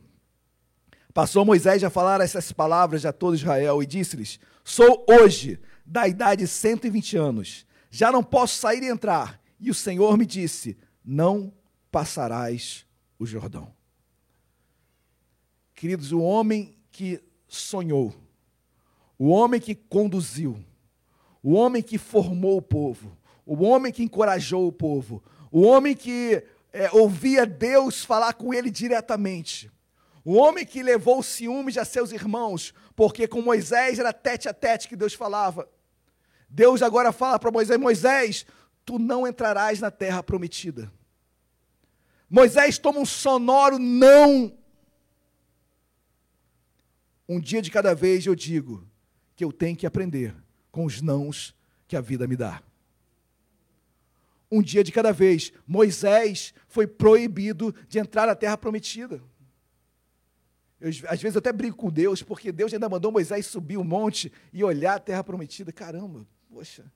Passou 1.12 1.44
Moisés 1.44 1.84
a 1.84 1.90
falar 1.90 2.22
essas 2.22 2.52
palavras 2.52 3.04
a 3.04 3.12
todo 3.12 3.34
Israel 3.34 3.82
e 3.82 3.88
disse-lhes: 3.88 4.40
Sou 4.64 5.04
hoje 5.10 5.60
da 5.84 6.08
idade 6.08 6.44
de 6.44 6.48
120 6.48 7.18
anos, 7.18 7.66
já 7.90 8.12
não 8.12 8.24
posso 8.24 8.60
sair 8.60 8.84
e 8.84 8.90
entrar. 8.90 9.42
E 9.60 9.72
o 9.72 9.74
Senhor 9.74 10.16
me 10.20 10.28
disse: 10.28 10.78
Não 11.04 11.52
passarás 11.92 12.86
o 13.18 13.26
Jordão. 13.26 13.79
Queridos, 15.80 16.12
o 16.12 16.20
homem 16.20 16.76
que 16.92 17.24
sonhou, 17.48 18.14
o 19.18 19.30
homem 19.30 19.62
que 19.62 19.74
conduziu, 19.74 20.62
o 21.42 21.54
homem 21.54 21.82
que 21.82 21.98
formou 21.98 22.58
o 22.58 22.62
povo, 22.62 23.18
o 23.46 23.64
homem 23.64 23.90
que 23.90 24.04
encorajou 24.04 24.68
o 24.68 24.74
povo, 24.74 25.24
o 25.50 25.62
homem 25.62 25.96
que 25.96 26.44
é, 26.74 26.92
ouvia 26.92 27.46
Deus 27.46 28.04
falar 28.04 28.34
com 28.34 28.54
ele 28.54 28.70
diretamente, 28.70 29.72
o 30.26 30.34
homem 30.34 30.66
que 30.66 30.84
levou 30.84 31.24
ciúmes 31.24 31.78
a 31.78 31.86
seus 31.86 32.12
irmãos, 32.12 32.74
porque 32.94 33.26
com 33.26 33.42
Moisés 33.42 34.00
era 34.00 34.12
tete 34.12 34.50
a 34.50 34.54
tete 34.54 34.90
que 34.90 34.98
Deus 34.98 35.14
falava. 35.14 35.66
Deus 36.50 36.82
agora 36.82 37.14
fala 37.14 37.40
para 37.40 37.52
Moisés: 37.52 37.80
Moisés, 37.80 38.46
tu 38.86 39.00
não 39.00 39.26
entrarás 39.26 39.80
na 39.80 39.90
terra 39.90 40.22
prometida. 40.22 40.92
Moisés 42.30 42.78
toma 42.78 43.00
um 43.00 43.06
sonoro 43.06 43.80
não 43.80 44.59
um 47.30 47.40
dia 47.40 47.62
de 47.62 47.70
cada 47.70 47.94
vez 47.94 48.26
eu 48.26 48.34
digo 48.34 48.90
que 49.36 49.46
eu 49.46 49.54
tenho 49.54 49.78
que 49.78 49.86
aprender 49.86 50.36
com 50.72 50.84
os 50.84 51.00
nãos 51.00 51.56
que 51.88 51.96
a 51.96 52.02
vida 52.02 52.28
me 52.28 52.36
dá. 52.36 52.64
Um 54.52 54.64
dia 54.64 54.84
de 54.84 54.92
cada 54.92 55.14
vez, 55.14 55.54
Moisés 55.68 56.56
foi 56.68 56.88
proibido 56.88 57.74
de 57.88 58.00
entrar 58.00 58.26
na 58.26 58.36
terra 58.36 58.58
prometida. 58.58 59.22
Eu, 60.82 60.90
às 61.08 61.22
vezes 61.22 61.36
eu 61.36 61.40
até 61.40 61.54
brinco 61.54 61.78
com 61.78 61.92
Deus, 61.92 62.24
porque 62.24 62.52
Deus 62.52 62.74
ainda 62.74 62.90
mandou 62.90 63.12
Moisés 63.12 63.46
subir 63.46 63.78
o 63.78 63.82
um 63.82 63.84
monte 63.84 64.32
e 64.52 64.64
olhar 64.64 64.96
a 64.96 65.00
terra 65.00 65.24
prometida. 65.24 65.72
Caramba, 65.72 66.26
poxa, 66.50 66.92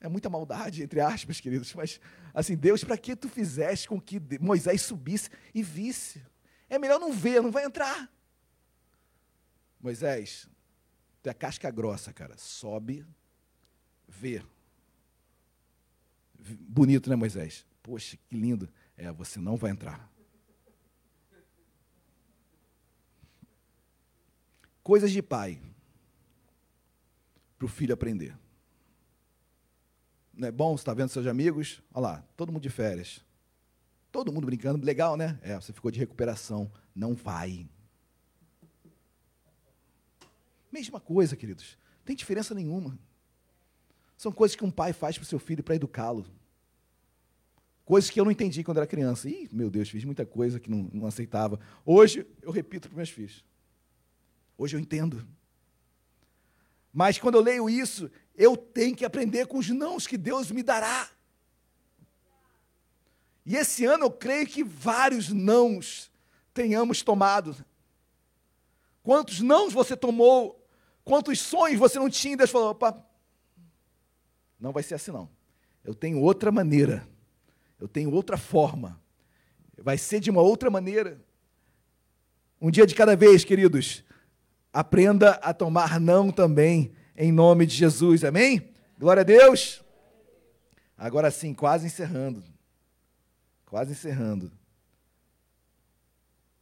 é 0.00 0.08
muita 0.08 0.30
maldade, 0.30 0.84
entre 0.84 1.00
aspas, 1.00 1.40
queridos. 1.40 1.74
Mas, 1.74 2.00
assim, 2.32 2.54
Deus, 2.56 2.84
para 2.84 2.96
que 2.96 3.16
tu 3.16 3.28
fizeste 3.28 3.88
com 3.88 4.00
que 4.00 4.22
Moisés 4.40 4.82
subisse 4.82 5.30
e 5.52 5.64
visse? 5.64 6.22
É 6.70 6.78
melhor 6.78 7.00
não 7.00 7.12
ver, 7.12 7.42
não 7.42 7.50
vai 7.50 7.64
entrar. 7.64 8.08
Moisés, 9.80 10.48
tu 11.22 11.28
é 11.28 11.34
casca 11.34 11.70
grossa, 11.70 12.12
cara. 12.12 12.36
Sobe, 12.36 13.06
vê. 14.06 14.42
Bonito, 16.38 17.08
né, 17.10 17.16
Moisés? 17.16 17.66
Poxa, 17.82 18.16
que 18.28 18.36
lindo. 18.36 18.68
É, 18.96 19.10
você 19.12 19.38
não 19.38 19.56
vai 19.56 19.70
entrar. 19.70 20.10
Coisas 24.82 25.10
de 25.10 25.22
pai 25.22 25.60
para 27.58 27.66
o 27.66 27.68
filho 27.68 27.92
aprender. 27.92 28.36
Não 30.32 30.48
é 30.48 30.52
bom 30.52 30.76
você 30.76 30.82
estar 30.82 30.92
tá 30.92 30.96
vendo 30.96 31.08
seus 31.08 31.26
amigos? 31.26 31.82
Olha 31.92 32.02
lá, 32.02 32.24
todo 32.36 32.52
mundo 32.52 32.62
de 32.62 32.70
férias. 32.70 33.24
Todo 34.10 34.32
mundo 34.32 34.46
brincando, 34.46 34.86
legal, 34.86 35.16
né? 35.16 35.38
É, 35.42 35.56
você 35.56 35.72
ficou 35.72 35.90
de 35.90 35.98
recuperação. 35.98 36.70
Não 36.94 37.14
vai. 37.14 37.68
Mesma 40.78 41.00
coisa, 41.00 41.36
queridos. 41.36 41.76
Tem 42.04 42.14
diferença 42.14 42.54
nenhuma. 42.54 42.96
São 44.16 44.30
coisas 44.30 44.54
que 44.54 44.64
um 44.64 44.70
pai 44.70 44.92
faz 44.92 45.18
para 45.18 45.24
o 45.24 45.26
seu 45.26 45.40
filho 45.40 45.60
para 45.60 45.74
educá-lo. 45.74 46.24
Coisas 47.84 48.08
que 48.08 48.20
eu 48.20 48.24
não 48.24 48.30
entendi 48.30 48.62
quando 48.62 48.76
era 48.76 48.86
criança. 48.86 49.28
Ih, 49.28 49.48
meu 49.50 49.68
Deus, 49.70 49.88
fiz 49.88 50.04
muita 50.04 50.24
coisa 50.24 50.60
que 50.60 50.70
não, 50.70 50.88
não 50.92 51.04
aceitava. 51.04 51.58
Hoje 51.84 52.24
eu 52.40 52.52
repito 52.52 52.88
para 52.88 52.96
meus 52.96 53.10
filhos. 53.10 53.44
Hoje 54.56 54.76
eu 54.76 54.80
entendo. 54.80 55.26
Mas 56.92 57.18
quando 57.18 57.34
eu 57.34 57.42
leio 57.42 57.68
isso, 57.68 58.08
eu 58.36 58.56
tenho 58.56 58.94
que 58.94 59.04
aprender 59.04 59.48
com 59.48 59.58
os 59.58 59.68
nãos 59.70 60.06
que 60.06 60.16
Deus 60.16 60.52
me 60.52 60.62
dará. 60.62 61.10
E 63.44 63.56
esse 63.56 63.84
ano 63.84 64.04
eu 64.04 64.10
creio 64.12 64.46
que 64.46 64.62
vários 64.62 65.28
nãos 65.30 66.08
tenhamos 66.54 67.02
tomado. 67.02 67.56
Quantos 69.02 69.40
nãos 69.40 69.72
você 69.72 69.96
tomou 69.96 70.57
Quantos 71.08 71.40
sonhos 71.40 71.78
você 71.78 71.98
não 71.98 72.10
tinha? 72.10 72.36
Deus 72.36 72.50
falou: 72.50 72.68
opa, 72.72 73.02
não 74.60 74.72
vai 74.72 74.82
ser 74.82 74.94
assim 74.94 75.10
não. 75.10 75.26
Eu 75.82 75.94
tenho 75.94 76.20
outra 76.20 76.52
maneira. 76.52 77.08
Eu 77.80 77.88
tenho 77.88 78.12
outra 78.12 78.36
forma. 78.36 79.00
Vai 79.78 79.96
ser 79.96 80.20
de 80.20 80.30
uma 80.30 80.42
outra 80.42 80.68
maneira. 80.68 81.18
Um 82.60 82.70
dia 82.70 82.86
de 82.86 82.94
cada 82.94 83.16
vez, 83.16 83.42
queridos. 83.42 84.04
Aprenda 84.70 85.30
a 85.36 85.54
tomar 85.54 85.98
não 85.98 86.30
também 86.30 86.92
em 87.16 87.32
nome 87.32 87.64
de 87.64 87.74
Jesus. 87.74 88.22
Amém? 88.22 88.68
Glória 88.98 89.22
a 89.22 89.24
Deus. 89.24 89.82
Agora 90.94 91.30
sim, 91.30 91.54
quase 91.54 91.86
encerrando. 91.86 92.44
Quase 93.64 93.92
encerrando. 93.92 94.52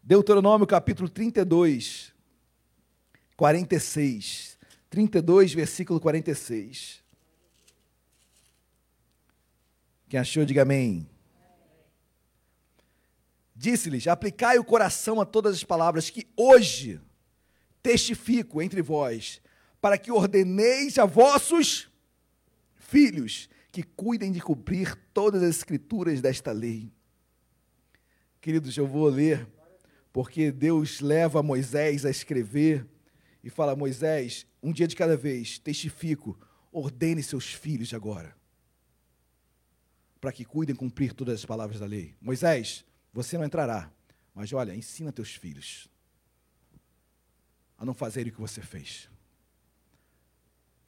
Deuteronômio 0.04 0.68
capítulo 0.68 1.08
32, 1.08 2.14
46. 3.36 4.56
32, 4.88 5.52
versículo 5.52 6.00
46. 6.00 7.04
Quem 10.08 10.20
achou, 10.20 10.44
diga 10.44 10.62
amém. 10.62 11.08
Disse-lhes: 13.54 14.06
Aplicai 14.06 14.58
o 14.58 14.64
coração 14.64 15.20
a 15.20 15.26
todas 15.26 15.56
as 15.56 15.64
palavras 15.64 16.10
que 16.10 16.26
hoje 16.36 17.00
testifico 17.82 18.62
entre 18.62 18.82
vós, 18.82 19.40
para 19.80 19.98
que 19.98 20.10
ordeneis 20.10 20.98
a 20.98 21.04
vossos 21.04 21.90
filhos 22.74 23.48
que 23.72 23.82
cuidem 23.82 24.32
de 24.32 24.40
cumprir 24.40 24.96
todas 25.12 25.42
as 25.42 25.56
escrituras 25.56 26.20
desta 26.20 26.52
lei. 26.52 26.92
Queridos, 28.40 28.76
eu 28.76 28.86
vou 28.86 29.08
ler, 29.08 29.46
porque 30.12 30.52
Deus 30.52 31.00
leva 31.00 31.42
Moisés 31.42 32.06
a 32.06 32.10
escrever 32.10 32.86
e 33.46 33.50
fala: 33.50 33.76
Moisés, 33.76 34.44
um 34.60 34.72
dia 34.72 34.88
de 34.88 34.96
cada 34.96 35.16
vez, 35.16 35.56
testifico, 35.56 36.36
ordene 36.72 37.22
seus 37.22 37.54
filhos 37.54 37.94
agora, 37.94 38.36
para 40.20 40.32
que 40.32 40.44
cuidem 40.44 40.74
cumprir 40.74 41.12
todas 41.12 41.36
as 41.36 41.44
palavras 41.44 41.78
da 41.78 41.86
lei. 41.86 42.16
Moisés, 42.20 42.84
você 43.12 43.38
não 43.38 43.44
entrará. 43.44 43.88
Mas 44.34 44.52
olha, 44.52 44.74
ensina 44.74 45.12
teus 45.12 45.36
filhos 45.36 45.88
a 47.78 47.84
não 47.84 47.94
fazerem 47.94 48.32
o 48.32 48.34
que 48.34 48.40
você 48.40 48.60
fez. 48.60 49.08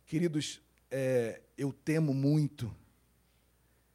Queridos, 0.05 0.61
é, 0.91 1.41
eu 1.57 1.73
temo 1.73 2.13
muito 2.13 2.75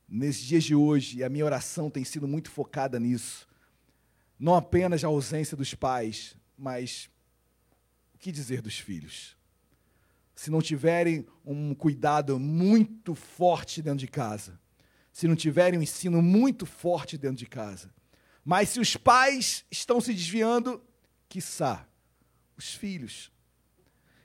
nesses 0.07 0.43
dias 0.43 0.63
de 0.63 0.73
hoje, 0.73 1.17
e 1.17 1.23
a 1.23 1.29
minha 1.29 1.43
oração 1.43 1.89
tem 1.89 2.05
sido 2.05 2.27
muito 2.29 2.49
focada 2.49 2.97
nisso. 2.97 3.45
Não 4.39 4.55
apenas 4.55 5.03
a 5.03 5.07
ausência 5.07 5.57
dos 5.57 5.73
pais, 5.73 6.37
mas 6.57 7.09
que 8.23 8.31
dizer 8.31 8.61
dos 8.61 8.79
filhos? 8.79 9.35
Se 10.33 10.49
não 10.49 10.61
tiverem 10.61 11.27
um 11.45 11.75
cuidado 11.75 12.39
muito 12.39 13.13
forte 13.13 13.81
dentro 13.81 13.99
de 13.99 14.07
casa, 14.07 14.57
se 15.11 15.27
não 15.27 15.35
tiverem 15.35 15.77
um 15.77 15.83
ensino 15.83 16.21
muito 16.21 16.65
forte 16.65 17.17
dentro 17.17 17.37
de 17.37 17.45
casa, 17.45 17.93
mas 18.43 18.69
se 18.69 18.79
os 18.79 18.95
pais 18.95 19.65
estão 19.69 19.99
se 19.99 20.13
desviando, 20.13 20.81
quiçá, 21.27 21.85
os 22.57 22.73
filhos. 22.73 23.29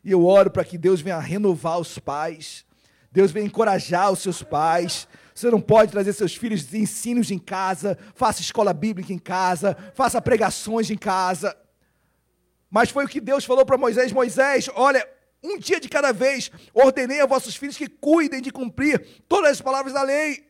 E 0.04 0.12
eu 0.12 0.24
oro 0.24 0.50
para 0.50 0.64
que 0.64 0.78
Deus 0.78 1.00
venha 1.00 1.18
renovar 1.18 1.80
os 1.80 1.98
pais, 1.98 2.64
Deus 3.10 3.32
venha 3.32 3.46
encorajar 3.46 4.12
os 4.12 4.20
seus 4.20 4.44
pais. 4.44 5.08
Você 5.34 5.50
não 5.50 5.60
pode 5.60 5.90
trazer 5.90 6.12
seus 6.12 6.36
filhos 6.36 6.64
de 6.64 6.78
ensinos 6.78 7.32
em 7.32 7.38
casa, 7.38 7.98
faça 8.14 8.42
escola 8.42 8.72
bíblica 8.72 9.12
em 9.12 9.18
casa, 9.18 9.76
faça 9.94 10.22
pregações 10.22 10.88
em 10.88 10.96
casa. 10.96 11.56
Mas 12.70 12.90
foi 12.90 13.04
o 13.04 13.08
que 13.08 13.20
Deus 13.20 13.44
falou 13.44 13.64
para 13.64 13.78
Moisés: 13.78 14.12
Moisés, 14.12 14.68
olha, 14.74 15.06
um 15.42 15.58
dia 15.58 15.80
de 15.80 15.88
cada 15.88 16.12
vez, 16.12 16.50
ordenei 16.74 17.20
a 17.20 17.26
vossos 17.26 17.56
filhos 17.56 17.76
que 17.76 17.88
cuidem 17.88 18.42
de 18.42 18.50
cumprir 18.50 19.22
todas 19.28 19.52
as 19.52 19.60
palavras 19.60 19.94
da 19.94 20.02
lei. 20.02 20.46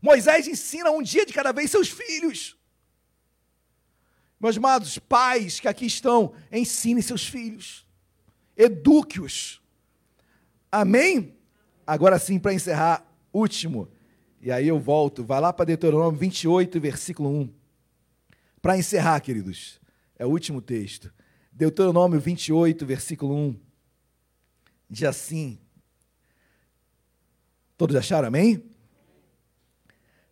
Moisés 0.00 0.48
ensina 0.48 0.90
um 0.90 1.02
dia 1.02 1.24
de 1.24 1.32
cada 1.32 1.52
vez 1.52 1.70
seus 1.70 1.88
filhos. 1.88 2.56
Meus 4.40 4.56
amados, 4.56 4.98
pais 4.98 5.60
que 5.60 5.68
aqui 5.68 5.86
estão, 5.86 6.34
ensinem 6.50 7.00
seus 7.00 7.26
filhos, 7.26 7.86
eduque-os. 8.56 9.62
Amém? 10.70 11.36
Agora 11.86 12.18
sim, 12.18 12.40
para 12.40 12.52
encerrar, 12.52 13.06
último, 13.32 13.88
e 14.40 14.50
aí 14.50 14.66
eu 14.66 14.80
volto, 14.80 15.22
vai 15.22 15.40
lá 15.40 15.52
para 15.52 15.66
Deuteronômio 15.66 16.18
28, 16.18 16.80
versículo 16.80 17.28
1. 17.28 17.54
Para 18.60 18.76
encerrar, 18.76 19.20
queridos, 19.20 19.80
é 20.22 20.26
o 20.26 20.30
último 20.30 20.62
texto. 20.62 21.12
Deuteronômio 21.50 22.20
28, 22.20 22.86
versículo 22.86 23.34
1. 23.34 23.60
Diz 24.88 25.04
assim: 25.04 25.58
Todos 27.76 27.96
acharam, 27.96 28.28
amém? 28.28 28.72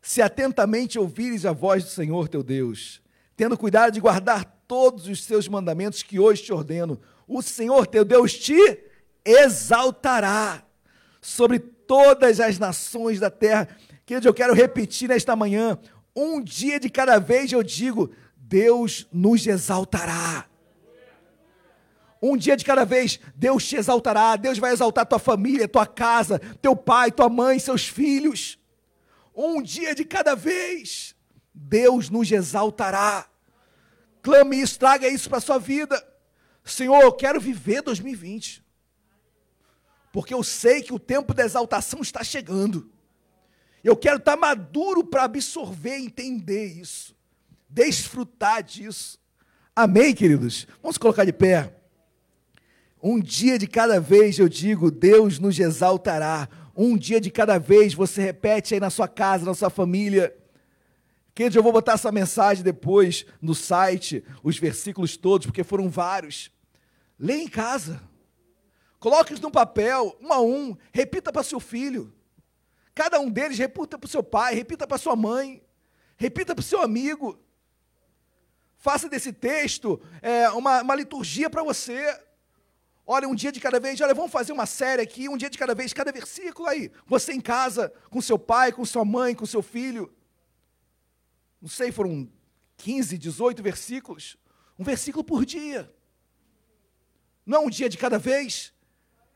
se 0.02 0.22
atentamente 0.22 0.98
ouvires 0.98 1.44
a 1.44 1.52
voz 1.52 1.84
do 1.84 1.90
Senhor 1.90 2.28
teu 2.28 2.42
Deus, 2.42 3.02
tendo 3.36 3.56
cuidado 3.56 3.92
de 3.92 4.00
guardar 4.00 4.44
todos 4.66 5.06
os 5.06 5.24
seus 5.24 5.46
mandamentos 5.46 6.02
que 6.02 6.18
hoje 6.18 6.42
te 6.42 6.52
ordeno, 6.52 7.00
o 7.26 7.42
Senhor 7.42 7.86
teu 7.86 8.04
Deus 8.04 8.34
te 8.34 8.78
exaltará 9.24 10.64
sobre 11.20 11.58
todas 11.58 12.40
as 12.40 12.58
nações 12.58 13.20
da 13.20 13.30
terra. 13.30 13.68
Querido, 14.06 14.28
eu 14.28 14.34
quero 14.34 14.54
repetir 14.54 15.08
nesta 15.08 15.36
manhã, 15.36 15.78
um 16.16 16.42
dia 16.42 16.80
de 16.80 16.88
cada 16.88 17.18
vez 17.18 17.52
eu 17.52 17.62
digo, 17.62 18.10
Deus 18.50 19.06
nos 19.10 19.46
exaltará. 19.46 20.46
Um 22.20 22.36
dia 22.36 22.54
de 22.54 22.66
cada 22.66 22.84
vez, 22.84 23.18
Deus 23.34 23.66
te 23.66 23.76
exaltará, 23.76 24.36
Deus 24.36 24.58
vai 24.58 24.72
exaltar 24.72 25.06
tua 25.06 25.18
família, 25.18 25.66
tua 25.66 25.86
casa, 25.86 26.38
teu 26.60 26.76
pai, 26.76 27.10
tua 27.10 27.30
mãe, 27.30 27.58
seus 27.58 27.88
filhos 27.88 28.60
um 29.34 29.62
dia 29.62 29.94
de 29.94 30.04
cada 30.04 30.34
vez, 30.34 31.14
Deus 31.54 32.10
nos 32.10 32.30
exaltará. 32.30 33.26
Clame 34.22 34.60
isso, 34.60 34.78
traga 34.78 35.08
isso 35.08 35.28
para 35.28 35.38
a 35.38 35.42
sua 35.42 35.58
vida. 35.58 36.06
Senhor, 36.64 37.00
eu 37.00 37.12
quero 37.12 37.40
viver 37.40 37.82
2020. 37.82 38.62
Porque 40.12 40.34
eu 40.34 40.42
sei 40.42 40.82
que 40.82 40.92
o 40.92 40.98
tempo 40.98 41.32
da 41.32 41.44
exaltação 41.44 42.00
está 42.00 42.22
chegando. 42.22 42.90
Eu 43.82 43.96
quero 43.96 44.18
estar 44.18 44.36
maduro 44.36 45.04
para 45.04 45.24
absorver 45.24 45.98
e 45.98 46.04
entender 46.04 46.66
isso. 46.66 47.16
Desfrutar 47.70 48.62
disso. 48.62 49.18
Amém, 49.74 50.14
queridos? 50.14 50.66
Vamos 50.82 50.98
colocar 50.98 51.24
de 51.24 51.32
pé. 51.32 51.74
Um 53.02 53.18
dia 53.18 53.58
de 53.58 53.66
cada 53.66 53.98
vez 53.98 54.38
eu 54.38 54.48
digo: 54.48 54.90
Deus 54.90 55.38
nos 55.38 55.58
exaltará 55.58 56.48
um 56.82 56.96
dia 56.96 57.20
de 57.20 57.30
cada 57.30 57.58
vez, 57.58 57.92
você 57.92 58.22
repete 58.22 58.72
aí 58.72 58.80
na 58.80 58.88
sua 58.88 59.06
casa, 59.06 59.44
na 59.44 59.52
sua 59.52 59.68
família. 59.68 60.34
Queridos, 61.34 61.54
eu 61.54 61.62
vou 61.62 61.72
botar 61.72 61.92
essa 61.92 62.10
mensagem 62.10 62.64
depois 62.64 63.26
no 63.40 63.54
site, 63.54 64.24
os 64.42 64.58
versículos 64.58 65.14
todos, 65.16 65.46
porque 65.46 65.62
foram 65.62 65.90
vários. 65.90 66.50
Lê 67.18 67.34
em 67.34 67.48
casa. 67.48 68.00
Coloque-os 68.98 69.40
no 69.40 69.50
papel, 69.50 70.16
um 70.22 70.32
a 70.32 70.40
um. 70.40 70.76
Repita 70.92 71.30
para 71.30 71.42
seu 71.42 71.60
filho. 71.60 72.12
Cada 72.94 73.20
um 73.20 73.30
deles 73.30 73.58
repita 73.58 73.98
para 73.98 74.06
o 74.06 74.10
seu 74.10 74.22
pai, 74.22 74.54
repita 74.54 74.86
para 74.86 74.96
sua 74.96 75.14
mãe, 75.14 75.62
repita 76.16 76.54
para 76.54 76.62
o 76.62 76.64
seu 76.64 76.80
amigo. 76.80 77.38
Faça 78.80 79.10
desse 79.10 79.30
texto 79.30 80.00
é, 80.22 80.48
uma, 80.48 80.80
uma 80.80 80.94
liturgia 80.94 81.50
para 81.50 81.62
você. 81.62 82.18
Olha, 83.06 83.28
um 83.28 83.34
dia 83.34 83.52
de 83.52 83.60
cada 83.60 83.78
vez, 83.78 84.00
olha, 84.00 84.14
vamos 84.14 84.32
fazer 84.32 84.52
uma 84.52 84.64
série 84.64 85.02
aqui, 85.02 85.28
um 85.28 85.36
dia 85.36 85.50
de 85.50 85.58
cada 85.58 85.74
vez, 85.74 85.92
cada 85.92 86.10
versículo 86.10 86.66
aí. 86.66 86.90
Você 87.06 87.34
em 87.34 87.42
casa, 87.42 87.92
com 88.08 88.22
seu 88.22 88.38
pai, 88.38 88.72
com 88.72 88.82
sua 88.86 89.04
mãe, 89.04 89.34
com 89.34 89.44
seu 89.44 89.60
filho. 89.60 90.10
Não 91.60 91.68
sei, 91.68 91.92
foram 91.92 92.26
15, 92.78 93.18
18 93.18 93.62
versículos. 93.62 94.38
Um 94.78 94.84
versículo 94.84 95.22
por 95.22 95.44
dia. 95.44 95.92
Não 97.44 97.58
é 97.58 97.66
um 97.66 97.70
dia 97.70 97.88
de 97.90 97.98
cada 97.98 98.18
vez. 98.18 98.72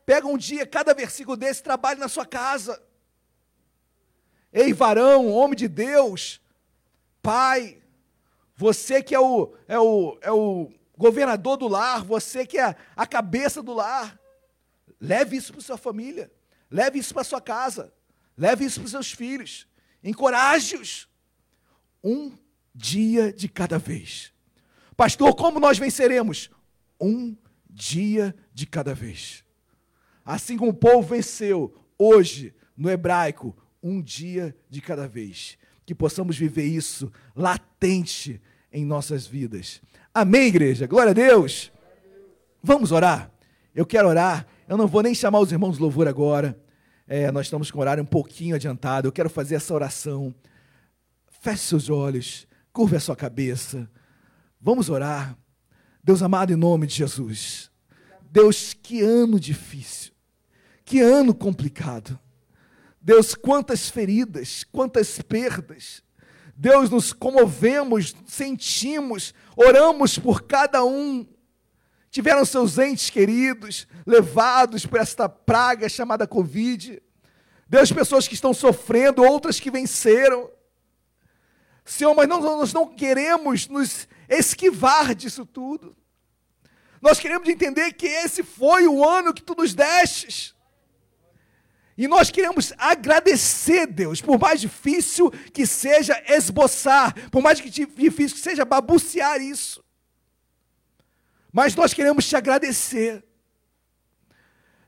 Pega 0.07 0.25
um 0.25 0.39
dia, 0.39 0.65
cada 0.65 0.91
versículo 0.91 1.37
desse, 1.37 1.61
trabalhe 1.61 1.99
na 1.99 2.07
sua 2.07 2.25
casa. 2.25 2.81
Ei, 4.51 4.73
varão, 4.73 5.31
homem 5.31 5.55
de 5.55 5.67
Deus, 5.67 6.41
pai, 7.21 7.83
você 8.55 9.03
que 9.03 9.13
é 9.13 9.19
o, 9.19 9.53
é 9.67 9.77
o, 9.77 10.17
é 10.21 10.31
o 10.31 10.71
governador 10.97 11.57
do 11.57 11.67
lar, 11.67 12.03
você 12.03 12.45
que 12.45 12.57
é 12.57 12.75
a 12.95 13.05
cabeça 13.05 13.61
do 13.61 13.73
lar. 13.73 14.19
Leve 14.99 15.35
isso 15.35 15.51
para 15.51 15.61
sua 15.61 15.77
família, 15.77 16.31
leve 16.71 16.99
isso 16.99 17.13
para 17.13 17.23
sua 17.23 17.41
casa, 17.41 17.93
leve 18.37 18.65
isso 18.65 18.79
para 18.79 18.85
os 18.85 18.91
seus 18.91 19.11
filhos. 19.11 19.67
Encoraje-os. 20.03 21.09
Um 22.03 22.31
dia 22.73 23.33
de 23.33 23.49
cada 23.49 23.79
vez. 23.79 24.31
Pastor, 24.95 25.35
como 25.35 25.59
nós 25.59 25.77
venceremos? 25.77 26.49
Um 26.99 27.35
dia 27.69 28.35
de 28.53 28.65
cada 28.65 28.93
vez. 28.93 29.43
Assim 30.23 30.57
como 30.57 30.71
o 30.71 30.75
povo 30.75 31.01
venceu 31.01 31.75
hoje 31.97 32.53
no 32.77 32.89
hebraico, 32.89 33.55
um 33.81 34.01
dia 34.01 34.55
de 34.69 34.81
cada 34.81 35.07
vez. 35.07 35.57
Que 35.85 35.93
possamos 35.93 36.37
viver 36.37 36.65
isso 36.65 37.11
latente 37.35 38.41
em 38.71 38.83
nossas 38.83 39.25
vidas. 39.25 39.81
Amém, 40.13 40.47
igreja? 40.47 40.87
Glória 40.87 41.11
a 41.11 41.13
Deus. 41.13 41.71
Vamos 42.61 42.91
orar? 42.91 43.31
Eu 43.73 43.85
quero 43.85 44.07
orar. 44.07 44.47
Eu 44.67 44.77
não 44.77 44.87
vou 44.87 45.03
nem 45.03 45.13
chamar 45.13 45.39
os 45.39 45.51
irmãos 45.51 45.75
de 45.75 45.81
louvor 45.81 46.07
agora. 46.07 46.59
É, 47.07 47.31
nós 47.31 47.45
estamos 47.45 47.69
com 47.69 47.77
o 47.77 47.81
horário 47.81 48.01
um 48.01 48.07
pouquinho 48.07 48.55
adiantado. 48.55 49.07
Eu 49.07 49.11
quero 49.11 49.29
fazer 49.29 49.55
essa 49.55 49.73
oração. 49.73 50.33
Feche 51.41 51.63
seus 51.63 51.89
olhos, 51.89 52.47
curva 52.73 52.97
a 52.97 52.99
sua 52.99 53.15
cabeça. 53.15 53.89
Vamos 54.59 54.89
orar. 54.89 55.37
Deus 56.03 56.23
amado, 56.23 56.51
em 56.51 56.55
nome 56.55 56.87
de 56.87 56.95
Jesus. 56.95 57.69
Deus, 58.31 58.73
que 58.73 59.01
ano 59.01 59.39
difícil, 59.39 60.11
que 60.83 60.99
ano 60.99 61.33
complicado. 61.33 62.19
Deus, 63.05 63.35
quantas 63.35 63.87
feridas, 63.87 64.63
quantas 64.71 65.21
perdas. 65.21 66.01
Deus, 66.55 66.89
nos 66.89 67.13
comovemos, 67.13 68.15
sentimos, 68.25 69.31
oramos 69.55 70.17
por 70.17 70.41
cada 70.41 70.83
um. 70.83 71.23
Tiveram 72.09 72.43
seus 72.43 72.79
entes 72.79 73.11
queridos 73.11 73.87
levados 74.07 74.87
por 74.87 74.99
esta 74.99 75.29
praga 75.29 75.87
chamada 75.87 76.25
Covid. 76.25 76.99
Deus, 77.69 77.91
pessoas 77.91 78.27
que 78.27 78.33
estão 78.33 78.55
sofrendo, 78.55 79.23
outras 79.23 79.59
que 79.59 79.69
venceram. 79.69 80.49
Senhor, 81.85 82.15
mas 82.15 82.27
não, 82.27 82.41
nós 82.41 82.73
não 82.73 82.87
queremos 82.87 83.67
nos 83.67 84.07
esquivar 84.27 85.13
disso 85.13 85.45
tudo. 85.45 85.95
Nós 86.99 87.19
queremos 87.19 87.47
entender 87.47 87.93
que 87.93 88.07
esse 88.07 88.41
foi 88.41 88.87
o 88.87 89.07
ano 89.07 89.31
que 89.31 89.43
tu 89.43 89.53
nos 89.53 89.75
destes. 89.75 90.54
E 91.97 92.07
nós 92.07 92.29
queremos 92.29 92.73
agradecer, 92.77 93.87
Deus, 93.87 94.21
por 94.21 94.37
mais 94.37 94.59
difícil 94.59 95.31
que 95.53 95.65
seja 95.65 96.21
esboçar, 96.27 97.29
por 97.29 97.41
mais 97.41 97.59
difícil 97.59 98.35
que 98.35 98.41
seja 98.41 98.65
babucear 98.65 99.41
isso. 99.41 99.83
Mas 101.53 101.73
nós 101.73 101.93
queremos 101.93 102.27
te 102.27 102.35
agradecer, 102.35 103.23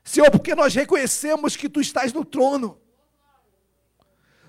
Senhor, 0.04 0.30
porque 0.30 0.54
nós 0.54 0.74
reconhecemos 0.74 1.56
que 1.56 1.68
tu 1.68 1.80
estás 1.80 2.12
no 2.12 2.24
trono. 2.24 2.78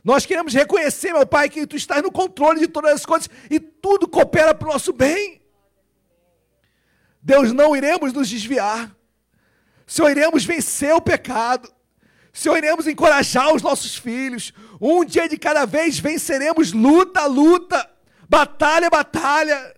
Nós 0.03 0.25
queremos 0.25 0.53
reconhecer, 0.53 1.13
meu 1.13 1.25
Pai, 1.25 1.49
que 1.49 1.65
tu 1.65 1.77
estás 1.77 2.01
no 2.01 2.11
controle 2.11 2.59
de 2.59 2.67
todas 2.67 2.93
as 2.93 3.05
coisas 3.05 3.29
e 3.49 3.59
tudo 3.59 4.07
coopera 4.07 4.53
para 4.53 4.67
o 4.67 4.71
nosso 4.71 4.91
bem. 4.91 5.41
Deus, 7.21 7.51
não 7.51 7.75
iremos 7.75 8.11
nos 8.11 8.29
desviar. 8.29 8.93
Senhor, 9.85 10.11
iremos 10.11 10.43
vencer 10.45 10.93
o 10.93 11.01
pecado. 11.01 11.73
Senhor, 12.39 12.55
iremos 12.55 12.87
encorajar 12.87 13.53
os 13.53 13.61
nossos 13.61 13.97
filhos. 13.97 14.53
Um 14.79 15.03
dia 15.03 15.27
de 15.27 15.37
cada 15.37 15.65
vez 15.65 15.99
venceremos 15.99 16.71
luta 16.71 17.25
luta, 17.25 17.91
batalha 18.29 18.89
batalha. 18.89 19.75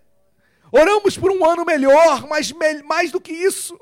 Oramos 0.72 1.18
por 1.18 1.32
um 1.32 1.44
ano 1.44 1.66
melhor, 1.66 2.28
mas 2.28 2.54
mais 2.86 3.12
do 3.12 3.20
que 3.20 3.34
isso, 3.34 3.76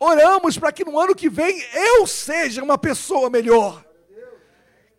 oramos 0.00 0.56
para 0.56 0.72
que 0.72 0.86
no 0.86 0.98
ano 0.98 1.14
que 1.14 1.28
vem 1.28 1.62
eu 1.74 2.06
seja 2.06 2.64
uma 2.64 2.78
pessoa 2.78 3.28
melhor. 3.28 3.84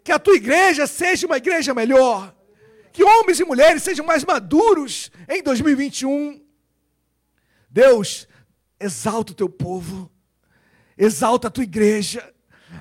Que 0.03 0.11
a 0.11 0.19
tua 0.19 0.35
igreja 0.35 0.85
seja 0.85 1.25
uma 1.25 1.37
igreja 1.37 1.73
melhor. 1.73 2.31
Que 2.93 3.03
homens 3.03 3.39
e 3.39 3.43
mulheres 3.43 3.81
sejam 3.81 4.05
mais 4.05 4.23
maduros 4.23 5.09
em 5.27 5.41
2021. 5.41 6.45
Deus, 7.71 8.27
exalta 8.79 9.31
o 9.31 9.35
teu 9.35 9.49
povo, 9.49 10.11
exalta 10.95 11.47
a 11.47 11.51
tua 11.51 11.63
igreja 11.63 12.31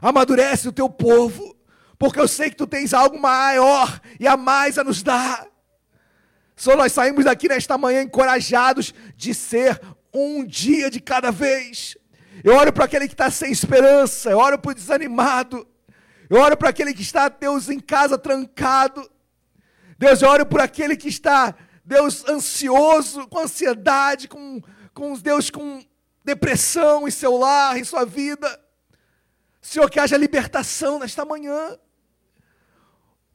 amadurece 0.01 0.69
o 0.69 0.73
teu 0.73 0.89
povo, 0.89 1.57
porque 1.99 2.21
eu 2.21 2.29
sei 2.29 2.51
que 2.51 2.57
tu 2.57 2.67
tens 2.67 2.95
algo 2.95 3.19
maior 3.21 4.01
e 4.21 4.27
a 4.27 4.37
mais 4.37 4.79
a 4.79 4.85
nos 4.85 5.03
dar. 5.03 5.47
Só 6.55 6.77
nós 6.77 6.93
saímos 6.93 7.25
daqui 7.25 7.49
nesta 7.49 7.79
manhã 7.79 8.03
encorajados 8.03 8.93
de 9.17 9.33
ser 9.33 9.81
um 10.13 10.45
dia 10.45 10.91
de 10.91 11.01
cada 11.01 11.31
vez. 11.31 11.97
Eu 12.43 12.55
olho 12.55 12.73
para 12.73 12.85
aquele 12.85 13.07
que 13.07 13.15
está 13.15 13.31
sem 13.31 13.51
esperança, 13.51 14.31
eu 14.31 14.39
olho 14.39 14.59
para 14.59 14.71
o 14.71 14.75
desanimado, 14.75 15.67
eu 16.31 16.41
olho 16.41 16.57
para 16.57 16.69
aquele 16.69 16.95
que 16.95 17.03
está, 17.03 17.29
Deus, 17.29 17.69
em 17.69 17.81
casa 17.81 18.19
trancado. 18.19 19.09
Deus, 19.99 20.23
eu 20.23 20.29
olho 20.29 20.47
por 20.47 20.61
aquele 20.61 20.97
que 20.97 21.09
está, 21.09 21.55
Deus, 21.85 22.25
ansioso, 22.29 23.27
com 23.29 23.39
ansiedade, 23.41 24.29
com, 24.29 24.61
com 24.95 25.15
Deus, 25.15 25.51
com 25.51 25.83
depressão 26.25 27.09
em 27.09 27.11
seu 27.11 27.37
lar, 27.37 27.77
em 27.79 27.85
sua 27.85 28.05
vida. 28.05 28.61
Senhor, 29.69 29.91
que 29.91 30.01
haja 30.01 30.17
libertação 30.17 30.99
nesta 30.99 31.27
manhã. 31.27 31.79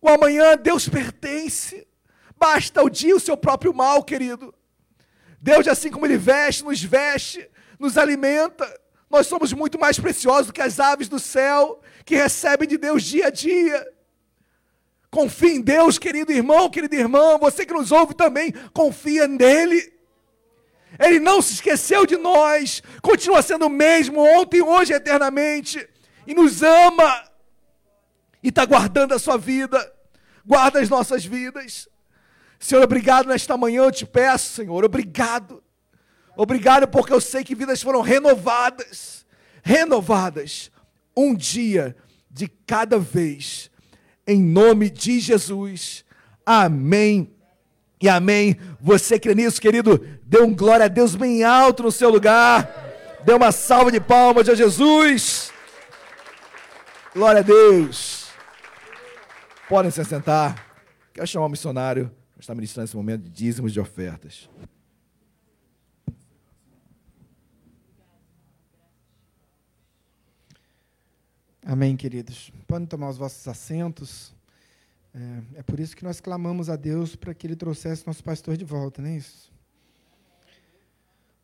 O 0.02 0.10
amanhã 0.10 0.58
Deus 0.58 0.90
pertence. 0.90 1.88
Basta 2.36 2.82
o 2.82 2.90
dia 2.90 3.16
o 3.16 3.20
seu 3.20 3.38
próprio 3.38 3.72
mal, 3.72 4.04
querido. 4.04 4.52
Deus, 5.40 5.68
assim 5.68 5.92
como 5.92 6.08
Ele 6.08 6.18
veste, 6.18 6.64
nos 6.64 6.82
veste, 6.82 7.48
nos 7.78 8.00
alimenta. 8.00 8.68
Nós 9.12 9.28
somos 9.28 9.54
muito 9.54 9.78
mais 9.78 10.00
preciosos 10.00 10.48
do 10.48 10.54
que 10.54 10.62
as 10.62 10.80
aves 10.80 11.08
do 11.08 11.20
céu, 11.20 11.80
que 12.04 12.16
recebem 12.16 12.68
de 12.68 12.80
Deus 12.80 13.04
dia 13.04 13.28
a 13.28 13.30
dia. 13.30 13.88
Confie 15.12 15.58
em 15.58 15.62
Deus, 15.62 16.00
querido 16.00 16.32
irmão, 16.32 16.68
querida 16.68 16.96
irmã. 16.96 17.38
Você 17.38 17.64
que 17.64 17.74
nos 17.74 17.92
ouve 17.92 18.16
também, 18.16 18.52
confia 18.74 19.28
nele. 19.28 19.94
Ele 21.00 21.20
não 21.20 21.44
se 21.44 21.54
esqueceu 21.54 22.08
de 22.08 22.18
nós, 22.18 22.82
continua 23.04 23.44
sendo 23.44 23.68
o 23.68 23.70
mesmo 23.70 24.20
ontem, 24.20 24.64
hoje, 24.64 24.94
eternamente 24.94 25.93
e 26.26 26.34
nos 26.34 26.62
ama 26.64 27.24
e 28.42 28.50
está 28.50 28.66
guardando 28.66 29.14
a 29.14 29.20
sua 29.20 29.38
vida, 29.38 29.92
guarda 30.46 30.80
as 30.80 30.90
nossas 30.90 31.26
vidas. 31.26 31.88
Senhor, 32.60 32.84
obrigado 32.84 33.28
nesta 33.28 33.58
manhã, 33.58 33.84
eu 33.84 33.92
te 33.92 34.06
peço, 34.06 34.54
Senhor, 34.54 34.84
obrigado. 34.84 35.64
Obrigado 36.36 36.88
porque 36.88 37.14
eu 37.14 37.22
sei 37.22 37.44
que 37.44 37.56
vidas 37.56 37.82
foram 37.82 38.02
renovadas, 38.02 39.26
renovadas, 39.62 40.72
um 41.16 41.36
dia 41.36 41.96
de 42.30 42.48
cada 42.48 42.98
vez, 42.98 43.70
em 44.26 44.42
nome 44.42 44.90
de 44.90 45.20
Jesus. 45.20 46.04
Amém 46.46 47.32
e 48.02 48.10
amém. 48.10 48.58
Você 48.82 49.20
crê 49.20 49.36
nisso, 49.36 49.62
querido? 49.62 49.98
Dê 50.24 50.42
um 50.42 50.56
glória 50.56 50.86
a 50.86 50.90
Deus 50.90 51.16
bem 51.16 51.44
alto 51.44 51.84
no 51.84 51.92
seu 51.92 52.10
lugar. 52.10 52.68
Dê 53.24 53.34
uma 53.34 53.52
salva 53.52 53.92
de 53.92 54.00
palmas 54.00 54.50
a 54.50 54.56
Jesus. 54.56 55.43
Glória 57.14 57.42
a 57.42 57.44
Deus. 57.44 58.28
Podem 59.70 59.92
se 59.92 60.02
assentar. 60.02 60.68
Quero 61.14 61.28
chamar 61.28 61.46
o 61.46 61.50
missionário 61.50 62.10
para 62.32 62.42
estar 62.42 62.56
ministrando 62.56 62.86
esse 62.86 62.96
momento 62.96 63.26
de 63.26 63.30
dízimos 63.30 63.72
de 63.72 63.80
ofertas. 63.80 64.50
Amém, 71.64 71.96
queridos. 71.96 72.52
Podem 72.66 72.88
tomar 72.88 73.10
os 73.10 73.18
vossos 73.18 73.48
assentos. 73.48 74.34
É, 75.14 75.60
é, 75.60 75.64
por 75.64 75.80
isso 75.80 75.96
que 75.96 76.04
nós 76.04 76.20
clamamos 76.20 76.68
a 76.68 76.76
Deus 76.76 77.16
para 77.16 77.32
que 77.36 77.46
Ele 77.46 77.56
trouxesse 77.56 78.08
nosso 78.08 78.24
pastor 78.24 78.58
de 78.58 78.66
volta, 78.66 79.04
não 79.04 79.10
é 79.10 79.18
isso? 79.18 79.54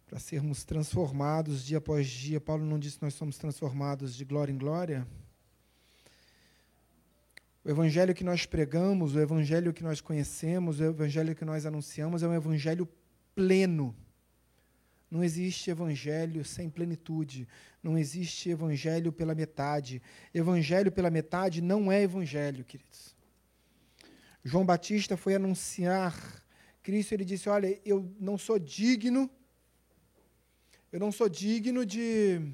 Para 0.08 0.18
sermos 0.18 0.64
transformados 0.64 1.64
dia 1.64 1.78
após 1.78 2.08
dia. 2.08 2.41
Paulo 2.41 2.66
não 2.66 2.80
disse 2.80 2.98
que 2.98 3.04
nós 3.04 3.14
somos 3.14 3.38
transformados 3.38 4.16
de 4.16 4.26
glória 4.26 4.52
em 4.52 4.58
glória? 4.58 5.06
O 7.64 7.69
evangelho 7.69 8.15
que 8.15 8.23
nós 8.23 8.45
pregamos, 8.45 9.15
o 9.15 9.19
evangelho 9.19 9.73
que 9.73 9.84
nós 9.84 9.99
conhecemos, 9.99 10.80
o 10.80 10.84
evangelho 10.86 11.36
que 11.36 11.44
nós 11.44 11.65
anunciamos 11.65 12.23
é 12.23 12.27
um 12.27 12.34
evangelho 12.34 12.88
pleno. 13.36 13.95
Não 15.11 15.23
existe 15.23 15.69
evangelho 15.69 16.45
sem 16.45 16.69
plenitude. 16.69 17.48
Não 17.84 17.98
existe 17.98 18.49
evangelho 18.49 19.11
pela 19.11 19.36
metade. 19.36 20.02
Evangelho 20.34 20.91
pela 20.91 21.10
metade 21.10 21.61
não 21.61 21.91
é 21.91 22.02
evangelho, 22.02 22.64
queridos. 22.64 23.15
João 24.44 24.65
Batista 24.65 25.18
foi 25.18 25.36
anunciar 25.36 26.15
Cristo, 26.81 27.14
ele 27.14 27.26
disse: 27.26 27.49
Olha, 27.49 27.80
eu 27.84 28.10
não 28.19 28.38
sou 28.38 28.57
digno, 28.57 29.30
eu 30.91 30.99
não 30.99 31.11
sou 31.11 31.27
digno 31.27 31.86
de 31.86 32.53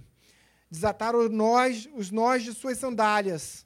desatar 0.69 1.15
os 1.15 1.29
nós, 1.29 1.87
os 1.93 2.09
nós 2.09 2.43
de 2.43 2.53
suas 2.53 2.79
sandálias 2.79 3.64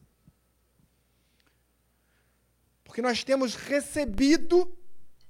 porque 2.89 3.03
nós 3.03 3.23
temos 3.23 3.53
recebido, 3.53 4.75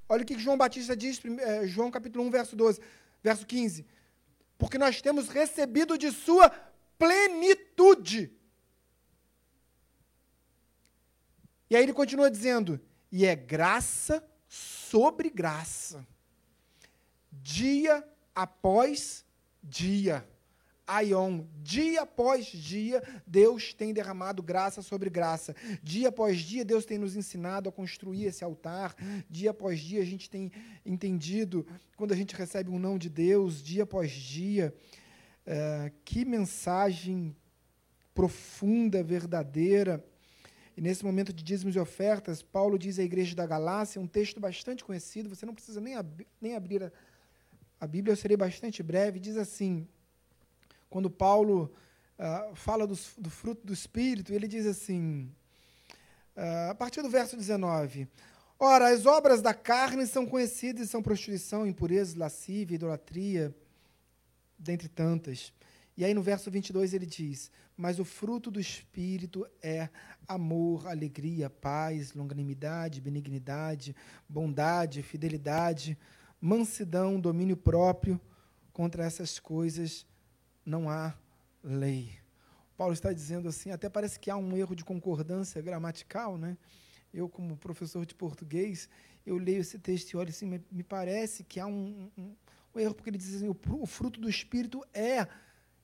olha 0.08 0.24
o 0.24 0.26
que 0.26 0.40
João 0.40 0.58
Batista 0.58 0.96
diz, 0.96 1.20
é, 1.40 1.68
João 1.68 1.92
capítulo 1.92 2.24
1, 2.24 2.32
verso 2.32 2.56
12, 2.56 2.80
verso 3.22 3.46
15. 3.46 3.86
Porque 4.58 4.78
nós 4.78 5.02
temos 5.02 5.28
recebido 5.28 5.98
de 5.98 6.10
sua 6.10 6.50
plenitude. 6.98 8.32
E 11.70 11.76
aí 11.76 11.84
ele 11.84 11.92
continua 11.92 12.32
dizendo: 12.32 12.80
e 13.12 13.26
é 13.26 13.36
graça 13.36 14.26
sobre 14.48 15.30
graça, 15.30 16.08
dia 17.30 18.08
após 18.34 19.26
dia. 19.62 20.26
Aion. 20.90 21.46
Dia 21.62 22.02
após 22.02 22.46
dia, 22.48 23.04
Deus 23.26 23.74
tem 23.74 23.94
derramado 23.94 24.42
graça 24.42 24.82
sobre 24.82 25.10
graça. 25.10 25.56
Dia 25.84 26.10
após 26.10 26.40
dia, 26.40 26.66
Deus 26.66 26.86
tem 26.86 26.98
nos 26.98 27.16
ensinado 27.16 27.70
a 27.70 27.72
construir 27.72 28.26
esse 28.26 28.44
altar. 28.44 28.96
Dia 29.30 29.52
após 29.52 29.80
dia, 29.80 30.02
a 30.02 30.06
gente 30.06 30.30
tem 30.30 30.52
entendido 30.86 31.66
quando 31.96 32.12
a 32.12 32.16
gente 32.16 32.36
recebe 32.36 32.70
um 32.70 32.80
não 32.80 32.98
de 32.98 33.10
Deus. 33.10 33.62
Dia 33.62 33.84
após 33.84 34.12
dia. 34.12 34.74
É, 35.46 35.92
que 36.04 36.26
mensagem 36.26 37.36
profunda, 38.14 39.04
verdadeira. 39.04 40.04
E 40.76 40.82
nesse 40.82 41.04
momento 41.04 41.34
de 41.34 41.44
dízimos 41.44 41.76
e 41.76 41.80
ofertas, 41.80 42.42
Paulo 42.42 42.80
diz 42.80 43.00
à 43.00 43.04
igreja 43.04 43.36
da 43.36 43.46
Galácia, 43.46 44.02
um 44.02 44.08
texto 44.08 44.40
bastante 44.40 44.84
conhecido, 44.84 45.30
você 45.30 45.46
não 45.46 45.54
precisa 45.54 45.82
nem, 45.82 45.96
ab 45.96 46.26
nem 46.42 46.56
abrir 46.56 46.84
a, 46.84 46.92
a 47.80 47.86
Bíblia, 47.86 48.14
eu 48.14 48.18
serei 48.18 48.38
bastante 48.38 48.82
breve, 48.82 49.20
diz 49.20 49.38
assim: 49.38 49.88
quando 50.90 51.10
Paulo 51.10 51.72
uh, 52.18 52.56
fala 52.56 52.88
do, 52.88 52.98
do, 53.18 53.30
fruto 53.30 53.66
do 53.66 53.74
Espírito, 53.74 54.34
ele 54.34 54.48
diz 54.48 54.66
assim, 54.66 55.32
uh, 56.36 56.72
a 56.72 56.76
partir 56.76 57.02
do 57.02 57.10
verso 57.10 57.38
19: 57.38 58.08
Ora, 58.58 58.90
as 58.90 59.06
obras 59.06 59.42
da 59.42 59.54
carne 59.54 60.06
são 60.08 60.26
conhecidas 60.26 60.88
e 60.88 60.90
são 60.90 61.02
prostituição, 61.02 61.66
impureza, 61.66 62.18
lascívia, 62.18 62.76
idolatria, 62.76 63.56
dentre 64.58 64.90
tantas. 64.90 65.54
E 65.96 66.04
aí 66.04 66.14
no 66.14 66.22
verso 66.22 66.50
22 66.50 66.94
ele 66.94 67.06
diz: 67.06 67.52
Mas 67.78 68.00
o 68.00 68.06
fruto 68.06 68.50
do 68.50 68.60
Espírito 68.60 69.46
é 69.62 69.90
amor, 70.28 70.88
alegria, 70.88 71.50
paz, 71.50 72.14
longanimidade, 72.14 73.02
benignidade, 73.02 73.96
bondade, 74.28 75.04
fidelidade, 75.04 75.98
mansidão, 76.42 77.20
domínio 77.20 77.56
próprio. 77.56 78.20
Contra 78.72 79.04
essas 79.04 79.40
coisas 79.40 80.06
não 80.70 80.90
há 80.90 81.14
lei. 81.64 82.12
Paulo 82.78 82.94
está 82.94 83.12
dizendo 83.12 83.50
assim, 83.50 83.72
até 83.72 83.90
parece 83.90 84.20
que 84.20 84.30
há 84.32 84.38
um 84.38 84.56
erro 84.56 84.76
de 84.76 84.86
concordância 84.86 85.62
gramatical, 85.62 86.38
né? 86.38 86.58
eu, 87.14 87.28
como 87.28 87.58
professor 87.58 88.06
de 88.06 88.14
português, 88.14 88.88
eu 89.26 89.38
leio 89.38 89.62
esse 89.62 89.80
texto 89.80 90.12
e 90.12 90.18
olho 90.18 90.30
assim, 90.30 90.62
me, 90.72 90.84
parece 90.84 91.44
que 91.44 91.60
há 91.60 91.66
um, 91.66 92.10
um, 92.18 92.36
um, 92.74 92.80
erro, 92.80 92.94
porque 92.94 93.10
ele 93.10 93.18
diz 93.18 93.36
assim, 93.36 93.50
o, 93.50 93.58
o 93.82 93.86
fruto 93.86 94.20
do 94.20 94.30
Espírito 94.30 94.84
é, 94.94 95.28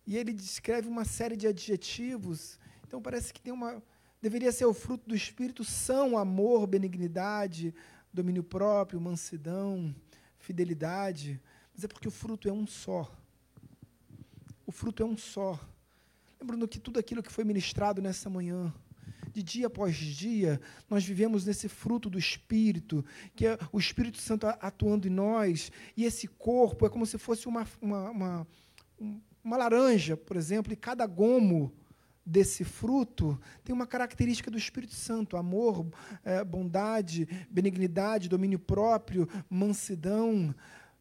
e 0.06 0.18
ele 0.18 0.32
descreve 0.32 0.88
uma 0.88 1.04
série 1.04 1.36
de 1.36 1.48
adjetivos. 1.48 2.60
Então 2.88 3.02
parece 3.02 3.34
que 3.34 3.42
tem 3.42 3.52
uma. 3.52 3.82
Deveria 4.22 4.52
ser 4.52 4.66
o 4.66 4.74
fruto 4.74 5.10
do 5.10 5.16
Espírito 5.16 5.64
são 5.64 6.18
amor, 6.18 6.68
benignidade, 6.68 7.74
domínio 8.14 8.44
próprio, 8.44 9.02
mansidão, 9.02 9.94
fidelidade. 10.38 11.42
Mas 11.74 11.84
é 11.84 11.88
porque 11.88 12.08
o 12.08 12.12
fruto 12.12 12.48
é 12.48 12.54
um 12.54 12.66
só. 12.66 13.12
Fruto 14.76 15.02
é 15.02 15.06
um 15.06 15.16
só. 15.16 15.58
Lembrando 16.38 16.68
que 16.68 16.80
tudo 16.80 17.00
aquilo 17.00 17.24
que 17.24 17.32
foi 17.32 17.46
ministrado 17.46 18.02
nessa 18.02 18.30
manhã, 18.30 18.74
de 19.32 19.42
dia 19.42 19.68
após 19.68 19.96
dia, 19.96 20.60
nós 20.90 21.06
vivemos 21.06 21.46
nesse 21.46 21.70
fruto 21.70 22.10
do 22.10 22.20
Espírito, 22.20 23.04
que 23.34 23.48
é 23.48 23.58
o 23.72 23.80
Espírito 23.80 24.18
Santo 24.18 24.46
atuando 24.46 25.08
em 25.08 25.12
nós, 25.12 25.72
e 25.96 26.04
esse 26.04 26.28
corpo 26.28 26.86
é 26.86 26.90
como 26.90 27.06
se 27.06 27.18
fosse 27.18 27.48
uma, 27.48 27.66
uma, 27.82 28.10
uma, 28.10 28.48
uma 29.42 29.58
laranja, 29.58 30.18
por 30.18 30.36
exemplo, 30.36 30.74
e 30.74 30.76
cada 30.76 31.08
gomo 31.08 31.72
desse 32.26 32.66
fruto 32.66 33.40
tem 33.64 33.74
uma 33.74 33.88
característica 33.88 34.52
do 34.52 34.58
Espírito 34.58 34.94
Santo: 34.94 35.38
amor, 35.38 35.88
é, 36.22 36.44
bondade, 36.44 37.26
benignidade, 37.50 38.28
domínio 38.28 38.60
próprio, 38.60 39.26
mansidão, 39.50 40.54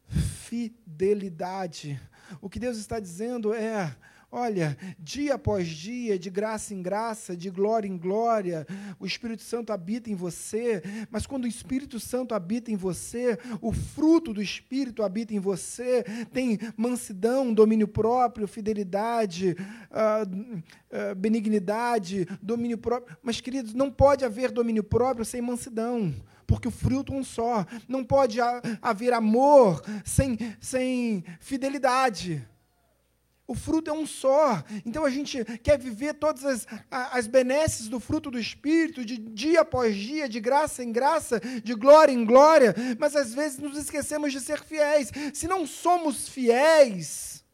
fidelidade. 0.07 1.99
O 2.41 2.49
que 2.49 2.59
Deus 2.59 2.77
está 2.77 2.99
dizendo 2.99 3.53
é 3.53 3.95
Olha, 4.37 4.77
dia 4.99 5.35
após 5.35 5.65
dia, 5.65 6.19
de 6.19 6.29
graça 6.29 6.73
em 6.73 6.81
graça, 6.81 7.37
de 7.37 7.49
glória 7.49 7.87
em 7.87 7.97
glória, 7.97 8.67
o 8.99 9.05
Espírito 9.05 9.43
Santo 9.43 9.71
habita 9.71 10.09
em 10.09 10.13
você, 10.13 10.83
mas 11.09 11.25
quando 11.25 11.45
o 11.45 11.47
Espírito 11.47 12.01
Santo 12.01 12.35
habita 12.35 12.69
em 12.69 12.75
você, 12.75 13.39
o 13.61 13.71
fruto 13.71 14.33
do 14.33 14.41
Espírito 14.41 15.03
habita 15.03 15.33
em 15.33 15.39
você, 15.39 16.03
tem 16.33 16.59
mansidão, 16.75 17.53
domínio 17.53 17.87
próprio, 17.87 18.45
fidelidade, 18.45 19.55
uh, 19.89 21.11
uh, 21.11 21.15
benignidade, 21.15 22.27
domínio 22.41 22.77
próprio. 22.77 23.15
Mas, 23.23 23.39
queridos, 23.39 23.73
não 23.73 23.89
pode 23.89 24.25
haver 24.25 24.51
domínio 24.51 24.83
próprio 24.83 25.23
sem 25.23 25.41
mansidão 25.41 26.13
porque 26.47 26.67
o 26.67 26.71
fruto 26.71 27.13
é 27.13 27.17
um 27.17 27.23
só. 27.23 27.65
Não 27.87 28.03
pode 28.03 28.39
haver 28.81 29.13
amor 29.13 29.81
sem, 30.03 30.37
sem 30.59 31.23
fidelidade. 31.39 32.47
O 33.47 33.53
fruto 33.53 33.91
é 33.91 33.93
um 33.93 34.07
só. 34.07 34.63
Então 34.85 35.05
a 35.05 35.09
gente 35.09 35.43
quer 35.59 35.77
viver 35.77 36.15
todas 36.15 36.43
as, 36.43 36.67
as 36.89 37.27
benesses 37.27 37.87
do 37.87 37.99
fruto 37.99 38.31
do 38.31 38.39
Espírito, 38.39 39.05
de 39.05 39.17
dia 39.17 39.61
após 39.61 39.95
dia, 39.95 40.27
de 40.27 40.39
graça 40.39 40.83
em 40.83 40.91
graça, 40.91 41.39
de 41.39 41.73
glória 41.75 42.11
em 42.11 42.25
glória, 42.25 42.73
mas 42.97 43.15
às 43.15 43.33
vezes 43.33 43.59
nos 43.59 43.77
esquecemos 43.77 44.31
de 44.31 44.41
ser 44.41 44.63
fiéis. 44.63 45.11
Se 45.33 45.47
não 45.47 45.67
somos 45.67 46.27
fiéis, 46.27 47.45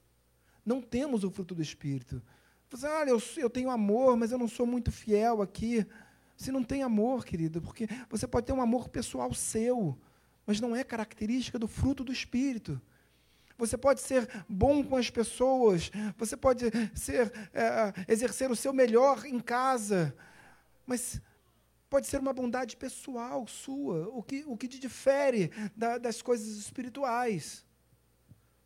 não 0.65 0.81
temos 0.81 1.23
o 1.23 1.31
fruto 1.31 1.53
do 1.53 1.61
Espírito. 1.61 2.21
Você, 2.69 2.87
olha, 2.87 3.09
eu, 3.09 3.21
eu 3.35 3.49
tenho 3.49 3.69
amor, 3.69 4.15
mas 4.15 4.31
eu 4.31 4.37
não 4.37 4.47
sou 4.47 4.65
muito 4.65 4.93
fiel 4.93 5.41
aqui. 5.41 5.85
Você 6.41 6.51
não 6.51 6.63
tem 6.63 6.81
amor, 6.81 7.23
querido, 7.23 7.61
porque 7.61 7.87
você 8.09 8.27
pode 8.27 8.47
ter 8.47 8.51
um 8.51 8.61
amor 8.61 8.89
pessoal 8.89 9.31
seu, 9.31 9.95
mas 10.43 10.59
não 10.59 10.75
é 10.75 10.83
característica 10.83 11.59
do 11.59 11.67
fruto 11.67 12.03
do 12.03 12.11
Espírito. 12.11 12.81
Você 13.59 13.77
pode 13.77 14.01
ser 14.01 14.27
bom 14.49 14.83
com 14.83 14.97
as 14.97 15.07
pessoas, 15.07 15.91
você 16.17 16.35
pode 16.35 16.65
ser, 16.95 17.31
é, 17.53 17.93
exercer 18.11 18.49
o 18.49 18.55
seu 18.55 18.73
melhor 18.73 19.23
em 19.23 19.39
casa, 19.39 20.15
mas 20.83 21.21
pode 21.87 22.07
ser 22.07 22.19
uma 22.19 22.33
bondade 22.33 22.75
pessoal 22.75 23.45
sua, 23.45 24.09
o 24.09 24.23
que, 24.23 24.43
o 24.47 24.57
que 24.57 24.67
te 24.67 24.79
difere 24.79 25.51
da, 25.77 25.99
das 25.99 26.23
coisas 26.23 26.57
espirituais. 26.57 27.63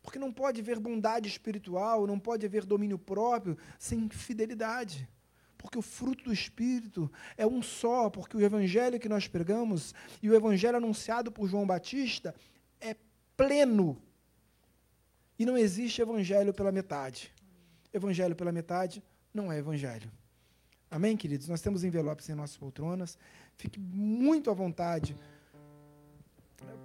Porque 0.00 0.18
não 0.18 0.32
pode 0.32 0.62
haver 0.62 0.78
bondade 0.78 1.28
espiritual, 1.28 2.06
não 2.06 2.18
pode 2.18 2.46
haver 2.46 2.64
domínio 2.64 2.98
próprio 2.98 3.58
sem 3.78 4.08
fidelidade. 4.08 5.06
Porque 5.66 5.78
o 5.78 5.82
fruto 5.82 6.22
do 6.22 6.32
Espírito 6.32 7.10
é 7.36 7.44
um 7.44 7.60
só, 7.60 8.08
porque 8.08 8.36
o 8.36 8.40
evangelho 8.40 9.00
que 9.00 9.08
nós 9.08 9.26
pregamos 9.26 9.92
e 10.22 10.30
o 10.30 10.34
evangelho 10.34 10.76
anunciado 10.76 11.32
por 11.32 11.48
João 11.48 11.66
Batista 11.66 12.32
é 12.80 12.94
pleno 13.36 14.00
e 15.36 15.44
não 15.44 15.58
existe 15.58 16.00
evangelho 16.00 16.54
pela 16.54 16.70
metade. 16.70 17.34
Evangelho 17.92 18.36
pela 18.36 18.52
metade 18.52 19.02
não 19.34 19.50
é 19.50 19.58
evangelho. 19.58 20.08
Amém, 20.88 21.16
queridos? 21.16 21.48
Nós 21.48 21.60
temos 21.60 21.82
envelopes 21.82 22.28
em 22.28 22.34
nossas 22.36 22.56
poltronas. 22.56 23.18
Fique 23.56 23.80
muito 23.80 24.52
à 24.52 24.54
vontade 24.54 25.16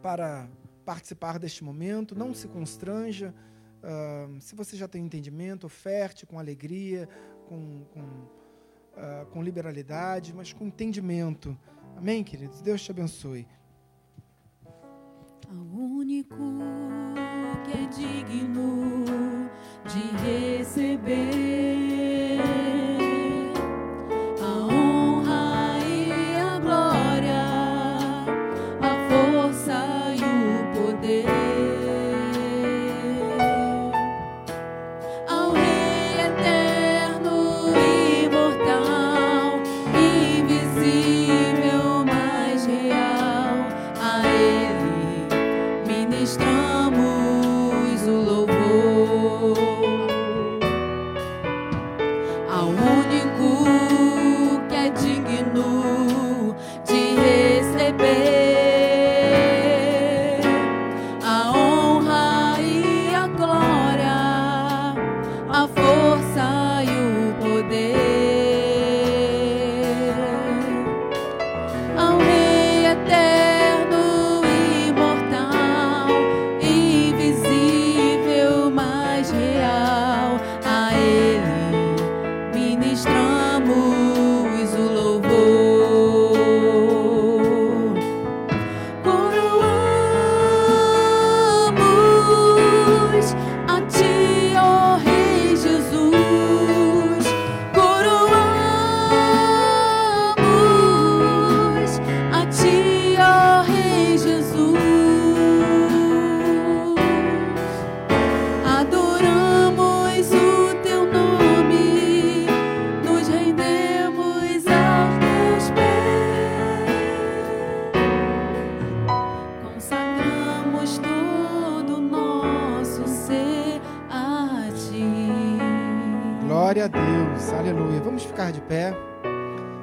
para 0.02 0.50
participar 0.84 1.38
deste 1.38 1.64
momento. 1.64 2.16
Não 2.16 2.34
se 2.34 2.48
constranja. 2.48 3.32
Uh, 3.84 4.42
se 4.42 4.56
você 4.56 4.76
já 4.76 4.88
tem 4.88 5.06
entendimento, 5.06 5.68
oferte 5.68 6.26
com 6.26 6.40
alegria, 6.40 7.08
com, 7.48 7.86
com, 7.94 8.41
uh, 8.96 9.26
com 9.28 9.42
liberalidade, 9.42 10.34
mas 10.34 10.54
com 10.54 10.66
entendimento. 10.66 11.58
Amém, 11.98 12.24
queridos? 12.24 12.62
Deus 12.62 12.82
te 12.82 12.92
abençoe. 12.92 13.48
O 15.50 15.98
único 15.98 16.36
que 17.66 17.72
é 17.78 17.86
digno 17.88 19.06
de 19.86 20.00
receber. 20.58 21.92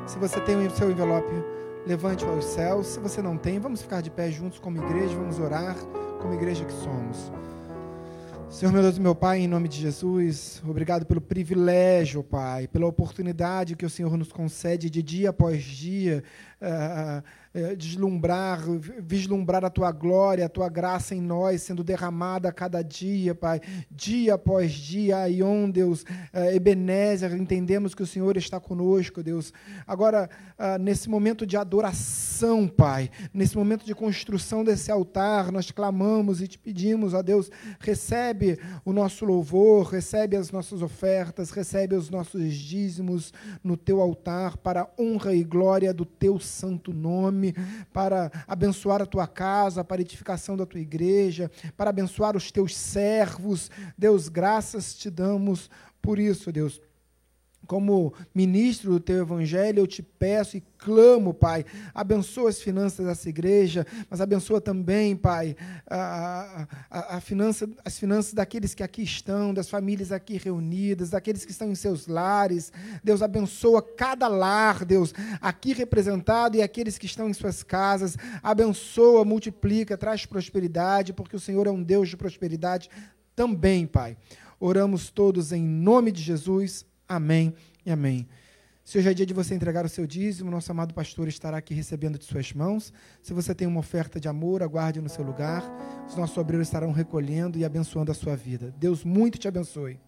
Se 0.08 0.18
você 0.18 0.40
tem 0.40 0.66
o 0.66 0.70
seu 0.70 0.90
envelope, 0.90 1.34
levante-o 1.86 2.30
aos 2.30 2.46
céus. 2.46 2.86
Se 2.86 2.98
você 2.98 3.20
não 3.20 3.36
tem, 3.36 3.58
vamos 3.58 3.82
ficar 3.82 4.00
de 4.00 4.10
pé 4.10 4.30
juntos 4.30 4.58
como 4.58 4.82
igreja, 4.82 5.14
vamos 5.14 5.38
orar 5.38 5.76
como 6.22 6.32
igreja 6.32 6.64
que 6.64 6.72
somos. 6.72 7.30
Senhor 8.48 8.72
meu 8.72 8.80
Deus 8.80 8.96
e 8.96 9.00
meu 9.02 9.14
Pai, 9.14 9.40
em 9.40 9.46
nome 9.46 9.68
de 9.68 9.78
Jesus, 9.78 10.62
obrigado 10.66 11.04
pelo 11.04 11.20
privilégio, 11.20 12.24
Pai, 12.24 12.66
pela 12.66 12.86
oportunidade 12.86 13.76
que 13.76 13.84
o 13.84 13.90
Senhor 13.90 14.16
nos 14.16 14.32
concede 14.32 14.88
de 14.88 15.02
dia 15.02 15.28
após 15.28 15.62
dia, 15.62 16.24
uh, 16.62 17.22
deslumbrar, 17.76 18.60
vislumbrar 19.00 19.64
a 19.64 19.70
Tua 19.70 19.92
glória, 19.92 20.46
a 20.46 20.48
Tua 20.48 20.68
graça 20.68 21.14
em 21.14 21.20
nós, 21.20 21.62
sendo 21.62 21.84
derramada 21.84 22.48
a 22.48 22.52
cada 22.52 22.82
dia, 22.82 23.34
Pai, 23.34 23.60
dia 23.90 24.34
após 24.34 24.72
dia, 24.72 25.18
Aion, 25.18 25.70
Deus, 25.70 26.02
uh, 26.02 26.54
Ebenezer, 26.54 27.34
entendemos 27.34 27.94
que 27.94 28.02
o 28.02 28.06
Senhor 28.06 28.36
está 28.36 28.60
conosco, 28.60 29.22
Deus. 29.22 29.52
Agora, 29.86 30.28
nesse 30.80 31.08
momento 31.08 31.46
de 31.46 31.56
adoração, 31.56 32.66
Pai, 32.66 33.10
nesse 33.32 33.56
momento 33.56 33.84
de 33.84 33.94
construção 33.94 34.64
desse 34.64 34.90
altar, 34.90 35.52
nós 35.52 35.70
clamamos 35.70 36.40
e 36.40 36.48
te 36.48 36.58
pedimos, 36.58 37.14
ó 37.14 37.22
Deus, 37.22 37.50
recebe 37.78 38.58
o 38.84 38.92
nosso 38.92 39.24
louvor, 39.24 39.86
recebe 39.86 40.36
as 40.36 40.50
nossas 40.50 40.82
ofertas, 40.82 41.50
recebe 41.50 41.94
os 41.94 42.10
nossos 42.10 42.54
dízimos 42.54 43.32
no 43.62 43.76
Teu 43.76 44.00
altar, 44.00 44.56
para 44.56 44.88
honra 44.98 45.34
e 45.34 45.44
glória 45.44 45.92
do 45.94 46.04
Teu 46.04 46.38
santo 46.38 46.92
nome, 46.92 47.47
para 47.92 48.30
abençoar 48.46 49.02
a 49.02 49.06
tua 49.06 49.26
casa, 49.26 49.84
para 49.84 50.00
a 50.00 50.02
edificação 50.02 50.56
da 50.56 50.66
tua 50.66 50.80
igreja, 50.80 51.50
para 51.76 51.90
abençoar 51.90 52.36
os 52.36 52.50
teus 52.50 52.76
servos. 52.76 53.70
Deus, 53.96 54.28
graças 54.28 54.94
te 54.94 55.10
damos 55.10 55.70
por 56.00 56.18
isso, 56.18 56.52
Deus 56.52 56.80
como 57.66 58.14
ministro 58.34 58.92
do 58.92 58.98
teu 58.98 59.20
evangelho, 59.20 59.80
eu 59.80 59.86
te 59.86 60.02
peço 60.02 60.56
e 60.56 60.62
clamo, 60.78 61.34
Pai, 61.34 61.66
abençoa 61.94 62.48
as 62.48 62.62
finanças 62.62 63.04
dessa 63.04 63.28
igreja, 63.28 63.86
mas 64.08 64.22
abençoa 64.22 64.58
também, 64.58 65.14
Pai, 65.14 65.54
a, 65.86 66.66
a, 66.90 67.16
a 67.16 67.20
finança, 67.20 67.68
as 67.84 67.98
finanças 67.98 68.32
daqueles 68.32 68.74
que 68.74 68.82
aqui 68.82 69.02
estão, 69.02 69.52
das 69.52 69.68
famílias 69.68 70.10
aqui 70.10 70.38
reunidas, 70.38 71.10
daqueles 71.10 71.44
que 71.44 71.52
estão 71.52 71.70
em 71.70 71.74
seus 71.74 72.06
lares. 72.06 72.72
Deus 73.04 73.20
abençoa 73.20 73.82
cada 73.82 74.28
lar, 74.28 74.86
Deus, 74.86 75.12
aqui 75.40 75.74
representado 75.74 76.56
e 76.56 76.62
aqueles 76.62 76.96
que 76.96 77.06
estão 77.06 77.28
em 77.28 77.34
suas 77.34 77.62
casas. 77.62 78.16
Abençoa, 78.42 79.26
multiplica, 79.26 79.98
traz 79.98 80.24
prosperidade, 80.24 81.12
porque 81.12 81.36
o 81.36 81.40
Senhor 81.40 81.66
é 81.66 81.70
um 81.70 81.82
Deus 81.82 82.08
de 82.08 82.16
prosperidade 82.16 82.88
também, 83.36 83.86
Pai. 83.86 84.16
Oramos 84.58 85.10
todos 85.10 85.52
em 85.52 85.62
nome 85.62 86.10
de 86.10 86.22
Jesus. 86.22 86.87
Amém 87.08 87.54
e 87.86 87.90
amém. 87.90 88.28
Se 88.84 88.96
hoje 88.96 89.10
é 89.10 89.12
dia 89.12 89.26
de 89.26 89.34
você 89.34 89.54
entregar 89.54 89.84
o 89.84 89.88
seu 89.88 90.06
dízimo, 90.06 90.50
nosso 90.50 90.72
amado 90.72 90.94
pastor 90.94 91.28
estará 91.28 91.58
aqui 91.58 91.74
recebendo 91.74 92.18
de 92.18 92.24
suas 92.24 92.52
mãos. 92.54 92.92
Se 93.22 93.34
você 93.34 93.54
tem 93.54 93.68
uma 93.68 93.80
oferta 93.80 94.18
de 94.18 94.28
amor, 94.28 94.62
aguarde 94.62 95.00
no 95.00 95.10
seu 95.10 95.22
lugar. 95.22 95.62
Os 96.08 96.16
nossos 96.16 96.36
obreiros 96.38 96.68
estarão 96.68 96.90
recolhendo 96.90 97.58
e 97.58 97.66
abençoando 97.66 98.10
a 98.10 98.14
sua 98.14 98.34
vida. 98.34 98.74
Deus 98.78 99.04
muito 99.04 99.36
te 99.36 99.46
abençoe. 99.46 100.00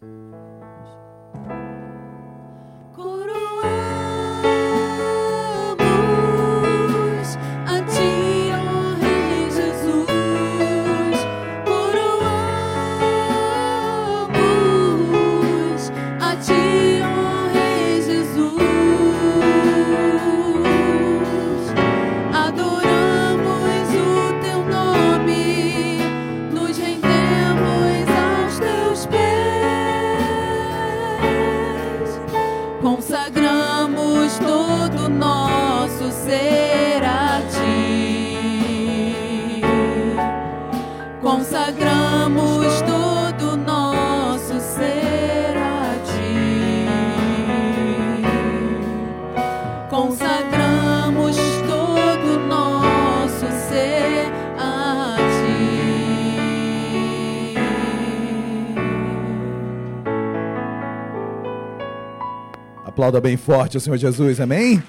Aplauda 63.01 63.19
bem 63.19 63.39
forte 63.39 63.79
o 63.79 63.81
Senhor 63.81 63.97
Jesus, 63.97 64.41
amém? 64.41 64.83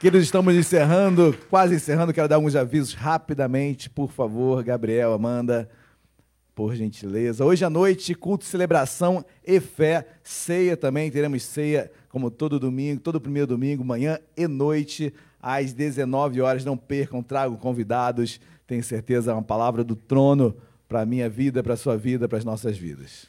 Queridos, 0.00 0.24
estamos 0.24 0.54
encerrando, 0.54 1.36
quase 1.50 1.74
encerrando. 1.74 2.14
Quero 2.14 2.26
dar 2.26 2.36
alguns 2.36 2.56
avisos 2.56 2.94
rapidamente, 2.94 3.90
por 3.90 4.10
favor, 4.10 4.64
Gabriel, 4.64 5.12
Amanda, 5.12 5.68
por 6.54 6.74
gentileza. 6.74 7.44
Hoje 7.44 7.62
à 7.62 7.68
noite, 7.68 8.14
culto, 8.14 8.46
celebração 8.46 9.22
e 9.46 9.60
fé, 9.60 10.06
ceia 10.24 10.78
também. 10.78 11.10
Teremos 11.10 11.42
ceia, 11.42 11.92
como 12.08 12.30
todo 12.30 12.58
domingo, 12.58 13.02
todo 13.02 13.20
primeiro 13.20 13.46
domingo, 13.46 13.84
manhã 13.84 14.18
e 14.34 14.48
noite, 14.48 15.12
às 15.42 15.74
19 15.74 16.40
horas. 16.40 16.64
Não 16.64 16.78
percam, 16.78 17.22
tragam 17.22 17.54
convidados. 17.58 18.40
Tenho 18.66 18.82
certeza, 18.82 19.32
é 19.32 19.34
uma 19.34 19.42
palavra 19.42 19.84
do 19.84 19.94
trono 19.94 20.56
para 20.88 21.02
a 21.02 21.06
minha 21.06 21.28
vida, 21.28 21.62
para 21.62 21.74
a 21.74 21.76
sua 21.76 21.98
vida, 21.98 22.26
para 22.26 22.38
as 22.38 22.46
nossas 22.46 22.78
vidas. 22.78 23.28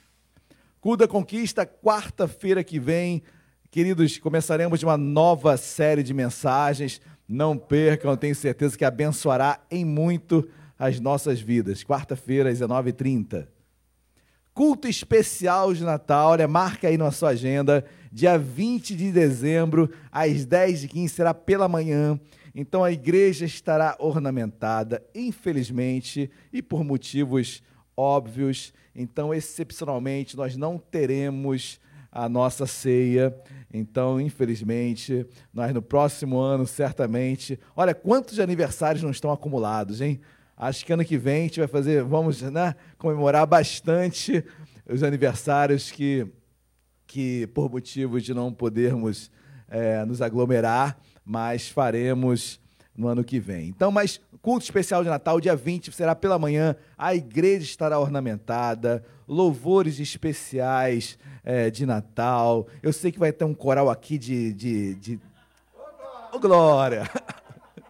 Cuda 0.81 1.09
Conquista, 1.09 1.65
quarta-feira 1.65 2.63
que 2.63 2.79
vem. 2.79 3.21
Queridos, 3.69 4.17
começaremos 4.17 4.81
uma 4.81 4.95
nova 4.95 5.57
série 5.57 6.01
de 6.01 6.13
mensagens. 6.13 7.01
Não 7.27 7.57
percam, 7.57 8.15
tenho 8.15 8.33
certeza 8.33 8.77
que 8.77 8.85
abençoará 8.85 9.59
em 9.69 9.83
muito 9.83 10.47
as 10.77 10.97
nossas 11.01 11.41
vidas. 11.41 11.83
Quarta-feira, 11.83 12.49
às 12.49 12.59
19h30. 12.59 13.45
Culto 14.53 14.87
especial 14.87 15.73
de 15.73 15.83
Natal, 15.83 16.31
olha, 16.31 16.47
marca 16.47 16.87
aí 16.87 16.97
na 16.97 17.11
sua 17.11 17.31
agenda. 17.31 17.83
Dia 18.09 18.37
20 18.37 18.95
de 18.95 19.11
dezembro, 19.11 19.91
às 20.09 20.45
10h15, 20.45 21.09
será 21.09 21.33
pela 21.33 21.67
manhã. 21.67 22.17
Então 22.55 22.85
a 22.85 22.91
igreja 22.91 23.45
estará 23.45 23.97
ornamentada, 23.99 25.03
infelizmente, 25.13 26.31
e 26.53 26.61
por 26.61 26.85
motivos 26.85 27.61
óbvios. 27.97 28.73
Então, 29.01 29.33
excepcionalmente, 29.33 30.35
nós 30.35 30.57
não 30.57 30.77
teremos 30.77 31.79
a 32.11 32.27
nossa 32.27 32.67
ceia. 32.67 33.33
Então, 33.73 34.19
infelizmente, 34.19 35.25
nós 35.53 35.73
no 35.73 35.81
próximo 35.81 36.37
ano, 36.37 36.67
certamente. 36.67 37.57
Olha, 37.77 37.95
quantos 37.95 38.41
aniversários 38.41 39.01
não 39.01 39.11
estão 39.11 39.31
acumulados, 39.31 40.01
hein? 40.01 40.19
Acho 40.57 40.85
que 40.85 40.91
ano 40.91 41.05
que 41.05 41.17
vem 41.17 41.37
a 41.39 41.43
gente 41.43 41.59
vai 41.59 41.67
fazer, 41.69 42.03
vamos 42.03 42.41
né, 42.41 42.75
comemorar 42.97 43.47
bastante 43.47 44.43
os 44.85 45.01
aniversários 45.01 45.89
que, 45.89 46.27
que 47.07 47.47
por 47.47 47.71
motivos 47.71 48.21
de 48.21 48.33
não 48.33 48.51
podermos 48.51 49.31
é, 49.69 50.03
nos 50.03 50.21
aglomerar, 50.21 50.99
mas 51.23 51.69
faremos 51.69 52.59
no 52.99 53.07
ano 53.07 53.23
que 53.23 53.39
vem. 53.39 53.69
Então, 53.69 53.89
mas 53.91 54.19
culto 54.41 54.65
especial 54.65 55.03
de 55.03 55.09
Natal, 55.09 55.39
dia 55.39 55.55
20, 55.55 55.89
será 55.93 56.13
pela 56.13 56.37
manhã, 56.37 56.75
a 56.97 57.15
igreja 57.15 57.63
estará 57.63 57.97
ornamentada, 57.97 59.03
louvores 59.25 59.99
especiais 60.01 61.17
é, 61.43 61.69
de 61.69 61.85
Natal. 61.85 62.67
Eu 62.83 62.91
sei 62.91 63.09
que 63.09 63.17
vai 63.17 63.31
ter 63.31 63.45
um 63.45 63.53
coral 63.53 63.89
aqui 63.89 64.17
de. 64.17 64.53
de, 64.53 64.95
de... 64.95 65.19
Oh, 66.33 66.39
glória! 66.39 67.09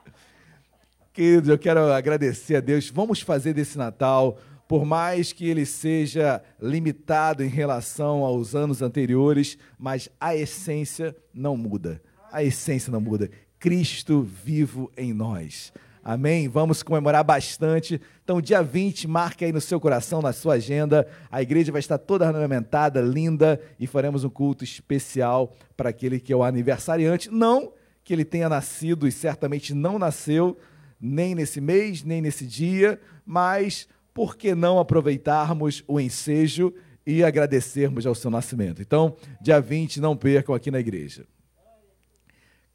Queridos, 1.12 1.50
eu 1.50 1.58
quero 1.58 1.92
agradecer 1.92 2.58
a 2.58 2.62
Deus. 2.62 2.92
Vamos 2.92 3.20
fazer 3.20 3.54
desse 3.54 3.80
Natal, 3.80 4.38
por 4.68 4.86
mais 4.86 5.34
que 5.34 5.50
ele 5.50 5.66
seja 5.66 6.42
limitado 6.62 7.44
em 7.44 7.50
relação 7.50 8.24
aos 8.24 8.54
anos 8.54 8.84
anteriores, 8.84 9.58
mas 9.78 10.08
a 10.20 10.36
essência 10.36 11.16
não 11.34 11.58
muda. 11.58 12.00
A 12.32 12.44
essência 12.44 12.92
não 12.92 13.02
muda. 13.02 13.30
Cristo 13.60 14.22
vivo 14.22 14.92
em 14.96 15.14
nós. 15.14 15.74
Amém? 16.04 16.48
Vamos 16.48 16.82
comemorar 16.82 17.24
bastante. 17.24 18.02
Então, 18.24 18.42
dia 18.42 18.64
20, 18.64 19.08
marque 19.08 19.44
aí 19.44 19.52
no 19.52 19.60
seu 19.60 19.80
coração, 19.80 20.22
na 20.22 20.32
sua 20.32 20.54
agenda. 20.54 21.06
A 21.30 21.42
igreja 21.42 21.72
vai 21.72 21.80
estar 21.80 21.98
toda 21.98 22.26
ornamentada, 22.26 23.02
linda, 23.02 23.62
e 23.80 23.86
faremos 23.86 24.24
um 24.24 24.30
culto 24.30 24.64
especial 24.64 25.54
para 25.76 25.90
aquele 25.90 26.20
que 26.20 26.32
é 26.32 26.36
o 26.36 26.44
aniversariante. 26.44 27.30
Não 27.30 27.74
que 28.04 28.14
ele 28.14 28.26
tenha 28.26 28.50
nascido 28.50 29.08
e 29.08 29.12
certamente 29.12 29.74
não 29.74 30.00
nasceu, 30.00 30.58
nem 31.00 31.36
nesse 31.36 31.62
mês, 31.62 32.04
nem 32.04 32.22
nesse 32.22 32.46
dia, 32.46 33.00
mas 33.26 33.88
por 34.14 34.36
que 34.36 34.56
não 34.56 34.80
aproveitarmos 34.80 35.84
o 35.88 36.00
ensejo 36.00 36.74
e 37.06 37.24
agradecermos 37.24 38.06
ao 38.06 38.16
seu 38.16 38.32
nascimento. 38.32 38.82
Então, 38.82 39.16
dia 39.42 39.60
20, 39.60 40.00
não 40.00 40.16
percam 40.16 40.56
aqui 40.56 40.72
na 40.72 40.80
igreja. 40.80 41.26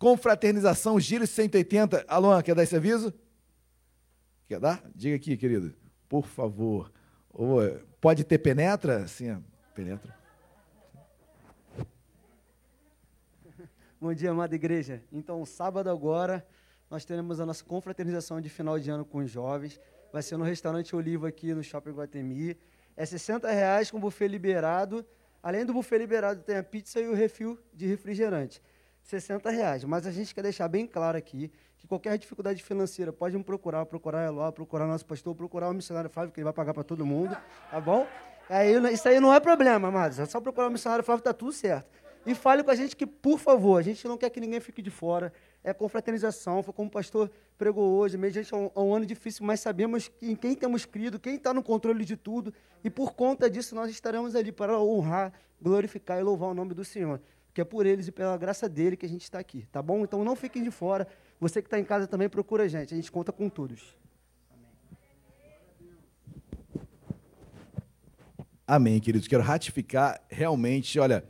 Confraternização 0.05 1.01
Giro 1.01 1.27
180. 1.27 2.05
Alô, 2.07 2.43
quer 2.43 2.55
dar 2.55 2.63
esse 2.63 2.77
aviso? 2.77 3.11
Quer 4.47 4.61
dar? 4.61 4.85
Diga 4.95 5.17
aqui, 5.17 5.35
querido. 5.35 5.75
Por 6.07 6.27
favor. 6.27 6.93
pode 8.03 8.23
ter 8.23 8.37
penetra? 8.37 9.09
Sim, 9.09 9.43
penetra. 9.75 10.15
Bom 13.99 14.13
dia, 14.13 14.31
amada 14.31 14.55
igreja. 14.55 15.03
Então, 15.11 15.43
sábado 15.47 15.89
agora, 15.89 16.47
nós 16.91 17.07
teremos 17.07 17.41
a 17.41 17.47
nossa 17.47 17.65
confraternização 17.65 18.43
de 18.43 18.51
final 18.51 18.79
de 18.79 18.91
ano 18.91 19.07
com 19.07 19.21
os 19.21 19.31
jovens. 19.31 19.81
Vai 20.13 20.23
ser 20.23 20.37
no 20.37 20.45
restaurante 20.45 20.95
Olivo 20.95 21.25
aqui 21.25 21.55
no 21.55 21.65
Shopping 21.65 21.93
Guatemi. 21.93 22.59
É 22.95 23.07
60 23.07 23.51
reais 23.51 23.91
com 23.91 23.99
buffet 23.99 24.29
liberado. 24.29 25.03
Além 25.43 25.65
do 25.65 25.73
buffet 25.73 25.97
liberado, 25.97 26.43
tem 26.43 26.59
a 26.59 26.63
pizza 26.63 27.01
e 27.01 27.09
o 27.09 27.15
refil 27.15 27.59
de 27.73 27.87
refrigerante. 27.87 28.61
60 29.05 29.51
reais. 29.51 29.85
Mas 29.85 30.07
a 30.07 30.11
gente 30.11 30.35
quer 30.35 30.43
deixar 30.43 30.67
bem 30.67 30.87
claro 30.87 31.17
aqui 31.17 31.53
que 31.77 31.87
qualquer 31.87 32.17
dificuldade 32.19 32.63
financeira 32.63 33.13
pode 33.13 33.37
me 33.37 33.45
procurar, 33.45 33.85
procurar 33.87 34.21
a 34.21 34.27
Eló, 34.27 34.51
procurar 34.51 34.87
nosso 34.87 35.05
pastor, 35.05 35.35
procurar 35.35 35.69
o 35.69 35.75
missionário 35.75 36.11
Flávio, 36.11 36.33
que 36.33 36.41
ele 36.41 36.45
vai 36.45 36.53
pagar 36.53 36.73
para 36.73 36.83
todo 36.83 37.05
mundo, 37.05 37.37
tá 37.71 37.81
bom? 37.81 38.07
Aí, 38.49 38.75
isso 38.93 39.07
aí 39.09 39.21
não 39.21 39.33
é 39.33 39.39
problema, 39.39 39.89
amados. 39.89 40.19
É 40.19 40.27
só 40.27 40.41
procurar 40.41 40.69
o 40.69 40.71
missionário 40.71 41.05
Flávio, 41.05 41.23
tá 41.23 41.33
tudo 41.33 41.53
certo. 41.53 41.89
E 42.27 42.35
fale 42.35 42.63
com 42.63 42.71
a 42.71 42.75
gente 42.75 42.97
que, 42.97 43.07
por 43.07 43.39
favor, 43.39 43.77
a 43.77 43.83
gente 43.83 44.09
não 44.09 44.17
quer 44.17 44.31
que 44.31 44.41
ninguém 44.41 44.59
fique 44.59 44.81
de 44.81 44.91
fora. 44.91 45.31
É 45.63 45.75
confraternização, 45.75 46.63
foi 46.63 46.73
como 46.73 46.89
o 46.89 46.91
pastor 46.91 47.31
pregou 47.59 47.99
hoje. 47.99 48.17
É 48.17 48.57
um, 48.57 48.71
é 48.75 48.81
um 48.81 48.95
ano 48.95 49.05
difícil, 49.05 49.45
mas 49.45 49.61
sabemos 49.61 50.11
em 50.23 50.35
quem 50.35 50.55
temos 50.55 50.87
crido, 50.87 51.19
quem 51.19 51.35
está 51.35 51.53
no 51.53 51.63
controle 51.63 52.03
de 52.03 52.17
tudo. 52.17 52.53
E 52.83 52.89
por 52.89 53.13
conta 53.13 53.51
disso, 53.51 53.75
nós 53.75 53.91
estaremos 53.91 54.35
ali 54.35 54.53
para 54.53 54.79
honrar, 54.81 55.35
glorificar 55.61 56.19
e 56.19 56.23
louvar 56.23 56.49
o 56.49 56.55
nome 56.55 56.73
do 56.73 56.85
Senhor 56.85 57.21
que 57.55 57.61
é 57.61 57.65
por 57.65 57.87
eles 57.87 58.09
e 58.09 58.13
pela 58.13 58.37
graça 58.37 58.69
dele 58.69 58.97
que 58.97 59.07
a 59.07 59.09
gente 59.09 59.23
está 59.23 59.39
aqui, 59.39 59.65
tá 59.71 59.81
bom? 59.81 60.03
Então 60.03 60.25
não 60.25 60.35
fiquem 60.35 60.65
de 60.65 60.73
fora. 60.73 61.07
Você 61.39 61.63
que 61.63 61.69
está 61.69 61.79
em 61.79 61.85
casa 61.85 62.09
também 62.09 62.29
procura 62.29 62.65
a 62.65 62.69
gente. 62.69 62.93
A 62.93 62.97
gente 62.97 63.13
conta 63.13 63.31
com 63.31 63.49
todos. 63.49 63.97
Amém, 68.67 68.99
queridos. 68.99 69.29
Quero 69.29 69.43
ratificar 69.43 70.21
realmente, 70.29 70.99
olha, 70.99 71.23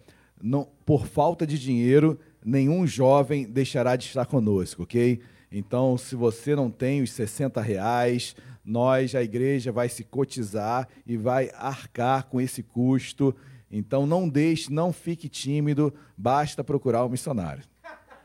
não, 0.42 0.66
por 0.86 1.06
falta 1.06 1.46
de 1.46 1.58
dinheiro, 1.58 2.18
nenhum 2.42 2.86
jovem 2.86 3.44
deixará 3.44 3.94
de 3.94 4.06
estar 4.06 4.24
conosco, 4.24 4.84
ok? 4.84 5.20
Então, 5.52 5.98
se 5.98 6.16
você 6.16 6.56
não 6.56 6.70
tem 6.70 7.02
os 7.02 7.12
60 7.12 7.60
reais, 7.60 8.34
nós, 8.64 9.14
a 9.14 9.22
igreja, 9.22 9.70
vai 9.70 9.88
se 9.90 10.04
cotizar 10.04 10.88
e 11.06 11.16
vai 11.16 11.50
arcar 11.54 12.26
com 12.26 12.40
esse 12.40 12.62
custo 12.62 13.34
então 13.70 14.07
não 14.07 14.28
deixe, 14.28 14.73
não 14.73 14.93
fique 14.93 15.28
tímido, 15.28 15.93
basta 16.17 16.62
procurar 16.62 17.05
o 17.05 17.09
missionário. 17.09 17.62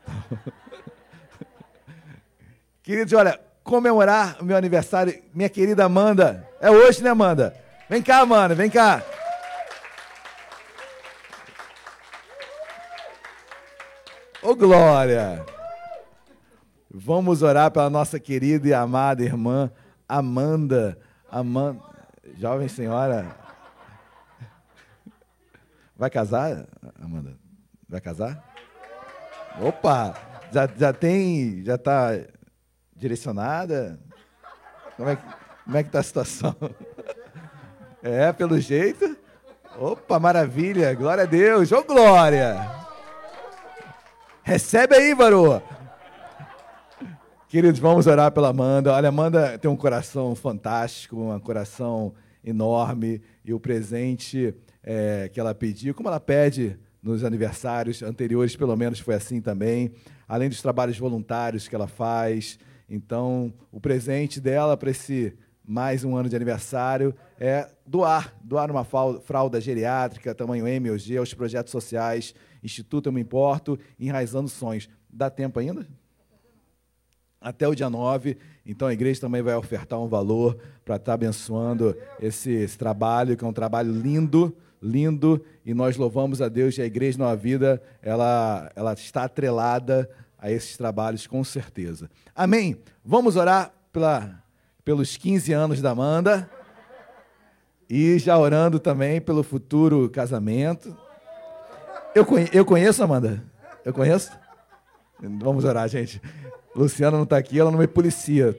Queridos, 2.82 3.12
olha, 3.12 3.40
comemorar 3.62 4.38
o 4.40 4.44
meu 4.44 4.56
aniversário, 4.56 5.22
minha 5.34 5.48
querida 5.48 5.84
Amanda. 5.84 6.48
É 6.60 6.70
hoje, 6.70 7.02
né, 7.02 7.10
Amanda? 7.10 7.54
Vem 7.88 8.02
cá, 8.02 8.20
Amanda, 8.20 8.54
vem 8.54 8.70
cá. 8.70 9.02
Ô, 14.42 14.54
Glória! 14.54 15.44
Vamos 16.92 17.42
orar 17.42 17.70
pela 17.70 17.88
nossa 17.88 18.18
querida 18.18 18.66
e 18.66 18.74
amada 18.74 19.22
irmã 19.22 19.70
Amanda. 20.08 20.98
Amanda, 21.30 21.80
jovem 22.36 22.66
senhora, 22.66 23.36
Vai 26.00 26.08
casar, 26.08 26.66
Amanda? 26.98 27.36
Vai 27.86 28.00
casar? 28.00 28.42
Opa! 29.60 30.14
Já, 30.50 30.66
já 30.74 30.94
tem. 30.94 31.62
Já 31.62 31.74
está 31.74 32.18
direcionada? 32.96 34.00
Como 34.96 35.10
é, 35.10 35.16
que, 35.16 35.22
como 35.62 35.76
é 35.76 35.82
que 35.84 35.90
tá 35.90 36.00
a 36.00 36.02
situação? 36.02 36.56
É, 38.02 38.32
pelo 38.32 38.58
jeito. 38.58 39.14
Opa, 39.78 40.18
maravilha! 40.18 40.94
Glória 40.94 41.24
a 41.24 41.26
Deus! 41.26 41.70
Ô, 41.70 41.84
glória! 41.84 42.56
Recebe 44.42 44.94
aí, 44.94 45.14
varoa! 45.14 45.62
Queridos, 47.46 47.78
vamos 47.78 48.06
orar 48.06 48.32
pela 48.32 48.48
Amanda. 48.48 48.94
Olha, 48.94 49.10
Amanda 49.10 49.58
tem 49.58 49.70
um 49.70 49.76
coração 49.76 50.34
fantástico, 50.34 51.30
um 51.30 51.38
coração 51.40 52.14
enorme, 52.42 53.20
e 53.44 53.52
o 53.52 53.60
presente 53.60 54.54
é, 54.82 55.28
que 55.32 55.38
ela 55.38 55.54
pediu, 55.54 55.94
como 55.94 56.08
ela 56.08 56.20
pede 56.20 56.78
nos 57.02 57.24
aniversários 57.24 58.02
anteriores, 58.02 58.56
pelo 58.56 58.76
menos 58.76 59.00
foi 59.00 59.14
assim 59.14 59.40
também, 59.40 59.92
além 60.28 60.48
dos 60.48 60.60
trabalhos 60.60 60.98
voluntários 60.98 61.66
que 61.66 61.74
ela 61.74 61.86
faz. 61.86 62.58
Então, 62.88 63.52
o 63.70 63.80
presente 63.80 64.40
dela 64.40 64.76
para 64.76 64.90
esse 64.90 65.34
mais 65.66 66.04
um 66.04 66.16
ano 66.16 66.28
de 66.28 66.34
aniversário 66.34 67.14
é 67.38 67.68
doar, 67.86 68.34
doar 68.42 68.70
uma 68.70 68.84
fralda 68.84 69.60
geriátrica, 69.60 70.34
tamanho 70.34 70.66
M 70.66 70.90
ou 70.90 70.98
G, 70.98 71.16
aos 71.16 71.32
projetos 71.32 71.70
sociais, 71.70 72.34
Instituto 72.62 73.08
Eu 73.08 73.12
Me 73.12 73.20
Importo, 73.20 73.78
Enraizando 73.98 74.48
Sonhos. 74.48 74.88
Dá 75.08 75.30
tempo 75.30 75.58
ainda? 75.60 75.86
Até 77.40 77.66
o 77.66 77.74
dia 77.74 77.88
9, 77.88 78.36
então 78.66 78.86
a 78.86 78.92
igreja 78.92 79.20
também 79.20 79.40
vai 79.40 79.54
ofertar 79.54 79.98
um 79.98 80.08
valor 80.08 80.58
para 80.84 80.96
estar 80.96 81.12
tá 81.12 81.14
abençoando 81.14 81.96
esse, 82.20 82.50
esse 82.50 82.76
trabalho, 82.76 83.34
que 83.36 83.44
é 83.44 83.46
um 83.46 83.52
trabalho 83.52 83.92
lindo, 83.92 84.54
lindo 84.80 85.44
e 85.64 85.74
nós 85.74 85.96
louvamos 85.96 86.40
a 86.40 86.48
Deus 86.48 86.76
e 86.78 86.82
a 86.82 86.86
Igreja 86.86 87.18
Nova 87.18 87.36
Vida, 87.36 87.82
ela, 88.00 88.70
ela 88.74 88.92
está 88.94 89.24
atrelada 89.24 90.08
a 90.38 90.50
esses 90.50 90.76
trabalhos 90.76 91.26
com 91.26 91.44
certeza. 91.44 92.10
Amém? 92.34 92.76
Vamos 93.04 93.36
orar 93.36 93.72
pela, 93.92 94.42
pelos 94.84 95.16
15 95.16 95.52
anos 95.52 95.82
da 95.82 95.90
Amanda 95.90 96.48
e 97.88 98.18
já 98.18 98.38
orando 98.38 98.78
também 98.78 99.20
pelo 99.20 99.42
futuro 99.42 100.08
casamento. 100.08 100.96
Eu, 102.14 102.24
conhe, 102.24 102.48
eu 102.52 102.64
conheço, 102.64 103.02
Amanda? 103.02 103.44
Eu 103.84 103.92
conheço? 103.92 104.30
Vamos 105.20 105.64
orar, 105.64 105.88
gente. 105.88 106.20
Luciana 106.74 107.16
não 107.16 107.24
está 107.24 107.36
aqui, 107.36 107.58
ela 107.58 107.70
não 107.70 107.78
me 107.78 107.86
policia. 107.86 108.56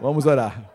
Vamos 0.00 0.24
orar. 0.24 0.70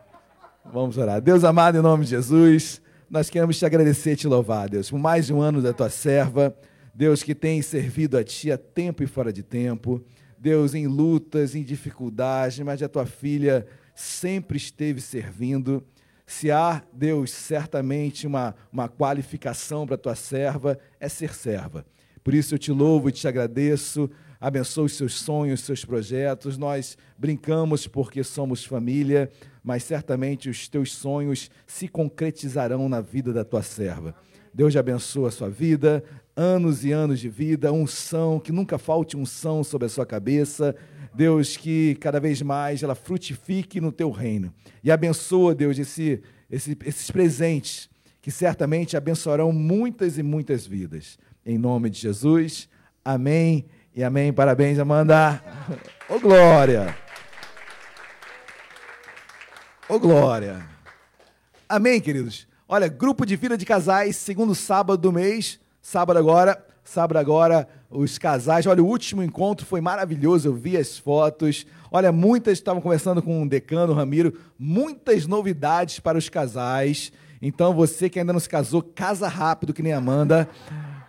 Vamos 0.72 0.98
orar. 0.98 1.22
Deus 1.22 1.44
amado, 1.44 1.78
em 1.78 1.82
nome 1.82 2.04
de 2.04 2.12
Jesus. 2.12 2.82
Nós 3.08 3.30
queremos 3.30 3.59
te 3.59 3.66
agradecer 3.66 4.14
e 4.14 4.16
te 4.16 4.27
louvar, 4.27 4.67
Deus, 4.67 4.90
por 4.90 4.98
mais 4.98 5.30
um 5.30 5.40
ano 5.40 5.61
da 5.61 5.72
tua 5.72 5.92
serva, 5.92 6.58
Deus 6.93 7.22
que 7.22 7.35
tem 7.35 7.61
servido 7.61 8.17
a 8.17 8.24
ti 8.24 8.51
a 8.51 8.58
tempo 8.58 9.03
e 9.03 9.08
fora 9.08 9.32
de 9.32 9.43
tempo, 9.43 10.03
Deus 10.40 10.74
em 10.74 10.88
lutas, 10.88 11.53
em 11.53 11.64
dificuldades, 11.64 12.59
mas 12.59 12.82
a 12.82 12.90
tua 12.90 13.06
filha 13.06 13.67
sempre 13.93 14.58
esteve 14.58 15.00
servindo. 15.01 15.84
Se 16.25 16.50
há, 16.50 16.82
Deus, 16.92 17.30
certamente 17.30 18.25
uma, 18.25 18.56
uma 18.74 18.90
qualificação 18.90 19.85
para 19.85 19.95
a 19.95 20.00
tua 20.00 20.16
serva, 20.16 20.80
é 21.00 21.08
ser 21.08 21.35
serva. 21.35 21.85
Por 22.24 22.34
isso 22.34 22.56
eu 22.56 22.59
te 22.59 22.72
louvo 22.72 23.09
e 23.09 23.11
te 23.11 23.27
agradeço 23.27 24.09
abençoe 24.46 24.86
os 24.86 24.94
seus 24.94 25.16
sonhos, 25.16 25.60
os 25.60 25.66
seus 25.66 25.84
projetos. 25.84 26.56
Nós 26.56 26.96
brincamos 27.18 27.88
porque 27.88 28.24
somos 28.24 28.64
família, 28.64 29.32
mas 29.64 29.84
certamente 29.84 30.48
os 30.52 30.68
teus 30.68 30.92
sonhos 30.92 31.50
se 31.66 31.88
concretizarão 31.88 32.88
na 32.88 33.02
vida 33.02 33.34
da 33.34 33.44
tua 33.44 33.64
serva. 33.64 34.14
Deus 34.54 34.76
abençoe 34.76 35.28
a 35.28 35.32
sua 35.32 35.50
vida, 35.50 36.04
anos 36.36 36.86
e 36.86 36.92
anos 36.92 37.20
de 37.20 37.28
vida, 37.28 37.74
unção, 37.74 38.40
que 38.40 38.52
nunca 38.52 38.78
falte 38.78 39.18
unção 39.18 39.64
sobre 39.64 39.88
a 39.88 39.90
sua 39.90 40.06
cabeça. 40.06 40.76
Deus, 41.12 41.58
que 41.58 41.96
cada 41.96 42.20
vez 42.20 42.40
mais 42.44 42.84
ela 42.84 42.94
frutifique 42.94 43.82
no 43.82 43.92
teu 43.92 44.12
reino. 44.12 44.54
E 44.84 44.92
abençoa, 44.92 45.56
Deus, 45.56 45.80
esse, 45.80 46.22
esse, 46.52 46.78
esses 46.86 47.10
presentes, 47.10 47.90
que 48.22 48.30
certamente 48.30 48.96
abençoarão 48.96 49.52
muitas 49.52 50.20
e 50.20 50.24
muitas 50.24 50.68
vidas. 50.68 51.18
Em 51.44 51.58
nome 51.58 51.90
de 51.90 52.00
Jesus, 52.00 52.70
amém 53.04 53.66
e 53.96 54.04
amém. 54.04 54.34
Parabéns, 54.34 54.78
Amanda. 54.78 55.42
Ô, 56.10 56.20
glória. 56.20 56.94
Ô, 59.88 59.98
glória. 59.98 60.68
Amém, 61.70 62.02
queridos. 62.02 62.46
Olha, 62.68 62.90
grupo 62.90 63.26
de 63.26 63.38
vida 63.38 63.58
de 63.58 63.66
casais, 63.66 64.18
segundo 64.18 64.54
sábado 64.54 64.98
do 64.98 65.14
mês. 65.14 65.62
Sábado 65.82 66.20
agora. 66.20 66.62
Sábado 66.84 67.18
agora, 67.18 67.68
os 67.90 68.18
casais. 68.18 68.68
Olha, 68.68 68.84
o 68.84 68.86
último 68.86 69.24
encontro 69.24 69.66
foi 69.66 69.80
maravilhoso. 69.80 70.50
Eu 70.50 70.54
vi 70.54 70.76
as 70.76 70.98
fotos. 70.98 71.66
Olha, 71.90 72.12
muitas 72.12 72.58
estavam 72.58 72.82
conversando 72.82 73.22
com 73.22 73.44
o 73.44 73.50
decano 73.50 73.94
Ramiro. 73.94 74.38
Muitas 74.60 75.26
novidades 75.26 76.02
para 76.02 76.18
os 76.18 76.28
casais. 76.28 77.14
Então, 77.42 77.74
você 77.74 78.10
que 78.10 78.20
ainda 78.20 78.34
não 78.34 78.42
se 78.42 78.50
casou, 78.50 78.84
casa 78.84 79.30
rápido, 79.30 79.74
que 79.74 79.82
nem 79.82 79.94
Amanda, 79.94 80.50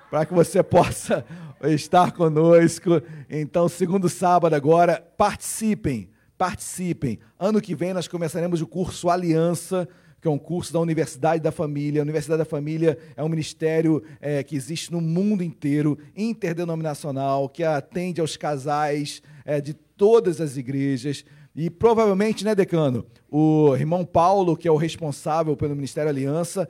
para 0.09 0.25
que 0.25 0.33
você 0.33 0.63
possa 0.65 1.25
estar 1.65 2.12
conosco. 2.12 3.02
Então, 3.28 3.68
segundo 3.68 4.09
sábado 4.09 4.55
agora, 4.55 5.02
participem, 5.17 6.09
participem. 6.36 7.18
Ano 7.39 7.60
que 7.60 7.75
vem 7.75 7.94
nós 7.94 8.09
começaremos 8.09 8.60
o 8.60 8.67
curso 8.67 9.09
Aliança, 9.09 9.89
que 10.20 10.28
é 10.28 10.31
um 10.31 10.39
curso 10.39 10.73
da 10.73 10.81
Universidade 10.81 11.43
da 11.43 11.52
Família. 11.52 12.02
A 12.02 12.05
Universidade 12.05 12.39
da 12.39 12.44
Família 12.44 12.99
é 13.17 13.23
um 13.23 13.28
ministério 13.28 14.02
é, 14.20 14.43
que 14.43 14.57
existe 14.57 14.91
no 14.93 15.01
mundo 15.01 15.43
inteiro, 15.43 15.99
interdenominacional, 16.17 17.49
que 17.49 17.62
atende 17.62 18.20
aos 18.20 18.36
casais 18.36 19.23
é, 19.44 19.60
de 19.60 19.75
todas 19.75 20.41
as 20.41 20.57
igrejas. 20.57 21.25
E 21.55 21.70
provavelmente, 21.70 22.44
né, 22.44 22.55
decano, 22.55 23.07
o 23.31 23.75
irmão 23.75 24.05
Paulo, 24.05 24.57
que 24.57 24.68
é 24.68 24.70
o 24.70 24.76
responsável 24.76 25.57
pelo 25.57 25.75
Ministério 25.75 26.10
Aliança, 26.10 26.68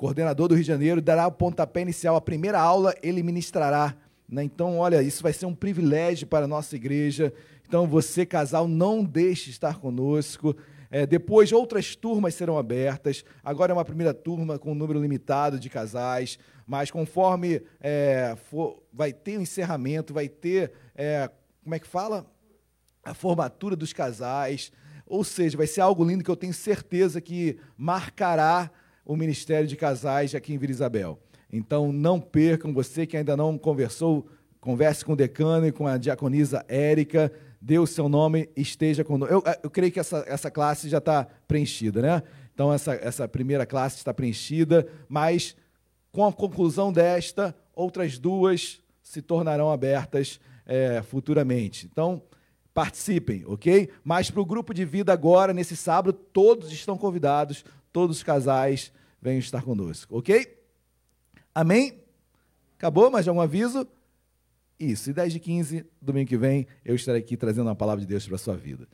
coordenador 0.00 0.48
do 0.48 0.54
Rio 0.54 0.64
de 0.64 0.68
Janeiro, 0.68 1.02
dará 1.02 1.26
o 1.26 1.32
pontapé 1.32 1.82
inicial. 1.82 2.16
A 2.16 2.22
primeira 2.22 2.58
aula 2.58 2.94
ele 3.02 3.22
ministrará. 3.22 3.94
Né? 4.26 4.42
Então, 4.42 4.78
olha, 4.78 5.02
isso 5.02 5.22
vai 5.22 5.30
ser 5.30 5.44
um 5.44 5.54
privilégio 5.54 6.26
para 6.26 6.46
a 6.46 6.48
nossa 6.48 6.74
igreja. 6.74 7.30
Então, 7.68 7.86
você, 7.86 8.24
casal, 8.24 8.66
não 8.66 9.04
deixe 9.04 9.44
de 9.44 9.50
estar 9.50 9.78
conosco. 9.78 10.56
É, 10.90 11.04
depois, 11.04 11.52
outras 11.52 11.94
turmas 11.94 12.34
serão 12.34 12.56
abertas. 12.56 13.26
Agora 13.44 13.72
é 13.72 13.74
uma 13.74 13.84
primeira 13.84 14.14
turma 14.14 14.58
com 14.58 14.72
um 14.72 14.74
número 14.74 14.98
limitado 15.02 15.60
de 15.60 15.68
casais, 15.68 16.38
mas 16.66 16.90
conforme 16.90 17.60
é, 17.78 18.34
for, 18.48 18.82
vai 18.90 19.12
ter 19.12 19.36
o 19.36 19.42
encerramento, 19.42 20.14
vai 20.14 20.30
ter, 20.30 20.72
é, 20.94 21.30
como 21.62 21.74
é 21.74 21.78
que 21.78 21.86
fala? 21.86 22.24
A 23.04 23.12
formatura 23.12 23.76
dos 23.76 23.92
casais. 23.92 24.72
Ou 25.06 25.24
seja, 25.24 25.58
vai 25.58 25.66
ser 25.66 25.82
algo 25.82 26.02
lindo 26.02 26.24
que 26.24 26.30
eu 26.30 26.36
tenho 26.36 26.54
certeza 26.54 27.20
que 27.20 27.58
marcará 27.76 28.70
o 29.10 29.16
Ministério 29.16 29.66
de 29.66 29.74
Casais 29.74 30.36
aqui 30.36 30.54
em 30.54 30.56
Vila 30.56 30.70
Isabel. 30.70 31.18
Então, 31.52 31.90
não 31.92 32.20
percam, 32.20 32.72
você 32.72 33.04
que 33.04 33.16
ainda 33.16 33.36
não 33.36 33.58
conversou, 33.58 34.28
converse 34.60 35.04
com 35.04 35.14
o 35.14 35.16
decano 35.16 35.66
e 35.66 35.72
com 35.72 35.84
a 35.84 35.96
diaconisa 35.96 36.64
Érica, 36.68 37.32
dê 37.60 37.76
o 37.76 37.88
seu 37.88 38.08
nome, 38.08 38.48
esteja 38.56 39.02
conosco. 39.02 39.34
Eu, 39.34 39.42
eu 39.64 39.68
creio 39.68 39.90
que 39.90 39.98
essa, 39.98 40.24
essa 40.28 40.48
classe 40.48 40.88
já 40.88 40.98
está 40.98 41.26
preenchida, 41.48 42.00
né? 42.00 42.22
Então, 42.54 42.72
essa, 42.72 42.94
essa 42.94 43.26
primeira 43.26 43.66
classe 43.66 43.96
está 43.96 44.14
preenchida, 44.14 44.86
mas 45.08 45.56
com 46.12 46.24
a 46.24 46.32
conclusão 46.32 46.92
desta, 46.92 47.52
outras 47.74 48.16
duas 48.16 48.80
se 49.02 49.20
tornarão 49.20 49.72
abertas 49.72 50.38
é, 50.64 51.02
futuramente. 51.02 51.88
Então, 51.90 52.22
participem, 52.72 53.42
ok? 53.44 53.90
Mas 54.04 54.30
para 54.30 54.40
o 54.40 54.46
grupo 54.46 54.72
de 54.72 54.84
vida 54.84 55.12
agora, 55.12 55.52
nesse 55.52 55.74
sábado, 55.74 56.12
todos 56.12 56.70
estão 56.70 56.96
convidados, 56.96 57.64
todos 57.92 58.18
os 58.18 58.22
casais 58.22 58.92
venham 59.20 59.38
estar 59.38 59.62
conosco, 59.62 60.18
ok? 60.18 60.58
Amém? 61.54 62.02
Acabou? 62.76 63.10
Mais 63.10 63.28
algum 63.28 63.40
aviso? 63.40 63.86
Isso, 64.78 65.10
e 65.10 65.12
10 65.12 65.34
de 65.34 65.40
15, 65.40 65.86
domingo 66.00 66.28
que 66.28 66.38
vem, 66.38 66.66
eu 66.82 66.94
estarei 66.94 67.20
aqui 67.20 67.36
trazendo 67.36 67.66
uma 67.66 67.74
palavra 67.74 68.00
de 68.00 68.06
Deus 68.06 68.26
para 68.26 68.36
a 68.36 68.38
sua 68.38 68.56
vida. 68.56 68.88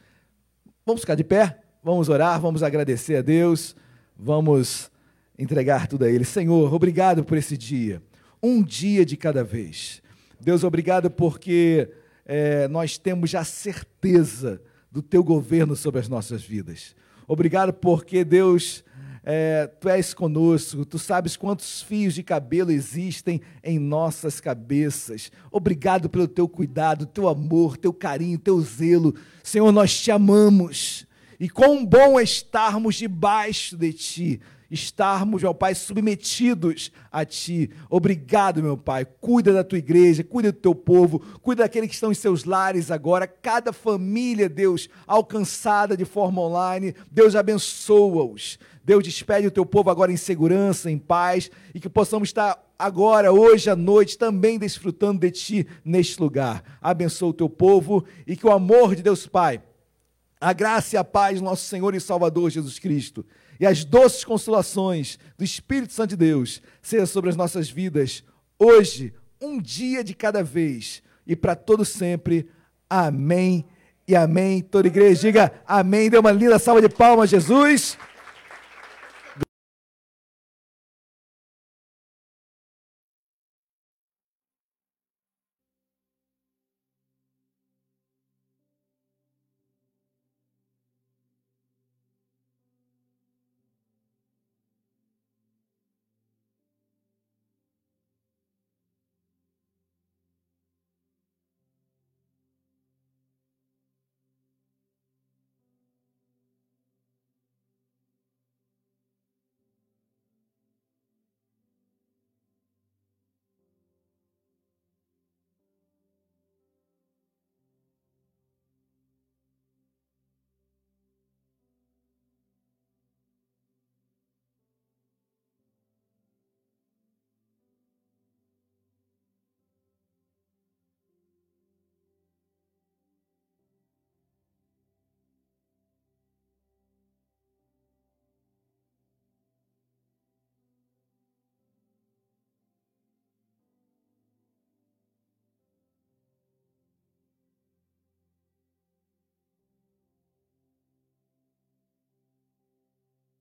Vamos 0.85 1.03
ficar 1.03 1.15
de 1.15 1.23
pé, 1.23 1.63
vamos 1.83 2.09
orar, 2.09 2.41
vamos 2.41 2.63
agradecer 2.65 3.17
a 3.17 3.23
Deus, 3.23 3.77
vamos 4.17 4.91
entregar 5.39 5.87
tudo 5.87 6.05
a 6.05 6.11
Ele. 6.11 6.25
Senhor, 6.25 6.75
obrigado 6.75 7.25
por 7.25 7.39
esse 7.39 7.57
dia, 7.57 8.03
um 8.43 8.63
dia 8.63 9.07
de 9.07 9.17
cada 9.17 9.45
vez. 9.45 10.03
Deus, 10.41 10.65
obrigado 10.65 11.09
porque 11.09 11.89
é, 12.25 12.67
nós 12.67 12.99
temos 12.99 13.31
já 13.31 13.45
certeza 13.45 14.61
do 14.91 15.01
Teu 15.03 15.23
governo 15.23 15.77
sobre 15.77 16.01
as 16.01 16.09
nossas 16.09 16.43
vidas. 16.43 16.97
Obrigado 17.29 17.73
porque, 17.73 18.25
Deus, 18.25 18.85
é, 19.29 19.67
tu 19.67 19.89
és 19.89 20.15
conosco, 20.15 20.85
tu 20.85 21.01
sabes 21.01 21.37
quantos 21.37 21.83
fios 21.83 22.15
de 22.15 22.23
cabelo 22.23 22.71
existem 22.71 23.41
em 23.61 23.77
nossas 23.77 24.39
cabeças. 24.39 25.33
Obrigado 25.51 26.09
pelo 26.09 26.29
teu 26.29 26.49
cuidado, 26.49 27.07
teu 27.07 27.29
amor, 27.29 27.77
teu 27.77 27.93
carinho, 27.93 28.39
teu 28.39 28.61
zelo. 28.61 29.13
Senhor, 29.43 29.73
nós 29.73 30.01
te 30.01 30.13
amamos. 30.13 31.09
E 31.41 31.51
quão 31.51 31.85
bom 31.85 32.21
é 32.21 32.23
estarmos 32.23 32.95
debaixo 32.95 33.77
de 33.77 33.93
ti 33.93 34.41
estarmos, 34.71 35.43
meu 35.43 35.55
Pai, 35.55 35.75
submetidos 35.75 36.91
a 37.11 37.25
Ti. 37.25 37.71
Obrigado, 37.89 38.63
meu 38.63 38.77
Pai. 38.77 39.05
Cuida 39.05 39.53
da 39.53 39.63
tua 39.63 39.79
igreja, 39.79 40.25
cuida 40.25 40.53
do 40.53 40.59
teu 40.59 40.75
povo, 40.75 41.21
cuida 41.41 41.63
daqueles 41.63 41.89
que 41.89 41.95
estão 41.95 42.11
em 42.11 42.15
seus 42.15 42.45
lares 42.45 42.91
agora, 42.91 43.27
cada 43.27 43.73
família, 43.73 44.49
Deus, 44.49 44.89
alcançada 45.07 45.97
de 45.97 46.05
forma 46.05 46.41
online. 46.43 46.95
Deus 47.11 47.35
abençoa-os. 47.35 48.59
Deus 48.87 49.03
despede 49.03 49.49
o 49.49 49.51
teu 49.51 49.67
povo 49.67 49.91
agora 49.91 50.13
em 50.13 50.17
segurança, 50.17 50.89
em 50.89 50.97
paz, 50.97 51.51
e 51.75 51.81
que 51.81 51.89
possamos 51.89 52.29
estar 52.29 52.57
agora, 52.79 53.33
hoje 53.33 53.69
à 53.69 53.75
noite, 53.75 54.17
também 54.17 54.61
desfrutando 54.61 55.19
de 55.19 55.33
Ti 55.33 55.67
neste 55.85 56.21
lugar. 56.21 56.63
Abençoa 56.81 57.31
o 57.31 57.35
teu 57.35 57.51
povo 57.51 58.05
e 58.25 58.37
que 58.37 58.47
o 58.47 58.53
amor 58.53 58.95
de 58.95 59.03
Deus 59.03 59.27
Pai, 59.27 59.61
a 60.41 60.53
graça 60.53 60.95
e 60.95 60.99
a 60.99 61.03
paz 61.03 61.41
do 61.41 61.45
nosso 61.45 61.65
Senhor 61.65 61.97
e 61.97 62.01
Salvador 62.01 62.49
Jesus 62.49 62.79
Cristo 62.79 63.27
e 63.59 63.67
as 63.67 63.85
doces 63.85 64.25
consolações 64.25 65.19
do 65.37 65.43
Espírito 65.43 65.93
Santo 65.93 66.11
de 66.11 66.17
Deus 66.19 66.63
seja 66.81 67.07
sobre 67.07 67.29
as 67.31 67.35
nossas 67.35 67.69
vidas 67.69 68.23
hoje, 68.57 69.13
um 69.43 69.61
dia 69.61 70.05
de 70.05 70.15
cada 70.15 70.45
vez 70.45 71.03
e 71.27 71.35
para 71.35 71.57
todo 71.57 71.85
sempre. 71.85 72.49
Amém 72.89 73.67
e 74.07 74.15
amém. 74.15 74.63
Toda 74.63 74.87
igreja 74.87 75.23
diga 75.23 75.53
amém. 75.67 76.09
Dê 76.09 76.19
uma 76.19 76.31
linda 76.31 76.57
salva 76.57 76.81
de 76.81 76.89
palmas, 76.89 77.31
Jesus. 77.31 77.99